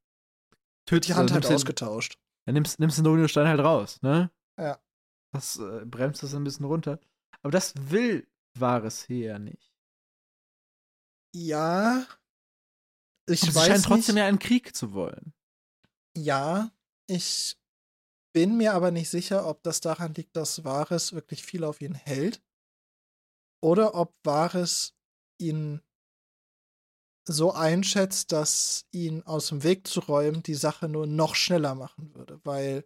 tötet 0.86 1.10
die 1.10 1.14
Hand 1.14 1.32
halt 1.32 1.46
ausgetauscht. 1.46 2.18
Dann 2.46 2.54
nimmst, 2.54 2.80
nimmst 2.80 2.96
den 2.96 3.04
Dominostein 3.04 3.46
halt 3.46 3.60
raus, 3.60 4.00
ne? 4.02 4.30
Ja. 4.58 4.80
Das 5.32 5.56
äh, 5.58 5.84
bremst 5.84 6.22
das 6.22 6.34
ein 6.34 6.44
bisschen 6.44 6.66
runter. 6.66 6.98
Aber 7.42 7.50
das 7.50 7.74
will 7.90 8.26
wahres 8.58 9.08
Heer 9.08 9.38
nicht. 9.38 9.72
Ja. 11.34 12.06
Ich 13.28 13.42
Und 13.42 13.54
weiß 13.54 13.70
sie 13.70 13.70
scheinen 13.70 13.82
trotzdem 13.82 14.14
nicht. 14.16 14.22
ja 14.22 14.26
einen 14.26 14.38
Krieg 14.38 14.74
zu 14.74 14.92
wollen. 14.92 15.32
Ja, 16.16 16.72
ich 17.06 17.56
bin 18.32 18.56
mir 18.56 18.74
aber 18.74 18.90
nicht 18.90 19.10
sicher, 19.10 19.46
ob 19.46 19.62
das 19.62 19.80
daran 19.80 20.14
liegt, 20.14 20.36
dass 20.36 20.64
Vares 20.64 21.12
wirklich 21.12 21.44
viel 21.44 21.64
auf 21.64 21.80
ihn 21.80 21.94
hält. 21.94 22.42
Oder 23.62 23.94
ob 23.94 24.14
Vares 24.24 24.94
ihn 25.38 25.80
so 27.28 27.52
einschätzt, 27.52 28.32
dass 28.32 28.86
ihn 28.92 29.22
aus 29.22 29.48
dem 29.48 29.62
Weg 29.62 29.86
zu 29.86 30.00
räumen 30.00 30.42
die 30.42 30.54
Sache 30.54 30.88
nur 30.88 31.06
noch 31.06 31.34
schneller 31.34 31.74
machen 31.74 32.14
würde, 32.14 32.40
weil, 32.44 32.84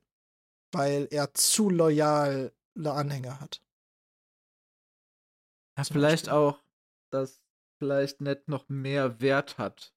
weil 0.75 1.09
er 1.11 1.33
zu 1.35 1.71
loyale 1.71 2.53
Anhänger 2.77 3.41
hat. 3.41 3.63
Ja, 5.77 5.85
vielleicht 5.85 6.29
auch, 6.29 6.63
dass 7.11 7.43
vielleicht 7.79 8.21
Ned 8.21 8.49
noch 8.49 8.69
mehr 8.69 9.21
Wert 9.21 9.59
hat. 9.59 9.95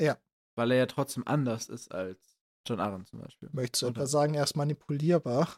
Ja. 0.00 0.18
Weil 0.56 0.72
er 0.72 0.78
ja 0.78 0.86
trotzdem 0.86 1.26
anders 1.26 1.68
ist 1.68 1.92
als 1.92 2.38
John 2.66 2.80
Aaron 2.80 3.04
zum 3.06 3.20
Beispiel. 3.20 3.48
Möchtest 3.52 3.82
du 3.82 3.86
etwa 3.86 4.06
sagen, 4.06 4.34
er 4.34 4.44
ist 4.44 4.56
manipulierbar? 4.56 5.48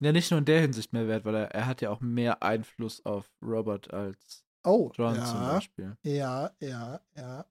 Ja, 0.00 0.10
nicht 0.10 0.30
nur 0.30 0.38
in 0.38 0.44
der 0.44 0.60
Hinsicht 0.60 0.92
mehr 0.92 1.06
wert, 1.06 1.24
weil 1.24 1.36
er, 1.36 1.50
er 1.52 1.66
hat 1.66 1.80
ja 1.80 1.90
auch 1.90 2.00
mehr 2.00 2.42
Einfluss 2.42 3.04
auf 3.04 3.30
Robert 3.40 3.92
als 3.92 4.44
oh, 4.64 4.90
John 4.94 5.14
ja, 5.14 5.24
zum 5.24 5.40
Beispiel. 5.40 5.96
Ja, 6.02 6.50
ja, 6.58 7.00
ja. 7.14 7.46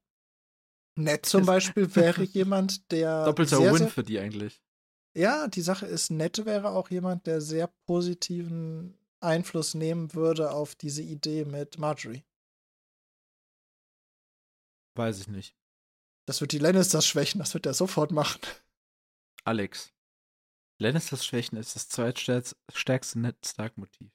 Ned 1.04 1.26
zum 1.26 1.46
Beispiel 1.46 1.96
wäre 1.96 2.24
jemand, 2.24 2.92
der. 2.92 3.26
Doppelter 3.26 3.58
sehr, 3.58 3.72
Win 3.72 3.78
sehr, 3.80 3.90
für 3.90 4.04
die 4.04 4.20
eigentlich. 4.20 4.62
Ja, 5.14 5.48
die 5.48 5.62
Sache 5.62 5.86
ist, 5.86 6.10
Ned 6.10 6.46
wäre 6.46 6.70
auch 6.70 6.90
jemand, 6.90 7.28
der 7.28 7.42
sehr 7.42 7.68
positiven 7.86 8.98
Einfluss 9.20 9.74
nehmen 9.74 10.14
würde 10.14 10.52
auf 10.52 10.76
diese 10.76 11.02
Idee 11.02 11.46
mit 11.46 11.78
Marjorie. 11.78 12.24
Weiß 14.96 15.20
ich 15.20 15.28
nicht. 15.28 15.56
Das 16.26 16.42
wird 16.42 16.52
die 16.52 16.60
Lannisters 16.60 17.06
schwächen, 17.06 17.40
das 17.40 17.54
wird 17.54 17.66
er 17.66 17.74
sofort 17.74 18.12
machen. 18.12 18.42
Alex. 19.44 19.92
Lannisters 20.80 21.26
Schwächen 21.26 21.58
ist 21.58 21.76
das 21.76 21.90
zweitstärkste 21.90 23.20
Ned 23.20 23.36
Stark-Motiv. 23.46 24.12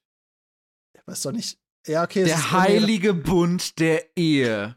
Aber 0.99 1.13
ist 1.13 1.25
doch 1.25 1.33
nicht. 1.33 1.61
Ja, 1.87 2.03
okay. 2.03 2.25
Der 2.25 2.51
heilige 2.51 3.15
Bund 3.15 3.79
der 3.79 4.17
Ehe. 4.17 4.77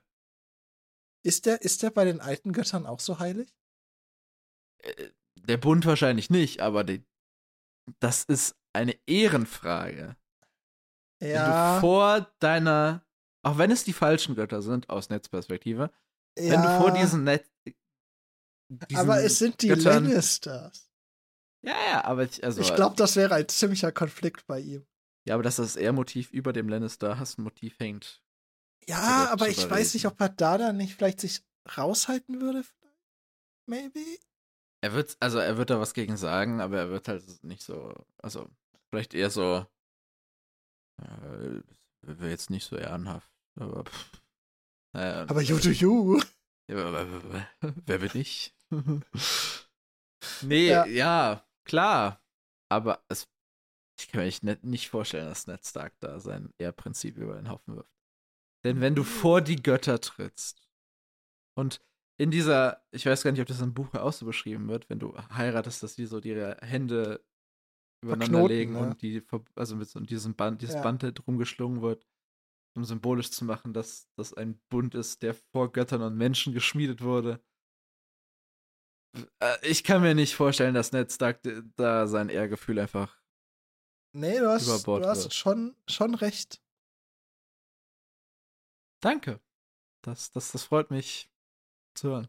Ist 1.24 1.46
der, 1.46 1.62
ist 1.62 1.84
der 1.84 1.90
bei 1.90 2.06
den 2.06 2.22
alten 2.22 2.54
Göttern 2.54 2.86
auch 2.86 3.00
so 3.00 3.20
heilig? 3.20 3.54
Äh, 4.80 5.10
der 5.36 5.58
Bund 5.58 5.86
wahrscheinlich 5.86 6.30
nicht, 6.30 6.62
aber 6.62 6.84
die, 6.84 7.04
das 8.00 8.24
ist 8.24 8.56
eine 8.74 8.98
Ehrenfrage. 9.08 10.16
Ja. 11.22 11.28
Wenn 11.28 11.76
du 11.76 11.82
vor 11.82 12.34
deiner, 12.40 13.06
auch 13.44 13.58
wenn 13.58 13.72
es 13.72 13.84
die 13.84 13.94
falschen 13.94 14.36
Götter 14.36 14.62
sind, 14.62 14.90
aus 14.90 15.10
Netzperspektive, 15.10 15.92
ja. 16.38 16.52
wenn 16.52 16.62
du 16.62 16.78
vor 16.78 16.92
diesen 16.92 17.24
Netz. 17.24 17.50
Aber 18.94 19.22
es 19.24 19.40
sind 19.40 19.62
die 19.62 19.70
Göttern, 19.70 20.06
Lannisters. 20.06 20.90
Ja, 21.62 21.76
ja, 21.92 22.04
aber 22.06 22.24
ich, 22.24 22.44
also. 22.44 22.62
Ich 22.62 22.74
glaube, 22.76 22.96
das 22.96 23.16
wäre 23.16 23.36
ein 23.36 23.50
ziemlicher 23.50 23.92
Konflikt 23.92 24.48
bei 24.48 24.60
ihm. 24.60 24.86
Ja, 25.26 25.34
aber 25.34 25.44
dass 25.44 25.58
das 25.58 25.76
Ehrmotiv 25.76 26.32
über 26.32 26.54
dem 26.54 26.70
Lannister-Hassmotiv 26.70 27.80
hängt. 27.80 28.24
Ja, 28.90 29.30
aber 29.32 29.50
ich 29.50 29.70
weiß 29.70 29.94
nicht, 29.94 30.08
ob 30.08 30.20
er 30.20 30.30
da 30.30 30.58
dann 30.58 30.78
nicht 30.78 30.96
vielleicht 30.96 31.22
sich 31.22 31.44
raushalten 31.78 32.42
würde. 32.42 32.64
Maybe? 33.68 34.00
Er 34.82 34.94
wird, 34.94 35.16
also 35.20 35.38
er 35.38 35.58
wird 35.58 35.70
da 35.70 35.80
was 35.80 35.94
gegen 35.94 36.18
sagen, 36.18 36.60
aber 36.60 36.78
er 36.78 36.90
wird 36.90 37.08
halt 37.08 37.44
nicht 37.44 37.62
so, 37.62 37.94
also 38.18 38.50
vielleicht 38.90 39.14
eher 39.14 39.30
so, 39.30 39.66
äh, 41.02 41.62
wäre 42.02 42.30
jetzt 42.30 42.50
nicht 42.50 42.66
so 42.66 42.78
ehrenhaft, 42.78 43.32
aber 43.60 43.84
pff, 43.84 44.22
naja, 44.94 45.22
Aber 45.30 45.42
you 45.42 45.60
do 45.60 45.70
you. 45.70 46.22
Wer 46.68 48.00
bin 48.00 48.12
ich? 48.14 48.56
nee, 50.42 50.70
ja. 50.70 50.86
ja. 50.86 51.46
klar. 51.64 52.24
Aber 52.70 53.04
es, 53.08 53.28
ich 54.00 54.08
kann 54.08 54.22
mir 54.22 54.26
nicht, 54.26 54.64
nicht 54.64 54.90
vorstellen, 54.90 55.28
dass 55.28 55.48
Ned 55.48 55.66
Stark 55.66 55.94
da 56.00 56.20
sein 56.20 56.54
Ehrprinzip 56.58 57.18
über 57.18 57.36
den 57.36 57.50
Haufen 57.50 57.76
wirft. 57.76 57.99
Denn 58.64 58.82
wenn 58.82 58.96
du 58.96 59.04
vor 59.04 59.42
die 59.42 59.62
Götter 59.62 60.00
trittst 60.02 60.70
und 61.58 61.82
in 62.18 62.32
dieser, 62.32 62.84
ich 62.92 63.06
weiß 63.06 63.24
gar 63.24 63.32
nicht, 63.32 63.40
ob 63.40 63.48
das 63.48 63.62
im 63.62 63.74
Buch 63.74 63.94
auch 63.94 64.12
so 64.12 64.26
beschrieben 64.26 64.68
wird, 64.68 64.90
wenn 64.90 65.00
du 65.00 65.18
heiratest, 65.34 65.82
dass 65.84 65.96
die 65.96 66.06
so 66.06 66.20
ihre 66.20 66.58
Hände 66.62 67.24
übereinander 68.04 68.40
Verknoten, 68.40 68.58
legen 68.58 68.74
ne? 68.74 68.80
und 68.80 69.02
die, 69.02 69.26
also 69.56 69.76
mit 69.76 69.88
so 69.88 70.00
diesem 70.02 70.36
Band, 70.36 70.62
dieses 70.62 70.76
Ja. 70.76 70.82
Band 70.82 71.04
drum 71.18 71.38
geschlungen 71.38 71.82
wird, 71.82 72.06
um 72.76 72.84
symbolisch 72.84 73.32
zu 73.32 73.46
machen, 73.46 73.74
dass 73.74 74.10
das 74.16 74.34
ein 74.34 74.60
Bund 74.70 74.96
ist, 74.96 75.22
der 75.24 75.34
vor 75.34 75.72
Göttern 75.72 76.02
und 76.02 76.18
Menschen 76.18 76.54
geschmiedet 76.54 77.02
wurde. 77.02 77.42
Äh, 79.40 79.58
Ich 79.64 79.84
kann 79.84 80.02
mir 80.02 80.14
nicht 80.14 80.36
vorstellen, 80.36 80.74
dass 80.74 80.92
Ned 80.92 81.12
Stark 81.12 81.42
da 81.78 82.08
sein 82.08 82.30
Ehrgefühl 82.30 82.80
einfach. 82.80 83.18
Nee, 84.14 84.40
du 84.40 84.50
hast, 84.50 84.86
du 84.88 85.06
hast 85.06 85.34
schon, 85.34 85.76
schon 85.88 86.16
recht. 86.16 86.62
Danke. 89.02 89.40
Das, 90.04 90.32
das, 90.32 90.52
das 90.52 90.64
freut 90.64 90.92
mich 90.92 91.30
zu 91.96 92.10
hören. 92.10 92.28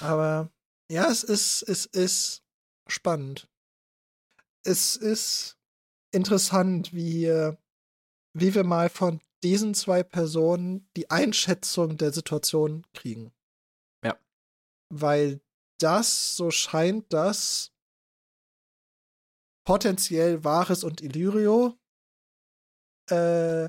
Aber 0.00 0.50
ja, 0.90 1.10
es 1.10 1.22
ist, 1.22 1.62
es 1.62 1.86
ist 1.86 2.42
spannend. 2.86 3.48
Es 4.64 4.96
ist 4.96 5.58
interessant, 6.12 6.92
wie, 6.94 7.26
wie 8.34 8.54
wir 8.54 8.64
mal 8.64 8.88
von 8.88 9.20
diesen 9.42 9.74
zwei 9.74 10.02
Personen 10.02 10.88
die 10.96 11.10
Einschätzung 11.10 11.96
der 11.96 12.12
Situation 12.12 12.86
kriegen. 12.92 13.32
Ja. 14.04 14.18
Weil 14.92 15.40
das, 15.78 16.36
so 16.36 16.50
scheint 16.50 17.12
das, 17.12 17.72
potenziell 19.64 20.44
Wahres 20.44 20.82
und 20.82 21.02
Illyrio 21.02 21.78
äh, 23.10 23.68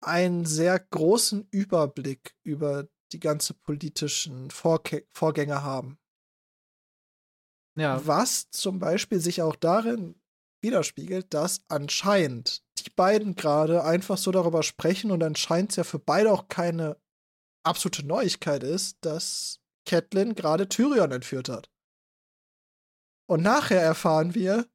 einen 0.00 0.44
sehr 0.44 0.78
großen 0.78 1.46
Überblick 1.50 2.34
über 2.42 2.88
die 3.12 3.20
ganze 3.20 3.54
politischen 3.54 4.50
Vorke 4.50 5.06
Vorgänge 5.12 5.62
haben. 5.62 5.98
Ja. 7.76 8.04
Was 8.06 8.50
zum 8.50 8.78
Beispiel 8.78 9.20
sich 9.20 9.42
auch 9.42 9.56
darin 9.56 10.20
widerspiegelt, 10.62 11.32
dass 11.32 11.62
anscheinend 11.68 12.62
die 12.78 12.90
beiden 12.90 13.34
gerade 13.34 13.84
einfach 13.84 14.18
so 14.18 14.30
darüber 14.30 14.62
sprechen 14.62 15.10
und 15.10 15.22
anscheinend 15.22 15.70
es 15.70 15.76
ja 15.76 15.84
für 15.84 15.98
beide 15.98 16.32
auch 16.32 16.48
keine 16.48 16.96
absolute 17.62 18.06
Neuigkeit 18.06 18.62
ist, 18.62 18.98
dass 19.00 19.60
Catelyn 19.86 20.34
gerade 20.34 20.68
Tyrion 20.68 21.12
entführt 21.12 21.48
hat. 21.48 21.70
Und 23.26 23.42
nachher 23.42 23.80
erfahren 23.80 24.34
wir, 24.34 24.66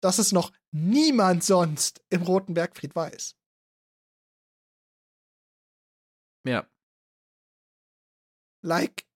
dass 0.00 0.18
es 0.18 0.32
noch 0.32 0.52
niemand 0.70 1.42
sonst 1.42 2.02
im 2.08 2.22
Roten 2.22 2.54
Bergfried 2.54 2.94
weiß. 2.94 3.36
Ja. 6.46 6.66
Like. 8.62 9.06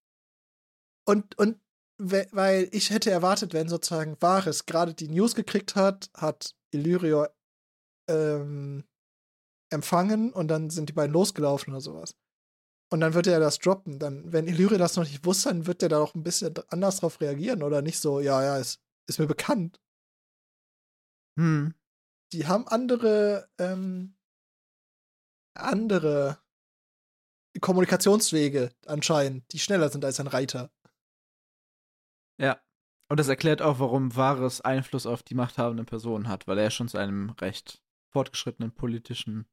Und, 1.07 1.37
und 1.37 1.59
we- 1.97 2.27
weil 2.31 2.69
ich 2.71 2.89
hätte 2.89 3.11
erwartet, 3.11 3.53
wenn 3.53 3.69
sozusagen 3.69 4.21
Varys 4.21 4.65
gerade 4.65 4.93
die 4.93 5.09
News 5.09 5.35
gekriegt 5.35 5.75
hat, 5.75 6.09
hat 6.15 6.55
Illyrio 6.71 7.27
ähm, 8.09 8.85
empfangen 9.71 10.31
und 10.33 10.47
dann 10.47 10.69
sind 10.69 10.89
die 10.89 10.93
beiden 10.93 11.13
losgelaufen 11.13 11.73
oder 11.73 11.81
sowas. 11.81 12.15
Und 12.91 12.99
dann 12.99 13.13
wird 13.13 13.27
er 13.27 13.39
das 13.39 13.59
droppen. 13.59 13.99
Dann, 13.99 14.31
wenn 14.33 14.47
Illyria 14.47 14.77
das 14.77 14.97
noch 14.97 15.05
nicht 15.05 15.25
wusste, 15.25 15.49
dann 15.49 15.65
wird 15.65 15.81
er 15.81 15.89
da 15.89 15.99
auch 15.99 16.13
ein 16.13 16.23
bisschen 16.23 16.53
anders 16.69 16.97
drauf 16.97 17.21
reagieren 17.21 17.63
oder 17.63 17.81
nicht 17.81 17.99
so, 17.99 18.19
ja, 18.19 18.43
ja, 18.43 18.57
ist, 18.57 18.81
ist 19.07 19.19
mir 19.19 19.27
bekannt. 19.27 19.81
Hm. 21.39 21.73
Die 22.33 22.47
haben 22.47 22.67
andere, 22.67 23.49
ähm, 23.57 24.17
andere 25.57 26.40
Kommunikationswege 27.59 28.71
anscheinend, 28.85 29.51
die 29.51 29.59
schneller 29.59 29.89
sind 29.89 30.05
als 30.05 30.19
ein 30.19 30.27
Reiter. 30.27 30.71
Ja. 32.37 32.61
Und 33.09 33.19
das 33.19 33.27
erklärt 33.27 33.61
auch, 33.61 33.79
warum 33.79 34.15
Wahres 34.15 34.61
Einfluss 34.61 35.05
auf 35.05 35.21
die 35.21 35.35
machthabenden 35.35 35.85
Personen 35.85 36.29
hat, 36.29 36.47
weil 36.47 36.57
er 36.57 36.71
schon 36.71 36.87
zu 36.87 36.97
einem 36.97 37.31
recht 37.31 37.83
fortgeschrittenen 38.09 38.73
politischen 38.73 39.45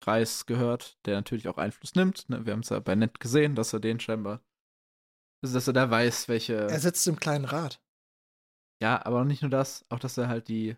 Kreis 0.00 0.46
gehört, 0.46 0.96
der 1.06 1.16
natürlich 1.16 1.48
auch 1.48 1.58
Einfluss 1.58 1.96
nimmt. 1.96 2.28
Ne? 2.28 2.46
Wir 2.46 2.52
haben 2.52 2.60
es 2.60 2.68
ja 2.68 2.78
bei 2.78 2.94
Nett 2.94 3.18
gesehen, 3.18 3.56
dass 3.56 3.72
er 3.72 3.80
den 3.80 3.98
scheinbar, 3.98 4.44
also 5.42 5.54
dass 5.54 5.66
er 5.66 5.72
da 5.72 5.90
weiß, 5.90 6.28
welche. 6.28 6.54
Er 6.54 6.78
sitzt 6.78 7.06
im 7.08 7.18
kleinen 7.18 7.44
Rad. 7.44 7.82
Ja, 8.80 9.04
aber 9.04 9.24
nicht 9.24 9.42
nur 9.42 9.50
das, 9.50 9.84
auch 9.88 9.98
dass 9.98 10.18
er 10.18 10.28
halt 10.28 10.48
die 10.48 10.76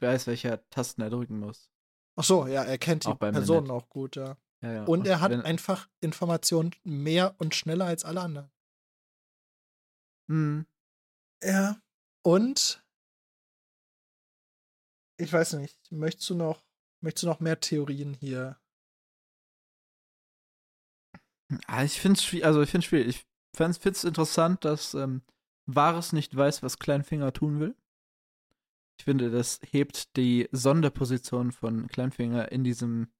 weiß, 0.00 0.26
welche 0.26 0.62
Tasten 0.70 1.00
er 1.00 1.10
drücken 1.10 1.40
muss. 1.40 1.71
Ach 2.16 2.24
so, 2.24 2.46
ja, 2.46 2.62
er 2.62 2.78
kennt 2.78 3.06
die 3.06 3.14
Personen 3.14 3.70
auch 3.70 3.88
gut, 3.88 4.16
ja. 4.16 4.36
Ja, 4.60 4.72
ja. 4.72 4.84
Und 4.84 5.06
er 5.06 5.20
hat 5.20 5.32
einfach 5.32 5.88
Informationen 6.00 6.72
mehr 6.84 7.34
und 7.38 7.54
schneller 7.54 7.86
als 7.86 8.04
alle 8.04 8.20
anderen. 8.20 8.50
Hm. 10.28 10.66
Ja. 11.42 11.80
Und 12.22 12.84
ich 15.18 15.32
weiß 15.32 15.54
nicht, 15.54 15.90
möchtest 15.90 16.30
du 16.30 16.34
noch, 16.34 16.64
möchtest 17.00 17.24
du 17.24 17.26
noch 17.28 17.40
mehr 17.40 17.58
Theorien 17.58 18.14
hier? 18.14 18.58
Ah, 21.66 21.84
ich 21.84 22.00
finde 22.00 22.20
es 22.20 22.44
also 22.44 22.62
ich 22.62 22.70
finde 22.70 22.86
schwierig. 22.86 23.08
Ich 23.08 23.26
finde 23.56 23.90
es 23.90 24.04
interessant, 24.04 24.64
dass 24.64 24.94
ähm, 24.94 25.22
Wahres 25.66 26.12
nicht 26.12 26.34
weiß, 26.34 26.62
was 26.62 26.78
Kleinfinger 26.78 27.32
tun 27.32 27.60
will. 27.60 27.76
Ich 29.02 29.04
finde, 29.04 29.32
das 29.32 29.58
hebt 29.66 30.16
die 30.16 30.48
Sonderposition 30.52 31.50
von 31.50 31.88
Kleinfinger 31.88 32.52
in 32.52 32.62
diesem 32.62 33.12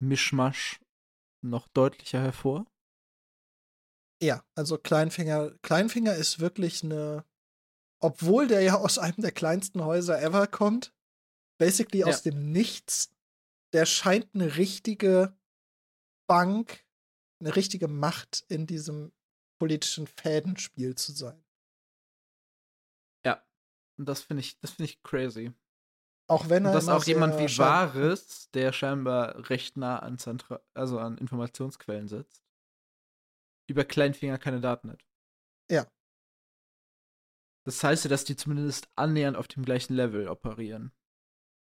Mischmasch 0.00 0.80
noch 1.44 1.66
deutlicher 1.66 2.20
hervor. 2.20 2.70
Ja, 4.22 4.46
also 4.54 4.78
Kleinfinger, 4.78 5.50
Kleinfinger 5.62 6.14
ist 6.14 6.38
wirklich 6.38 6.84
eine, 6.84 7.24
obwohl 8.00 8.46
der 8.46 8.60
ja 8.60 8.76
aus 8.76 8.98
einem 8.98 9.16
der 9.16 9.32
kleinsten 9.32 9.84
Häuser 9.84 10.22
ever 10.22 10.46
kommt, 10.46 10.94
basically 11.58 12.02
Ja. 12.02 12.06
aus 12.06 12.22
dem 12.22 12.52
Nichts, 12.52 13.12
der 13.72 13.84
scheint 13.84 14.32
eine 14.32 14.54
richtige 14.58 15.36
Bank, 16.28 16.86
eine 17.40 17.56
richtige 17.56 17.88
Macht 17.88 18.44
in 18.46 18.68
diesem 18.68 19.10
politischen 19.58 20.06
Fädenspiel 20.06 20.94
zu 20.94 21.10
sein. 21.10 21.41
Und 23.98 24.08
das 24.08 24.22
finde 24.22 24.40
ich, 24.40 24.58
das 24.60 24.72
finde 24.72 24.90
ich 24.90 25.02
crazy. 25.02 25.52
Auch 26.28 26.48
wenn 26.48 26.64
Und 26.64 26.70
er 26.70 26.74
dass 26.74 26.88
auch 26.88 27.04
jemand 27.04 27.38
wie 27.38 27.58
Wahres, 27.58 28.50
der 28.52 28.72
scheinbar 28.72 29.50
recht 29.50 29.76
nah 29.76 29.98
an 29.98 30.18
Zentra 30.18 30.60
also 30.74 30.98
an 30.98 31.18
Informationsquellen 31.18 32.08
sitzt, 32.08 32.42
über 33.68 33.84
Kleinfinger 33.84 34.38
keine 34.38 34.60
Daten 34.60 34.90
hat. 34.90 35.04
Ja. 35.70 35.86
Das 37.64 37.82
heißt 37.82 38.04
ja, 38.04 38.08
dass 38.08 38.24
die 38.24 38.36
zumindest 38.36 38.88
annähernd 38.96 39.36
auf 39.36 39.48
dem 39.48 39.64
gleichen 39.64 39.94
Level 39.94 40.28
operieren. 40.28 40.92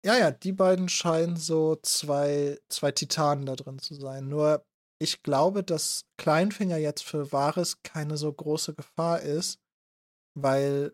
Ja, 0.05 0.17
ja, 0.17 0.31
die 0.31 0.53
beiden 0.53 0.87
scheinen 0.87 1.35
so 1.35 1.75
zwei, 1.75 2.57
zwei 2.69 2.91
Titanen 2.91 3.45
da 3.45 3.55
drin 3.55 3.79
zu 3.79 3.95
sein. 3.95 4.29
Nur 4.29 4.65
ich 5.01 5.23
glaube, 5.23 5.63
dass 5.63 6.05
Kleinfinger 6.17 6.77
jetzt 6.77 7.03
für 7.03 7.31
Wahres 7.31 7.81
keine 7.83 8.17
so 8.17 8.31
große 8.31 8.75
Gefahr 8.75 9.21
ist, 9.21 9.59
weil 10.35 10.93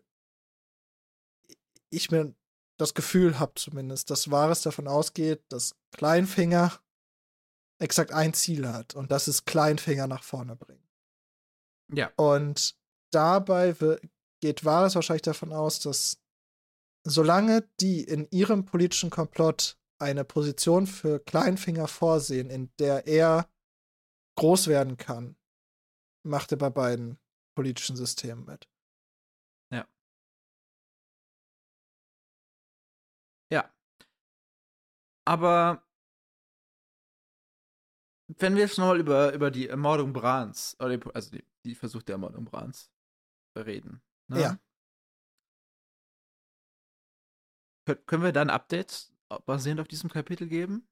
ich 1.90 2.10
mir 2.10 2.34
das 2.78 2.94
Gefühl 2.94 3.38
habe 3.38 3.52
zumindest, 3.54 4.10
dass 4.10 4.30
Wahres 4.30 4.62
davon 4.62 4.86
ausgeht, 4.88 5.44
dass 5.48 5.74
Kleinfinger 5.92 6.72
exakt 7.78 8.12
ein 8.12 8.34
Ziel 8.34 8.68
hat 8.68 8.94
und 8.94 9.10
das 9.10 9.28
ist 9.28 9.46
Kleinfinger 9.46 10.06
nach 10.06 10.22
vorne 10.22 10.56
bringen. 10.56 10.86
Ja. 11.92 12.12
Und 12.16 12.76
dabei 13.12 13.74
geht 14.40 14.64
Wahres 14.64 14.94
wahrscheinlich 14.94 15.22
davon 15.22 15.52
aus, 15.52 15.80
dass 15.80 16.18
solange 17.06 17.68
die 17.80 18.02
in 18.02 18.28
ihrem 18.30 18.64
politischen 18.64 19.10
Komplott 19.10 19.78
eine 19.98 20.24
Position 20.24 20.86
für 20.86 21.20
Kleinfinger 21.20 21.88
vorsehen, 21.88 22.50
in 22.50 22.70
der 22.78 23.06
er 23.06 23.48
groß 24.36 24.66
werden 24.66 24.96
kann, 24.96 25.36
macht 26.24 26.52
er 26.52 26.58
bei 26.58 26.70
beiden 26.70 27.18
politischen 27.54 27.96
Systemen 27.96 28.44
mit. 28.44 28.68
Aber 35.26 35.82
wenn 38.28 38.54
wir 38.54 38.62
jetzt 38.62 38.78
nochmal 38.78 38.98
über, 38.98 39.32
über 39.32 39.50
die 39.50 39.68
Ermordung 39.68 40.12
Brans, 40.12 40.76
die, 40.80 41.00
also 41.14 41.30
die, 41.30 41.44
die 41.64 41.74
versuchte 41.74 42.12
Ermordung 42.12 42.44
Brans 42.44 42.90
reden. 43.56 44.02
Ne? 44.28 44.40
Ja. 44.40 44.58
Kön 47.86 48.06
können 48.06 48.22
wir 48.24 48.32
da 48.32 48.42
ein 48.42 48.50
Update 48.50 49.12
basierend 49.44 49.80
auf 49.80 49.88
diesem 49.88 50.10
Kapitel 50.10 50.48
geben? 50.48 50.88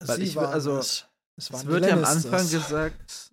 Weil 0.00 0.16
Sie 0.16 0.24
ich 0.24 0.38
also, 0.38 0.78
es. 0.78 1.08
Es, 1.36 1.50
Es 1.50 1.66
wird 1.66 1.86
ja 1.86 1.94
am. 1.94 2.04
Anfang 2.04 2.48
gesagt, 2.48 3.32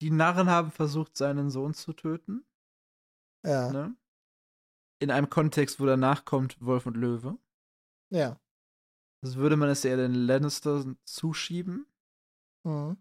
die 0.00 0.10
Narren 0.10 0.48
haben 0.50 0.72
versucht, 0.72 1.16
seinen 1.16 1.50
Sohn 1.50 1.74
zu 1.74 1.92
töten. 1.92 2.44
Ja, 3.44 3.70
Ne? 3.70 3.96
In 5.00 5.10
einem 5.10 5.30
Kontext, 5.30 5.80
wo 5.80 5.86
danach 5.86 6.24
kommt 6.24 6.60
Wolf 6.60 6.86
und 6.86 6.96
Löwe. 6.96 7.36
Ja. 8.12 8.38
Das 9.22 9.36
würde 9.36 9.56
man 9.56 9.68
es 9.68 9.84
eher 9.84 9.96
den 9.96 10.14
Lannisters 10.14 10.86
zuschieben. 11.04 11.86
Mhm. 12.64 12.96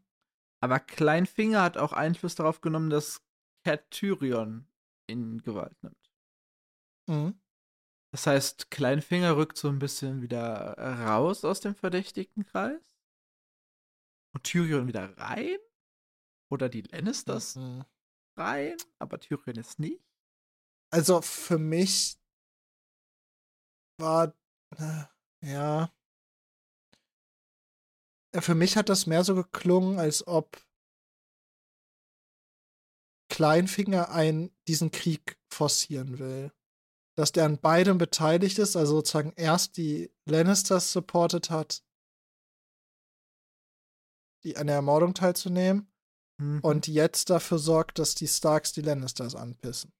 Aber 0.63 0.79
Kleinfinger 0.79 1.63
hat 1.63 1.77
auch 1.77 1.93
Einfluss 1.93 2.35
darauf 2.35 2.61
genommen, 2.61 2.89
dass 2.91 3.23
Cat 3.63 3.89
Tyrion 3.89 4.67
in 5.07 5.41
Gewalt 5.41 5.81
nimmt. 5.81 6.11
Mhm. 7.07 7.41
Das 8.13 8.27
heißt, 8.27 8.69
Kleinfinger 8.69 9.37
rückt 9.37 9.57
so 9.57 9.69
ein 9.69 9.79
bisschen 9.79 10.21
wieder 10.21 10.77
raus 10.77 11.43
aus 11.45 11.61
dem 11.61 11.75
verdächtigten 11.75 12.45
Kreis. 12.45 12.99
Und 14.33 14.43
Tyrion 14.43 14.87
wieder 14.87 15.17
rein? 15.17 15.57
Oder 16.51 16.69
die 16.69 16.81
Lannisters 16.81 17.55
Mhm. 17.55 17.85
rein? 18.37 18.77
Aber 18.99 19.19
Tyrion 19.19 19.57
ist 19.57 19.79
nicht. 19.79 20.03
Also 20.91 21.21
für 21.21 21.57
mich 21.57 22.19
war 23.97 24.35
ja 25.41 25.91
Äh, 28.33 28.41
für 28.41 28.55
mich 28.55 28.77
hat 28.77 28.89
das 28.89 29.05
mehr 29.05 29.23
so 29.23 29.35
geklungen, 29.35 29.99
als 29.99 30.25
ob 30.27 30.57
Kleinfinger 33.29 34.09
ein 34.09 34.51
diesen 34.67 34.91
Krieg 34.91 35.37
forcieren 35.49 36.19
will. 36.19 36.51
Dass 37.15 37.31
der 37.31 37.45
an 37.45 37.59
beidem 37.59 37.97
beteiligt 37.97 38.57
ist, 38.57 38.75
also 38.75 38.95
sozusagen 38.95 39.33
erst 39.35 39.77
die 39.77 40.11
Lannisters 40.25 40.91
supportet 40.91 41.49
hat, 41.49 41.83
die 44.43 44.57
an 44.57 44.67
der 44.67 44.77
Ermordung 44.77 45.13
teilzunehmen, 45.13 45.87
Mhm. 46.39 46.61
und 46.61 46.87
jetzt 46.87 47.29
dafür 47.29 47.59
sorgt, 47.59 47.99
dass 47.99 48.15
die 48.15 48.27
Starks 48.27 48.71
die 48.73 48.81
Lannisters 48.81 49.35
anpissen. 49.35 49.93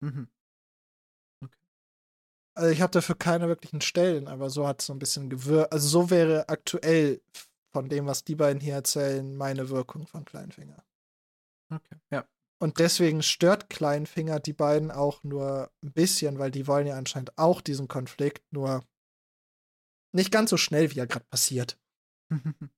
Mhm. 0.00 0.28
Also 2.60 2.72
ich 2.72 2.82
habe 2.82 2.90
dafür 2.90 3.14
keine 3.14 3.48
wirklichen 3.48 3.80
Stellen, 3.80 4.28
aber 4.28 4.50
so 4.50 4.68
hat 4.68 4.82
es 4.82 4.86
so 4.86 4.92
ein 4.92 4.98
bisschen 4.98 5.30
gewirkt. 5.30 5.72
Also 5.72 5.88
so 5.88 6.10
wäre 6.10 6.46
aktuell 6.50 7.22
von 7.72 7.88
dem, 7.88 8.04
was 8.04 8.22
die 8.22 8.34
beiden 8.34 8.60
hier 8.60 8.74
erzählen, 8.74 9.34
meine 9.34 9.70
Wirkung 9.70 10.06
von 10.06 10.26
Kleinfinger. 10.26 10.84
Okay. 11.72 11.96
Ja. 12.10 12.28
Und 12.62 12.78
deswegen 12.78 13.22
stört 13.22 13.70
Kleinfinger 13.70 14.40
die 14.40 14.52
beiden 14.52 14.90
auch 14.90 15.24
nur 15.24 15.70
ein 15.82 15.92
bisschen, 15.92 16.38
weil 16.38 16.50
die 16.50 16.66
wollen 16.66 16.86
ja 16.86 16.98
anscheinend 16.98 17.32
auch 17.38 17.62
diesen 17.62 17.88
Konflikt, 17.88 18.44
nur 18.52 18.84
nicht 20.12 20.30
ganz 20.30 20.50
so 20.50 20.58
schnell, 20.58 20.94
wie 20.94 20.98
er 20.98 21.06
gerade 21.06 21.24
passiert. 21.30 21.80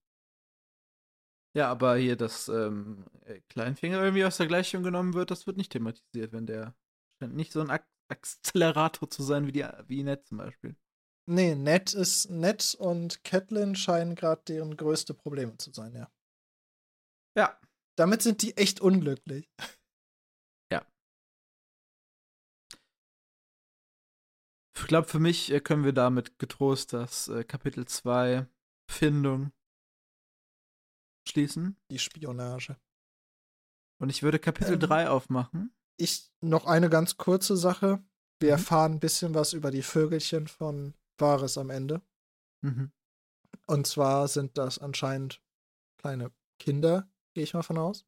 ja, 1.57 1.69
aber 1.69 1.97
hier, 1.97 2.15
dass 2.15 2.47
ähm, 2.47 3.03
äh, 3.25 3.41
Kleinfinger 3.49 4.01
irgendwie 4.01 4.23
aus 4.23 4.37
der 4.37 4.47
Gleichung 4.47 4.81
genommen 4.81 5.13
wird, 5.13 5.29
das 5.29 5.45
wird 5.45 5.57
nicht 5.57 5.73
thematisiert, 5.73 6.31
wenn 6.31 6.45
der 6.45 6.73
nicht 7.19 7.51
so 7.51 7.59
ein 7.59 7.69
Ak 7.69 7.85
Accelerator 8.13 9.09
zu 9.09 9.23
sein 9.23 9.47
wie 9.47 9.51
die 9.51 9.65
wie 9.87 10.03
Ned 10.03 10.25
zum 10.25 10.37
Beispiel. 10.39 10.75
Nee, 11.29 11.55
Ned 11.55 11.93
ist 11.93 12.29
Ned 12.29 12.75
und 12.79 13.23
Catelyn 13.23 13.75
scheinen 13.75 14.15
gerade 14.15 14.43
deren 14.47 14.75
größte 14.75 15.13
Probleme 15.13 15.57
zu 15.57 15.71
sein, 15.71 15.95
ja. 15.95 16.11
Ja. 17.37 17.59
Damit 17.95 18.21
sind 18.21 18.41
die 18.41 18.57
echt 18.57 18.81
unglücklich. 18.81 19.49
Ich 24.83 24.87
glaube, 24.87 25.07
für 25.07 25.19
mich 25.19 25.49
äh, 25.51 25.61
können 25.61 25.85
wir 25.85 25.93
damit 25.93 26.39
getrost 26.39 26.91
das 26.91 27.29
äh, 27.29 27.45
Kapitel 27.45 27.85
2 27.85 28.47
Findung 28.91 29.53
schließen. 31.25 31.77
Die 31.89 31.99
Spionage. 31.99 32.75
Und 34.01 34.09
ich 34.09 34.23
würde 34.23 34.39
Kapitel 34.39 34.73
Ähm. 34.73 34.79
3 34.81 35.09
aufmachen. 35.09 35.73
Ich 35.97 36.31
noch 36.41 36.65
eine 36.65 36.89
ganz 36.89 37.17
kurze 37.17 37.55
Sache. 37.57 38.03
Wir 38.39 38.49
Mhm. 38.49 38.59
erfahren 38.59 38.91
ein 38.93 38.99
bisschen 38.99 39.33
was 39.33 39.53
über 39.53 39.71
die 39.71 39.83
Vögelchen 39.83 40.47
von 40.47 40.93
Vares 41.17 41.57
am 41.57 41.69
Ende. 41.69 42.01
Mhm. 42.61 42.91
Und 43.67 43.87
zwar 43.87 44.27
sind 44.27 44.57
das 44.57 44.79
anscheinend 44.79 45.41
kleine 45.97 46.31
Kinder, 46.59 47.09
gehe 47.33 47.43
ich 47.43 47.53
mal 47.53 47.61
von 47.63 47.77
aus. 47.77 48.05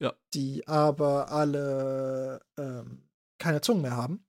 Ja. 0.00 0.14
Die 0.34 0.66
aber 0.68 1.30
alle 1.30 2.44
ähm, 2.58 3.08
keine 3.38 3.60
Zungen 3.62 3.82
mehr 3.82 3.96
haben. 3.96 4.26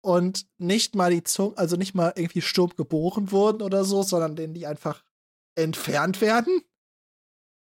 Und 0.00 0.48
nicht 0.58 0.94
mal 0.94 1.10
die 1.10 1.22
Zungen, 1.24 1.56
also 1.58 1.76
nicht 1.76 1.94
mal 1.94 2.12
irgendwie 2.16 2.40
stumm 2.42 2.70
geboren 2.76 3.30
wurden 3.30 3.62
oder 3.62 3.84
so, 3.84 4.02
sondern 4.02 4.36
denen 4.36 4.54
die 4.54 4.66
einfach 4.66 5.04
entfernt 5.56 6.20
werden. 6.20 6.62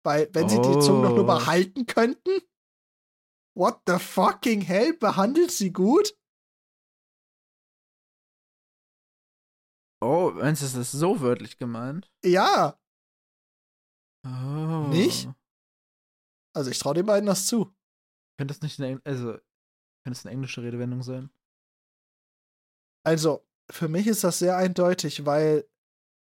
Weil, 0.04 0.30
wenn 0.34 0.48
sie 0.48 0.58
die 0.62 0.80
Zungen 0.80 1.04
doch 1.04 1.10
nur 1.16 1.24
Oh. 1.24 1.28
behalten 1.28 1.86
könnten. 1.86 2.30
What 3.56 3.82
the 3.88 4.00
fucking 4.00 4.62
hell? 4.62 4.94
Behandelt 4.94 5.52
sie 5.52 5.72
gut? 5.72 6.16
Oh, 10.02 10.32
meinst 10.34 10.62
du, 10.62 10.66
das 10.66 10.76
ist 10.76 10.92
so 10.92 11.20
wörtlich 11.20 11.58
gemeint? 11.58 12.10
Ja. 12.24 12.80
Oh. 14.26 14.88
Nicht? 14.90 15.30
Also 16.56 16.72
ich 16.72 16.80
traue 16.80 16.94
den 16.94 17.06
beiden 17.06 17.26
das 17.28 17.48
zu. 17.48 17.74
Könnte 18.38 18.54
das 18.54 18.62
nicht 18.62 18.80
eine, 18.80 19.02
also, 19.04 19.34
könnte 19.34 19.42
das 20.06 20.26
eine 20.26 20.34
englische 20.34 20.64
Redewendung 20.64 21.04
sein? 21.04 21.30
Also, 23.06 23.46
für 23.70 23.88
mich 23.88 24.08
ist 24.08 24.24
das 24.24 24.40
sehr 24.40 24.56
eindeutig, 24.58 25.26
weil 25.26 25.70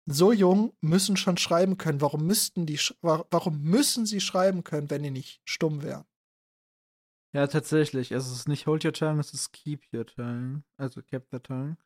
so 0.06 0.32
jung 0.32 0.76
müssen 0.80 1.16
schon 1.16 1.36
schreiben 1.36 1.78
können. 1.78 2.01
Warum 2.01 2.26
müssten 2.26 2.66
die 2.66 2.78
warum 3.01 3.62
müssen 3.62 4.06
sie 4.06 4.20
schreiben 4.20 4.64
können, 4.64 4.90
wenn 4.90 5.02
die 5.02 5.10
nicht 5.10 5.40
stumm 5.44 5.82
wären? 5.82 6.05
Ja, 7.35 7.47
tatsächlich. 7.47 8.13
Also, 8.13 8.31
es 8.33 8.41
ist 8.41 8.49
nicht 8.49 8.67
hold 8.67 8.85
your 8.85 8.93
tongue, 8.93 9.19
es 9.21 9.33
ist 9.33 9.53
keep 9.53 9.83
your 9.93 10.07
tongue. 10.07 10.65
Also, 10.77 11.03
keep 11.03 11.27
the 11.31 11.39
tongue. 11.39 11.77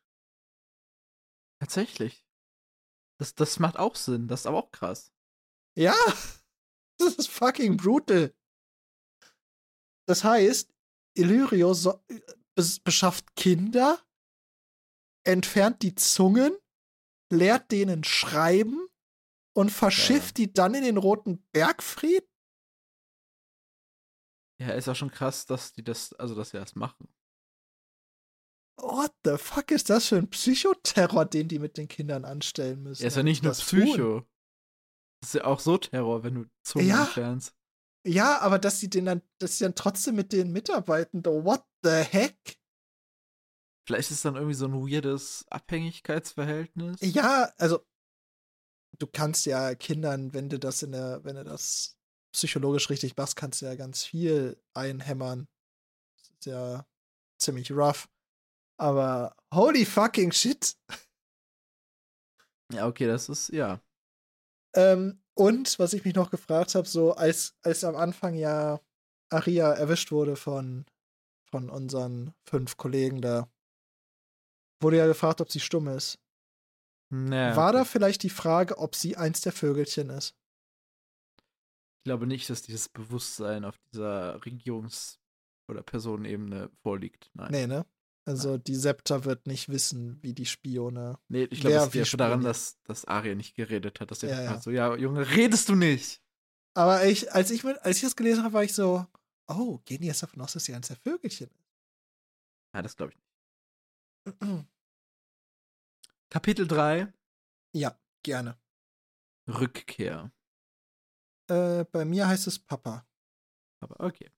Tatsächlich. 1.61 2.25
Das, 3.19 3.33
das 3.33 3.59
macht 3.59 3.77
auch 3.77 3.95
Sinn. 3.95 4.27
Das 4.27 4.41
ist 4.41 4.45
aber 4.47 4.57
auch 4.57 4.71
krass. 4.71 5.11
Ja, 5.77 5.95
das 6.99 7.15
ist 7.15 7.29
fucking 7.29 7.77
brutal. 7.77 8.33
Das 10.07 10.23
heißt, 10.23 10.73
Illyrio 11.17 11.73
so, 11.73 11.99
bes- 12.57 12.81
beschafft 12.83 13.35
Kinder, 13.35 13.99
entfernt 15.25 15.81
die 15.81 15.95
Zungen, 15.95 16.55
lehrt 17.31 17.71
denen 17.71 18.03
schreiben 18.03 18.87
und 19.55 19.71
verschifft 19.71 20.37
die 20.37 20.53
dann 20.53 20.75
in 20.75 20.83
den 20.83 20.97
Roten 20.97 21.43
Bergfried? 21.51 22.25
Ja, 24.59 24.69
ist 24.73 24.87
auch 24.89 24.95
schon 24.95 25.11
krass, 25.11 25.45
dass 25.45 25.73
die 25.73 25.83
das, 25.83 26.13
also, 26.13 26.33
dass 26.35 26.49
sie 26.51 26.57
das 26.57 26.75
machen. 26.75 27.07
What 28.79 29.13
the 29.23 29.37
fuck 29.37 29.71
ist 29.71 29.89
das 29.89 30.07
für 30.07 30.17
ein 30.17 30.29
Psychoterror, 30.29 31.25
den 31.25 31.47
die 31.47 31.59
mit 31.59 31.77
den 31.77 31.87
Kindern 31.87 32.25
anstellen 32.25 32.83
müssen? 32.83 33.01
Ja, 33.01 33.07
ist 33.07 33.17
ja 33.17 33.23
nicht 33.23 33.43
nur 33.43 33.51
Das 33.51 33.67
tun. 33.67 33.81
Psycho. 33.81 34.19
Das 35.21 35.29
ist 35.29 35.33
ja 35.35 35.45
auch 35.45 35.59
so 35.59 35.77
Terror, 35.77 36.23
wenn 36.23 36.35
du 36.35 36.45
Zungen 36.63 36.87
Ja. 36.87 37.03
entfernst. 37.05 37.55
Ja, 38.05 38.39
aber 38.39 38.59
dass 38.59 38.79
sie 38.79 38.89
den 38.89 39.05
dann, 39.05 39.21
dass 39.39 39.57
sie 39.57 39.65
dann 39.65 39.75
trotzdem 39.75 40.15
mit 40.15 40.31
denen 40.31 40.51
mitarbeiten, 40.51 41.23
though, 41.23 41.43
what 41.43 41.65
the 41.83 41.89
heck? 41.89 42.57
Vielleicht 43.85 44.11
ist 44.11 44.23
dann 44.23 44.35
irgendwie 44.35 44.53
so 44.53 44.65
ein 44.65 44.73
weirdes 44.73 45.45
Abhängigkeitsverhältnis. 45.49 46.99
Ja, 47.01 47.51
also 47.57 47.85
du 48.99 49.07
kannst 49.07 49.45
ja 49.45 49.75
Kindern, 49.75 50.33
wenn 50.33 50.49
du 50.49 50.59
das 50.59 50.83
in 50.83 50.91
der, 50.91 51.23
wenn 51.23 51.35
du 51.35 51.43
das 51.43 51.96
psychologisch 52.37 52.89
richtig 52.89 53.17
machst, 53.17 53.35
kannst 53.35 53.61
du 53.61 53.65
ja 53.65 53.75
ganz 53.75 54.03
viel 54.03 54.61
einhämmern. 54.73 55.47
Das 56.15 56.29
ist 56.29 56.45
ja 56.45 56.85
ziemlich 57.39 57.71
rough. 57.71 58.07
Aber 58.79 59.35
holy 59.53 59.85
fucking 59.85 60.31
shit. 60.31 60.77
Ja, 62.71 62.85
okay, 62.87 63.07
das 63.07 63.29
ist, 63.29 63.49
ja. 63.49 63.81
Ähm, 64.75 65.21
und 65.33 65.79
was 65.79 65.93
ich 65.93 66.03
mich 66.05 66.15
noch 66.15 66.29
gefragt 66.29 66.75
habe, 66.75 66.87
so 66.87 67.13
als, 67.13 67.55
als 67.63 67.83
am 67.83 67.95
Anfang 67.95 68.35
ja 68.35 68.79
Aria 69.29 69.71
erwischt 69.73 70.11
wurde 70.11 70.35
von, 70.35 70.85
von 71.49 71.69
unseren 71.69 72.33
fünf 72.47 72.77
Kollegen 72.77 73.21
da, 73.21 73.49
wurde 74.81 74.97
ja 74.97 75.07
gefragt, 75.07 75.41
ob 75.41 75.51
sie 75.51 75.59
stumm 75.59 75.87
ist. 75.87 76.19
Naja, 77.09 77.55
War 77.55 77.71
da 77.71 77.85
vielleicht 77.85 78.21
die 78.23 78.29
Frage, 78.29 78.77
ob 78.77 78.95
sie 78.95 79.15
eins 79.15 79.41
der 79.41 79.53
Vögelchen 79.53 80.09
ist? 80.09 80.36
Ich 81.99 82.03
glaube 82.03 82.27
nicht, 82.27 82.49
dass 82.49 82.61
dieses 82.61 82.89
Bewusstsein 82.89 83.65
auf 83.65 83.77
dieser 83.91 84.37
Regierungs- 84.41 85.17
oder 85.67 85.83
Personenebene 85.83 86.69
vorliegt. 86.81 87.29
Nein. 87.33 87.51
Nee, 87.51 87.67
ne? 87.67 87.85
Also 88.25 88.57
die 88.57 88.75
Septa 88.75 89.23
wird 89.25 89.47
nicht 89.47 89.69
wissen, 89.69 90.21
wie 90.21 90.33
die 90.33 90.45
Spione. 90.45 91.17
Nee, 91.29 91.43
ich 91.45 91.61
glaube, 91.61 91.77
es 91.77 91.93
liegt 91.93 92.19
daran, 92.19 92.39
spioniert. 92.41 92.49
dass, 92.49 92.81
dass 92.83 93.05
Arya 93.05 93.35
nicht 93.35 93.55
geredet 93.55 93.99
hat. 94.01 94.11
Dass 94.11 94.23
er 94.23 94.29
Ja, 94.29 94.41
ja, 94.43 94.61
so, 94.61 94.69
ja, 94.71 94.95
Junge, 94.95 95.29
redest 95.29 95.69
du 95.69 95.75
nicht? 95.75 96.21
Aber 96.73 97.05
ich, 97.05 97.33
als 97.33 97.51
ich 97.51 97.63
als 97.65 97.97
ich 97.97 98.03
das 98.03 98.15
gelesen 98.15 98.43
habe, 98.43 98.53
war 98.53 98.63
ich 98.63 98.73
so, 98.73 99.05
oh, 99.47 99.79
gehen 99.85 100.01
die 100.01 100.07
jetzt 100.07 100.23
davon 100.23 100.41
aus, 100.41 100.53
dass 100.53 100.65
sie 100.65 100.73
eins 100.73 100.87
der 100.89 100.97
Vögelchen 100.97 101.49
Ja, 102.73 102.81
das 102.81 102.95
glaube 102.95 103.13
ich 103.13 103.17
nicht. 103.17 104.41
ist? 104.41 104.65
Kapitel 106.29 106.67
3, 106.67 107.11
ja, 107.73 107.97
gerne. 108.23 108.57
Rückkehr. 109.47 110.31
Äh, 111.49 111.85
bei 111.91 112.05
mir 112.05 112.27
heißt 112.27 112.47
es 112.47 112.59
Papa. 112.59 113.05
Aber 113.81 113.99
okay. 114.03 114.29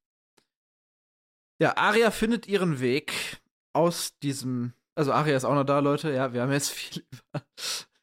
Ja, 1.61 1.75
Arya 1.77 2.11
findet 2.11 2.47
ihren 2.47 2.79
Weg 2.79 3.41
aus 3.73 4.17
diesem. 4.19 4.73
Also, 4.95 5.11
Arya 5.13 5.37
ist 5.37 5.45
auch 5.45 5.55
noch 5.55 5.63
da, 5.65 5.79
Leute. 5.79 6.11
Ja, 6.11 6.33
wir 6.33 6.41
haben 6.41 6.51
jetzt 6.51 6.69
viel 6.71 7.03
über. 7.11 7.45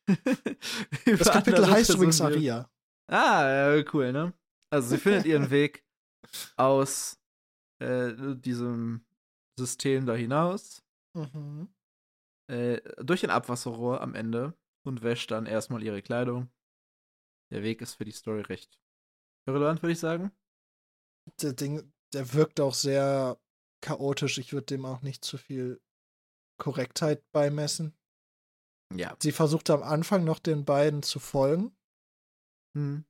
über 1.06 1.16
Das 1.18 1.30
Kapitel 1.30 1.66
heißt 1.70 1.90
übrigens 1.90 2.20
Aria. 2.20 2.70
Ah, 3.10 3.76
ja, 3.76 3.84
cool, 3.92 4.12
ne? 4.12 4.32
Also, 4.70 4.88
sie 4.88 4.98
findet 4.98 5.26
ihren 5.26 5.50
Weg 5.50 5.84
aus 6.56 7.18
äh, 7.82 8.12
diesem 8.36 9.04
System 9.58 10.06
da 10.06 10.14
hinaus, 10.14 10.82
Mhm. 11.14 11.68
äh, 12.50 12.80
durch 13.02 13.24
ein 13.24 13.30
Abwasserrohr 13.30 14.02
am 14.02 14.14
Ende 14.14 14.54
und 14.84 15.02
wäscht 15.02 15.30
dann 15.30 15.46
erstmal 15.46 15.82
ihre 15.82 16.02
Kleidung. 16.02 16.50
Der 17.50 17.62
Weg 17.62 17.80
ist 17.80 17.94
für 17.94 18.04
die 18.04 18.12
Story 18.12 18.42
recht 18.42 18.78
irrelevant, 19.46 19.82
würde 19.82 19.92
ich 19.92 20.00
sagen. 20.00 20.32
Der 21.40 21.52
Ding, 21.52 21.92
der 22.12 22.32
wirkt 22.34 22.60
auch 22.60 22.74
sehr 22.74 23.38
chaotisch. 23.80 24.38
Ich 24.38 24.52
würde 24.52 24.66
dem 24.66 24.84
auch 24.84 25.02
nicht 25.02 25.24
zu 25.24 25.38
viel 25.38 25.80
Korrektheit 26.58 27.22
beimessen. 27.32 27.94
Ja. 28.94 29.16
Sie 29.20 29.32
versucht 29.32 29.68
am 29.70 29.82
Anfang 29.82 30.24
noch 30.24 30.38
den 30.38 30.64
beiden 30.64 31.02
zu 31.02 31.18
folgen 31.18 31.76
Hm. 32.76 33.04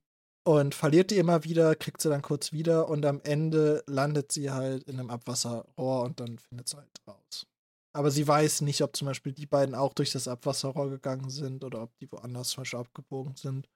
und 0.45 0.73
verliert 0.73 1.11
die 1.11 1.17
immer 1.17 1.43
wieder, 1.43 1.75
kriegt 1.75 2.01
sie 2.01 2.09
dann 2.09 2.21
kurz 2.21 2.51
wieder 2.51 2.89
und 2.89 3.05
am 3.05 3.21
Ende 3.21 3.83
landet 3.85 4.31
sie 4.31 4.49
halt 4.49 4.83
in 4.83 4.99
einem 4.99 5.09
Abwasserrohr 5.09 6.03
und 6.03 6.19
dann 6.19 6.39
findet 6.39 6.69
sie 6.69 6.77
halt 6.77 7.01
raus. 7.05 7.45
Aber 7.93 8.11
sie 8.11 8.27
weiß 8.27 8.61
nicht, 8.61 8.81
ob 8.81 8.95
zum 8.95 9.07
Beispiel 9.07 9.33
die 9.33 9.45
beiden 9.45 9.75
auch 9.75 9.93
durch 9.93 10.11
das 10.11 10.27
Abwasserrohr 10.27 10.89
gegangen 10.89 11.29
sind 11.29 11.63
oder 11.63 11.83
ob 11.83 11.97
die 11.97 12.11
woanders 12.11 12.49
zum 12.49 12.61
Beispiel 12.61 12.79
abgebogen 12.79 13.35
sind. 13.35 13.69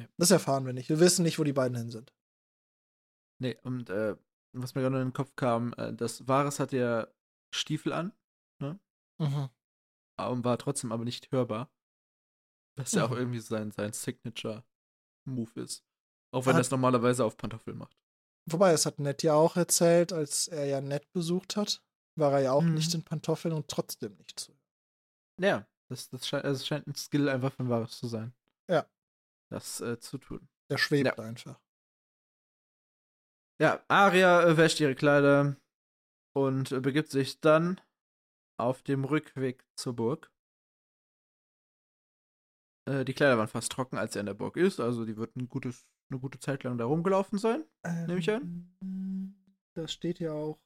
Ja. 0.00 0.08
Das 0.18 0.30
erfahren 0.30 0.66
wir 0.66 0.72
nicht. 0.72 0.88
Wir 0.88 1.00
wissen 1.00 1.22
nicht, 1.22 1.38
wo 1.38 1.44
die 1.44 1.52
beiden 1.52 1.76
hin 1.76 1.90
sind. 1.90 2.12
Nee, 3.38 3.56
und 3.62 3.88
äh, 3.90 4.16
was 4.52 4.74
mir 4.74 4.82
gerade 4.82 4.96
in 5.00 5.08
den 5.08 5.12
Kopf 5.12 5.34
kam, 5.36 5.72
äh, 5.74 5.92
das 5.94 6.26
Wahres 6.28 6.58
hat 6.60 6.72
ja 6.72 7.06
Stiefel 7.54 7.92
an 7.92 8.12
Mhm. 8.60 9.48
und 10.18 10.44
war 10.44 10.58
trotzdem 10.58 10.92
aber 10.92 11.04
nicht 11.04 11.30
hörbar. 11.32 11.70
Was 12.76 12.92
ja 12.92 13.04
auch 13.04 13.10
Mhm. 13.10 13.16
irgendwie 13.16 13.40
sein, 13.40 13.70
sein 13.70 13.92
Signature-Move 13.92 15.60
ist. 15.60 15.84
Auch 16.32 16.46
wenn 16.46 16.54
er 16.56 16.60
es 16.60 16.70
normalerweise 16.70 17.24
auf 17.24 17.36
Pantoffel 17.36 17.74
macht. 17.74 17.96
Wobei, 18.46 18.72
es 18.72 18.86
hat 18.86 18.98
Ned 18.98 19.22
ja 19.22 19.34
auch 19.34 19.56
erzählt, 19.56 20.12
als 20.12 20.48
er 20.48 20.64
ja 20.66 20.80
Ned 20.80 21.10
besucht 21.12 21.56
hat, 21.56 21.82
war 22.16 22.32
er 22.32 22.40
ja 22.40 22.52
auch 22.52 22.62
Mhm. 22.62 22.74
nicht 22.74 22.94
in 22.94 23.02
Pantoffeln 23.04 23.52
und 23.54 23.68
trotzdem 23.68 24.14
nicht 24.16 24.38
zu. 24.40 24.56
Ja, 25.38 25.66
das, 25.88 26.08
das, 26.08 26.26
scheint, 26.28 26.44
also 26.44 26.56
es 26.60 26.66
scheint 26.66 26.86
ein 26.86 26.94
Skill 26.94 27.28
einfach 27.28 27.52
von 27.52 27.68
Wahres 27.68 27.98
zu 27.98 28.06
sein. 28.08 28.32
Ja. 28.68 28.86
Das 29.50 29.80
äh, 29.80 29.98
zu 29.98 30.18
tun. 30.18 30.48
Der 30.70 30.78
schwebt 30.78 31.18
einfach. 31.18 31.60
Ja, 33.60 33.84
Arya 33.88 34.44
äh, 34.44 34.56
wäscht 34.56 34.80
ihre 34.80 34.94
Kleider 34.94 35.56
und 36.34 36.72
äh, 36.72 36.80
begibt 36.80 37.10
sich 37.10 37.40
dann 37.40 37.80
auf 38.58 38.82
dem 38.82 39.04
Rückweg 39.04 39.66
zur 39.76 39.94
Burg. 39.96 40.32
Äh, 42.88 43.04
die 43.04 43.12
Kleider 43.12 43.38
waren 43.38 43.48
fast 43.48 43.72
trocken, 43.72 43.98
als 43.98 44.16
er 44.16 44.20
in 44.20 44.26
der 44.26 44.34
Burg 44.34 44.56
ist, 44.56 44.80
also 44.80 45.04
die 45.04 45.16
wird 45.16 45.36
ein 45.36 45.48
gutes, 45.48 45.86
eine 46.10 46.20
gute 46.20 46.38
Zeit 46.38 46.62
lang 46.62 46.78
da 46.78 46.84
rumgelaufen 46.84 47.38
sein. 47.38 47.64
Nehme 47.84 48.18
ich 48.18 48.30
an. 48.30 48.72
Ähm, 48.82 49.34
Das 49.74 49.92
steht 49.92 50.20
ja 50.20 50.32
auch. 50.32 50.58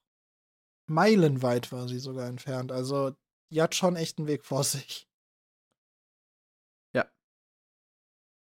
Meilenweit 0.87 1.73
war 1.73 1.89
sie 1.89 1.99
sogar 1.99 2.29
entfernt. 2.29 2.71
Also 2.71 3.17
die 3.51 3.63
hat 3.63 3.75
schon 3.75 3.97
echt 3.97 4.19
einen 4.19 4.29
Weg 4.29 4.45
vor 4.45 4.65
sich. 4.65 5.09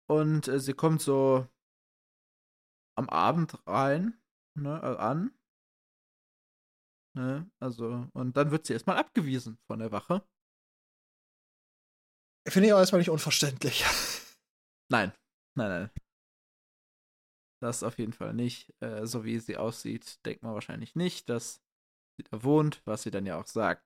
Und 0.09 0.49
äh, 0.49 0.61
sie 0.61 0.75
kommt 0.75 1.03
so 1.03 1.47
am 2.97 3.09
Abend 3.09 3.67
rein, 3.67 4.19
ne, 4.55 4.81
äh, 4.83 4.97
an. 4.97 5.37
Ne, 7.15 7.51
also, 7.61 8.09
und 8.13 8.37
dann 8.37 8.51
wird 8.51 8.67
sie 8.67 8.75
erstmal 8.75 8.99
abgewiesen 8.99 9.59
von 9.67 9.79
der 9.79 9.93
Wache. 9.93 10.27
Finde 12.49 12.69
ich 12.69 12.75
auch 12.75 12.79
erstmal 12.79 13.01
nicht 13.01 13.11
unverständlich. 13.11 13.85
Nein, 14.89 15.13
nein, 15.57 15.69
nein. 15.69 15.91
Das 17.61 17.83
auf 17.83 17.99
jeden 17.99 18.13
Fall 18.13 18.35
nicht. 18.35 18.73
Äh, 18.81 19.05
so 19.05 19.25
wie 19.25 19.41
sie 19.41 19.57
aussieht, 19.57 20.25
denkt 20.25 20.45
man 20.45 20.55
wahrscheinlich 20.55 20.95
nicht, 20.95 21.29
dass 21.29 21.61
sie 22.17 22.23
da 22.23 22.45
wohnt, 22.45 22.83
was 22.85 23.03
sie 23.03 23.11
dann 23.11 23.27
ja 23.27 23.41
auch 23.41 23.49
sagt. 23.49 23.85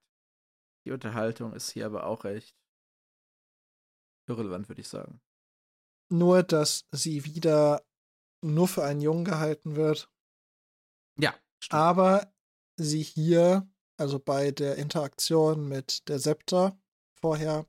Die 0.85 0.91
Unterhaltung 0.91 1.55
ist 1.55 1.71
hier 1.71 1.87
aber 1.87 2.05
auch 2.05 2.25
recht 2.25 2.55
irrelevant, 4.29 4.69
würde 4.69 4.83
ich 4.83 4.89
sagen. 4.89 5.23
Nur, 6.13 6.43
dass 6.43 6.87
sie 6.93 7.25
wieder 7.25 7.85
nur 8.43 8.69
für 8.69 8.85
einen 8.85 9.01
Jungen 9.01 9.25
gehalten 9.25 9.77
wird. 9.77 10.11
Ja. 11.19 11.35
Aber 11.69 12.33
sie 12.77 13.03
hier, 13.03 13.69
also 13.99 14.19
bei 14.19 14.51
der 14.51 14.77
Interaktion 14.77 15.69
mit 15.69 16.09
der 16.09 16.19
Septa 16.19 16.79
vorher, 17.21 17.67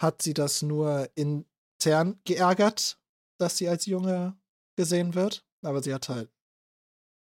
hat 0.00 0.22
sie 0.22 0.34
das 0.34 0.62
nur 0.62 1.10
intern 1.16 2.20
geärgert, 2.24 3.00
dass 3.38 3.56
sie 3.58 3.68
als 3.68 3.86
Junge 3.86 4.38
gesehen 4.76 5.14
wird. 5.14 5.44
Aber 5.62 5.82
sie 5.82 5.92
hat 5.92 6.08
halt 6.08 6.30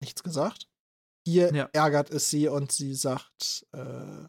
nichts 0.02 0.22
gesagt. 0.24 0.70
Hier 1.26 1.54
Ja. 1.54 1.70
ärgert 1.72 2.10
es 2.10 2.30
sie 2.30 2.50
und 2.50 2.72
sie 2.72 2.94
sagt, 2.96 3.66
äh, 3.72 4.28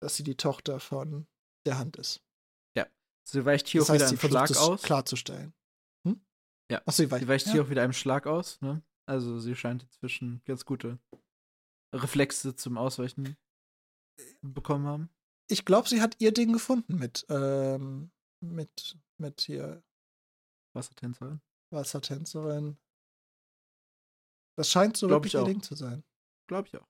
dass 0.00 0.16
sie 0.16 0.22
die 0.22 0.36
Tochter 0.36 0.78
von 0.78 1.26
der 1.66 1.78
Hand 1.78 1.96
ist. 1.96 2.22
Sie 3.28 3.44
weicht 3.44 3.68
hier 3.68 3.80
Das 3.80 3.90
auch 3.90 3.94
heißt, 3.94 4.00
wieder 4.02 4.08
einem 4.08 4.18
versucht 4.18 4.56
Schlag 4.56 4.70
aus. 4.72 4.82
klarzustellen. 4.82 5.54
Hm? 6.06 6.20
Ja. 6.70 6.82
Achso, 6.86 7.02
sie 7.02 7.10
weicht, 7.10 7.22
Sie 7.22 7.28
weicht 7.28 7.46
ja. 7.46 7.52
hier 7.52 7.62
auch 7.62 7.70
wieder 7.70 7.82
einem 7.82 7.92
Schlag 7.92 8.26
aus, 8.26 8.60
ne? 8.60 8.82
Also 9.06 9.38
sie 9.40 9.56
scheint 9.56 9.82
inzwischen 9.82 10.40
ganz 10.44 10.64
gute 10.64 10.98
Reflexe 11.92 12.54
zum 12.54 12.78
Ausweichen 12.78 13.36
bekommen 14.42 14.86
haben. 14.86 15.10
Ich 15.48 15.64
glaube, 15.64 15.88
sie 15.88 16.00
hat 16.00 16.16
ihr 16.20 16.32
Ding 16.32 16.52
gefunden 16.52 16.96
mit, 16.96 17.26
ähm, 17.28 18.12
mit, 18.40 18.96
mit 19.18 19.40
hier 19.40 19.82
Wassertänzerin. 20.74 21.40
Wassertänzerin. 21.72 22.78
Das 24.56 24.70
scheint 24.70 24.96
so 24.96 25.08
Glaub 25.08 25.24
wirklich 25.24 25.34
ich 25.34 25.40
ihr. 25.40 25.44
Ding 25.44 25.62
zu 25.62 25.74
sein. 25.74 26.04
Glaube 26.46 26.68
ich 26.68 26.76
auch. 26.76 26.86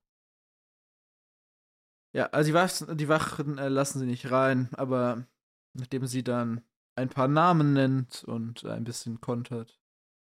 Ja, 2.14 2.26
also 2.26 2.48
die, 2.48 2.54
Wach 2.54 2.96
die 2.96 3.08
Wachen 3.08 3.56
äh, 3.58 3.68
lassen 3.68 4.00
sie 4.00 4.06
nicht 4.06 4.30
rein, 4.30 4.68
aber 4.74 5.26
nachdem 5.74 6.06
sie 6.06 6.24
dann 6.24 6.62
ein 6.96 7.08
paar 7.08 7.28
Namen 7.28 7.72
nennt 7.72 8.24
und 8.24 8.64
ein 8.64 8.84
bisschen 8.84 9.20
kontert 9.20 9.80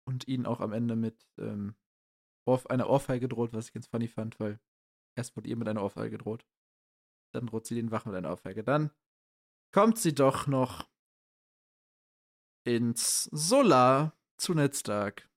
und 0.07 0.29
ihnen 0.29 0.47
auch 0.47 0.61
am 0.61 0.73
Ende 0.73 0.97
mit 0.97 1.27
ähm, 1.39 1.75
Ohrf 2.47 2.67
einer 2.67 2.89
Ohrfeige 2.89 3.29
droht, 3.29 3.53
was 3.53 3.69
ich 3.69 3.73
ganz 3.73 3.87
funny 3.87 4.09
fand, 4.09 4.39
weil 4.39 4.61
erst 5.17 5.37
wurde 5.37 5.49
ihr 5.49 5.57
mit 5.57 5.69
einer 5.69 5.83
Ohrfeige 5.83 6.11
gedroht. 6.11 6.47
Dann 7.33 7.47
droht 7.47 7.67
sie 7.67 7.75
den 7.75 7.91
Wachen 7.91 8.13
mit 8.13 8.19
einer 8.19 8.31
Ohrfeige. 8.31 8.63
Dann 8.63 8.91
kommt 9.73 9.99
sie 9.99 10.15
doch 10.15 10.47
noch 10.47 10.89
ins 12.65 13.25
Solar 13.25 14.17
zu 14.37 14.55
Netztag, 14.55 15.29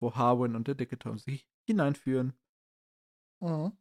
wo 0.00 0.14
Harwin 0.14 0.56
und 0.56 0.68
der 0.68 0.74
dicke 0.74 0.98
Tom 0.98 1.18
sie 1.18 1.42
hineinführen. 1.66 2.34
Mhm. 3.40 3.76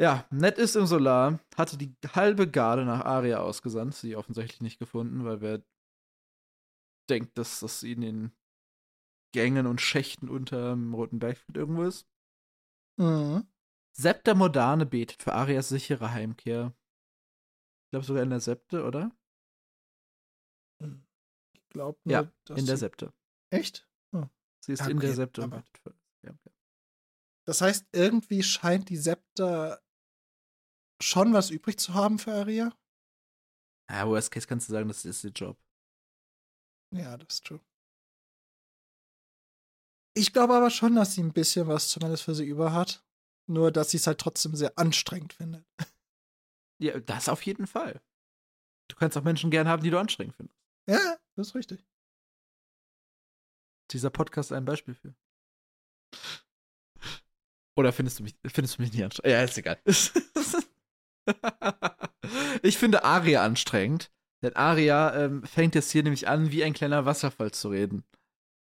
Ja, 0.00 0.26
Ned 0.30 0.58
ist 0.58 0.76
im 0.76 0.86
Solar, 0.86 1.40
hatte 1.56 1.76
die 1.76 1.92
halbe 2.14 2.48
Garde 2.48 2.84
nach 2.84 3.04
Aria 3.04 3.38
ausgesandt, 3.40 3.94
sie 3.94 4.14
offensichtlich 4.14 4.60
nicht 4.60 4.78
gefunden, 4.78 5.24
weil 5.24 5.40
wer 5.40 5.62
denkt, 7.10 7.36
dass 7.36 7.60
das 7.60 7.82
in 7.82 8.00
den 8.02 8.32
Gängen 9.32 9.66
und 9.66 9.80
Schächten 9.80 10.28
unterm 10.28 10.94
Roten 10.94 11.18
Bergfried 11.18 11.56
irgendwo 11.56 11.82
ist. 11.82 12.06
Mhm. 12.96 13.46
Septa 13.92 14.34
Modane 14.34 14.86
betet 14.86 15.22
für 15.22 15.32
Arias 15.32 15.68
sichere 15.68 16.12
Heimkehr. 16.12 16.72
Ich 17.86 17.90
glaube 17.90 18.06
sogar 18.06 18.22
in 18.22 18.30
der 18.30 18.40
Septe, 18.40 18.84
oder? 18.84 19.10
Ich 21.54 21.68
glaube 21.70 21.98
Ja, 22.04 22.30
in 22.54 22.66
der 22.66 22.76
Septe. 22.76 23.12
Echt? 23.50 23.88
Sie 24.60 24.72
ist 24.72 24.80
Ja, 24.80 24.88
in 24.88 25.00
der 25.00 25.08
okay, 25.08 25.16
Septe 25.16 25.42
und 25.42 25.50
betet 25.50 25.78
für 25.78 25.94
Heimkehr. 26.24 26.52
Das 27.46 27.60
heißt, 27.62 27.86
irgendwie 27.92 28.42
scheint 28.42 28.90
die 28.90 28.96
Septa 28.96 29.80
schon 31.00 31.32
was 31.32 31.50
übrig 31.50 31.78
zu 31.78 31.94
haben 31.94 32.18
für 32.18 32.32
Aria. 32.32 32.72
Ja, 33.90 34.06
worst 34.06 34.30
case 34.30 34.46
kannst 34.46 34.68
du 34.68 34.72
sagen, 34.72 34.88
das 34.88 35.04
ist 35.04 35.24
ihr 35.24 35.30
Job. 35.30 35.58
Ja, 36.94 37.16
das 37.16 37.34
ist 37.36 37.46
true. 37.46 37.60
Ich 40.14 40.32
glaube 40.32 40.54
aber 40.54 40.70
schon, 40.70 40.96
dass 40.96 41.14
sie 41.14 41.22
ein 41.22 41.32
bisschen 41.32 41.68
was 41.68 41.88
zumindest 41.90 42.24
für 42.24 42.34
sie 42.34 42.44
über 42.46 42.72
hat. 42.72 43.04
Nur, 43.46 43.70
dass 43.72 43.90
sie 43.90 43.96
es 43.96 44.06
halt 44.06 44.20
trotzdem 44.20 44.54
sehr 44.56 44.76
anstrengend 44.78 45.32
findet. 45.32 45.64
Ja, 46.80 47.00
das 47.00 47.28
auf 47.28 47.42
jeden 47.42 47.66
Fall. 47.66 48.00
Du 48.88 48.94
kannst 48.94 49.16
auch 49.16 49.24
Menschen 49.24 49.50
gern 49.50 49.66
haben, 49.66 49.82
die 49.82 49.90
du 49.90 49.98
anstrengend 49.98 50.36
findest. 50.36 50.56
Ja, 50.88 51.18
das 51.34 51.48
ist 51.48 51.54
richtig. 51.56 51.84
dieser 53.90 54.10
Podcast 54.10 54.52
ein 54.52 54.64
Beispiel 54.64 54.94
für? 54.94 55.12
Oder 57.76 57.92
findest 57.92 58.20
du 58.20 58.22
mich, 58.22 58.36
findest 58.46 58.78
du 58.78 58.82
mich 58.82 58.92
nicht 58.92 59.02
anstrengend? 59.02 59.32
Ja, 59.32 59.42
ist 59.42 59.58
egal. 59.58 59.80
ich 62.62 62.78
finde 62.78 63.04
Aria 63.04 63.42
anstrengend, 63.44 64.10
denn 64.42 64.54
Aria 64.56 65.14
ähm, 65.24 65.42
fängt 65.44 65.74
jetzt 65.74 65.90
hier 65.90 66.02
nämlich 66.02 66.28
an, 66.28 66.50
wie 66.52 66.64
ein 66.64 66.72
kleiner 66.74 67.04
Wasserfall 67.04 67.50
zu 67.52 67.68
reden. 67.70 68.04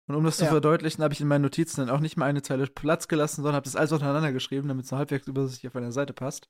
Und 0.07 0.15
um 0.15 0.23
das 0.23 0.37
zu 0.37 0.45
Ja. 0.45 0.49
verdeutlichen, 0.49 1.03
habe 1.03 1.13
ich 1.13 1.21
in 1.21 1.27
meinen 1.27 1.43
Notizen 1.43 1.81
dann 1.85 1.89
auch 1.95 1.99
nicht 1.99 2.17
mal 2.17 2.25
eine 2.25 2.41
Zeile 2.41 2.65
Platz 2.67 3.07
gelassen, 3.07 3.37
sondern 3.43 3.55
habe 3.55 3.65
das 3.65 3.75
alles 3.75 3.91
untereinander 3.91 4.31
geschrieben, 4.31 4.67
damit 4.67 4.85
es 4.85 4.89
so 4.89 4.97
halbwegs 4.97 5.27
übersichtlich 5.27 5.69
auf 5.69 5.75
einer 5.75 5.91
Seite 5.91 6.13
passt. 6.13 6.49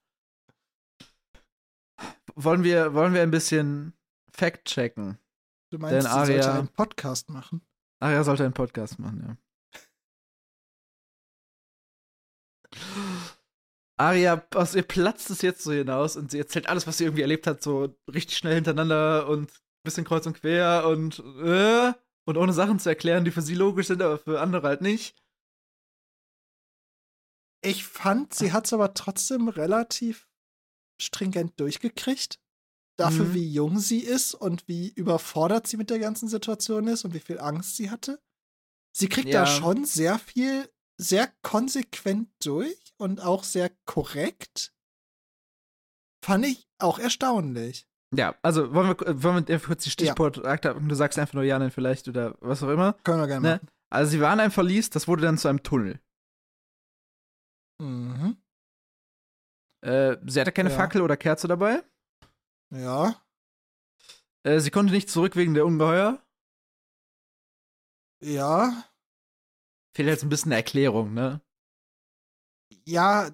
Wollen 2.35 2.63
wir, 2.63 2.93
wollen 2.93 3.13
wir 3.13 3.21
ein 3.21 3.31
bisschen 3.31 3.93
Fact 4.33 4.65
checken? 4.65 5.17
Du 5.71 5.77
meinst, 5.77 5.93
Denn 5.93 6.01
sie 6.03 6.09
sollte 6.09 6.31
Aria- 6.45 6.59
einen 6.59 6.67
Podcast 6.69 7.29
machen? 7.29 7.61
Aria 8.01 8.23
sollte 8.23 8.45
einen 8.45 8.53
Podcast 8.53 8.97
machen, 8.97 9.25
ja. 9.27 9.37
Aria, 13.99 14.45
aus 14.55 14.75
ihr 14.75 14.83
platzt 14.83 15.29
es 15.29 15.41
jetzt 15.41 15.61
so 15.63 15.71
hinaus 15.73 16.15
und 16.15 16.31
sie 16.31 16.39
erzählt 16.39 16.67
alles, 16.69 16.87
was 16.87 16.97
sie 16.97 17.03
irgendwie 17.03 17.21
erlebt 17.21 17.47
hat, 17.47 17.61
so 17.61 17.95
richtig 18.11 18.37
schnell 18.37 18.55
hintereinander 18.55 19.27
und 19.27 19.51
ein 19.51 19.83
bisschen 19.83 20.05
kreuz 20.05 20.25
und 20.25 20.39
quer 20.39 20.87
und 20.87 21.19
äh, 21.43 21.91
und 22.25 22.37
ohne 22.37 22.53
Sachen 22.53 22.79
zu 22.79 22.89
erklären, 22.89 23.25
die 23.25 23.31
für 23.31 23.41
sie 23.41 23.55
logisch 23.55 23.87
sind, 23.87 24.01
aber 24.01 24.17
für 24.19 24.39
andere 24.39 24.67
halt 24.67 24.81
nicht. 24.81 25.15
Ich 27.61 27.83
fand, 27.85 28.33
sie 28.33 28.53
hat 28.53 28.67
es 28.67 28.73
aber 28.73 28.93
trotzdem 28.93 29.49
relativ 29.49 30.29
stringent 31.01 31.59
durchgekriegt. 31.59 32.39
Dafür, 32.97 33.25
Mhm. 33.25 33.33
wie 33.33 33.51
jung 33.51 33.79
sie 33.79 33.99
ist 33.99 34.33
und 34.33 34.67
wie 34.67 34.89
überfordert 34.89 35.67
sie 35.67 35.77
mit 35.77 35.89
der 35.89 35.99
ganzen 35.99 36.27
Situation 36.29 36.87
ist 36.87 37.03
und 37.05 37.13
wie 37.13 37.19
viel 37.19 37.39
Angst 37.39 37.75
sie 37.75 37.89
hatte. 37.89 38.21
Sie 38.95 39.09
kriegt 39.09 39.29
Ja. 39.29 39.41
da 39.41 39.45
schon 39.45 39.85
sehr 39.85 40.19
viel, 40.19 40.69
sehr 40.97 41.27
konsequent 41.41 42.29
durch 42.43 42.88
und 42.99 43.21
auch 43.21 43.43
sehr 43.43 43.71
korrekt. 43.85 44.73
Fand 46.23 46.45
ich 46.45 46.67
auch 46.79 46.99
erstaunlich. 46.99 47.87
Ja, 48.15 48.35
also 48.41 48.73
wollen 48.73 48.89
wir, 48.89 49.23
wollen 49.23 49.47
wir 49.47 49.59
kurz 49.59 49.83
die 49.83 49.91
Stichwort 49.91 50.37
Du 50.37 50.95
sagst 50.95 51.19
einfach 51.19 51.35
nur 51.35 51.43
ja, 51.43 51.59
nein, 51.59 51.71
vielleicht 51.71 52.07
oder 52.07 52.35
was 52.41 52.63
auch 52.63 52.69
immer. 52.69 52.93
Können 53.03 53.19
wir 53.21 53.27
gerne 53.27 53.47
Ne? 53.47 53.55
machen. 53.55 53.69
Also 53.91 54.11
sie 54.11 54.21
waren 54.21 54.33
in 54.35 54.39
einem 54.41 54.51
Verlies, 54.51 54.89
das 54.89 55.07
wurde 55.07 55.21
dann 55.23 55.37
zu 55.37 55.47
einem 55.47 55.63
Tunnel. 55.63 55.99
Mhm. 57.81 58.37
Äh, 59.81 60.17
sie 60.27 60.41
hatte 60.41 60.51
keine 60.51 60.69
Ja. 60.71 60.75
Fackel 60.75 61.01
oder 61.01 61.17
Kerze 61.17 61.47
dabei. 61.47 61.83
Ja. 62.71 63.23
Äh, 64.43 64.59
sie 64.59 64.71
konnte 64.71 64.91
nicht 64.93 65.09
zurück 65.09 65.35
wegen 65.35 65.53
der 65.53 65.65
Ungeheuer. 65.65 66.21
Ja. 68.21 68.83
Fehlt 69.95 70.09
jetzt 70.09 70.23
ein 70.23 70.29
bisschen 70.29 70.51
eine 70.51 70.57
Erklärung, 70.57 71.13
ne? 71.13 71.41
Ja. 72.85 73.29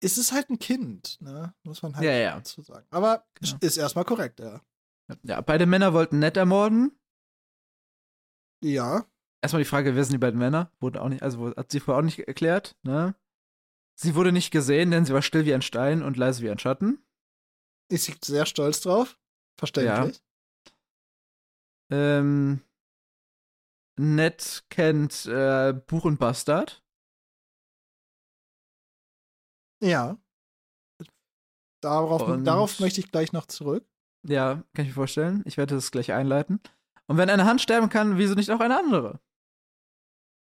Es 0.00 0.18
ist 0.18 0.32
halt 0.32 0.50
ein 0.50 0.58
Kind, 0.58 1.18
ne? 1.22 1.54
Muss 1.62 1.82
man 1.82 1.94
halt 1.96 2.04
Ja, 2.04 2.12
ja. 2.12 2.34
dazu 2.36 2.60
sagen. 2.60 2.86
Aber 2.90 3.24
Genau. 3.40 3.56
ist 3.60 3.76
erstmal 3.78 4.04
korrekt, 4.04 4.38
ja. 4.40 4.60
Ja, 5.22 5.40
beide 5.40 5.64
Männer 5.66 5.92
wollten 5.94 6.18
Ned 6.18 6.36
ermorden. 6.36 6.98
Ja. 8.62 9.06
Erstmal 9.42 9.62
die 9.62 9.68
Frage, 9.68 9.94
wer 9.96 10.04
sind 10.04 10.12
die 10.12 10.18
beiden 10.18 10.38
Männer? 10.38 10.70
Wurde 10.80 11.00
auch 11.02 11.08
nicht, 11.08 11.22
also 11.22 11.54
hat 11.56 11.70
sie 11.70 11.80
vorher 11.80 12.00
auch 12.00 12.04
nicht 12.04 12.18
erklärt, 12.20 12.76
ne? 12.82 13.14
Sie 13.96 14.14
wurde 14.14 14.32
nicht 14.32 14.50
gesehen, 14.50 14.90
denn 14.90 15.04
sie 15.04 15.12
war 15.14 15.22
still 15.22 15.44
wie 15.46 15.54
ein 15.54 15.62
Stein 15.62 16.02
und 16.02 16.16
leise 16.16 16.42
wie 16.42 16.50
ein 16.50 16.58
Schatten. 16.58 17.02
Ist 17.90 18.04
sie 18.04 18.14
sehr 18.24 18.44
stolz 18.46 18.80
drauf. 18.80 19.18
Verständlich. 19.58 20.20
Ähm, 21.90 22.60
Ned 23.96 24.64
kennt 24.70 25.26
äh, 25.26 25.72
Buch 25.72 26.04
und 26.04 26.18
Bastard. 26.18 26.82
Ja. 29.84 30.16
Darauf, 31.82 32.22
Und- 32.22 32.44
darauf 32.44 32.80
möchte 32.80 33.00
ich 33.00 33.10
gleich 33.12 33.32
noch 33.32 33.46
zurück. 33.46 33.86
Ja, 34.26 34.54
kann 34.74 34.84
ich 34.84 34.88
mir 34.88 34.94
vorstellen. 34.94 35.42
Ich 35.44 35.58
werde 35.58 35.74
das 35.74 35.90
gleich 35.90 36.12
einleiten. 36.12 36.60
Und 37.06 37.18
wenn 37.18 37.28
eine 37.28 37.44
Hand 37.44 37.60
sterben 37.60 37.90
kann, 37.90 38.16
wieso 38.16 38.34
nicht 38.34 38.50
auch 38.50 38.60
eine 38.60 38.78
andere? 38.78 39.20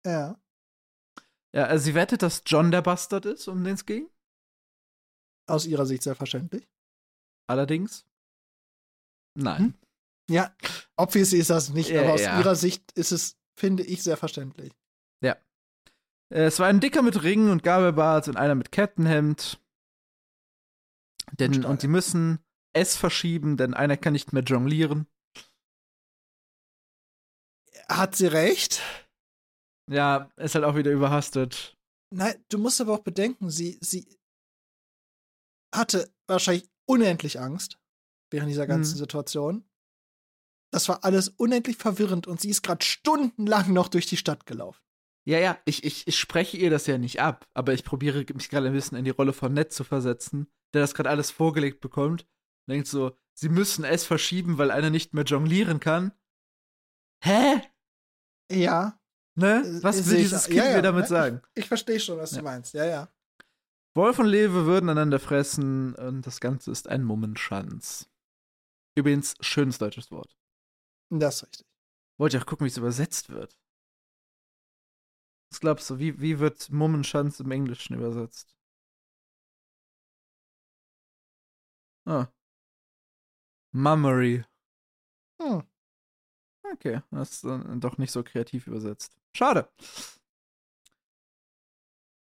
Ja. 0.04 0.40
Ja, 1.54 1.64
also 1.66 1.84
sie 1.84 1.94
wettet, 1.94 2.22
dass 2.22 2.42
John 2.46 2.72
der 2.72 2.82
Bastard 2.82 3.26
ist, 3.26 3.46
um 3.46 3.62
den 3.62 3.74
es 3.74 3.86
ging. 3.86 4.10
Aus 5.48 5.66
ihrer 5.66 5.86
Sicht 5.86 6.02
selbstverständlich. 6.02 6.68
Allerdings. 7.48 8.04
Nein. 9.38 9.58
Hm? 9.58 9.74
Ja, 10.28 10.54
obviously 10.96 11.38
ist 11.38 11.50
das 11.50 11.70
nicht, 11.70 11.90
Ja, 11.90 12.02
aber 12.02 12.14
aus 12.14 12.20
ja. 12.22 12.38
ihrer 12.38 12.54
Sicht 12.56 12.90
ist 12.92 13.12
es, 13.12 13.36
finde 13.58 13.84
ich, 13.84 14.02
sehr 14.02 14.16
verständlich. 14.16 14.72
Äh, 16.30 16.44
Es 16.44 16.58
war 16.58 16.66
ein 16.68 16.80
Dicker 16.80 17.02
mit 17.02 17.22
Ringen 17.22 17.50
und 17.50 17.62
Gabelbart 17.62 18.28
und 18.28 18.36
einer 18.36 18.54
mit 18.54 18.72
Kettenhemd. 18.72 19.60
Denn, 21.38 21.54
Und 21.56 21.64
und 21.64 21.82
die 21.82 21.88
müssen 21.88 22.40
es 22.72 22.96
verschieben, 22.96 23.56
denn 23.56 23.74
einer 23.74 23.96
kann 23.96 24.12
nicht 24.12 24.32
mehr 24.32 24.42
jonglieren. 24.42 25.06
Hat 27.88 28.14
sie 28.16 28.26
recht? 28.26 28.80
Ja, 29.88 30.30
ist 30.36 30.54
halt 30.54 30.64
auch 30.64 30.76
wieder 30.76 30.90
überhastet. 30.92 31.76
Nein, 32.12 32.44
du 32.48 32.58
musst 32.58 32.80
aber 32.80 32.94
auch 32.94 33.00
bedenken, 33.00 33.50
sie, 33.50 33.78
sie 33.80 34.18
hatte 35.74 36.12
wahrscheinlich 36.28 36.68
unendlich 36.88 37.40
Angst 37.40 37.78
während 38.32 38.50
dieser 38.50 38.66
ganzen 38.66 38.94
Mhm. 38.94 38.98
Situation. 38.98 39.64
Das 40.72 40.88
war 40.88 41.04
alles 41.04 41.28
unendlich 41.28 41.76
verwirrend 41.76 42.26
und 42.28 42.40
sie 42.40 42.50
ist 42.50 42.62
gerade 42.62 42.84
stundenlang 42.84 43.72
noch 43.72 43.88
durch 43.88 44.06
die 44.06 44.16
Stadt 44.16 44.46
gelaufen. 44.46 44.80
Ja, 45.26 45.38
ja, 45.38 45.58
ich, 45.66 45.84
ich, 45.84 46.06
ich 46.08 46.18
spreche 46.18 46.56
ihr 46.56 46.70
das 46.70 46.86
ja 46.86 46.96
nicht 46.98 47.20
ab, 47.20 47.46
aber 47.54 47.72
ich 47.74 47.84
probiere 47.84 48.24
mich 48.34 48.48
gerade 48.48 48.66
ein 48.68 48.72
bisschen 48.72 48.96
in 48.98 49.04
die 49.04 49.10
Rolle 49.10 49.32
von 49.32 49.52
Ned 49.52 49.72
zu 49.72 49.84
versetzen, 49.84 50.50
der 50.74 50.80
das 50.80 50.94
gerade 50.94 51.10
alles 51.10 51.30
vorgelegt 51.30 51.80
bekommt. 51.80 52.22
Und 52.66 52.72
denkt 52.72 52.86
so, 52.88 53.16
sie 53.34 53.48
müssen 53.50 53.84
es 53.84 54.04
verschieben, 54.06 54.56
weil 54.58 54.70
einer 54.70 54.90
nicht 54.90 55.12
mehr 55.14 55.24
jonglieren 55.24 55.78
kann. 55.80 56.12
Hä? 57.22 57.60
Ja, 58.50 58.96
Ne? 59.36 59.62
Äh, 59.64 59.82
Was 59.82 59.96
sehe 59.98 60.06
will 60.06 60.14
ich- 60.16 60.22
dieses 60.24 60.46
ja, 60.48 60.52
Kind 60.54 60.64
ja, 60.64 60.76
mir 60.76 60.82
damit 60.82 61.02
ne? 61.02 61.08
sagen? 61.08 61.42
ich 61.54 61.66
verstehe 61.68 62.00
schon, 62.00 62.18
was 62.18 62.32
Ja. 62.32 62.38
du 62.38 62.44
meinst. 62.44 62.74
Ja, 62.74 62.84
ja. 62.84 63.08
Wolf 63.94 64.18
und 64.18 64.26
Lewe 64.26 64.66
würden 64.66 64.88
einander 64.90 65.18
fressen 65.20 65.94
und 65.94 66.26
das 66.26 66.40
Ganze 66.40 66.70
ist 66.72 66.88
ein 66.88 67.04
Mummenschanz. 67.04 68.10
Übrigens, 68.96 69.34
schönes 69.40 69.78
deutsches 69.78 70.10
Wort. 70.10 70.36
Das 71.10 71.36
ist 71.36 71.42
richtig. 71.48 71.66
Wollte 72.18 72.36
ich 72.36 72.42
auch 72.42 72.46
gucken, 72.46 72.64
wie 72.64 72.68
es 72.70 72.76
übersetzt 72.76 73.30
wird. 73.30 73.56
Was 75.50 75.60
glaubst 75.60 75.90
du, 75.90 75.98
wie, 75.98 76.20
wie 76.20 76.38
wird 76.38 76.70
Mummenschanz 76.70 77.40
im 77.40 77.50
Englischen 77.50 77.94
übersetzt? 77.94 78.56
Ah. 82.06 82.28
Mummery. 83.72 84.44
Hm. 85.40 85.62
Okay, 86.72 87.02
das 87.10 87.32
ist 87.32 87.44
äh, 87.44 87.76
doch 87.76 87.98
nicht 87.98 88.12
so 88.12 88.22
kreativ 88.22 88.66
übersetzt. 88.66 89.16
Schade. 89.36 89.68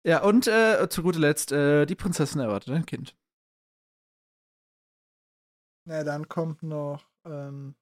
Ja, 0.03 0.23
und 0.23 0.47
äh, 0.47 0.87
zu 0.89 1.03
guter 1.03 1.19
Letzt, 1.19 1.51
äh, 1.51 1.85
die 1.85 1.95
Prinzessin 1.95 2.41
erwartet 2.41 2.73
ein 2.73 2.85
Kind. 2.85 3.15
Na, 5.85 6.03
dann 6.03 6.27
kommt 6.27 6.63
noch, 6.63 7.07
ähm, 7.25 7.75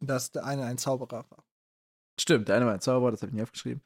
dass 0.00 0.30
der 0.30 0.44
eine 0.44 0.64
ein 0.64 0.78
Zauberer 0.78 1.28
war. 1.30 1.44
Stimmt, 2.20 2.48
der 2.48 2.56
eine 2.56 2.66
war 2.66 2.74
ein 2.74 2.80
Zauberer, 2.80 3.12
das 3.12 3.22
habe 3.22 3.30
ich 3.30 3.34
nicht 3.34 3.42
aufgeschrieben. 3.42 3.82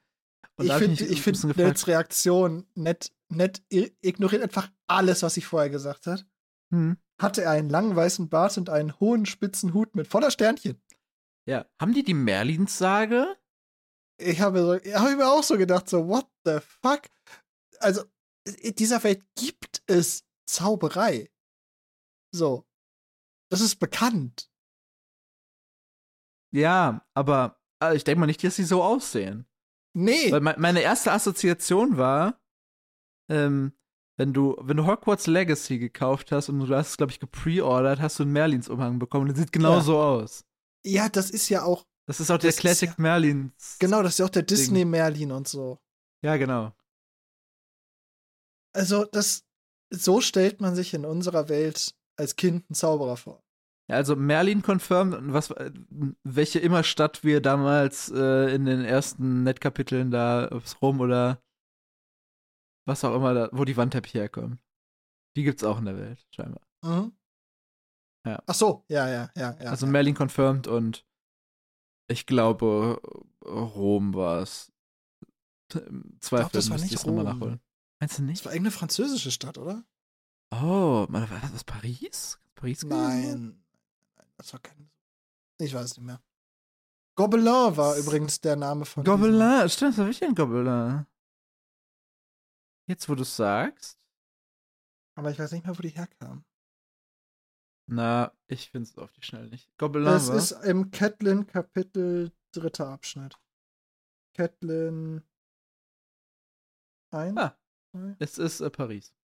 Und 0.56 0.66
ich 0.66 0.72
hab 0.72 0.78
finde 0.80 1.04
ich 1.04 1.22
find 1.22 1.40
gefragt, 1.40 1.58
Neds 1.58 1.86
Reaktion 1.86 2.66
nett, 2.74 3.12
nett 3.28 3.62
ignoriert 3.70 4.42
einfach 4.42 4.70
alles, 4.86 5.22
was 5.22 5.34
sie 5.34 5.40
vorher 5.42 5.70
gesagt 5.70 6.06
hat. 6.06 6.26
hm, 6.70 6.96
Hatte 7.20 7.42
er 7.42 7.52
einen 7.52 7.70
langen 7.70 7.96
weißen 7.96 8.28
Bart 8.28 8.56
und 8.58 8.68
einen 8.68 8.98
hohen 9.00 9.26
spitzen 9.26 9.74
Hut 9.74 9.94
mit 9.96 10.06
voller 10.08 10.30
Sternchen. 10.30 10.80
ja, 11.46 11.66
haben 11.80 11.94
die 11.94 12.02
die 12.02 12.14
Merlins-Sage? 12.14 13.36
Ich 14.18 14.40
habe, 14.40 14.60
so, 14.60 14.74
ich 14.74 14.94
habe 14.94 15.16
mir 15.16 15.26
auch 15.28 15.42
so 15.42 15.56
gedacht, 15.58 15.88
so, 15.88 16.06
what 16.06 16.28
the 16.44 16.58
fuck? 16.60 17.02
Also, 17.80 18.04
in 18.60 18.74
dieser 18.74 19.02
Welt 19.02 19.24
gibt 19.36 19.82
es 19.86 20.24
Zauberei. 20.46 21.30
So. 22.32 22.66
Das 23.50 23.60
ist 23.60 23.76
bekannt. 23.76 24.50
Ja, 26.54 27.04
aber 27.14 27.60
äh, 27.82 27.96
ich 27.96 28.04
denke 28.04 28.20
mal 28.20 28.26
nicht, 28.26 28.42
dass 28.44 28.56
sie 28.56 28.64
so 28.64 28.82
aussehen. 28.82 29.46
Nee. 29.94 30.30
Weil 30.32 30.40
me 30.40 30.54
meine 30.58 30.80
erste 30.80 31.12
Assoziation 31.12 31.96
war, 31.98 32.40
ähm, 33.30 33.72
wenn 34.18 34.32
du, 34.32 34.56
wenn 34.60 34.76
du 34.76 34.86
Hogwarts 34.86 35.26
Legacy 35.26 35.78
gekauft 35.78 36.32
hast 36.32 36.48
und 36.48 36.60
du 36.60 36.74
hast 36.74 36.90
es, 36.90 36.96
glaube 36.96 37.12
ich, 37.12 37.20
gepreordert, 37.20 38.00
hast 38.00 38.18
du 38.18 38.22
einen 38.24 38.32
Merlins-Umhang 38.32 38.98
bekommen. 38.98 39.26
Der 39.26 39.36
sieht 39.36 39.52
genau 39.52 39.74
Ja. 39.76 39.80
so 39.80 39.98
aus. 40.00 40.44
Ja, 40.84 41.08
das 41.08 41.30
ist 41.30 41.48
ja 41.48 41.62
auch, 41.64 41.86
Das 42.06 42.20
ist 42.20 42.30
auch 42.30 42.38
der 42.38 42.48
Das 42.48 42.56
ist 42.56 42.60
Classic 42.60 42.88
ja- 42.90 42.94
Merlins. 42.98 43.76
genau, 43.78 44.02
das 44.02 44.12
ist 44.14 44.18
ja 44.18 44.24
auch 44.26 44.30
der 44.30 44.42
Ding. 44.42 44.56
Disney 44.56 44.84
Merlin 44.84 45.32
und 45.32 45.46
so. 45.48 45.78
Ja, 46.22 46.36
genau. 46.36 46.72
Also, 48.74 49.04
das, 49.04 49.44
so 49.90 50.20
stellt 50.20 50.60
man 50.60 50.74
sich 50.74 50.94
in 50.94 51.04
unserer 51.04 51.48
Welt 51.48 51.94
als 52.16 52.36
Kind 52.36 52.64
einen 52.68 52.74
Zauberer 52.74 53.16
vor. 53.16 53.41
Also 53.92 54.16
Merlin 54.16 54.62
confirmed 54.62 55.14
und 55.14 55.32
was, 55.32 55.50
äh, 55.50 55.70
welche 56.24 56.58
immer 56.58 56.82
Stadt 56.82 57.24
wir 57.24 57.40
damals 57.40 58.10
äh, 58.10 58.54
in 58.54 58.64
den 58.64 58.84
ersten 58.84 59.42
Netkapiteln 59.44 60.10
da, 60.10 60.48
ob's 60.50 60.80
Rom 60.82 61.00
oder 61.00 61.42
was 62.86 63.04
auch 63.04 63.14
immer, 63.14 63.34
da, 63.34 63.48
wo 63.52 63.64
die 63.64 63.76
Wandteppiche 63.76 64.18
herkommen. 64.18 64.58
Die 65.36 65.44
gibt's 65.44 65.64
auch 65.64 65.78
in 65.78 65.84
der 65.86 65.96
Welt, 65.96 66.26
scheinbar. 66.34 66.62
Mhm. 66.84 67.12
Ja. 68.26 68.42
Ach 68.46 68.54
so, 68.54 68.84
ja, 68.88 69.08
ja, 69.08 69.30
ja, 69.36 69.56
ja. 69.60 69.70
also 69.70 69.86
ja. 69.86 69.92
Merlin 69.92 70.14
confirmed 70.14 70.66
und 70.66 71.04
ich 72.08 72.26
glaube, 72.26 73.00
Rom 73.44 74.14
war 74.14 74.42
es. 74.42 74.72
Zweifel 76.20 76.50
das 76.52 76.68
war 76.70 76.78
nicht 76.78 77.06
Rom. 77.06 77.22
nachholen. 77.22 77.60
Meinst 78.00 78.18
du 78.18 78.22
Das 78.22 78.28
nicht? 78.28 78.44
war 78.44 78.52
irgendeine 78.52 78.72
französische 78.72 79.30
Stadt, 79.30 79.58
oder? 79.58 79.84
Oh, 80.52 81.06
war 81.08 81.26
das 81.52 81.64
Paris? 81.64 82.38
Paris 82.54 82.82
gewesen? 82.82 82.98
Nein. 82.98 83.61
Das 84.42 84.52
war 84.52 84.60
kein. 84.60 84.90
Ich 85.60 85.72
weiß 85.72 85.96
nicht 85.96 86.04
mehr. 86.04 86.20
Gobelin 87.14 87.76
war 87.76 87.96
übrigens 87.96 88.40
der 88.40 88.56
Name 88.56 88.84
von. 88.84 89.04
Gobelin, 89.04 89.68
stimmt, 89.68 89.92
das 89.92 89.98
wirklich 89.98 90.24
ein 90.24 90.34
Gobelin. 90.34 91.06
Jetzt, 92.88 93.08
wo 93.08 93.14
du 93.14 93.22
es 93.22 93.36
sagst. 93.36 94.00
Aber 95.14 95.30
ich 95.30 95.38
weiß 95.38 95.52
nicht 95.52 95.64
mehr, 95.64 95.78
wo 95.78 95.82
die 95.82 95.90
herkam. 95.90 96.44
Na, 97.86 98.36
ich 98.48 98.70
finde 98.70 98.88
es 98.88 98.98
auf 98.98 99.12
die 99.12 99.22
Schnelle 99.22 99.48
nicht. 99.48 99.70
Gobelin 99.78 100.08
Es 100.08 100.28
war. 100.28 100.36
ist 100.36 100.50
im 100.64 100.90
Catelyn 100.90 101.46
Kapitel 101.46 102.32
dritter 102.50 102.88
Abschnitt. 102.88 103.38
Catelyn 104.34 105.22
1. 107.12 107.36
Ah. 107.36 107.56
Es 108.18 108.38
ist 108.38 108.60
äh, 108.60 108.70
Paris. 108.70 109.14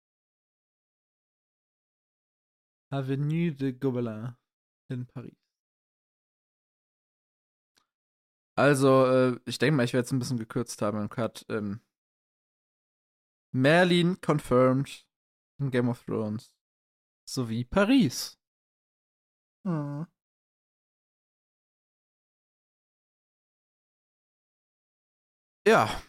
Avenue 2.90 3.52
de 3.52 3.72
Gobelin 3.72 4.36
in 4.88 5.06
Paris. 5.06 5.36
Also, 8.56 9.06
äh, 9.06 9.40
ich 9.46 9.58
denke 9.58 9.76
mal, 9.76 9.84
ich 9.84 9.92
werde 9.92 10.06
es 10.06 10.12
ein 10.12 10.18
bisschen 10.18 10.38
gekürzt 10.38 10.82
haben 10.82 11.00
im 11.00 11.08
Cut. 11.08 11.46
Ähm, 11.48 11.80
Merlin 13.52 14.20
confirmed 14.20 15.06
in 15.60 15.70
Game 15.70 15.88
of 15.88 16.04
Thrones. 16.04 16.52
Sowie 17.24 17.64
Paris. 17.64 18.36
Mhm. 19.64 20.06
Ja. 25.66 26.02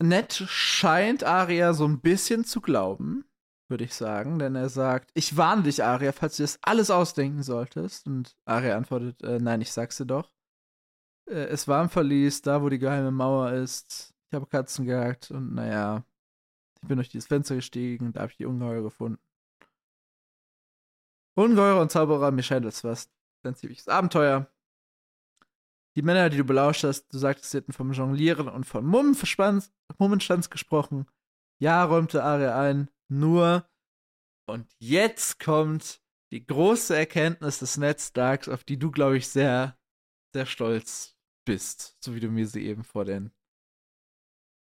Ned 0.00 0.32
scheint 0.32 1.24
Arya 1.24 1.74
so 1.74 1.86
ein 1.86 2.00
bisschen 2.00 2.44
zu 2.44 2.60
glauben, 2.60 3.24
würde 3.72 3.84
ich 3.84 3.94
sagen, 3.94 4.38
denn 4.38 4.54
er 4.54 4.68
sagt, 4.68 5.10
ich 5.14 5.36
warne 5.36 5.62
dich, 5.64 5.82
Arya, 5.82 6.12
falls 6.12 6.36
du 6.36 6.44
das 6.44 6.58
alles 6.62 6.90
ausdenken 6.90 7.42
solltest. 7.42 8.06
Und 8.06 8.36
Arya 8.44 8.76
antwortet, 8.76 9.22
äh, 9.22 9.38
nein, 9.40 9.62
ich 9.62 9.72
sag's 9.72 9.96
dir 9.96 10.06
doch. 10.06 10.30
Äh, 11.26 11.46
es 11.46 11.66
war 11.66 11.82
im 11.82 11.88
Verlies, 11.88 12.42
da 12.42 12.62
wo 12.62 12.68
die 12.68 12.78
geheime 12.78 13.10
Mauer 13.10 13.52
ist. 13.52 14.14
Ich 14.28 14.34
habe 14.34 14.46
Katzen 14.46 14.84
gejagt 14.84 15.30
und 15.30 15.54
naja, 15.54 16.04
ich 16.82 16.88
bin 16.88 16.96
durch 16.96 17.08
dieses 17.08 17.28
Fenster 17.28 17.54
gestiegen, 17.54 18.12
da 18.12 18.20
habe 18.20 18.32
ich 18.32 18.36
die 18.36 18.46
Ungeheuer 18.46 18.82
gefunden. 18.82 19.18
Ungeheuer 21.34 21.80
und 21.80 21.90
Zauberer, 21.90 22.30
mir 22.30 22.42
scheint 22.42 22.66
das 22.66 22.84
was 22.84 23.10
ein 23.42 23.54
ziemliches 23.54 23.88
Abenteuer. 23.88 24.46
Die 25.96 26.02
Männer, 26.02 26.30
die 26.30 26.36
du 26.36 26.44
belauscht 26.44 26.84
hast, 26.84 27.12
du 27.12 27.18
sagtest, 27.18 27.50
sie 27.50 27.58
hätten 27.58 27.72
vom 27.72 27.92
Jonglieren 27.92 28.48
und 28.48 28.64
von 28.64 28.84
Mummenstanz 28.84 30.50
gesprochen. 30.50 31.06
Ja, 31.58 31.84
räumte 31.84 32.22
Arya 32.22 32.60
ein, 32.60 32.90
nur. 33.18 33.68
Und 34.46 34.74
jetzt 34.78 35.38
kommt 35.38 36.02
die 36.32 36.46
große 36.46 36.96
Erkenntnis 36.96 37.58
des 37.58 37.76
Ned 37.76 38.00
Starks, 38.00 38.48
auf 38.48 38.64
die 38.64 38.78
du, 38.78 38.90
glaube 38.90 39.18
ich, 39.18 39.28
sehr, 39.28 39.78
sehr 40.34 40.46
stolz 40.46 41.16
bist. 41.44 41.96
So 42.02 42.14
wie 42.14 42.20
du 42.20 42.28
mir 42.28 42.46
sie 42.46 42.66
eben 42.66 42.84
vor, 42.84 43.04
den, 43.04 43.32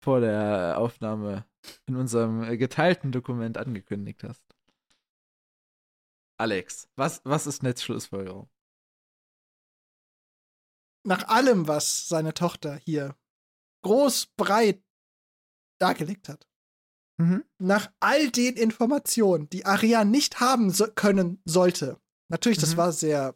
vor 0.05 0.21
der 0.21 0.79
Aufnahme 0.79 1.47
in 1.87 1.97
unserem 1.97 2.43
äh, 2.43 2.57
geteilten 2.57 3.11
Dokument 3.11 3.59
angekündigt 3.59 4.23
hast. 4.23 4.45
Alex, 6.39 6.89
was, 6.97 7.23
was 7.25 7.47
ist 7.47 7.63
Neds 7.63 7.83
Schlussfolgerung? 7.83 8.51
Nach 11.05 11.27
allem, 11.29 11.67
was 11.67 12.09
seine 12.09 12.35
Tochter 12.35 12.77
hier 12.77 13.17
groß, 13.83 14.27
breit 14.37 14.83
dargelegt 15.79 16.29
hat, 16.29 16.49
Mhm. 17.19 17.45
nach 17.59 17.91
all 18.01 18.31
den 18.31 18.57
Informationen, 18.57 19.49
die 19.49 19.65
Aria 19.65 20.05
nicht 20.05 20.41
haben 20.41 20.71
so 20.71 20.87
können 20.87 21.41
sollte, 21.47 21.99
natürlich, 22.29 22.59
das 22.59 22.73
Mhm. 22.73 22.77
war 22.77 22.93
sehr 22.93 23.35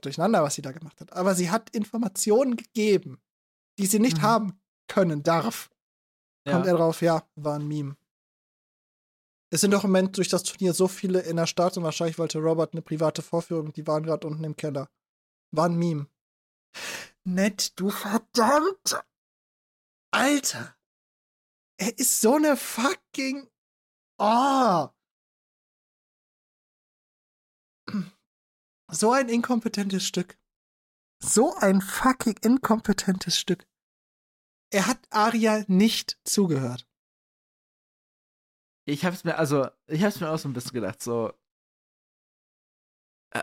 durcheinander, 0.00 0.42
was 0.42 0.54
sie 0.54 0.62
da 0.62 0.72
gemacht 0.72 1.00
hat, 1.00 1.12
aber 1.12 1.34
sie 1.34 1.50
hat 1.50 1.70
Informationen 1.70 2.56
gegeben, 2.56 3.20
die 3.78 3.86
sie 3.86 3.98
nicht 3.98 4.18
Mhm. 4.18 4.22
haben 4.22 4.60
können, 4.88 5.22
darf. 5.22 5.70
Kommt 6.48 6.66
Ja. 6.66 6.72
er 6.72 6.76
drauf, 6.78 7.02
ja, 7.02 7.28
war 7.34 7.58
ein 7.58 7.66
Meme. 7.66 7.96
Es 9.52 9.60
sind 9.60 9.72
doch 9.72 9.84
im 9.84 9.90
Moment 9.90 10.16
durch 10.16 10.28
das 10.28 10.42
Turnier 10.42 10.74
so 10.74 10.86
viele 10.88 11.20
in 11.20 11.36
der 11.36 11.46
Stadt 11.46 11.76
und 11.76 11.82
wahrscheinlich 11.84 12.18
wollte 12.18 12.38
Robert 12.38 12.72
eine 12.72 12.82
private 12.82 13.22
Vorführung, 13.22 13.72
die 13.72 13.86
waren 13.86 14.02
gerade 14.04 14.26
unten 14.26 14.44
im 14.44 14.56
Keller. 14.56 14.88
War 15.52 15.66
ein 15.68 15.76
Meme. 15.76 16.06
Nett, 17.24 17.72
du 17.78 17.90
verdammt! 17.90 19.02
Alter! 20.12 20.75
Er 21.78 21.98
ist 21.98 22.20
so 22.20 22.34
eine 22.34 22.56
fucking. 22.56 23.48
Oh! 24.18 24.88
So 28.88 29.10
ein 29.10 29.28
inkompetentes 29.28 30.06
Stück. 30.06 30.38
So 31.20 31.56
ein 31.56 31.80
fucking 31.80 32.36
inkompetentes 32.42 33.36
Stück. 33.36 33.66
Er 34.72 34.86
hat 34.86 35.00
Aria 35.10 35.64
nicht 35.66 36.20
zugehört. 36.22 36.88
Ich 38.88 39.04
hab's 39.04 39.24
mir, 39.24 39.38
also, 39.38 39.68
ich 39.88 40.04
hab's 40.04 40.20
mir 40.20 40.30
auch 40.30 40.38
so 40.38 40.48
ein 40.48 40.52
bisschen 40.52 40.74
gedacht, 40.74 41.02
so. 41.02 41.32
Äh, 43.34 43.42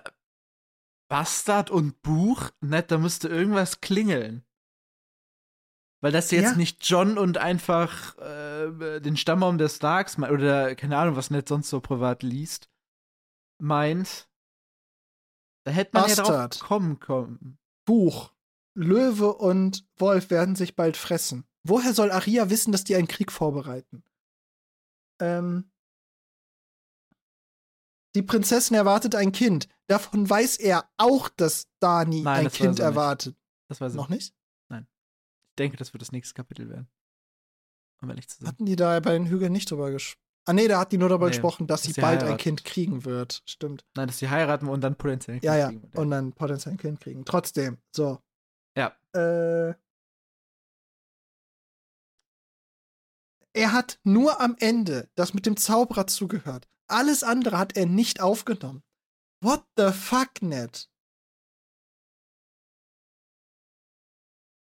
Bastard 1.09 1.69
und 1.69 2.01
Buch? 2.01 2.51
Nett, 2.61 2.89
da 2.89 2.97
müsste 2.97 3.27
irgendwas 3.27 3.81
klingeln. 3.81 4.45
Weil 6.03 6.11
das 6.11 6.31
jetzt 6.31 6.51
Ja. 6.51 6.55
nicht 6.55 6.85
John 6.85 7.17
und 7.17 7.37
einfach 7.37 8.17
äh, 8.17 8.99
den 8.99 9.15
Stammbaum 9.15 9.57
der 9.57 9.69
Starks 9.69 10.17
oder 10.19 10.75
keine 10.75 10.97
Ahnung, 10.97 11.15
was 11.15 11.29
Ned 11.29 11.47
sonst 11.47 11.69
so 11.69 11.79
privat 11.79 12.23
liest, 12.23 12.69
meint. 13.57 14.27
Da 15.65 15.71
hätte 15.71 15.91
man 15.93 16.09
ja 16.09 16.15
Bastard. 16.17 16.59
drauf 16.59 16.67
kommen 16.67 16.99
kommen. 16.99 17.57
Buch. 17.85 18.33
Löwe 18.75 19.33
und 19.33 19.85
Wolf 19.97 20.29
werden 20.29 20.55
sich 20.57 20.75
bald 20.75 20.97
fressen. 20.97 21.45
Woher 21.65 21.93
soll 21.93 22.11
Aria 22.11 22.49
wissen, 22.49 22.73
dass 22.73 22.83
die 22.83 22.95
einen 22.95 23.07
Krieg 23.07 23.31
vorbereiten? 23.31 24.03
Ähm. 25.21 25.71
Die 28.15 28.23
Prinzessin 28.23 28.75
erwartet 28.75 29.15
ein 29.15 29.31
Kind. 29.31 29.69
Davon 29.87 30.29
weiß 30.29 30.57
er 30.57 30.89
auch, 30.97 31.29
dass 31.29 31.67
Dani 31.79 32.21
Nein, 32.23 32.39
ein 32.39 32.43
das 32.45 32.53
Kind 32.53 32.79
er 32.79 32.89
nicht. 32.89 32.95
erwartet. 32.97 33.37
Das 33.69 33.79
weiß 33.79 33.93
ich. 33.93 33.97
Noch 33.97 34.09
nicht? 34.09 34.35
Denke, 35.59 35.77
das 35.77 35.93
wird 35.93 36.01
das 36.01 36.11
nächste 36.11 36.33
Kapitel 36.33 36.69
werden. 36.69 36.87
Um 38.01 38.09
ehrlich 38.09 38.27
zu 38.27 38.37
sein. 38.39 38.47
Hatten 38.47 38.65
die 38.65 38.75
da 38.75 38.99
bei 38.99 39.13
den 39.13 39.27
Hügeln 39.27 39.51
nicht 39.51 39.69
drüber 39.71 39.91
gesprochen? 39.91 40.19
Ah, 40.45 40.51
nee, 40.53 40.67
da 40.67 40.79
hat 40.79 40.91
die 40.91 40.97
nur 40.97 41.07
darüber 41.07 41.27
Nee, 41.27 41.31
gesprochen, 41.31 41.67
dass 41.67 41.81
dass 41.81 41.87
sie 41.87 41.93
sie 41.93 42.01
bald 42.01 42.19
ein 42.19 42.25
heiratet. 42.25 42.41
Kind 42.41 42.63
kriegen 42.65 43.05
wird. 43.05 43.41
Stimmt. 43.45 43.85
Nein, 43.95 44.07
dass 44.07 44.17
sie 44.19 44.29
heiraten 44.29 44.67
und 44.67 44.81
dann 44.81 44.97
potenziell 44.97 45.37
ein 45.37 45.41
Ja, 45.41 45.53
Kind 45.69 45.83
ja. 45.83 45.87
kriegen. 45.89 45.97
Und 45.97 46.11
dann 46.11 46.33
potenziell 46.33 46.73
ein 46.73 46.77
Kind 46.77 46.99
kriegen. 46.99 47.23
Trotzdem. 47.23 47.77
So. 47.95 48.19
Ja. 48.77 48.93
Äh. 49.15 49.73
Er 53.55 53.71
hat 53.71 53.99
nur 54.03 54.41
am 54.41 54.55
Ende 54.59 55.09
das 55.15 55.33
mit 55.33 55.45
dem 55.45 55.55
Zauberer 55.55 56.07
zugehört. 56.07 56.67
Alles 56.87 57.23
andere 57.23 57.57
hat 57.57 57.77
er 57.77 57.85
nicht 57.85 58.19
aufgenommen. 58.19 58.83
What 59.41 59.63
the 59.77 59.91
fuck, 59.91 60.41
Ned? 60.41 60.89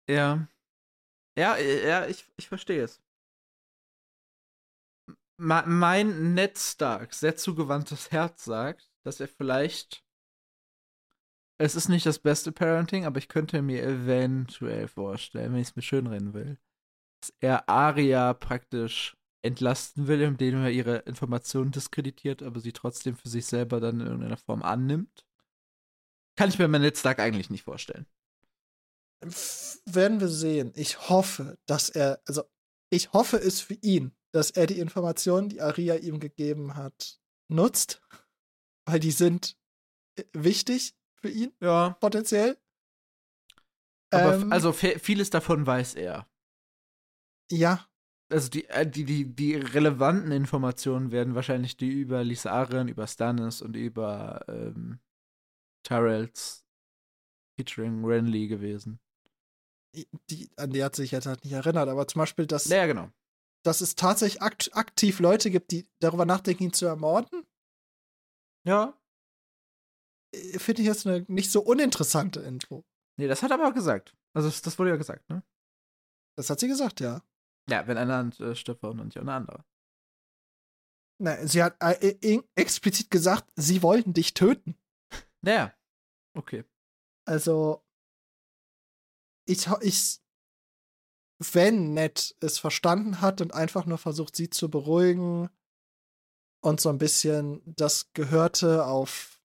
Ja. 0.09 0.49
Ja, 1.41 1.57
äh, 1.57 1.87
ja, 1.89 2.07
ich, 2.07 2.25
ich 2.37 2.49
verstehe 2.49 2.83
es. 2.85 3.01
Ma- 5.37 5.65
mein 5.67 6.35
Ned 6.35 6.57
Stark, 6.59 7.15
sehr 7.15 7.37
zugewandtes 7.37 8.11
Herz 8.13 8.45
sagt, 8.45 8.91
dass 9.03 9.21
er 9.21 9.29
vielleicht. 9.29 10.05
Es 11.59 11.75
ist 11.75 11.89
nicht 11.89 12.07
das 12.07 12.19
beste 12.19 12.53
Parenting, 12.53 13.05
aber 13.05 13.19
ich 13.19 13.29
könnte 13.29 13.61
mir 13.63 13.83
eventuell 13.83 14.89
vorstellen, 14.89 15.53
wenn 15.53 15.61
ich 15.61 15.69
es 15.69 15.77
mir 15.77 15.83
schönreden 15.83 16.33
will, 16.35 16.59
dass 17.21 17.35
er 17.41 17.69
Aria 17.69 18.35
praktisch 18.35 19.17
entlasten 19.43 20.09
will, 20.09 20.23
indem 20.23 20.63
er 20.65 20.71
ihre 20.71 20.99
Informationen 21.01 21.73
diskreditiert, 21.73 22.43
aber 22.43 22.61
sie 22.61 22.73
trotzdem 22.73 23.17
für 23.17 23.29
sich 23.31 23.47
selber 23.47 23.81
dann 23.81 24.01
in 24.01 24.07
irgendeiner 24.07 24.39
Form 24.39 24.63
annimmt. 24.63 25.27
Kann 26.37 26.49
ich 26.49 26.59
mir 26.59 26.69
bei 26.69 26.79
Ned 26.79 26.97
Stark 26.99 27.21
eigentlich 27.21 27.51
nicht 27.51 27.63
vorstellen. 27.63 28.07
Werden 29.23 30.21
wir 30.21 30.29
sehen. 30.29 30.73
Ich 30.75 31.09
hoffe, 31.11 31.59
dass 31.67 31.91
er, 31.91 32.23
also 32.27 32.43
ich 32.91 33.13
hoffe 33.13 33.37
es 33.37 33.61
für 33.61 33.75
ihn, 33.75 34.13
dass 34.33 34.51
er 34.51 34.67
die 34.67 34.79
Informationen, 34.79 35.49
die 35.49 35.61
Aria 35.61 35.97
ihm 35.97 36.21
gegeben 36.21 36.75
hat, 36.75 37.21
nutzt, 37.49 38.01
weil 38.87 39.01
die 39.01 39.11
sind 39.11 39.59
äh, 40.17 40.25
wichtig 40.33 40.95
für 41.21 41.29
ihn 41.29 41.53
Ja. 41.61 41.91
potenziell. 42.01 42.57
Aber 44.13 44.35
Ähm, 44.35 44.53
also 44.53 44.73
vieles 44.73 45.31
davon 45.31 45.67
weiß 45.67 45.95
er. 45.95 46.27
ja, 47.51 47.87
Also 48.31 48.49
die, 48.49 48.67
äh, 48.69 48.89
die, 48.89 49.05
die, 49.05 49.25
die 49.35 49.55
relevanten 49.57 50.33
Informationen 50.33 51.13
werden 51.13 51.35
wahrscheinlich 51.35 51.77
die 51.77 51.91
über 51.91 52.25
Lisaren, 52.25 52.89
über 52.89 53.07
Stannis 53.07 53.61
und 53.61 53.77
über 53.77 54.45
ähm, 54.49 55.01
Tyrells 55.85 56.65
featuring 57.59 58.05
Renly 58.05 58.49
gewesen. 58.49 59.01
Die, 60.31 60.51
an 60.57 60.71
die 60.71 60.83
hat 60.85 60.95
sich 60.97 61.11
jetzt 61.11 61.27
halt 61.27 61.45
nicht 61.45 61.53
erinnert, 61.53 61.89
aber 61.89 62.07
zum 62.07 62.21
Beispiel, 62.21 62.47
dass, 62.47 62.67
Ja, 62.69 62.87
genau. 62.87 63.11
dass 63.65 63.81
es 63.81 63.95
tatsächlich 63.97 64.43
akt 64.43 64.71
aktiv 64.75 65.19
Leute 65.21 65.51
gibt, 65.51 65.71
die 65.73 65.89
darüber 66.01 66.25
nachdenken, 66.27 66.65
ihn 66.65 66.73
zu 66.73 66.87
ermorden, 66.87 67.45
Ja. 68.65 68.97
äh, 70.35 70.59
finde 70.59 70.83
ich 70.83 70.89
jetzt 70.89 71.07
eine 71.07 71.25
nicht 71.29 71.51
so 71.51 71.61
uninteressante 71.63 72.41
Info. 72.41 72.85
Nee, 73.19 73.27
das 73.29 73.43
hat 73.43 73.51
er 73.51 73.61
aber 73.61 73.73
gesagt. 73.73 74.15
Also 74.35 74.49
das, 74.49 74.79
wurde 74.79 74.91
ja 74.91 74.97
gesagt, 74.97 75.29
ne? 75.29 75.43
Das 76.37 76.49
hat 76.51 76.61
sie 76.61 76.69
gesagt, 76.69 77.01
ja. 77.01 77.23
Ja, 77.69 77.87
wenn 77.87 77.99
einer 77.99 78.31
äh, 78.41 78.55
stirbt, 78.55 78.83
warum 78.83 79.05
nicht 79.05 79.17
auch 79.19 79.23
eine 79.23 79.35
andere. 79.35 79.65
Nein, 81.23 81.47
sie 81.47 81.63
hat 81.63 81.77
äh, 81.83 82.17
äh, 82.23 82.43
explizit 82.55 83.11
gesagt, 83.11 83.51
sie 83.57 83.83
wollten 83.83 84.13
dich 84.15 84.35
töten. 84.35 84.77
Naja. 85.43 85.75
Okay. 86.37 86.65
Also, 87.27 87.83
ich, 89.51 89.67
ich, 89.81 90.21
wenn 91.53 91.95
Ned 91.95 92.37
es 92.41 92.59
verstanden 92.59 93.21
hat 93.21 93.41
und 93.41 93.53
einfach 93.53 93.87
nur 93.87 93.99
versucht, 93.99 94.37
sie 94.37 94.51
zu 94.51 94.71
beruhigen 94.71 95.51
und 96.63 96.81
so 96.81 96.89
ein 96.89 96.99
bisschen 96.99 97.63
das 97.65 98.13
Gehörte 98.13 98.87
auf 98.87 99.43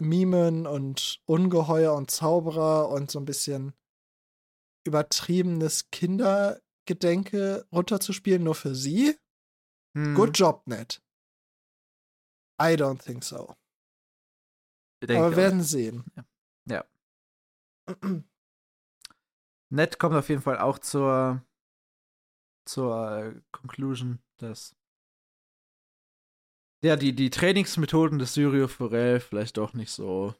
Mimen 0.00 0.66
und 0.66 1.20
Ungeheuer 1.24 1.94
und 1.94 2.10
Zauberer 2.10 2.88
und 2.90 3.10
so 3.10 3.18
ein 3.18 3.24
bisschen 3.24 3.72
übertriebenes 4.84 5.90
Kindergedenke 5.90 7.66
runterzuspielen, 7.72 8.44
nur 8.44 8.54
für 8.54 8.74
sie. 8.74 9.18
Hm, 9.94 10.14
Good 10.14 10.38
job, 10.38 10.62
Ned. 10.66 11.02
I 12.60 12.74
don't 12.74 13.02
think 13.02 13.24
so. 13.24 13.54
denke 15.02 15.18
Aber 15.18 15.30
wir 15.30 15.36
werden 15.36 15.62
sehen. 15.62 16.04
Ja. 16.66 16.84
Ned 19.70 19.98
kommt 19.98 20.14
auf 20.14 20.28
jeden 20.28 20.42
Fall 20.42 20.58
auch 20.58 20.78
zur, 20.78 21.44
zur 22.64 23.18
äh, 23.18 23.40
Conclusion, 23.52 24.20
dass 24.38 24.74
ja, 26.82 26.96
die, 26.96 27.12
die 27.12 27.30
Trainingsmethoden 27.30 28.18
des 28.18 28.34
Syrio 28.34 28.68
Forel 28.68 29.18
vielleicht 29.20 29.58
auch 29.58 29.72
nicht 29.72 29.90
so 29.90 30.34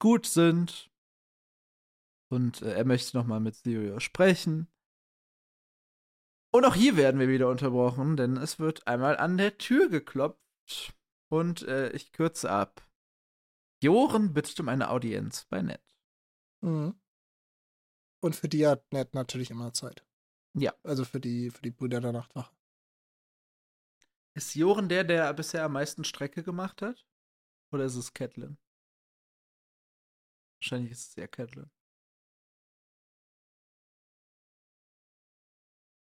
gut 0.00 0.26
sind. 0.26 0.90
Und 2.30 2.62
äh, 2.62 2.72
er 2.72 2.84
möchte 2.84 3.16
nochmal 3.16 3.40
mit 3.40 3.54
Syrio 3.54 4.00
sprechen. 4.00 4.68
Und 6.52 6.64
auch 6.64 6.74
hier 6.74 6.96
werden 6.96 7.20
wir 7.20 7.28
wieder 7.28 7.50
unterbrochen, 7.50 8.16
denn 8.16 8.38
es 8.38 8.58
wird 8.58 8.86
einmal 8.86 9.18
an 9.18 9.36
der 9.36 9.58
Tür 9.58 9.90
geklopft. 9.90 10.96
Und 11.28 11.62
äh, 11.62 11.90
ich 11.90 12.12
kürze 12.12 12.50
ab. 12.50 12.88
Joren 13.82 14.32
bittet 14.32 14.58
um 14.60 14.68
eine 14.68 14.90
Audienz 14.90 15.44
bei 15.50 15.60
Ned. 15.60 15.82
Mhm. 16.62 16.98
Und 18.20 18.34
für 18.34 18.48
die 18.48 18.66
hat 18.66 18.92
Ned 18.92 19.14
natürlich 19.14 19.50
immer 19.50 19.72
Zeit. 19.72 20.04
Ja. 20.54 20.74
Also 20.82 21.04
für 21.04 21.20
die, 21.20 21.50
für 21.50 21.62
die 21.62 21.70
Brüder 21.70 22.00
der 22.00 22.12
Nachtwache. 22.12 22.54
Ist 24.34 24.54
Joren 24.54 24.88
der, 24.88 25.04
der 25.04 25.32
bisher 25.34 25.64
am 25.64 25.72
meisten 25.72 26.04
Strecke 26.04 26.42
gemacht 26.42 26.82
hat? 26.82 27.06
Oder 27.72 27.84
ist 27.84 27.96
es 27.96 28.12
Catelyn? 28.12 28.58
Wahrscheinlich 30.60 30.92
ist 30.92 31.10
es 31.10 31.16
eher 31.16 31.28
Catelyn. 31.28 31.70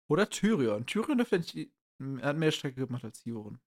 Oder 0.09 0.29
Tyrion. 0.29 0.85
Tyrion 0.85 1.17
dürfte 1.17 1.39
nicht, 1.39 1.71
hat 2.21 2.35
mehr 2.35 2.51
Strecke 2.51 2.85
gemacht 2.85 3.03
als 3.05 3.23
Joren. 3.25 3.59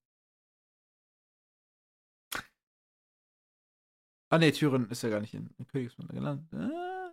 Ah, 4.31 4.39
nee, 4.39 4.52
Tyrion 4.52 4.90
ist 4.90 5.02
ja 5.02 5.09
gar 5.11 5.20
nicht 5.20 5.35
in, 5.35 5.55
in 5.59 5.66
Königsmund 5.66 6.11
gelandet. 6.11 6.52
Äh, 6.52 7.12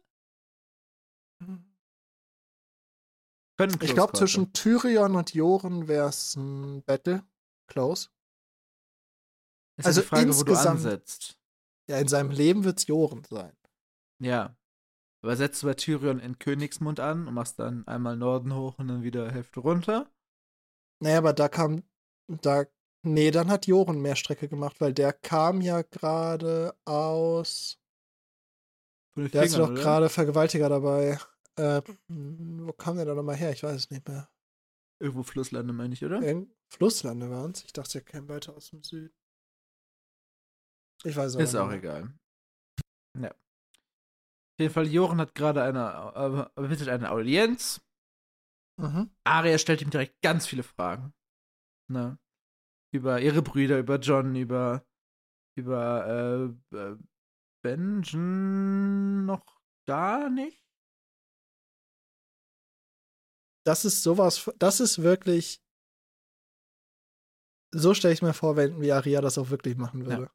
können 3.57 3.77
Ich 3.81 3.93
glaube, 3.93 4.13
zwischen 4.13 4.53
Tyrion 4.53 5.15
und 5.15 5.33
Joren 5.33 5.87
wäre 5.87 6.09
es 6.09 6.35
ein 6.35 6.83
Battle. 6.83 7.23
Close. 7.67 8.09
Ist 9.77 9.85
also 9.85 10.01
die 10.01 10.07
Frage, 10.07 10.23
wo 10.23 10.43
du 10.43 10.51
insgesamt- 10.51 10.67
ansetzt. 10.77 11.37
Ja, 11.89 11.97
in 11.99 12.07
seinem 12.07 12.31
Leben 12.31 12.63
wird 12.63 12.79
es 12.79 12.87
Joren 12.87 13.23
sein. 13.23 13.55
Ja. 14.19 14.55
Aber 15.23 15.35
setzt 15.35 15.61
du 15.61 15.67
bei 15.67 15.73
Tyrion 15.75 16.19
in 16.19 16.39
Königsmund 16.39 16.99
an 16.99 17.27
und 17.27 17.33
machst 17.33 17.59
dann 17.59 17.85
einmal 17.87 18.17
Norden 18.17 18.55
hoch 18.55 18.79
und 18.79 18.87
dann 18.87 19.03
wieder 19.03 19.31
Hälfte 19.31 19.59
runter? 19.59 20.11
Naja, 20.99 21.19
aber 21.19 21.33
da 21.33 21.47
kam. 21.47 21.83
Da. 22.27 22.65
Nee, 23.03 23.31
dann 23.31 23.49
hat 23.49 23.67
Joren 23.67 24.01
mehr 24.01 24.15
Strecke 24.15 24.47
gemacht, 24.47 24.79
weil 24.79 24.93
der 24.93 25.11
kam 25.13 25.61
ja 25.61 25.81
gerade 25.81 26.75
aus. 26.85 27.79
Der 29.15 29.43
ist 29.43 29.53
Fingern, 29.53 29.59
doch 29.59 29.71
oder? 29.73 29.81
gerade 29.81 30.09
Vergewaltiger 30.09 30.69
dabei. 30.69 31.19
Äh, 31.57 31.81
wo 32.07 32.73
kam 32.73 32.95
der 32.95 33.05
da 33.05 33.13
nochmal 33.13 33.35
her? 33.35 33.51
Ich 33.51 33.63
weiß 33.63 33.75
es 33.75 33.89
nicht 33.91 34.07
mehr. 34.07 34.29
Irgendwo 34.99 35.23
Flusslande, 35.23 35.73
meine 35.73 35.93
ich, 35.93 36.05
oder? 36.05 36.21
In 36.21 36.53
Flusslande 36.69 37.29
waren 37.29 37.51
es. 37.51 37.63
Ich 37.65 37.73
dachte, 37.73 37.99
er 37.99 38.03
käme 38.03 38.29
weiter 38.29 38.55
aus 38.55 38.69
dem 38.69 38.83
Süden. 38.83 39.15
Ich 41.03 41.15
weiß 41.15 41.35
Ist 41.35 41.55
aber 41.55 41.69
auch 41.69 41.73
egal. 41.73 42.13
Ja. 43.19 43.31
Auf 43.31 44.59
jeden 44.59 44.73
Fall, 44.73 44.87
Joren 44.87 45.19
hat 45.19 45.33
gerade 45.33 45.63
eine, 45.63 46.49
äh, 46.55 46.67
bittet 46.67 46.89
eine 46.89 47.11
Audienz. 47.11 47.81
Mhm. 48.77 49.09
Arya 49.23 49.57
stellt 49.57 49.81
ihm 49.81 49.89
direkt 49.89 50.21
ganz 50.21 50.45
viele 50.45 50.63
Fragen. 50.63 51.13
Ne? 51.89 52.19
Über 52.93 53.19
ihre 53.21 53.41
Brüder, 53.41 53.79
über 53.79 53.97
John, 53.99 54.35
über, 54.35 54.85
über 55.57 56.53
äh, 56.71 56.75
äh, 56.75 56.97
Benjen 57.63 59.25
noch 59.25 59.61
gar 59.87 60.29
nicht. 60.29 60.63
Das 63.65 63.85
ist 63.85 64.03
sowas. 64.03 64.49
Das 64.57 64.79
ist 64.79 65.01
wirklich. 65.01 65.61
So 67.73 67.93
stelle 67.93 68.13
ich 68.13 68.21
mir 68.21 68.33
vor, 68.33 68.55
wenn 68.57 68.81
wie 68.81 68.91
Aria 68.91 69.21
das 69.21 69.37
auch 69.37 69.49
wirklich 69.49 69.77
machen 69.77 70.05
würde. 70.05 70.29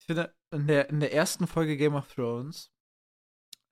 Ich 0.00 0.06
finde, 0.06 0.34
in 0.50 0.66
der, 0.66 0.88
in 0.90 1.00
der 1.00 1.12
ersten 1.12 1.46
Folge 1.46 1.76
Game 1.76 1.94
of 1.94 2.12
Thrones, 2.12 2.70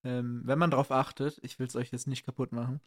ähm, 0.04 0.42
wenn 0.44 0.58
man 0.58 0.70
darauf 0.70 0.90
achtet, 0.90 1.38
ich 1.42 1.58
will 1.58 1.66
es 1.66 1.76
euch 1.76 1.90
jetzt 1.90 2.06
nicht 2.06 2.24
kaputt 2.24 2.52
machen, 2.52 2.80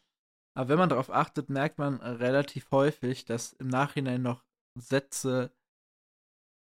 aber 0.55 0.69
wenn 0.69 0.79
man 0.79 0.89
darauf 0.89 1.09
achtet, 1.09 1.49
merkt 1.49 1.77
man 1.77 1.95
relativ 2.01 2.71
häufig, 2.71 3.25
dass 3.25 3.53
im 3.53 3.67
Nachhinein 3.67 4.21
noch 4.21 4.43
Sätze 4.75 5.53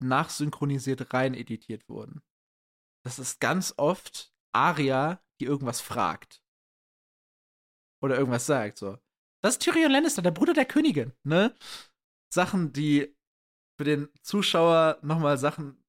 nachsynchronisiert 0.03 1.15
rein 1.15 1.35
editiert 1.35 1.89
wurden. 1.89 2.23
Das 3.05 3.19
ist 3.19 3.41
ganz 3.41 3.75
oft 3.77 4.33
Arya, 4.53 5.23
die 5.41 5.47
irgendwas 5.47 5.81
fragt. 5.81 6.44
Oder 8.05 8.19
irgendwas 8.19 8.45
sagt, 8.47 8.79
so. 8.79 8.99
Das 9.43 9.55
ist 9.55 9.63
Tyrion 9.63 9.91
Lannister, 9.91 10.23
der 10.23 10.31
Bruder 10.31 10.53
der 10.53 10.67
Königin, 10.67 11.13
ne? 11.23 11.55
Sachen, 12.33 12.73
die 12.73 13.15
für 13.79 13.85
den 13.85 14.09
Zuschauer 14.23 14.99
nochmal 15.03 15.39
Sachen 15.39 15.83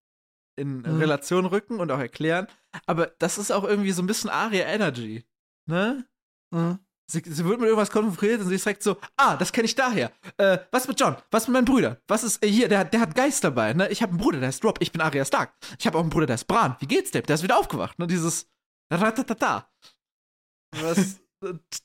in 0.57 0.77
Mhm. 0.77 0.99
Relation 0.99 1.45
rücken 1.45 1.79
und 1.79 1.91
auch 1.91 1.99
erklären. 1.99 2.47
Aber 2.85 3.07
das 3.19 3.37
ist 3.37 3.51
auch 3.51 3.63
irgendwie 3.65 3.91
so 3.91 4.01
ein 4.01 4.07
bisschen 4.07 4.29
Aria 4.29 4.65
Energy, 4.65 5.25
ne? 5.69 6.07
Mhm. 6.51 6.79
Sie, 7.11 7.21
sie 7.23 7.45
wird 7.45 7.59
mit 7.59 7.67
irgendwas 7.67 7.91
konfrontiert 7.91 8.41
und 8.41 8.47
sie 8.47 8.57
sagt 8.57 8.81
so, 8.81 8.97
ah, 9.17 9.35
das 9.37 9.51
kenne 9.51 9.65
ich 9.65 9.75
daher. 9.75 10.11
Äh, 10.37 10.59
was 10.71 10.87
mit 10.87 10.99
John? 10.99 11.15
Was 11.29 11.47
mit 11.47 11.53
meinen 11.53 11.65
Brüdern? 11.65 11.97
Was 12.07 12.23
ist 12.23 12.43
äh, 12.43 12.47
hier? 12.49 12.67
Der, 12.67 12.83
der 12.85 12.99
hat 13.01 13.13
Geist 13.13 13.43
dabei, 13.43 13.73
ne? 13.73 13.89
Ich 13.89 14.01
habe 14.01 14.11
einen 14.11 14.19
Bruder, 14.19 14.39
der 14.39 14.47
heißt 14.47 14.63
Rob. 14.63 14.77
Ich 14.81 14.91
bin 14.91 15.01
Arya 15.01 15.23
Stark. 15.25 15.53
Ich 15.77 15.85
habe 15.85 15.97
auch 15.97 16.01
einen 16.01 16.09
Bruder, 16.09 16.25
der 16.25 16.35
ist 16.35 16.45
Bran. 16.47 16.75
Wie 16.79 16.87
geht's 16.87 17.11
dem? 17.11 17.23
Der 17.25 17.35
ist 17.35 17.43
wieder 17.43 17.59
aufgewacht, 17.59 17.99
ne? 17.99 18.07
Dieses 18.07 18.49
Ratatata. 18.91 19.69
Was 20.81 21.19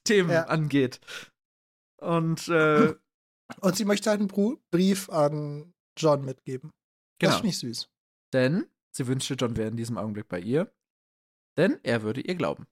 Themen 0.04 0.30
Ja. 0.30 0.44
angeht. 0.46 1.00
Und, 2.00 2.48
äh, 2.48 2.94
Und 3.60 3.76
sie 3.76 3.84
möchte 3.84 4.10
halt 4.10 4.20
einen 4.20 4.58
Brief 4.70 5.08
an 5.10 5.74
John 5.98 6.24
mitgeben. 6.24 6.70
Das 7.18 7.30
genau. 7.30 7.34
finde 7.38 7.48
ich 7.48 7.58
süß. 7.58 7.88
Denn 8.32 8.66
sie 8.94 9.06
wünschte, 9.08 9.34
John 9.34 9.56
wäre 9.56 9.68
in 9.68 9.76
diesem 9.76 9.98
Augenblick 9.98 10.28
bei 10.28 10.38
ihr. 10.40 10.72
Denn 11.58 11.80
er 11.82 12.02
würde 12.02 12.20
ihr 12.20 12.36
glauben. 12.36 12.68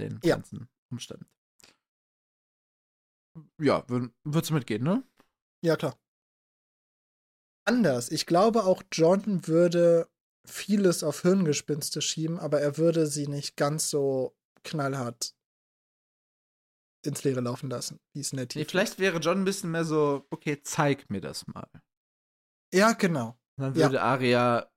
Den 0.00 0.20
Ja. 0.24 0.36
ganzen 0.36 0.68
Umständen. 0.90 1.26
Ja, 3.60 3.80
wür- 3.88 4.10
würdest 4.24 4.50
du 4.50 4.54
mitgehen, 4.54 4.82
ne? 4.82 5.04
Ja, 5.62 5.76
klar. 5.76 5.98
Anders. 7.66 8.10
Ich 8.10 8.24
glaube, 8.26 8.64
auch 8.64 8.82
John 8.90 9.46
würde 9.46 10.08
vieles 10.46 11.02
auf 11.02 11.20
Hirngespinste 11.22 12.00
schieben, 12.00 12.38
aber 12.38 12.60
er 12.60 12.78
würde 12.78 13.06
sie 13.06 13.26
nicht 13.26 13.56
ganz 13.56 13.90
so 13.90 14.34
knallhart 14.68 15.34
ins 17.04 17.24
Leere 17.24 17.40
laufen 17.40 17.70
lassen, 17.70 18.00
wie 18.12 18.20
es 18.20 18.32
nett 18.32 18.54
Nee, 18.56 18.64
vielleicht 18.64 18.98
wäre 18.98 19.18
John 19.18 19.38
ein 19.38 19.44
bisschen 19.44 19.70
mehr 19.70 19.84
so, 19.84 20.26
okay, 20.30 20.60
zeig 20.62 21.08
mir 21.10 21.20
das 21.20 21.46
mal. 21.46 21.68
Ja, 22.72 22.92
genau. 22.92 23.38
Und 23.56 23.62
dann 23.62 23.74
Ja. 23.74 23.86
würde 23.86 24.02
Aria 24.02 24.70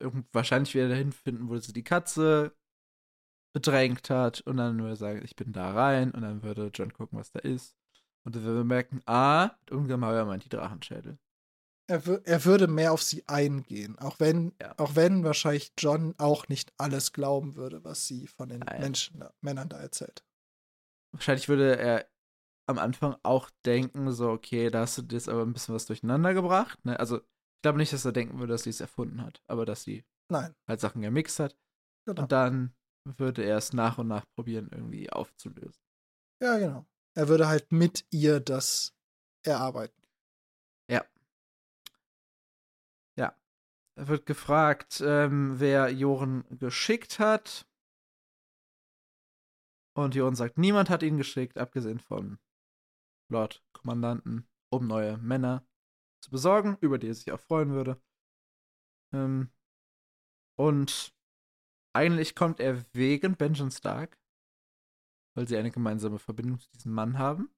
irgend- 0.00 0.26
wahrscheinlich 0.32 0.74
wieder 0.74 0.88
dahin 0.88 1.12
finden, 1.12 1.48
wo 1.48 1.56
sie 1.58 1.72
die 1.72 1.84
Katze 1.84 2.56
bedrängt 3.54 4.08
hat. 4.10 4.40
Und 4.40 4.56
dann 4.56 4.78
würde 4.78 4.94
er 4.94 4.96
sagen, 4.96 5.22
ich 5.24 5.36
bin 5.36 5.52
da 5.52 5.72
rein. 5.72 6.10
Und 6.12 6.22
dann 6.22 6.42
würde 6.42 6.70
John 6.74 6.92
gucken, 6.92 7.18
was 7.18 7.30
da 7.30 7.38
ist. 7.40 7.76
Und 8.24 8.34
dann 8.34 8.42
würde 8.44 8.60
er 8.60 8.64
merken, 8.64 9.00
ah, 9.06 9.50
mit 9.60 9.70
Ungemauer 9.72 10.24
meint 10.24 10.44
die 10.44 10.48
Drachenschädel. 10.48 11.18
Er, 11.88 12.06
er 12.24 12.44
würde 12.44 12.68
mehr 12.68 12.92
auf 12.92 13.02
sie 13.02 13.26
eingehen, 13.28 13.98
auch 13.98 14.20
wenn, 14.20 14.54
Ja. 14.60 14.74
auch 14.78 14.94
wenn 14.94 15.24
wahrscheinlich 15.24 15.72
John 15.78 16.14
auch 16.18 16.48
nicht 16.48 16.72
alles 16.78 17.12
glauben 17.12 17.56
würde, 17.56 17.84
was 17.84 18.06
sie 18.06 18.26
von 18.26 18.48
den 18.48 18.60
Nein. 18.60 18.80
Menschen, 18.80 19.20
da, 19.20 19.34
Männern 19.40 19.68
da 19.68 19.78
erzählt. 19.80 20.24
Wahrscheinlich 21.14 21.48
würde 21.48 21.76
er 21.76 22.08
am 22.68 22.78
Anfang 22.78 23.16
auch 23.22 23.50
denken, 23.66 24.12
so, 24.12 24.30
okay, 24.30 24.70
da 24.70 24.80
hast 24.82 24.96
du 24.98 25.02
jetzt 25.10 25.28
aber 25.28 25.42
ein 25.42 25.52
bisschen 25.52 25.74
was 25.74 25.86
durcheinander 25.86 26.32
gebracht. 26.32 26.82
Ne? 26.84 26.98
Also, 26.98 27.18
ich 27.18 27.62
glaube 27.62 27.78
nicht, 27.78 27.92
dass 27.92 28.04
er 28.04 28.12
denken 28.12 28.38
würde, 28.38 28.52
dass 28.54 28.62
sie 28.62 28.70
es 28.70 28.80
erfunden 28.80 29.20
hat, 29.22 29.42
aber 29.46 29.66
dass 29.66 29.82
sie 29.82 30.04
Nein, 30.30 30.54
halt 30.68 30.80
Sachen 30.80 31.02
gemixt 31.02 31.40
hat. 31.40 31.56
genau. 32.06 32.22
Und 32.22 32.32
dann 32.32 32.74
würde 33.18 33.42
er 33.42 33.56
es 33.58 33.72
nach 33.72 33.98
und 33.98 34.06
nach 34.08 34.24
probieren, 34.36 34.70
irgendwie 34.72 35.10
aufzulösen. 35.10 35.82
Ja, 36.42 36.56
genau. 36.58 36.86
Er 37.14 37.28
würde 37.28 37.48
halt 37.48 37.72
mit 37.72 38.06
ihr 38.10 38.40
das 38.40 38.94
erarbeiten. 39.44 40.01
Wird 43.96 44.26
gefragt, 44.26 45.02
ähm, 45.04 45.60
wer 45.60 45.90
Joren 45.90 46.44
geschickt 46.58 47.18
hat. 47.18 47.66
Und 49.94 50.14
Joren 50.14 50.34
sagt, 50.34 50.56
niemand 50.56 50.88
hat 50.88 51.02
ihn 51.02 51.18
geschickt, 51.18 51.58
abgesehen 51.58 52.00
von 52.00 52.38
Lord 53.30 53.62
Kommandanten, 53.72 54.48
um 54.70 54.86
neue 54.86 55.18
Männer 55.18 55.66
zu 56.22 56.30
besorgen, 56.30 56.78
über 56.80 56.98
die 56.98 57.08
er 57.08 57.14
sich 57.14 57.32
auch 57.32 57.40
freuen 57.40 57.72
würde. 57.72 58.00
Ähm, 59.12 59.50
und 60.58 61.14
eigentlich 61.94 62.34
kommt 62.34 62.60
er 62.60 62.84
wegen 62.94 63.36
Benjamin 63.36 63.70
Stark, 63.70 64.18
weil 65.34 65.46
sie 65.46 65.56
eine 65.56 65.70
gemeinsame 65.70 66.18
Verbindung 66.18 66.58
zu 66.58 66.70
diesem 66.70 66.92
Mann 66.92 67.18
haben. 67.18 67.51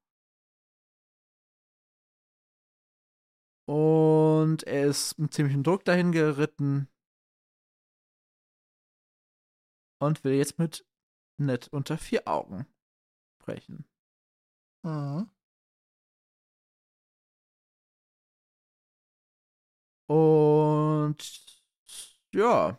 Und 3.67 4.65
er 4.65 4.87
ist 4.89 5.19
mit 5.19 5.33
ziemlichem 5.33 5.63
Druck 5.63 5.85
dahin 5.85 6.13
geritten. 6.13 6.89
Und 10.01 10.23
will 10.25 10.35
jetzt 10.35 10.59
mit 10.59 10.87
Ned 11.39 11.69
unter 11.69 11.97
vier 11.99 12.29
Augen 12.29 12.67
sprechen. 13.41 13.85
Mhm. 14.83 15.31
Und 20.07 21.45
ja, 22.35 22.79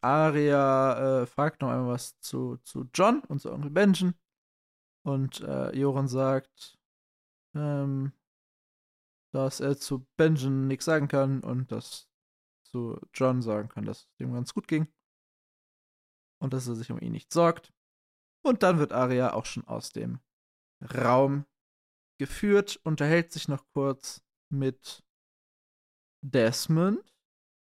Aria 0.00 1.22
äh, 1.22 1.26
fragt 1.26 1.60
noch 1.60 1.70
einmal 1.70 1.94
was 1.94 2.18
zu, 2.20 2.56
zu 2.64 2.88
John 2.94 3.20
und 3.28 3.40
zu 3.40 3.52
Onkel 3.52 3.70
Benjen. 3.70 4.14
Und 5.04 5.40
äh, 5.40 5.70
Joran 5.76 6.08
sagt, 6.08 6.78
ähm, 7.54 8.12
dass 9.32 9.60
er 9.60 9.76
zu 9.76 10.06
Benjen 10.16 10.66
nichts 10.66 10.84
sagen 10.84 11.08
kann 11.08 11.40
und 11.42 11.70
dass 11.72 12.08
zu 12.64 13.00
John 13.14 13.42
sagen 13.42 13.68
kann, 13.68 13.84
dass 13.84 14.00
es 14.00 14.20
ihm 14.20 14.32
ganz 14.32 14.54
gut 14.54 14.68
ging. 14.68 14.88
Und 16.40 16.52
dass 16.52 16.68
er 16.68 16.74
sich 16.74 16.90
um 16.90 17.00
ihn 17.00 17.12
nicht 17.12 17.32
sorgt. 17.32 17.72
Und 18.42 18.62
dann 18.62 18.78
wird 18.78 18.92
Aria 18.92 19.32
auch 19.32 19.46
schon 19.46 19.66
aus 19.66 19.90
dem 19.90 20.20
Raum 20.94 21.44
geführt, 22.18 22.80
unterhält 22.84 23.32
sich 23.32 23.48
noch 23.48 23.66
kurz 23.72 24.22
mit 24.48 25.02
Desmond 26.22 27.14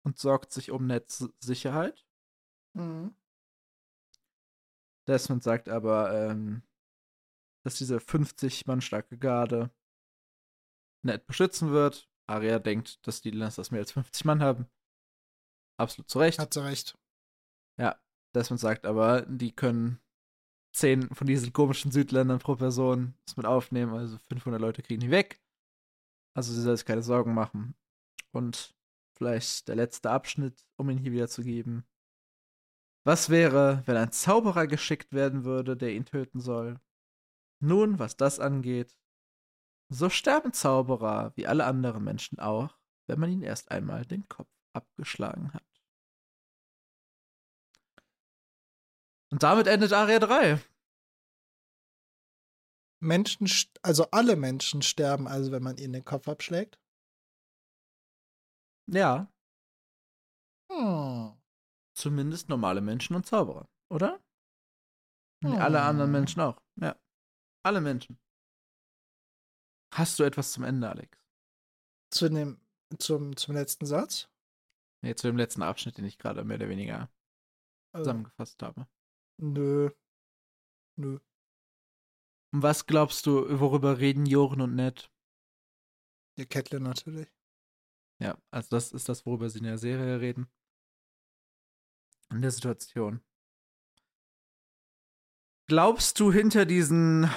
und 0.05 0.19
sorgt 0.19 0.53
sich 0.53 0.71
um 0.71 0.87
Neds 0.87 1.29
Sicherheit. 1.41 2.07
Mhm. 2.75 3.15
Desmond 5.07 5.43
sagt 5.43 5.69
aber, 5.69 6.13
ähm, 6.13 6.63
dass 7.65 7.77
diese 7.77 8.01
50 8.01 8.67
Mann 8.67 8.81
starke 8.81 9.19
Garde 9.19 9.71
Ned 11.03 11.27
beschützen 11.27 11.71
wird. 11.71 12.09
Arya 12.27 12.59
denkt, 12.59 13.07
dass 13.07 13.21
die 13.21 13.31
Lannisters 13.31 13.71
mehr 13.71 13.81
als 13.81 13.93
50 13.93 14.25
Mann 14.25 14.43
haben. 14.43 14.67
absolut 15.79 16.09
zu 16.09 16.19
Recht. 16.19 16.39
Hat 16.39 16.55
sie 16.55 16.65
recht. 16.65 16.97
Ja, 17.79 17.99
Desmond 18.35 18.61
sagt 18.61 18.87
aber, 18.87 19.23
die 19.23 19.53
können 19.53 20.01
zehn 20.73 21.13
von 21.15 21.27
diesen 21.27 21.53
komischen 21.53 21.91
Südländern 21.91 22.39
pro 22.39 22.55
Person 22.55 23.15
das 23.25 23.37
mit 23.37 23.47
aufnehmen, 23.47 23.93
also 23.95 24.19
500 24.29 24.61
Leute 24.61 24.83
kriegen 24.83 25.01
die 25.01 25.11
weg. 25.11 25.41
Also 26.37 26.53
sie 26.53 26.63
soll 26.63 26.77
sich 26.77 26.87
keine 26.87 27.03
Sorgen 27.03 27.35
machen. 27.35 27.75
Und 28.33 28.75
vielleicht 29.17 29.69
der 29.69 29.77
letzte 29.77 30.11
Abschnitt, 30.11 30.65
um 30.77 30.89
ihn 30.91 30.99
hier 30.99 31.13
wiederzugeben. 31.13 31.85
Was 33.05 33.31
wäre, 33.31 33.83
wenn 33.87 33.97
ein 33.97 34.13
Zauberer 34.13 34.67
geschickt 34.67 35.13
werden 35.13 35.45
würde, 35.45 35.77
der 35.77 35.93
ihn 35.93 36.05
töten 36.05 36.41
soll? 36.41 36.79
Nun, 37.61 37.99
was 37.99 38.17
das 38.17 38.39
angeht, 38.39 38.97
so 39.91 40.09
sterben 40.09 40.53
Zauberer 40.53 41.33
wie 41.37 41.47
alle 41.47 41.65
anderen 41.67 42.05
Menschen 42.05 42.39
auch, 42.39 42.79
wenn 43.07 43.19
man 43.19 43.31
ihnen 43.31 43.43
erst 43.43 43.71
einmal 43.71 44.07
den 44.07 44.29
Kopf 44.29 44.49
abgeschlagen 44.73 45.53
hat. 45.53 45.65
Und 49.33 49.43
damit 49.43 49.67
endet 49.67 49.93
Aria 49.93 50.19
3. 50.19 50.61
Menschen, 53.03 53.49
also 53.83 54.11
alle 54.11 54.37
Menschen 54.37 54.83
sterben 54.83 55.27
also, 55.27 55.53
wenn 55.53 55.63
man 55.63 55.77
ihnen 55.79 55.93
den 55.93 56.05
Kopf 56.05 56.29
abschlägt? 56.29 56.79
Ja. 58.87 59.33
Hm. 60.71 61.41
Zumindest 61.97 62.49
normale 62.49 62.81
Menschen 62.81 63.17
und 63.17 63.27
Zauberer, 63.27 63.69
oder? 63.89 64.21
Hm. 65.43 65.55
Alle 65.55 65.83
anderen 65.83 66.13
Menschen 66.13 66.41
auch. 66.41 66.61
Ja. 66.77 66.97
Alle 67.63 67.81
Menschen. 67.81 68.19
Hast 69.93 70.19
du 70.19 70.25
etwas 70.25 70.53
zum 70.53 70.65
Ende, 70.65 70.89
Alex? 70.89 71.19
Zu 72.11 72.29
dem, 72.29 72.61
zum, 72.99 73.37
zum 73.37 73.55
letzten 73.55 73.87
Satz? 73.87 74.29
Nee, 75.03 75.15
zu 75.15 75.27
dem 75.29 75.37
letzten 75.37 75.63
Abschnitt, 75.63 75.99
den 75.99 76.05
ich 76.05 76.19
gerade 76.19 76.45
mehr 76.45 76.57
oder 76.57 76.69
weniger 76.69 77.11
also, 77.93 78.05
zusammengefasst 78.05 78.63
habe. 78.63 78.87
Nö. 79.39 79.91
Nö. 80.97 81.19
Und 82.53 82.63
was 82.63 82.87
glaubst 82.87 83.27
du, 83.27 83.61
worüber 83.61 83.99
reden 83.99 84.27
Joren 84.27 84.61
und 84.61 84.75
Ned? 84.75 85.11
Die 86.37 86.47
Catelyn 86.47 86.83
natürlich. 86.83 87.29
Ja, 88.21 88.37
also 88.51 88.69
das 88.71 88.93
ist 88.93 89.09
das, 89.09 89.25
worüber 89.25 89.49
sie 89.49 89.59
in 89.59 89.65
der 89.65 89.79
Serie 89.79 90.21
reden. 90.21 90.51
In 92.31 92.43
der 92.43 92.51
Situation. 92.51 93.21
Glaubst 95.67 96.19
du 96.21 96.33
hinter 96.33 96.67
diesen, 96.67 97.31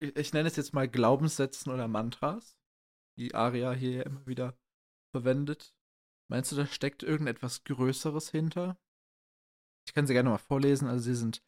ich 0.00 0.32
nenne 0.32 0.48
es 0.48 0.56
jetzt 0.56 0.74
mal 0.74 0.88
Glaubenssätzen 0.88 1.72
oder 1.72 1.88
Mantras, 1.88 2.58
die 3.18 3.34
Aria 3.34 3.72
hier 3.72 4.06
immer 4.06 4.26
wieder 4.26 4.58
verwendet, 5.14 5.74
meinst 6.28 6.52
du, 6.52 6.56
da 6.56 6.66
steckt 6.66 7.02
irgendetwas 7.02 7.64
Größeres 7.64 8.30
hinter? 8.30 8.78
Ich 9.86 9.94
kann 9.94 10.06
sie 10.06 10.12
gerne 10.12 10.30
mal 10.30 10.38
vorlesen. 10.38 10.88
Also 10.88 11.04
sie 11.04 11.14
sind 11.14 11.42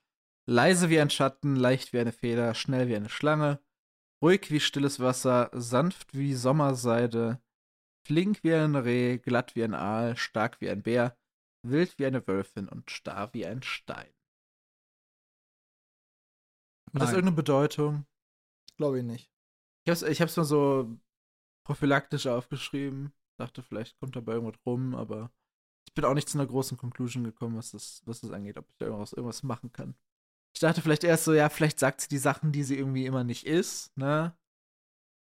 leise 0.47 0.89
wie 0.89 1.01
ein 1.01 1.11
Schatten, 1.11 1.57
leicht 1.57 1.93
wie 1.93 1.99
eine 1.99 2.13
Feder, 2.13 2.55
schnell 2.55 2.89
wie 2.89 2.97
eine 2.97 3.11
Schlange, 3.11 3.61
ruhig 4.23 4.51
wie 4.51 4.61
stilles 4.61 5.01
Wasser, 5.01 5.51
sanft 5.53 6.15
wie 6.15 6.35
Sommerseide, 6.35 7.43
flink 8.07 8.43
wie 8.45 8.55
ein 8.55 8.77
Reh, 8.77 9.19
glatt 9.19 9.55
wie 9.57 9.65
ein 9.65 9.75
Aal, 9.75 10.17
stark 10.17 10.61
wie 10.61 10.71
ein 10.71 10.83
Bär, 10.83 11.19
wild 11.63 11.99
wie 11.99 12.07
eine 12.07 12.27
Wölfin 12.27 12.69
und 12.69 12.91
starr 12.91 13.35
wie 13.35 13.45
ein 13.45 13.63
Stein. 13.63 14.13
Hat 16.95 17.03
das 17.03 17.11
irgendeine 17.11 17.37
Bedeutung? 17.37 18.07
Glaube 18.79 19.01
ich 19.01 19.05
nicht. 19.05 19.31
Ich 19.85 19.91
hab's, 19.91 20.03
ich 20.03 20.21
hab's 20.21 20.37
nur 20.37 20.47
so 20.47 20.97
prophylaktisch 21.67 22.27
aufgeschrieben. 22.27 23.13
Dachte, 23.39 23.63
vielleicht 23.63 23.99
kommt 23.99 24.17
dabei 24.17 24.35
irgendwas 24.35 24.61
rum, 24.67 24.95
aber 24.95 25.31
ich 25.87 25.95
bin 25.95 26.05
auch 26.05 26.15
nicht 26.15 26.29
zu 26.29 26.39
einer 26.39 26.47
großen 26.47 26.77
Conclusion 26.77 27.25
gekommen, 27.25 27.57
was 27.57 27.73
das, 27.73 28.03
was 28.05 28.21
das 28.21 28.31
angeht, 28.31 28.57
ob 28.57 28.69
ich 28.69 28.77
da 28.79 28.87
irgendwas, 28.87 29.13
irgendwas 29.13 29.43
machen 29.43 29.73
kann. 29.73 29.95
Ich 30.55 30.61
dachte 30.61 30.81
vielleicht 30.81 31.05
erst 31.05 31.25
so, 31.25 31.35
ja, 31.35 31.49
vielleicht 31.49 31.79
sagt 31.79 32.01
sie 32.01 32.09
die 32.09 32.19
Sachen, 32.19 32.53
die 32.53 32.65
sie 32.65 32.77
irgendwie 32.77 33.07
immer 33.07 33.25
nicht 33.25 33.47
ist, 33.47 33.97
ne? 33.97 34.37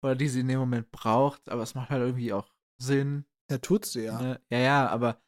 Oder 0.03 0.17
die 0.17 0.29
sie 0.29 0.41
in 0.41 0.49
dem 0.49 0.61
Moment 0.61 0.91
braucht, 0.91 1.49
aber 1.49 1.63
es 1.63 1.75
macht 1.75 1.91
halt 1.91 2.03
irgendwie 2.03 2.33
auch 2.33 2.55
Sinn. 2.79 3.27
Ja, 3.51 3.59
tut 3.59 3.85
sie 3.85 4.05
ja. 4.05 4.21
Ne? 4.21 4.41
Ja, 4.51 4.59
ja, 4.59 4.89
aber 4.89 5.21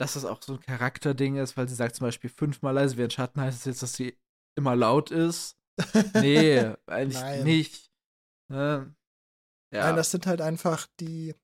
dass 0.00 0.14
das 0.14 0.24
auch 0.24 0.42
so 0.42 0.54
ein 0.54 0.60
Charakterding 0.60 1.36
ist, 1.36 1.56
weil 1.56 1.68
sie 1.68 1.74
sagt 1.74 1.96
zum 1.96 2.06
Beispiel 2.06 2.30
fünfmal 2.30 2.74
leise 2.74 2.96
wie 2.96 3.04
ein 3.04 3.10
Schatten, 3.10 3.40
heißt 3.40 3.58
es 3.58 3.64
das 3.64 3.66
jetzt, 3.66 3.82
dass 3.82 3.92
sie 3.94 4.18
immer 4.56 4.74
laut 4.74 5.10
ist? 5.10 5.57
Nee, 6.14 6.74
eigentlich 6.86 7.20
Nein. 7.20 7.44
nicht. 7.44 7.92
Ne? 8.50 8.94
Ja. 9.72 9.86
Nein, 9.86 9.96
das 9.96 10.10
sind 10.10 10.26
halt 10.26 10.40
einfach 10.40 10.86
die 11.00 11.34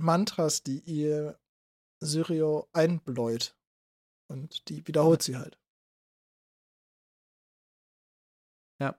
Mantras, 0.00 0.62
die 0.62 0.80
ihr 0.80 1.38
Syrio 2.02 2.68
einbläut. 2.72 3.56
Und 4.30 4.68
die 4.68 4.86
wiederholt 4.86 5.22
sie 5.22 5.36
halt. 5.36 5.58
Ja. 8.80 8.98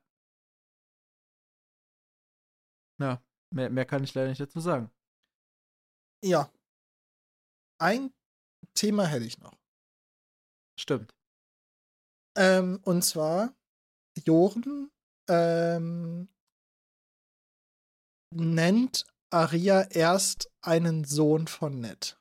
Ja, 3.01 3.21
mehr, 3.51 3.69
mehr 3.69 3.85
kann 3.85 4.03
ich 4.03 4.13
leider 4.13 4.29
nicht 4.29 4.39
dazu 4.39 4.59
sagen. 4.59 4.91
Ja. 6.23 6.51
Ein 7.81 8.13
Thema 8.73 9.05
hätte 9.05 9.25
ich 9.25 9.39
noch. 9.39 9.57
Stimmt. 10.79 11.15
Ähm, 12.37 12.81
und 12.83 13.03
zwar, 13.03 13.55
Joren 14.23 14.91
ähm, 15.29 16.29
nennt 18.33 19.05
Aria 19.29 19.81
erst 19.91 20.49
einen 20.61 21.03
Sohn 21.03 21.47
von 21.47 21.79
Ned. 21.79 22.19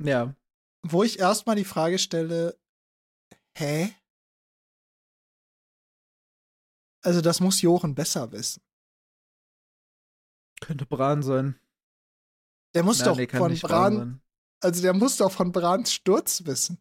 Ja. 0.00 0.34
Wo 0.82 1.02
ich 1.02 1.18
erstmal 1.18 1.56
die 1.56 1.64
Frage 1.64 1.98
stelle, 1.98 2.58
hä? 3.56 3.94
Also 7.02 7.20
das 7.20 7.40
muss 7.40 7.62
Jochen 7.62 7.94
besser 7.94 8.32
wissen. 8.32 8.62
Könnte 10.60 10.86
Bran 10.86 11.22
sein. 11.22 11.58
Der 12.74 12.82
muss 12.82 12.98
Nein, 12.98 13.08
doch 13.08 13.16
nee, 13.16 13.28
von 13.28 13.58
Bran, 13.58 14.22
also 14.60 14.82
der 14.82 14.94
muss 14.94 15.18
doch 15.18 15.30
von 15.30 15.52
Brans 15.52 15.92
Sturz 15.92 16.44
wissen. 16.44 16.80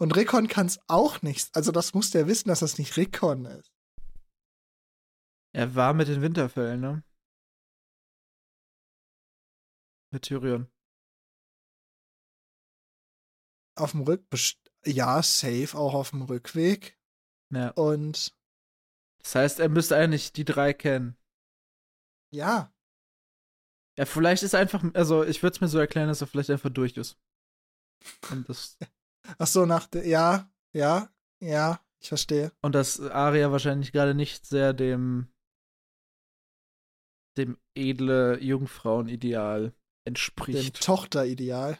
Und 0.00 0.16
Rickon 0.16 0.48
kann 0.48 0.66
es 0.66 0.78
auch 0.86 1.22
nicht. 1.22 1.54
Also 1.54 1.72
das 1.72 1.94
muss 1.94 2.10
der 2.10 2.26
wissen, 2.26 2.48
dass 2.48 2.60
das 2.60 2.78
nicht 2.78 2.96
Rickon 2.96 3.46
ist. 3.46 3.72
Er 5.52 5.74
war 5.74 5.94
mit 5.94 6.08
den 6.08 6.22
Winterfällen, 6.22 6.80
ne? 6.80 7.02
Mit 10.12 10.22
Tyrion 10.22 10.70
auf 13.80 13.92
dem 13.92 14.02
Rück, 14.02 14.24
ja, 14.84 15.22
safe 15.22 15.76
auch 15.76 15.94
auf 15.94 16.10
dem 16.10 16.22
Rückweg. 16.22 16.98
Ja. 17.50 17.70
Und 17.70 18.34
das 19.22 19.34
heißt, 19.34 19.60
er 19.60 19.68
müsste 19.68 19.96
eigentlich 19.96 20.32
die 20.32 20.44
drei 20.44 20.72
kennen. 20.72 21.16
Ja. 22.32 22.72
Ja, 23.96 24.04
vielleicht 24.04 24.42
ist 24.42 24.54
einfach, 24.54 24.84
also 24.94 25.24
ich 25.24 25.42
würde 25.42 25.54
es 25.54 25.60
mir 25.60 25.68
so 25.68 25.78
erklären, 25.78 26.08
dass 26.08 26.20
er 26.20 26.26
vielleicht 26.26 26.50
einfach 26.50 26.70
durch 26.70 26.96
ist. 26.96 27.18
Und 28.30 28.48
das. 28.48 28.78
Ach 29.36 29.46
so, 29.46 29.66
nach 29.66 29.86
der, 29.86 30.06
ja, 30.06 30.50
ja, 30.72 31.10
ja, 31.40 31.80
ich 32.00 32.08
verstehe. 32.08 32.52
Und 32.62 32.74
dass 32.74 33.00
Aria 33.00 33.52
wahrscheinlich 33.52 33.92
gerade 33.92 34.14
nicht 34.14 34.46
sehr 34.46 34.72
dem 34.72 35.28
dem 37.36 37.56
edle 37.76 38.42
Jungfrauenideal 38.42 39.72
entspricht. 40.04 40.58
Dem 40.58 40.80
Tochterideal. 40.80 41.78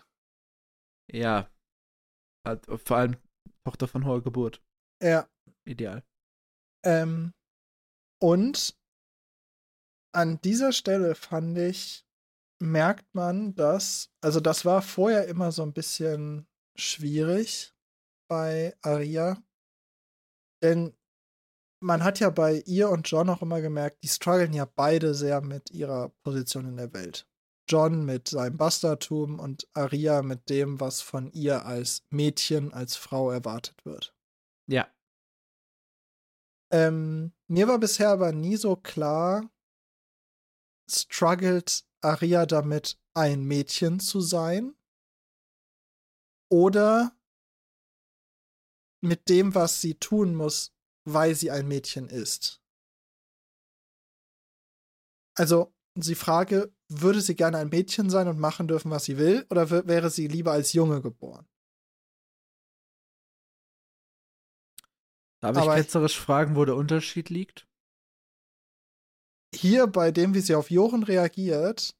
Ja, 1.10 1.50
Halt, 2.48 2.64
vor 2.82 2.96
allem 2.96 3.16
Tochter 3.64 3.88
von 3.88 4.06
hoher 4.06 4.22
Geburt. 4.22 4.62
Ja. 5.02 5.28
Ideal. 5.66 6.02
Ähm, 6.84 7.34
und 8.20 8.74
an 10.14 10.40
dieser 10.40 10.72
Stelle 10.72 11.14
fand 11.14 11.58
ich, 11.58 12.06
merkt 12.60 13.14
man, 13.14 13.54
dass, 13.54 14.10
also 14.22 14.40
das 14.40 14.64
war 14.64 14.80
vorher 14.80 15.28
immer 15.28 15.52
so 15.52 15.62
ein 15.62 15.74
bisschen 15.74 16.48
schwierig 16.78 17.74
bei 18.28 18.76
Aria. 18.82 19.42
Denn 20.62 20.96
man 21.80 22.02
hat 22.02 22.20
ja 22.20 22.30
bei 22.30 22.62
ihr 22.66 22.90
und 22.90 23.08
John 23.08 23.28
auch 23.28 23.42
immer 23.42 23.60
gemerkt, 23.60 24.02
die 24.02 24.08
strugglen 24.08 24.52
ja 24.52 24.64
beide 24.64 25.14
sehr 25.14 25.40
mit 25.40 25.70
ihrer 25.70 26.10
Position 26.22 26.66
in 26.66 26.76
der 26.76 26.92
Welt. 26.92 27.26
John 27.68 28.04
mit 28.04 28.28
seinem 28.28 28.56
Bastardtum 28.56 29.38
und 29.38 29.68
Aria 29.74 30.22
mit 30.22 30.48
dem, 30.48 30.80
was 30.80 31.02
von 31.02 31.30
ihr 31.32 31.66
als 31.66 32.02
Mädchen, 32.10 32.72
als 32.72 32.96
Frau 32.96 33.30
erwartet 33.30 33.84
wird. 33.84 34.14
Ja. 34.66 34.88
Ähm, 36.72 37.32
mir 37.46 37.68
war 37.68 37.78
bisher 37.78 38.10
aber 38.10 38.32
nie 38.32 38.56
so 38.56 38.76
klar, 38.76 39.50
struggelt 40.90 41.84
Aria 42.00 42.46
damit, 42.46 42.98
ein 43.14 43.44
Mädchen 43.44 44.00
zu 44.00 44.20
sein? 44.20 44.77
Oder 46.50 47.12
mit 49.00 49.28
dem, 49.28 49.54
was 49.54 49.80
sie 49.80 49.94
tun 49.94 50.34
muss, 50.34 50.74
weil 51.04 51.34
sie 51.34 51.50
ein 51.50 51.68
Mädchen 51.68 52.08
ist? 52.08 52.62
Also, 55.36 55.72
sie 55.94 56.14
frage, 56.14 56.74
würde 56.88 57.20
sie 57.20 57.36
gerne 57.36 57.58
ein 57.58 57.68
Mädchen 57.68 58.10
sein 58.10 58.28
und 58.28 58.38
machen 58.40 58.66
dürfen, 58.66 58.90
was 58.90 59.04
sie 59.04 59.18
will, 59.18 59.46
oder 59.50 59.70
wäre 59.70 60.10
sie 60.10 60.26
lieber 60.26 60.52
als 60.52 60.72
Junge 60.72 61.00
geboren? 61.00 61.46
Darf 65.40 65.56
ich 65.56 65.62
Aber- 65.62 65.76
ketzerisch 65.76 66.18
fragen, 66.18 66.56
wo 66.56 66.64
der 66.64 66.74
Unterschied 66.74 67.30
liegt? 67.30 67.68
Hier, 69.54 69.86
bei 69.86 70.10
dem, 70.10 70.34
wie 70.34 70.40
sie 70.40 70.54
auf 70.54 70.70
Jochen 70.70 71.04
reagiert, 71.04 71.96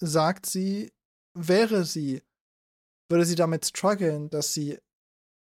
sagt 0.00 0.46
sie, 0.46 0.92
wäre 1.34 1.84
sie, 1.84 2.22
würde 3.08 3.24
sie 3.24 3.34
damit 3.34 3.66
strugglen, 3.66 4.30
dass 4.30 4.52
sie 4.54 4.78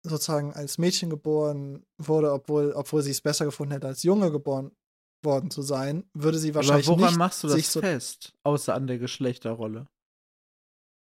sozusagen 0.03 0.53
als 0.53 0.77
Mädchen 0.77 1.09
geboren 1.09 1.85
wurde, 1.97 2.31
obwohl, 2.31 2.71
obwohl 2.71 3.01
sie 3.01 3.11
es 3.11 3.21
besser 3.21 3.45
gefunden 3.45 3.73
hätte, 3.73 3.87
als 3.87 4.03
Junge 4.03 4.31
geboren 4.31 4.71
worden 5.23 5.51
zu 5.51 5.61
sein, 5.61 6.09
würde 6.13 6.37
sie 6.37 6.53
wahrscheinlich 6.53 6.87
Aber 6.87 6.97
woran 6.97 7.11
nicht 7.11 7.19
machst 7.19 7.43
du 7.43 7.49
sich 7.49 7.65
das 7.65 7.73
so 7.73 7.81
fest? 7.81 8.33
Außer 8.43 8.73
an 8.73 8.87
der 8.87 8.99
Geschlechterrolle. 8.99 9.87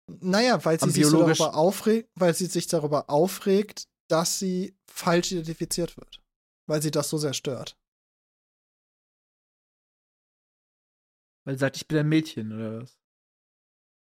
Naja, 0.09 0.65
weil 0.65 0.79
sie 0.79 0.91
sich 0.91 1.11
darüber 1.11 1.55
aufregt, 1.57 2.11
weil 2.15 2.33
sie 2.35 2.47
sich 2.47 2.69
darüber 2.69 3.11
aufregt, 3.11 3.89
dass 4.09 4.39
sie 4.39 4.77
falsch 4.87 5.33
identifiziert 5.33 5.97
wird. 5.97 6.23
Weil 6.69 6.81
sie 6.81 6.93
das 6.93 7.11
so 7.11 7.19
sehr 7.19 7.35
stört. 7.35 7.77
Weil 11.45 11.55
sie 11.55 11.61
sagt, 11.61 11.77
ich 11.77 11.89
bin 11.89 11.99
ein 11.99 12.09
Mädchen, 12.09 12.53
oder 12.53 12.83
was? 12.83 12.99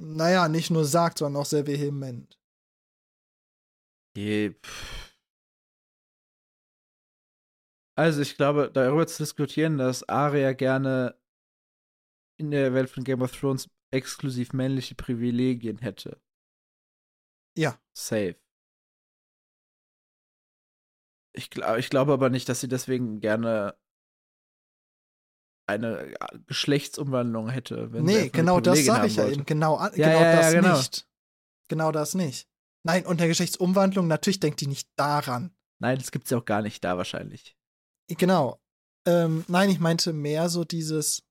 Naja, 0.02 0.48
nicht 0.48 0.70
nur 0.70 0.86
sagt, 0.86 1.18
sondern 1.18 1.42
auch 1.42 1.46
sehr 1.46 1.66
vehement. 1.66 2.38
Pff. 4.16 5.14
Also 7.98 8.22
ich 8.22 8.36
glaube, 8.36 8.70
darüber 8.72 9.06
zu 9.06 9.22
diskutieren, 9.22 9.76
dass 9.76 10.08
Arya 10.08 10.54
gerne 10.54 11.20
in 12.38 12.50
der 12.50 12.72
Welt 12.72 12.88
von 12.88 13.04
Game 13.04 13.20
of 13.20 13.38
Thrones 13.38 13.68
exklusiv 13.90 14.54
männliche 14.54 14.94
Privilegien 14.94 15.78
hätte. 15.78 16.18
Ja. 17.58 17.78
Safe. 17.92 18.36
Ich, 21.34 21.50
glaub, 21.50 21.76
ich 21.76 21.90
glaube 21.90 22.14
aber 22.14 22.30
nicht, 22.30 22.48
dass 22.48 22.60
sie 22.60 22.68
deswegen 22.68 23.20
gerne 23.20 23.76
eine 25.70 26.14
Geschlechtsumwandlung 26.46 27.48
hätte. 27.48 27.92
Wenn 27.92 28.06
sie 28.06 28.14
nee, 28.14 28.28
genau 28.28 28.60
das 28.60 28.84
sage 28.84 29.06
ich 29.06 29.16
ja 29.16 29.28
eben. 29.28 29.44
Genau, 29.46 29.80
Ja, 29.80 29.88
genau 29.88 30.20
ja, 30.20 30.36
das 30.36 30.52
genau. 30.52 30.76
nicht. 30.76 31.08
Genau 31.68 31.92
das 31.92 32.14
nicht. 32.14 32.48
Nein, 32.82 33.06
unter 33.06 33.26
Geschlechtsumwandlung, 33.26 34.06
natürlich 34.06 34.40
denkt 34.40 34.60
die 34.60 34.66
nicht 34.66 34.88
daran. 34.96 35.54
Nein, 35.80 35.98
das 35.98 36.10
gibt's 36.10 36.30
ja 36.30 36.38
auch 36.38 36.44
gar 36.44 36.62
nicht 36.62 36.82
da 36.84 36.96
wahrscheinlich. 36.96 37.56
Genau. 38.08 38.60
Ähm, 39.06 39.44
nein, 39.48 39.70
ich 39.70 39.80
meinte 39.80 40.12
mehr 40.12 40.48
so 40.48 40.64
dieses, 40.64 41.22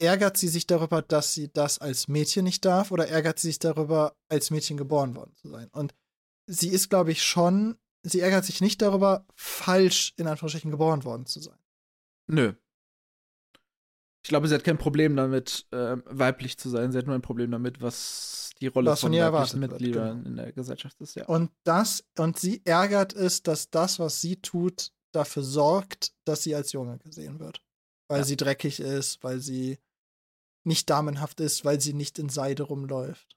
ärgert 0.00 0.36
sie 0.36 0.48
sich 0.48 0.66
darüber, 0.66 1.02
dass 1.02 1.34
sie 1.34 1.52
das 1.52 1.78
als 1.78 2.08
Mädchen 2.08 2.44
nicht 2.44 2.64
darf 2.64 2.90
oder 2.90 3.08
ärgert 3.08 3.38
sie 3.38 3.48
sich 3.48 3.58
darüber, 3.58 4.16
als 4.28 4.50
Mädchen 4.50 4.76
geboren 4.76 5.14
worden 5.16 5.34
zu 5.36 5.48
sein? 5.48 5.68
Und 5.72 5.94
sie 6.46 6.68
ist, 6.68 6.88
glaube 6.88 7.12
ich, 7.12 7.22
schon, 7.22 7.76
sie 8.02 8.20
ärgert 8.20 8.44
sich 8.44 8.60
nicht 8.60 8.80
darüber, 8.82 9.26
falsch 9.34 10.14
in 10.16 10.26
Anführungsstrichen 10.26 10.70
geboren 10.70 11.04
worden 11.04 11.26
zu 11.26 11.40
sein. 11.40 11.58
Nö. 12.28 12.54
Ich 14.24 14.28
glaube, 14.30 14.48
sie 14.48 14.54
hat 14.54 14.64
kein 14.64 14.78
Problem 14.78 15.16
damit, 15.16 15.66
ähm, 15.72 16.02
weiblich 16.06 16.58
zu 16.58 16.68
sein. 16.68 16.92
Sie 16.92 16.98
hat 16.98 17.06
nur 17.06 17.14
ein 17.14 17.22
Problem 17.22 17.50
damit, 17.50 17.80
was 17.80 18.50
die 18.60 18.66
Rolle 18.66 18.90
Was 18.90 19.00
von 19.00 19.08
von 19.08 19.12
ihr 19.14 19.32
weiblichen 19.32 19.34
erwartet 19.34 19.60
wird, 19.60 19.70
Mitgliedern 19.72 20.16
genau. 20.24 20.28
in 20.28 20.36
der 20.36 20.52
Gesellschaft 20.52 21.00
ist, 21.00 21.14
ja. 21.14 21.26
Und 21.26 21.50
das, 21.64 22.04
und 22.18 22.38
sie 22.38 22.60
ärgert 22.64 23.14
es, 23.14 23.42
dass 23.42 23.70
das, 23.70 23.98
was 23.98 24.20
sie 24.20 24.36
tut, 24.40 24.92
dafür 25.12 25.42
sorgt, 25.44 26.12
dass 26.24 26.42
sie 26.42 26.54
als 26.54 26.72
Junge 26.72 26.98
gesehen 26.98 27.38
wird. 27.38 27.62
Weil 28.08 28.18
Ja. 28.18 28.24
sie 28.24 28.36
dreckig 28.36 28.80
ist, 28.80 29.22
weil 29.22 29.38
sie 29.40 29.78
nicht 30.64 30.90
damenhaft 30.90 31.40
ist, 31.40 31.64
weil 31.64 31.80
sie 31.80 31.94
nicht 31.94 32.18
in 32.18 32.28
Seide 32.28 32.64
rumläuft. 32.64 33.36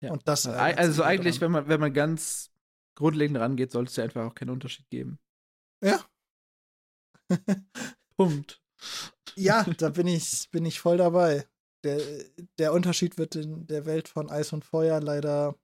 Ja. 0.00 0.12
Und 0.12 0.26
das 0.28 0.46
Also 0.46 0.92
sie 0.92 0.98
daran. 0.98 1.10
eigentlich, 1.12 1.40
wenn 1.40 1.50
man, 1.50 1.68
wenn 1.68 1.80
man 1.80 1.92
ganz 1.92 2.50
grundlegend 2.94 3.38
rangeht, 3.38 3.72
sollte 3.72 3.90
es 3.90 3.96
ja 3.96 4.04
einfach 4.04 4.24
auch 4.24 4.34
keinen 4.34 4.50
Unterschied 4.50 4.88
geben. 4.88 5.18
Ja. 5.84 6.00
Punkt. 8.16 8.61
Ja, 9.36 9.64
da 9.78 9.90
bin 9.90 10.06
ich, 10.06 10.48
bin 10.50 10.64
ich 10.64 10.80
voll 10.80 10.98
dabei. 10.98 11.46
Der, 11.84 12.00
der 12.58 12.72
Unterschied 12.72 13.18
wird 13.18 13.34
in 13.34 13.66
der 13.66 13.86
Welt 13.86 14.08
von 14.08 14.30
Eis 14.30 14.52
und 14.52 14.64
Feuer 14.64 15.00
leider 15.00 15.56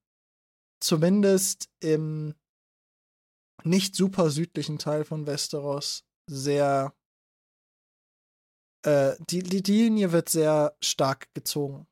zumindest 0.80 1.70
im 1.80 2.34
nicht 3.64 3.94
super 3.94 4.30
südlichen 4.30 4.78
Teil 4.78 5.04
von 5.04 5.26
Westeros 5.26 6.04
sehr. 6.28 6.94
Äh, 8.84 9.16
die, 9.30 9.42
die, 9.42 9.62
die 9.62 9.82
Linie 9.84 10.12
wird 10.12 10.28
sehr 10.28 10.76
stark 10.80 11.32
gezogen. 11.34 11.88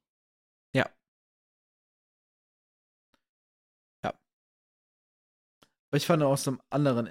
Aber 5.96 6.02
ich 6.02 6.06
fand 6.06 6.22
aus 6.22 6.46
einem 6.46 6.60
anderen 6.68 7.08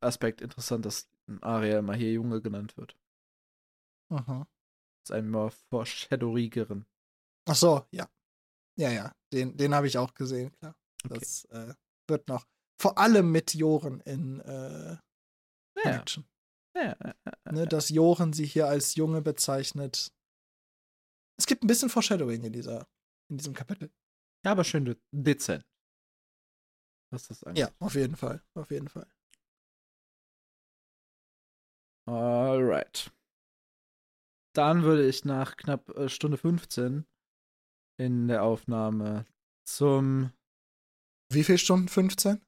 Aspekt 0.00 0.40
interessant, 0.40 0.84
dass 0.84 1.08
Arya 1.40 1.78
immer 1.78 1.94
hier 1.94 2.12
Junge 2.12 2.40
genannt 2.40 2.76
wird. 2.76 2.96
Mhm. 4.10 4.46
Das 5.06 5.10
ist 5.10 5.16
immer 5.16 5.50
foreshadowigeren. 5.70 6.86
Ach 7.48 7.54
so, 7.54 7.86
ja. 7.90 8.08
Ja, 8.78 8.90
ja, 8.90 9.12
den, 9.32 9.56
den 9.56 9.74
habe 9.74 9.86
ich 9.86 9.98
auch 9.98 10.14
gesehen, 10.14 10.52
klar. 10.52 10.76
Okay. 11.04 11.18
Das 11.18 11.44
äh, 11.46 11.74
wird 12.08 12.28
noch. 12.28 12.46
Vor 12.80 12.96
allem 12.98 13.32
mit 13.32 13.54
Joren 13.54 14.00
in 14.00 14.40
äh, 14.40 14.92
Ja, 14.92 15.82
Connection. 15.82 16.28
ja, 16.76 16.96
ne, 17.50 17.66
dass 17.66 17.88
Jochen 17.88 18.32
sie 18.32 18.46
hier 18.46 18.68
als 18.68 18.94
Junge 18.94 19.20
bezeichnet. 19.20 20.12
Es 21.38 21.46
gibt 21.46 21.64
ein 21.64 21.66
bisschen 21.66 21.88
Foreshadowing 21.90 22.44
in, 22.44 22.52
dieser, 22.52 22.86
in 23.30 23.38
diesem 23.38 23.54
Kapitel. 23.54 23.90
ja, 24.44 24.52
aber 24.52 24.62
schön 24.64 24.84
de 24.84 24.96
dezent. 25.12 25.64
Was 27.10 27.26
das 27.28 27.42
angeht. 27.42 27.58
Ja, 27.62 27.70
auf 27.80 27.94
jeden 27.94 28.16
Fall. 28.16 28.42
Auf 28.54 28.70
jeden 28.70 28.88
Fall. 28.88 29.10
Alright. 32.06 33.10
Dann 34.54 34.82
würde 34.82 35.06
ich 35.06 35.24
nach 35.24 35.56
knapp 35.56 35.88
äh, 35.96 36.08
Stunde 36.08 36.36
15 36.38 37.06
in 38.00 38.28
der 38.28 38.42
Aufnahme 38.42 39.26
zum 39.66 40.32
Wie 41.32 41.44
viel 41.44 41.58
Stunden? 41.58 41.88
15? 41.88 42.40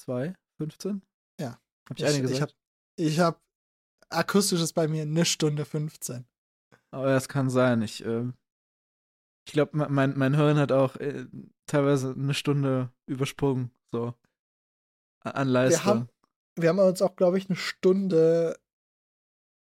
2, 0.00 0.34
15? 0.58 1.02
Ja. 1.40 1.60
Hab 1.88 1.98
ich, 1.98 2.04
eine 2.04 2.16
ich 2.16 2.22
gesagt? 2.22 2.40
habe 2.40 2.52
ich 2.96 3.20
hab 3.20 3.42
akustisches 4.08 4.72
bei 4.72 4.88
mir 4.88 5.02
eine 5.02 5.24
Stunde 5.24 5.64
15. 5.64 6.26
Aber 6.92 7.06
das 7.06 7.28
kann 7.28 7.50
sein. 7.50 7.82
Ich, 7.82 8.04
ähm, 8.04 8.34
ich 9.46 9.52
glaube, 9.52 9.76
mein, 9.88 10.16
mein 10.18 10.34
Hirn 10.34 10.58
hat 10.58 10.72
auch 10.72 10.96
äh, 10.96 11.26
teilweise 11.66 12.12
eine 12.12 12.34
Stunde 12.34 12.92
übersprungen. 13.06 13.70
So. 13.92 14.14
An 15.22 15.48
Leistung. 15.48 15.84
haben- 15.84 16.08
Wir 16.58 16.68
haben 16.70 16.78
uns 16.78 17.02
auch, 17.02 17.14
glaube 17.16 17.38
ich, 17.38 17.48
eine 17.48 17.56
Stunde 17.56 18.58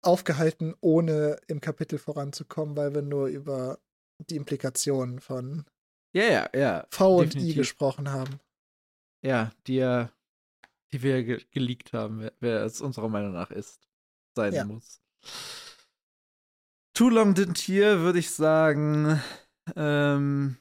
aufgehalten, 0.09 0.75
ohne 0.81 1.37
im 1.47 1.61
Kapitel 1.61 1.99
voranzukommen, 1.99 2.77
weil 2.77 2.95
wir 2.95 3.03
nur 3.03 3.27
über 3.29 3.79
die 4.19 4.37
Implikationen 4.37 5.21
von 5.21 5.65
ja, 6.15 6.49
ja. 6.55 6.87
V 6.91 7.19
und 7.19 7.27
I 7.27 7.29
definitiv. 7.29 7.57
gesprochen 7.57 8.11
haben. 8.11 8.41
Ja, 9.23 9.53
die 9.67 9.77
ja, 9.77 10.11
die 10.93 11.03
wir 11.03 11.23
ge 11.23 11.45
geleakt 11.51 11.93
haben, 11.93 12.21
wer, 12.21 12.33
wer 12.41 12.65
es 12.65 12.81
unserer 12.81 13.09
Meinung 13.09 13.33
nach 13.33 13.51
ist, 13.51 13.81
sein 14.35 14.55
Ja. 14.55 14.65
muss. 14.65 15.01
Too 16.95 17.11
Long 17.11 17.35
Didn't 17.35 17.61
Hear, 17.69 18.01
würde 18.01 18.19
ich 18.19 18.31
sagen. 18.31 19.21
Ähm, 19.77 20.57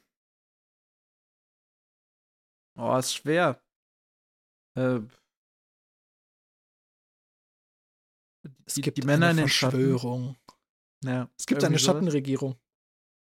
oh, 2.75 2.97
ist 2.97 3.15
schwer. 3.15 3.59
Äh, 4.75 4.99
Es 8.67 8.75
die, 8.75 8.81
gibt 8.81 8.97
die 8.97 9.01
Männer 9.03 9.27
eine 9.27 9.41
in 9.41 9.45
den 9.45 9.49
Schatten. 9.49 9.79
Verschwörung. 9.79 10.35
Ja, 11.03 11.29
Es 11.37 11.45
gibt 11.45 11.63
eine. 11.63 11.79
Schattenregierung. 11.79 12.55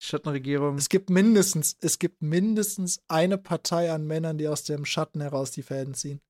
Schattenregierung. 0.02 0.76
Es 0.76 0.88
gibt 0.88 1.08
mindestens, 1.08 1.76
es 1.80 1.98
gibt 1.98 2.22
mindestens 2.22 3.00
eine 3.08 3.38
Partei 3.38 3.92
an 3.92 4.06
Männern, 4.06 4.38
die 4.38 4.48
aus 4.48 4.64
dem 4.64 4.84
Schatten 4.84 5.20
heraus 5.20 5.52
die 5.52 5.62
Fäden 5.62 5.94
ziehen. 5.94 6.20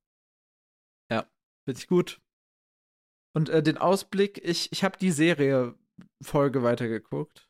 Finde 1.67 1.81
ich 1.81 1.89
gut. 1.89 2.21
Und 3.35 3.49
äh, 3.49 3.63
den 3.63 3.77
Ausblick, 3.77 4.41
ich, 4.45 4.71
ich 4.71 4.85
habe 4.85 4.97
die 4.99 5.11
Serie 5.11 5.75
Folge 6.23 6.63
weitergeguckt. 6.63 7.49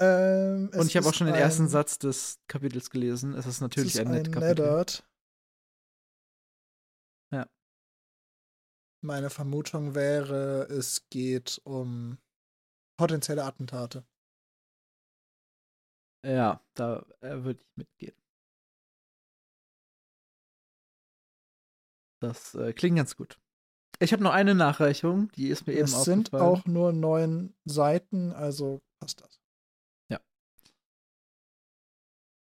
Ähm, 0.00 0.70
Und 0.74 0.86
ich 0.86 0.96
habe 0.96 1.08
auch 1.08 1.14
schon 1.14 1.28
den 1.28 1.36
ersten 1.36 1.68
Satz 1.68 1.98
des 1.98 2.40
Kapitels 2.46 2.90
gelesen. 2.90 3.34
Es 3.34 3.46
ist 3.46 3.60
natürlich 3.60 3.94
es 3.94 4.00
ist 4.00 4.06
ein 4.06 4.12
nettes 4.12 4.34
ein 4.34 4.40
Kapitel. 4.40 5.04
Meine 9.04 9.28
Vermutung 9.28 9.94
wäre, 9.94 10.62
es 10.70 11.10
geht 11.10 11.60
um 11.64 12.16
potenzielle 12.98 13.44
Attentate. 13.44 14.06
Ja, 16.24 16.64
da 16.72 17.04
äh, 17.20 17.44
würde 17.44 17.60
ich 17.60 17.76
mitgehen. 17.76 18.16
Das 22.22 22.54
äh, 22.54 22.72
klingt 22.72 22.96
ganz 22.96 23.14
gut. 23.14 23.38
Ich 23.98 24.14
habe 24.14 24.22
noch 24.22 24.32
eine 24.32 24.54
Nachreichung, 24.54 25.30
die 25.32 25.48
ist 25.48 25.66
mir 25.66 25.74
eben 25.74 25.84
Es 25.84 26.04
sind 26.04 26.32
aufgefallen. 26.32 26.42
auch 26.42 26.64
nur 26.64 26.92
neun 26.94 27.54
Seiten, 27.66 28.32
also 28.32 28.80
passt 29.00 29.20
das. 29.20 29.38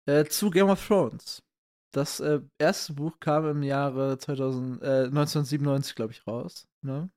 Äh, 0.07 0.26
zu 0.26 0.49
Game 0.49 0.69
of 0.69 0.86
Thrones. 0.86 1.44
Das 1.91 2.22
äh, 2.22 2.41
erste 2.57 2.93
Buch 2.93 3.19
kam 3.19 3.45
im 3.49 3.63
Jahre 3.63 4.18
2000, 4.18 4.81
äh, 4.81 4.85
1997, 5.05 5.95
glaube 5.95 6.13
ich, 6.13 6.26
raus. 6.26 6.68
Ne? 6.81 7.11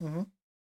Mhm. 0.00 0.30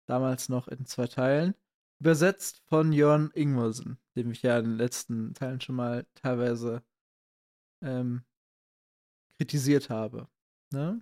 Damals 0.07 0.49
noch 0.49 0.67
in 0.67 0.85
zwei 0.85 1.07
Teilen. 1.07 1.55
Übersetzt 1.99 2.61
von 2.67 2.91
Jörn 2.93 3.31
Ingwersen, 3.33 3.97
den 4.15 4.29
ich 4.29 4.43
ja 4.43 4.59
in 4.59 4.65
den 4.65 4.77
letzten 4.77 5.33
Teilen 5.33 5.61
schon 5.61 5.75
mal 5.75 6.05
teilweise 6.13 6.83
ähm, 7.81 8.23
kritisiert 9.39 9.89
habe. 9.89 10.27
Ne? 10.71 11.01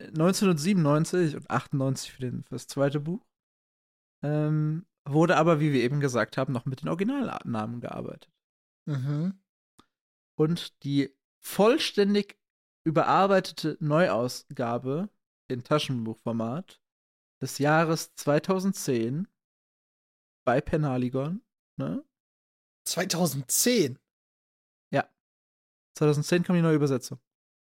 1997 0.00 1.36
und 1.36 1.50
98 1.50 2.12
für, 2.12 2.20
den, 2.20 2.42
für 2.44 2.54
das 2.54 2.66
zweite 2.66 3.00
Buch. 3.00 3.24
Ähm, 4.22 4.86
wurde 5.06 5.36
aber, 5.36 5.60
wie 5.60 5.72
wir 5.72 5.82
eben 5.82 6.00
gesagt 6.00 6.36
haben, 6.36 6.52
noch 6.52 6.64
mit 6.64 6.82
den 6.82 6.88
Originalnamen 6.88 7.80
gearbeitet. 7.80 8.32
Mhm. 8.86 9.38
Und 10.40 10.82
die 10.84 11.14
vollständig 11.38 12.38
überarbeitete 12.86 13.76
Neuausgabe 13.78 15.10
in 15.48 15.64
Taschenbuchformat 15.64 16.80
des 17.42 17.58
Jahres 17.58 18.14
2010 18.14 19.28
bei 20.46 20.62
Penaligon, 20.62 21.42
ne? 21.76 22.02
2010. 22.86 23.98
2010 25.98 26.42
kam 26.42 26.56
die 26.56 26.62
neue 26.62 26.76
Übersetzung. 26.76 27.20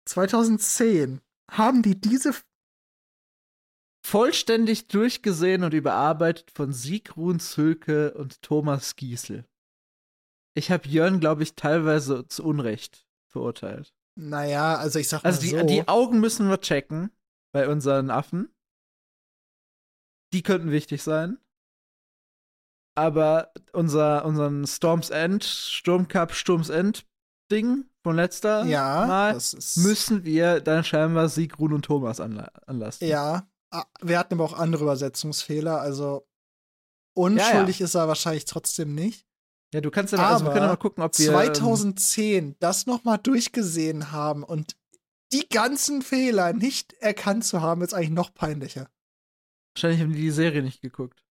2010 0.07 1.23
haben 1.51 1.83
die 1.83 1.99
diese. 1.99 2.35
Vollständig 4.05 4.89
durchgesehen 4.89 5.65
und 5.65 5.73
überarbeitet 5.73 6.51
von 6.51 6.75
Sigrun 6.75 7.41
Zülke 7.41 8.13
und 8.13 8.43
Thomas 8.43 8.97
Giesel. 8.97 9.50
Ich 10.61 10.71
habe 10.71 10.87
Jörn, 10.87 11.21
glaube 11.21 11.43
ich, 11.43 11.55
teilweise 11.55 12.29
zu 12.29 12.45
Unrecht 12.45 13.07
verurteilt. 13.29 13.95
Naja, 14.15 14.77
also 14.77 14.99
ich 14.99 15.09
sag 15.09 15.23
mal 15.23 15.31
Also 15.31 15.41
die, 15.41 15.49
so. 15.49 15.63
die 15.63 15.89
Augen 15.89 16.21
müssen 16.21 16.51
wir 16.51 16.61
checken 16.61 17.11
bei 17.51 17.67
unseren 17.67 18.11
Affen. 18.11 18.55
Die 20.35 20.43
könnten 20.43 20.71
wichtig 20.71 21.03
sein. 21.03 21.39
Aber 22.95 23.55
unser, 23.73 24.27
unseren 24.27 24.67
Storms 24.67 25.09
End, 25.09 25.45
Sturmcup, 25.45 26.35
Sturms 26.35 26.69
End 26.69 27.07
Ding 27.51 27.87
von 28.03 28.17
letzter 28.17 28.67
ja, 28.67 29.07
Mal 29.07 29.39
müssen 29.77 30.25
wir 30.25 30.61
dann 30.61 30.85
scheinbar 30.85 31.31
Sigrun 31.31 31.73
und 31.73 31.87
Thomas 31.87 32.21
anla 32.21 32.51
anlassen. 32.67 33.07
Ja, 33.07 33.49
ah, 33.71 33.87
wir 34.03 34.19
hatten 34.19 34.35
aber 34.35 34.45
auch 34.45 34.53
andere 34.53 34.83
Übersetzungsfehler, 34.83 35.81
also 35.81 36.29
unschuldig 37.17 37.81
ist 37.81 37.95
er 37.95 38.09
wahrscheinlich 38.09 38.45
trotzdem 38.45 38.95
nicht. 38.95 39.30
Ja, 39.73 39.81
du 39.81 39.91
kannst 39.91 40.13
ja 40.13 40.19
mal, 40.19 40.27
also 40.33 40.45
wir 40.45 40.53
können 40.53 40.65
ja 40.65 40.69
mal 40.71 40.77
gucken, 40.77 41.03
ob 41.05 41.17
wir. 41.19 41.29
ähm, 41.29 41.35
2010 41.35 42.57
das 42.59 42.87
nochmal 42.87 43.19
durchgesehen 43.19 44.11
haben 44.11 44.43
und 44.43 44.77
die 45.33 45.49
ganzen 45.49 46.03
Fehler 46.03 46.53
nicht 46.53 46.93
erkannt 46.95 47.45
zu 47.45 47.61
haben, 47.61 47.83
ist 47.83 47.95
eigentlich 47.95 48.11
noch 48.11 48.35
peinlicher. 48.35 48.91
wahrscheinlich 49.75 50.01
haben 50.01 50.13
die 50.13 50.21
die 50.23 50.31
Serie 50.33 50.63
nicht 50.63 50.81
geguckt. 50.81 51.25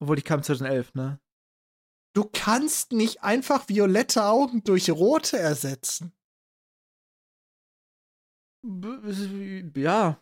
Obwohl 0.00 0.16
die 0.16 0.22
kam 0.22 0.42
2011, 0.42 0.94
ne? 0.94 1.20
Du 2.14 2.24
kannst 2.32 2.92
nicht 2.92 3.24
einfach 3.24 3.68
violette 3.68 4.24
Augen 4.24 4.62
durch 4.62 4.88
rote 4.90 5.36
ersetzen. 5.36 6.12
B- 8.62 9.80
Ja. 9.80 10.20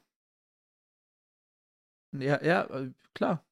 Ja, 2.13 2.43
ja, 2.43 2.65
äh, 2.65 2.93
klar. 3.15 3.45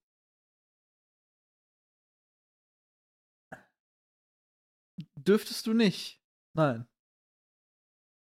Dürftest 5.27 5.67
du 5.67 5.75
nicht. 5.75 6.23
Nein. 6.55 6.87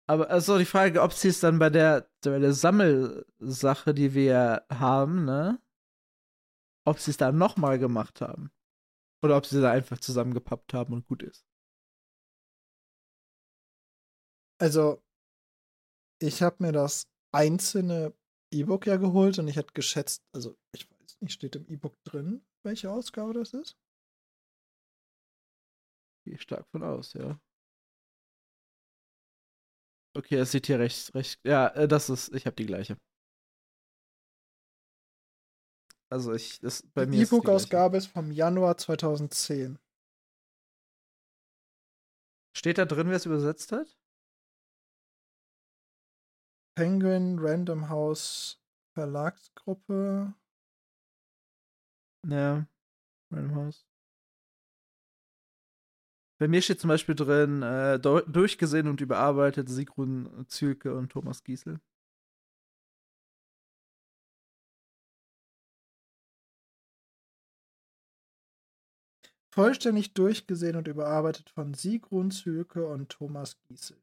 Aber 0.08 0.28
also 0.28 0.58
die 0.58 0.64
Frage, 0.64 1.02
ob 1.02 1.12
sie 1.12 1.28
es 1.28 1.40
dann 1.40 1.58
bei 1.60 1.70
der, 1.70 2.10
bei 2.24 2.40
der 2.40 2.52
Sammelsache, 2.52 3.94
die 3.94 4.12
wir 4.12 4.66
haben, 4.68 5.24
ne? 5.24 5.62
Ob 6.84 6.98
sie 6.98 7.12
es 7.12 7.16
da 7.16 7.30
nochmal 7.30 7.78
gemacht 7.78 8.20
haben. 8.20 8.50
Oder 9.22 9.36
ob 9.36 9.46
sie 9.46 9.60
da 9.60 9.70
einfach 9.70 9.98
zusammengepappt 9.98 10.74
haben 10.74 10.94
und 10.94 11.06
gut 11.06 11.22
ist. 11.22 11.46
Also, 14.60 15.02
ich 16.20 16.42
habe 16.42 16.56
mir 16.64 16.72
das 16.72 17.08
einzelne 17.32 18.12
E-Book 18.52 18.86
ja 18.86 18.96
geholt 18.96 19.38
und 19.38 19.46
ich 19.46 19.56
hätte 19.56 19.72
geschätzt, 19.74 20.24
also 20.32 20.58
ich 20.72 20.90
weiß 20.90 21.20
nicht, 21.20 21.32
steht 21.32 21.54
im 21.56 21.68
E-Book 21.68 22.02
drin, 22.04 22.44
welche 22.64 22.90
Ausgabe 22.90 23.32
das 23.32 23.54
ist? 23.54 23.78
Gehe 26.30 26.36
ich 26.36 26.42
stark 26.42 26.64
von 26.68 26.84
aus, 26.84 27.12
ja. 27.14 27.40
Okay, 30.16 30.36
es 30.36 30.52
sieht 30.52 30.68
hier 30.68 30.78
recht, 30.78 31.12
recht. 31.12 31.40
Ja, 31.44 31.66
äh, 31.70 31.88
das 31.88 32.08
ist. 32.08 32.32
Ich 32.32 32.46
habe 32.46 32.54
die 32.54 32.66
gleiche. 32.66 32.96
Also 36.08 36.32
ich, 36.32 36.60
das 36.60 36.84
bei 36.94 37.04
Die 37.04 37.10
mir 37.10 37.22
ist 37.22 37.32
die. 37.32 37.34
E-Book-Ausgabe 37.34 37.96
ist 37.96 38.06
vom 38.06 38.30
Januar 38.30 38.76
2010. 38.76 39.80
Steht 42.56 42.78
da 42.78 42.84
drin, 42.84 43.08
wer 43.08 43.16
es 43.16 43.26
übersetzt 43.26 43.72
hat? 43.72 43.98
Penguin 46.76 47.40
Random 47.40 47.88
House 47.88 48.62
Verlagsgruppe. 48.94 50.32
Ja. 52.24 52.68
Random 53.32 53.54
House. 53.56 53.89
Bei 56.40 56.48
mir 56.48 56.62
steht 56.62 56.80
zum 56.80 56.88
Beispiel 56.88 57.14
drin, 57.14 57.60
äh, 57.60 58.00
durchgesehen 58.00 58.88
und 58.88 59.02
überarbeitet 59.02 59.68
Sigrun 59.68 60.46
Zülke 60.48 60.96
und 60.96 61.12
Thomas 61.12 61.44
Giesel. 61.44 61.80
Vollständig 69.52 70.14
durchgesehen 70.14 70.76
und 70.76 70.88
überarbeitet 70.88 71.50
von 71.50 71.74
Sigrun 71.74 72.30
Zülke 72.30 72.86
und 72.86 73.10
Thomas 73.10 73.60
Giesel. 73.68 74.02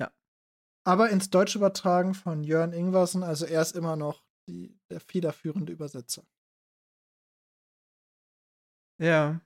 Ja. 0.00 0.10
Aber 0.82 1.10
ins 1.10 1.30
Deutsche 1.30 1.58
übertragen 1.58 2.14
von 2.14 2.42
Jörn 2.42 2.72
Ingwersen, 2.72 3.22
also 3.22 3.46
er 3.46 3.62
ist 3.62 3.76
immer 3.76 3.94
noch 3.94 4.24
die, 4.48 4.76
der 4.90 4.98
federführende 4.98 5.72
Übersetzer. 5.72 6.26
Ja. 8.98 9.40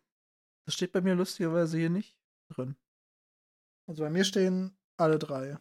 Das 0.66 0.74
steht 0.74 0.92
bei 0.92 1.00
mir 1.00 1.14
lustigerweise 1.14 1.78
hier 1.78 1.90
nicht 1.90 2.18
drin. 2.52 2.76
Also 3.88 4.02
bei 4.02 4.10
mir 4.10 4.24
stehen 4.24 4.76
alle 4.98 5.18
drei. 5.18 5.58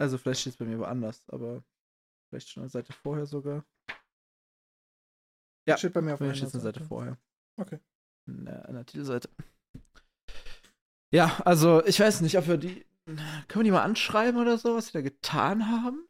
Also 0.00 0.16
vielleicht 0.16 0.40
steht 0.40 0.52
es 0.54 0.58
bei 0.58 0.64
mir 0.64 0.78
woanders, 0.78 1.28
aber 1.28 1.62
vielleicht 2.28 2.48
schon 2.48 2.62
eine 2.62 2.70
Seite 2.70 2.92
vorher 2.92 3.26
sogar. 3.26 3.66
Ja, 5.68 5.76
Steht 5.76 5.92
bei 5.92 6.00
mir 6.00 6.14
auf 6.14 6.20
einer 6.22 6.34
Seite 6.34 6.58
Seite. 6.60 6.84
vorher. 6.84 7.18
Okay. 7.58 7.80
Der, 8.26 8.66
an 8.68 8.74
der 8.74 8.86
Titelseite. 8.86 9.28
Ja, 11.12 11.38
also 11.44 11.84
ich 11.84 11.98
weiß 12.00 12.20
nicht, 12.20 12.38
ob 12.38 12.46
wir 12.46 12.56
die. 12.56 12.86
Können 13.06 13.48
wir 13.48 13.64
die 13.64 13.70
mal 13.70 13.82
anschreiben 13.84 14.40
oder 14.40 14.58
so, 14.58 14.74
was 14.76 14.86
sie 14.86 14.92
da 14.92 15.00
getan 15.00 15.66
haben? 15.70 16.06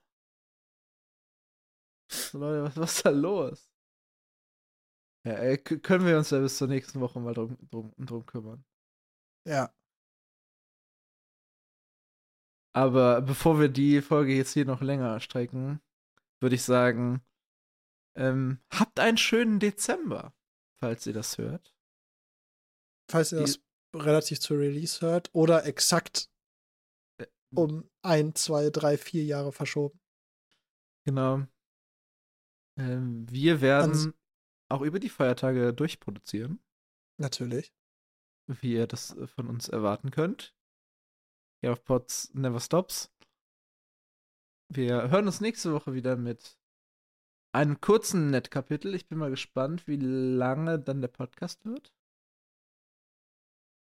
Leute, 2.32 2.64
was, 2.64 2.76
was 2.76 2.96
ist 2.96 3.06
da 3.06 3.10
los? 3.10 3.70
Ja, 5.26 5.56
k- 5.56 5.78
können 5.78 6.06
wir 6.06 6.16
uns 6.16 6.30
ja 6.30 6.38
bis 6.40 6.56
zur 6.58 6.68
nächsten 6.68 7.00
Woche 7.00 7.20
mal 7.20 7.34
drum, 7.34 7.56
drum, 7.70 7.92
drum 7.98 8.24
kümmern. 8.26 8.64
Ja. 9.46 9.72
Aber 12.74 13.20
bevor 13.22 13.58
wir 13.58 13.68
die 13.68 14.00
Folge 14.02 14.34
jetzt 14.34 14.52
hier 14.52 14.64
noch 14.64 14.80
länger 14.80 15.18
strecken, 15.20 15.80
würde 16.40 16.54
ich 16.54 16.62
sagen, 16.62 17.22
ähm, 18.16 18.60
habt 18.72 19.00
einen 19.00 19.18
schönen 19.18 19.58
Dezember, 19.58 20.34
falls 20.80 21.06
ihr 21.06 21.12
das 21.12 21.38
hört. 21.38 21.74
Falls 23.10 23.32
ihr 23.32 23.38
Die- 23.38 23.44
das 23.44 23.60
relativ 23.96 24.38
zu 24.40 24.54
Release 24.54 25.00
hört 25.00 25.30
oder 25.34 25.64
exakt 25.66 26.30
Äh, 27.20 27.26
um 27.56 27.90
ein, 28.04 28.34
zwei, 28.34 28.70
drei, 28.70 28.96
vier 28.98 29.24
Jahre 29.24 29.50
verschoben. 29.52 29.98
Genau. 31.06 31.46
Ähm, 32.78 33.26
wir 33.30 33.60
werden 33.60 33.90
Ans- 33.90 34.08
auch 34.68 34.82
über 34.82 34.98
die 34.98 35.08
Feiertage 35.08 35.72
durchproduzieren, 35.72 36.60
Natürlich. 37.16 37.72
wie 38.46 38.74
ihr 38.74 38.86
das 38.86 39.16
äh, 39.16 39.26
von 39.26 39.48
uns 39.48 39.68
erwarten 39.68 40.10
könnt. 40.10 40.54
Hier 41.60 41.72
auf 41.72 41.84
Pods 41.84 42.32
Never 42.34 42.60
Stops. 42.60 43.12
Wir 44.70 45.10
hören 45.10 45.26
uns 45.26 45.40
nächste 45.40 45.72
Woche 45.72 45.94
wieder 45.94 46.16
mit 46.16 46.58
einem 47.52 47.80
kurzen 47.80 48.30
Netkapitel. 48.30 48.94
Ich 48.94 49.08
bin 49.08 49.18
mal 49.18 49.30
gespannt, 49.30 49.86
wie 49.86 49.96
lange 49.96 50.78
dann 50.78 51.00
der 51.00 51.08
Podcast 51.08 51.64
wird. 51.64 51.94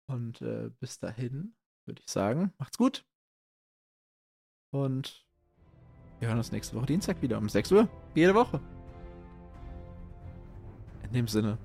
Und 0.08 0.42
äh, 0.42 0.70
bis 0.80 1.00
dahin 1.00 1.56
würde 1.86 2.02
ich 2.02 2.10
sagen, 2.10 2.54
macht's 2.58 2.78
gut. 2.78 3.06
Und 4.72 5.26
wir 6.20 6.30
hören 6.30 6.38
uns 6.38 6.52
nächste 6.52 6.76
Woche 6.76 6.86
Dienstag 6.86 7.22
wieder 7.22 7.38
um 7.38 7.50
6 7.50 7.72
Uhr. 7.72 7.90
Jede 8.16 8.34
Woche. 8.34 8.62
In 11.12 11.16
dem 11.16 11.28
Sinne, 11.28 11.58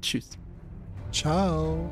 Tschüss. 0.00 0.38
Ciao. 1.10 1.90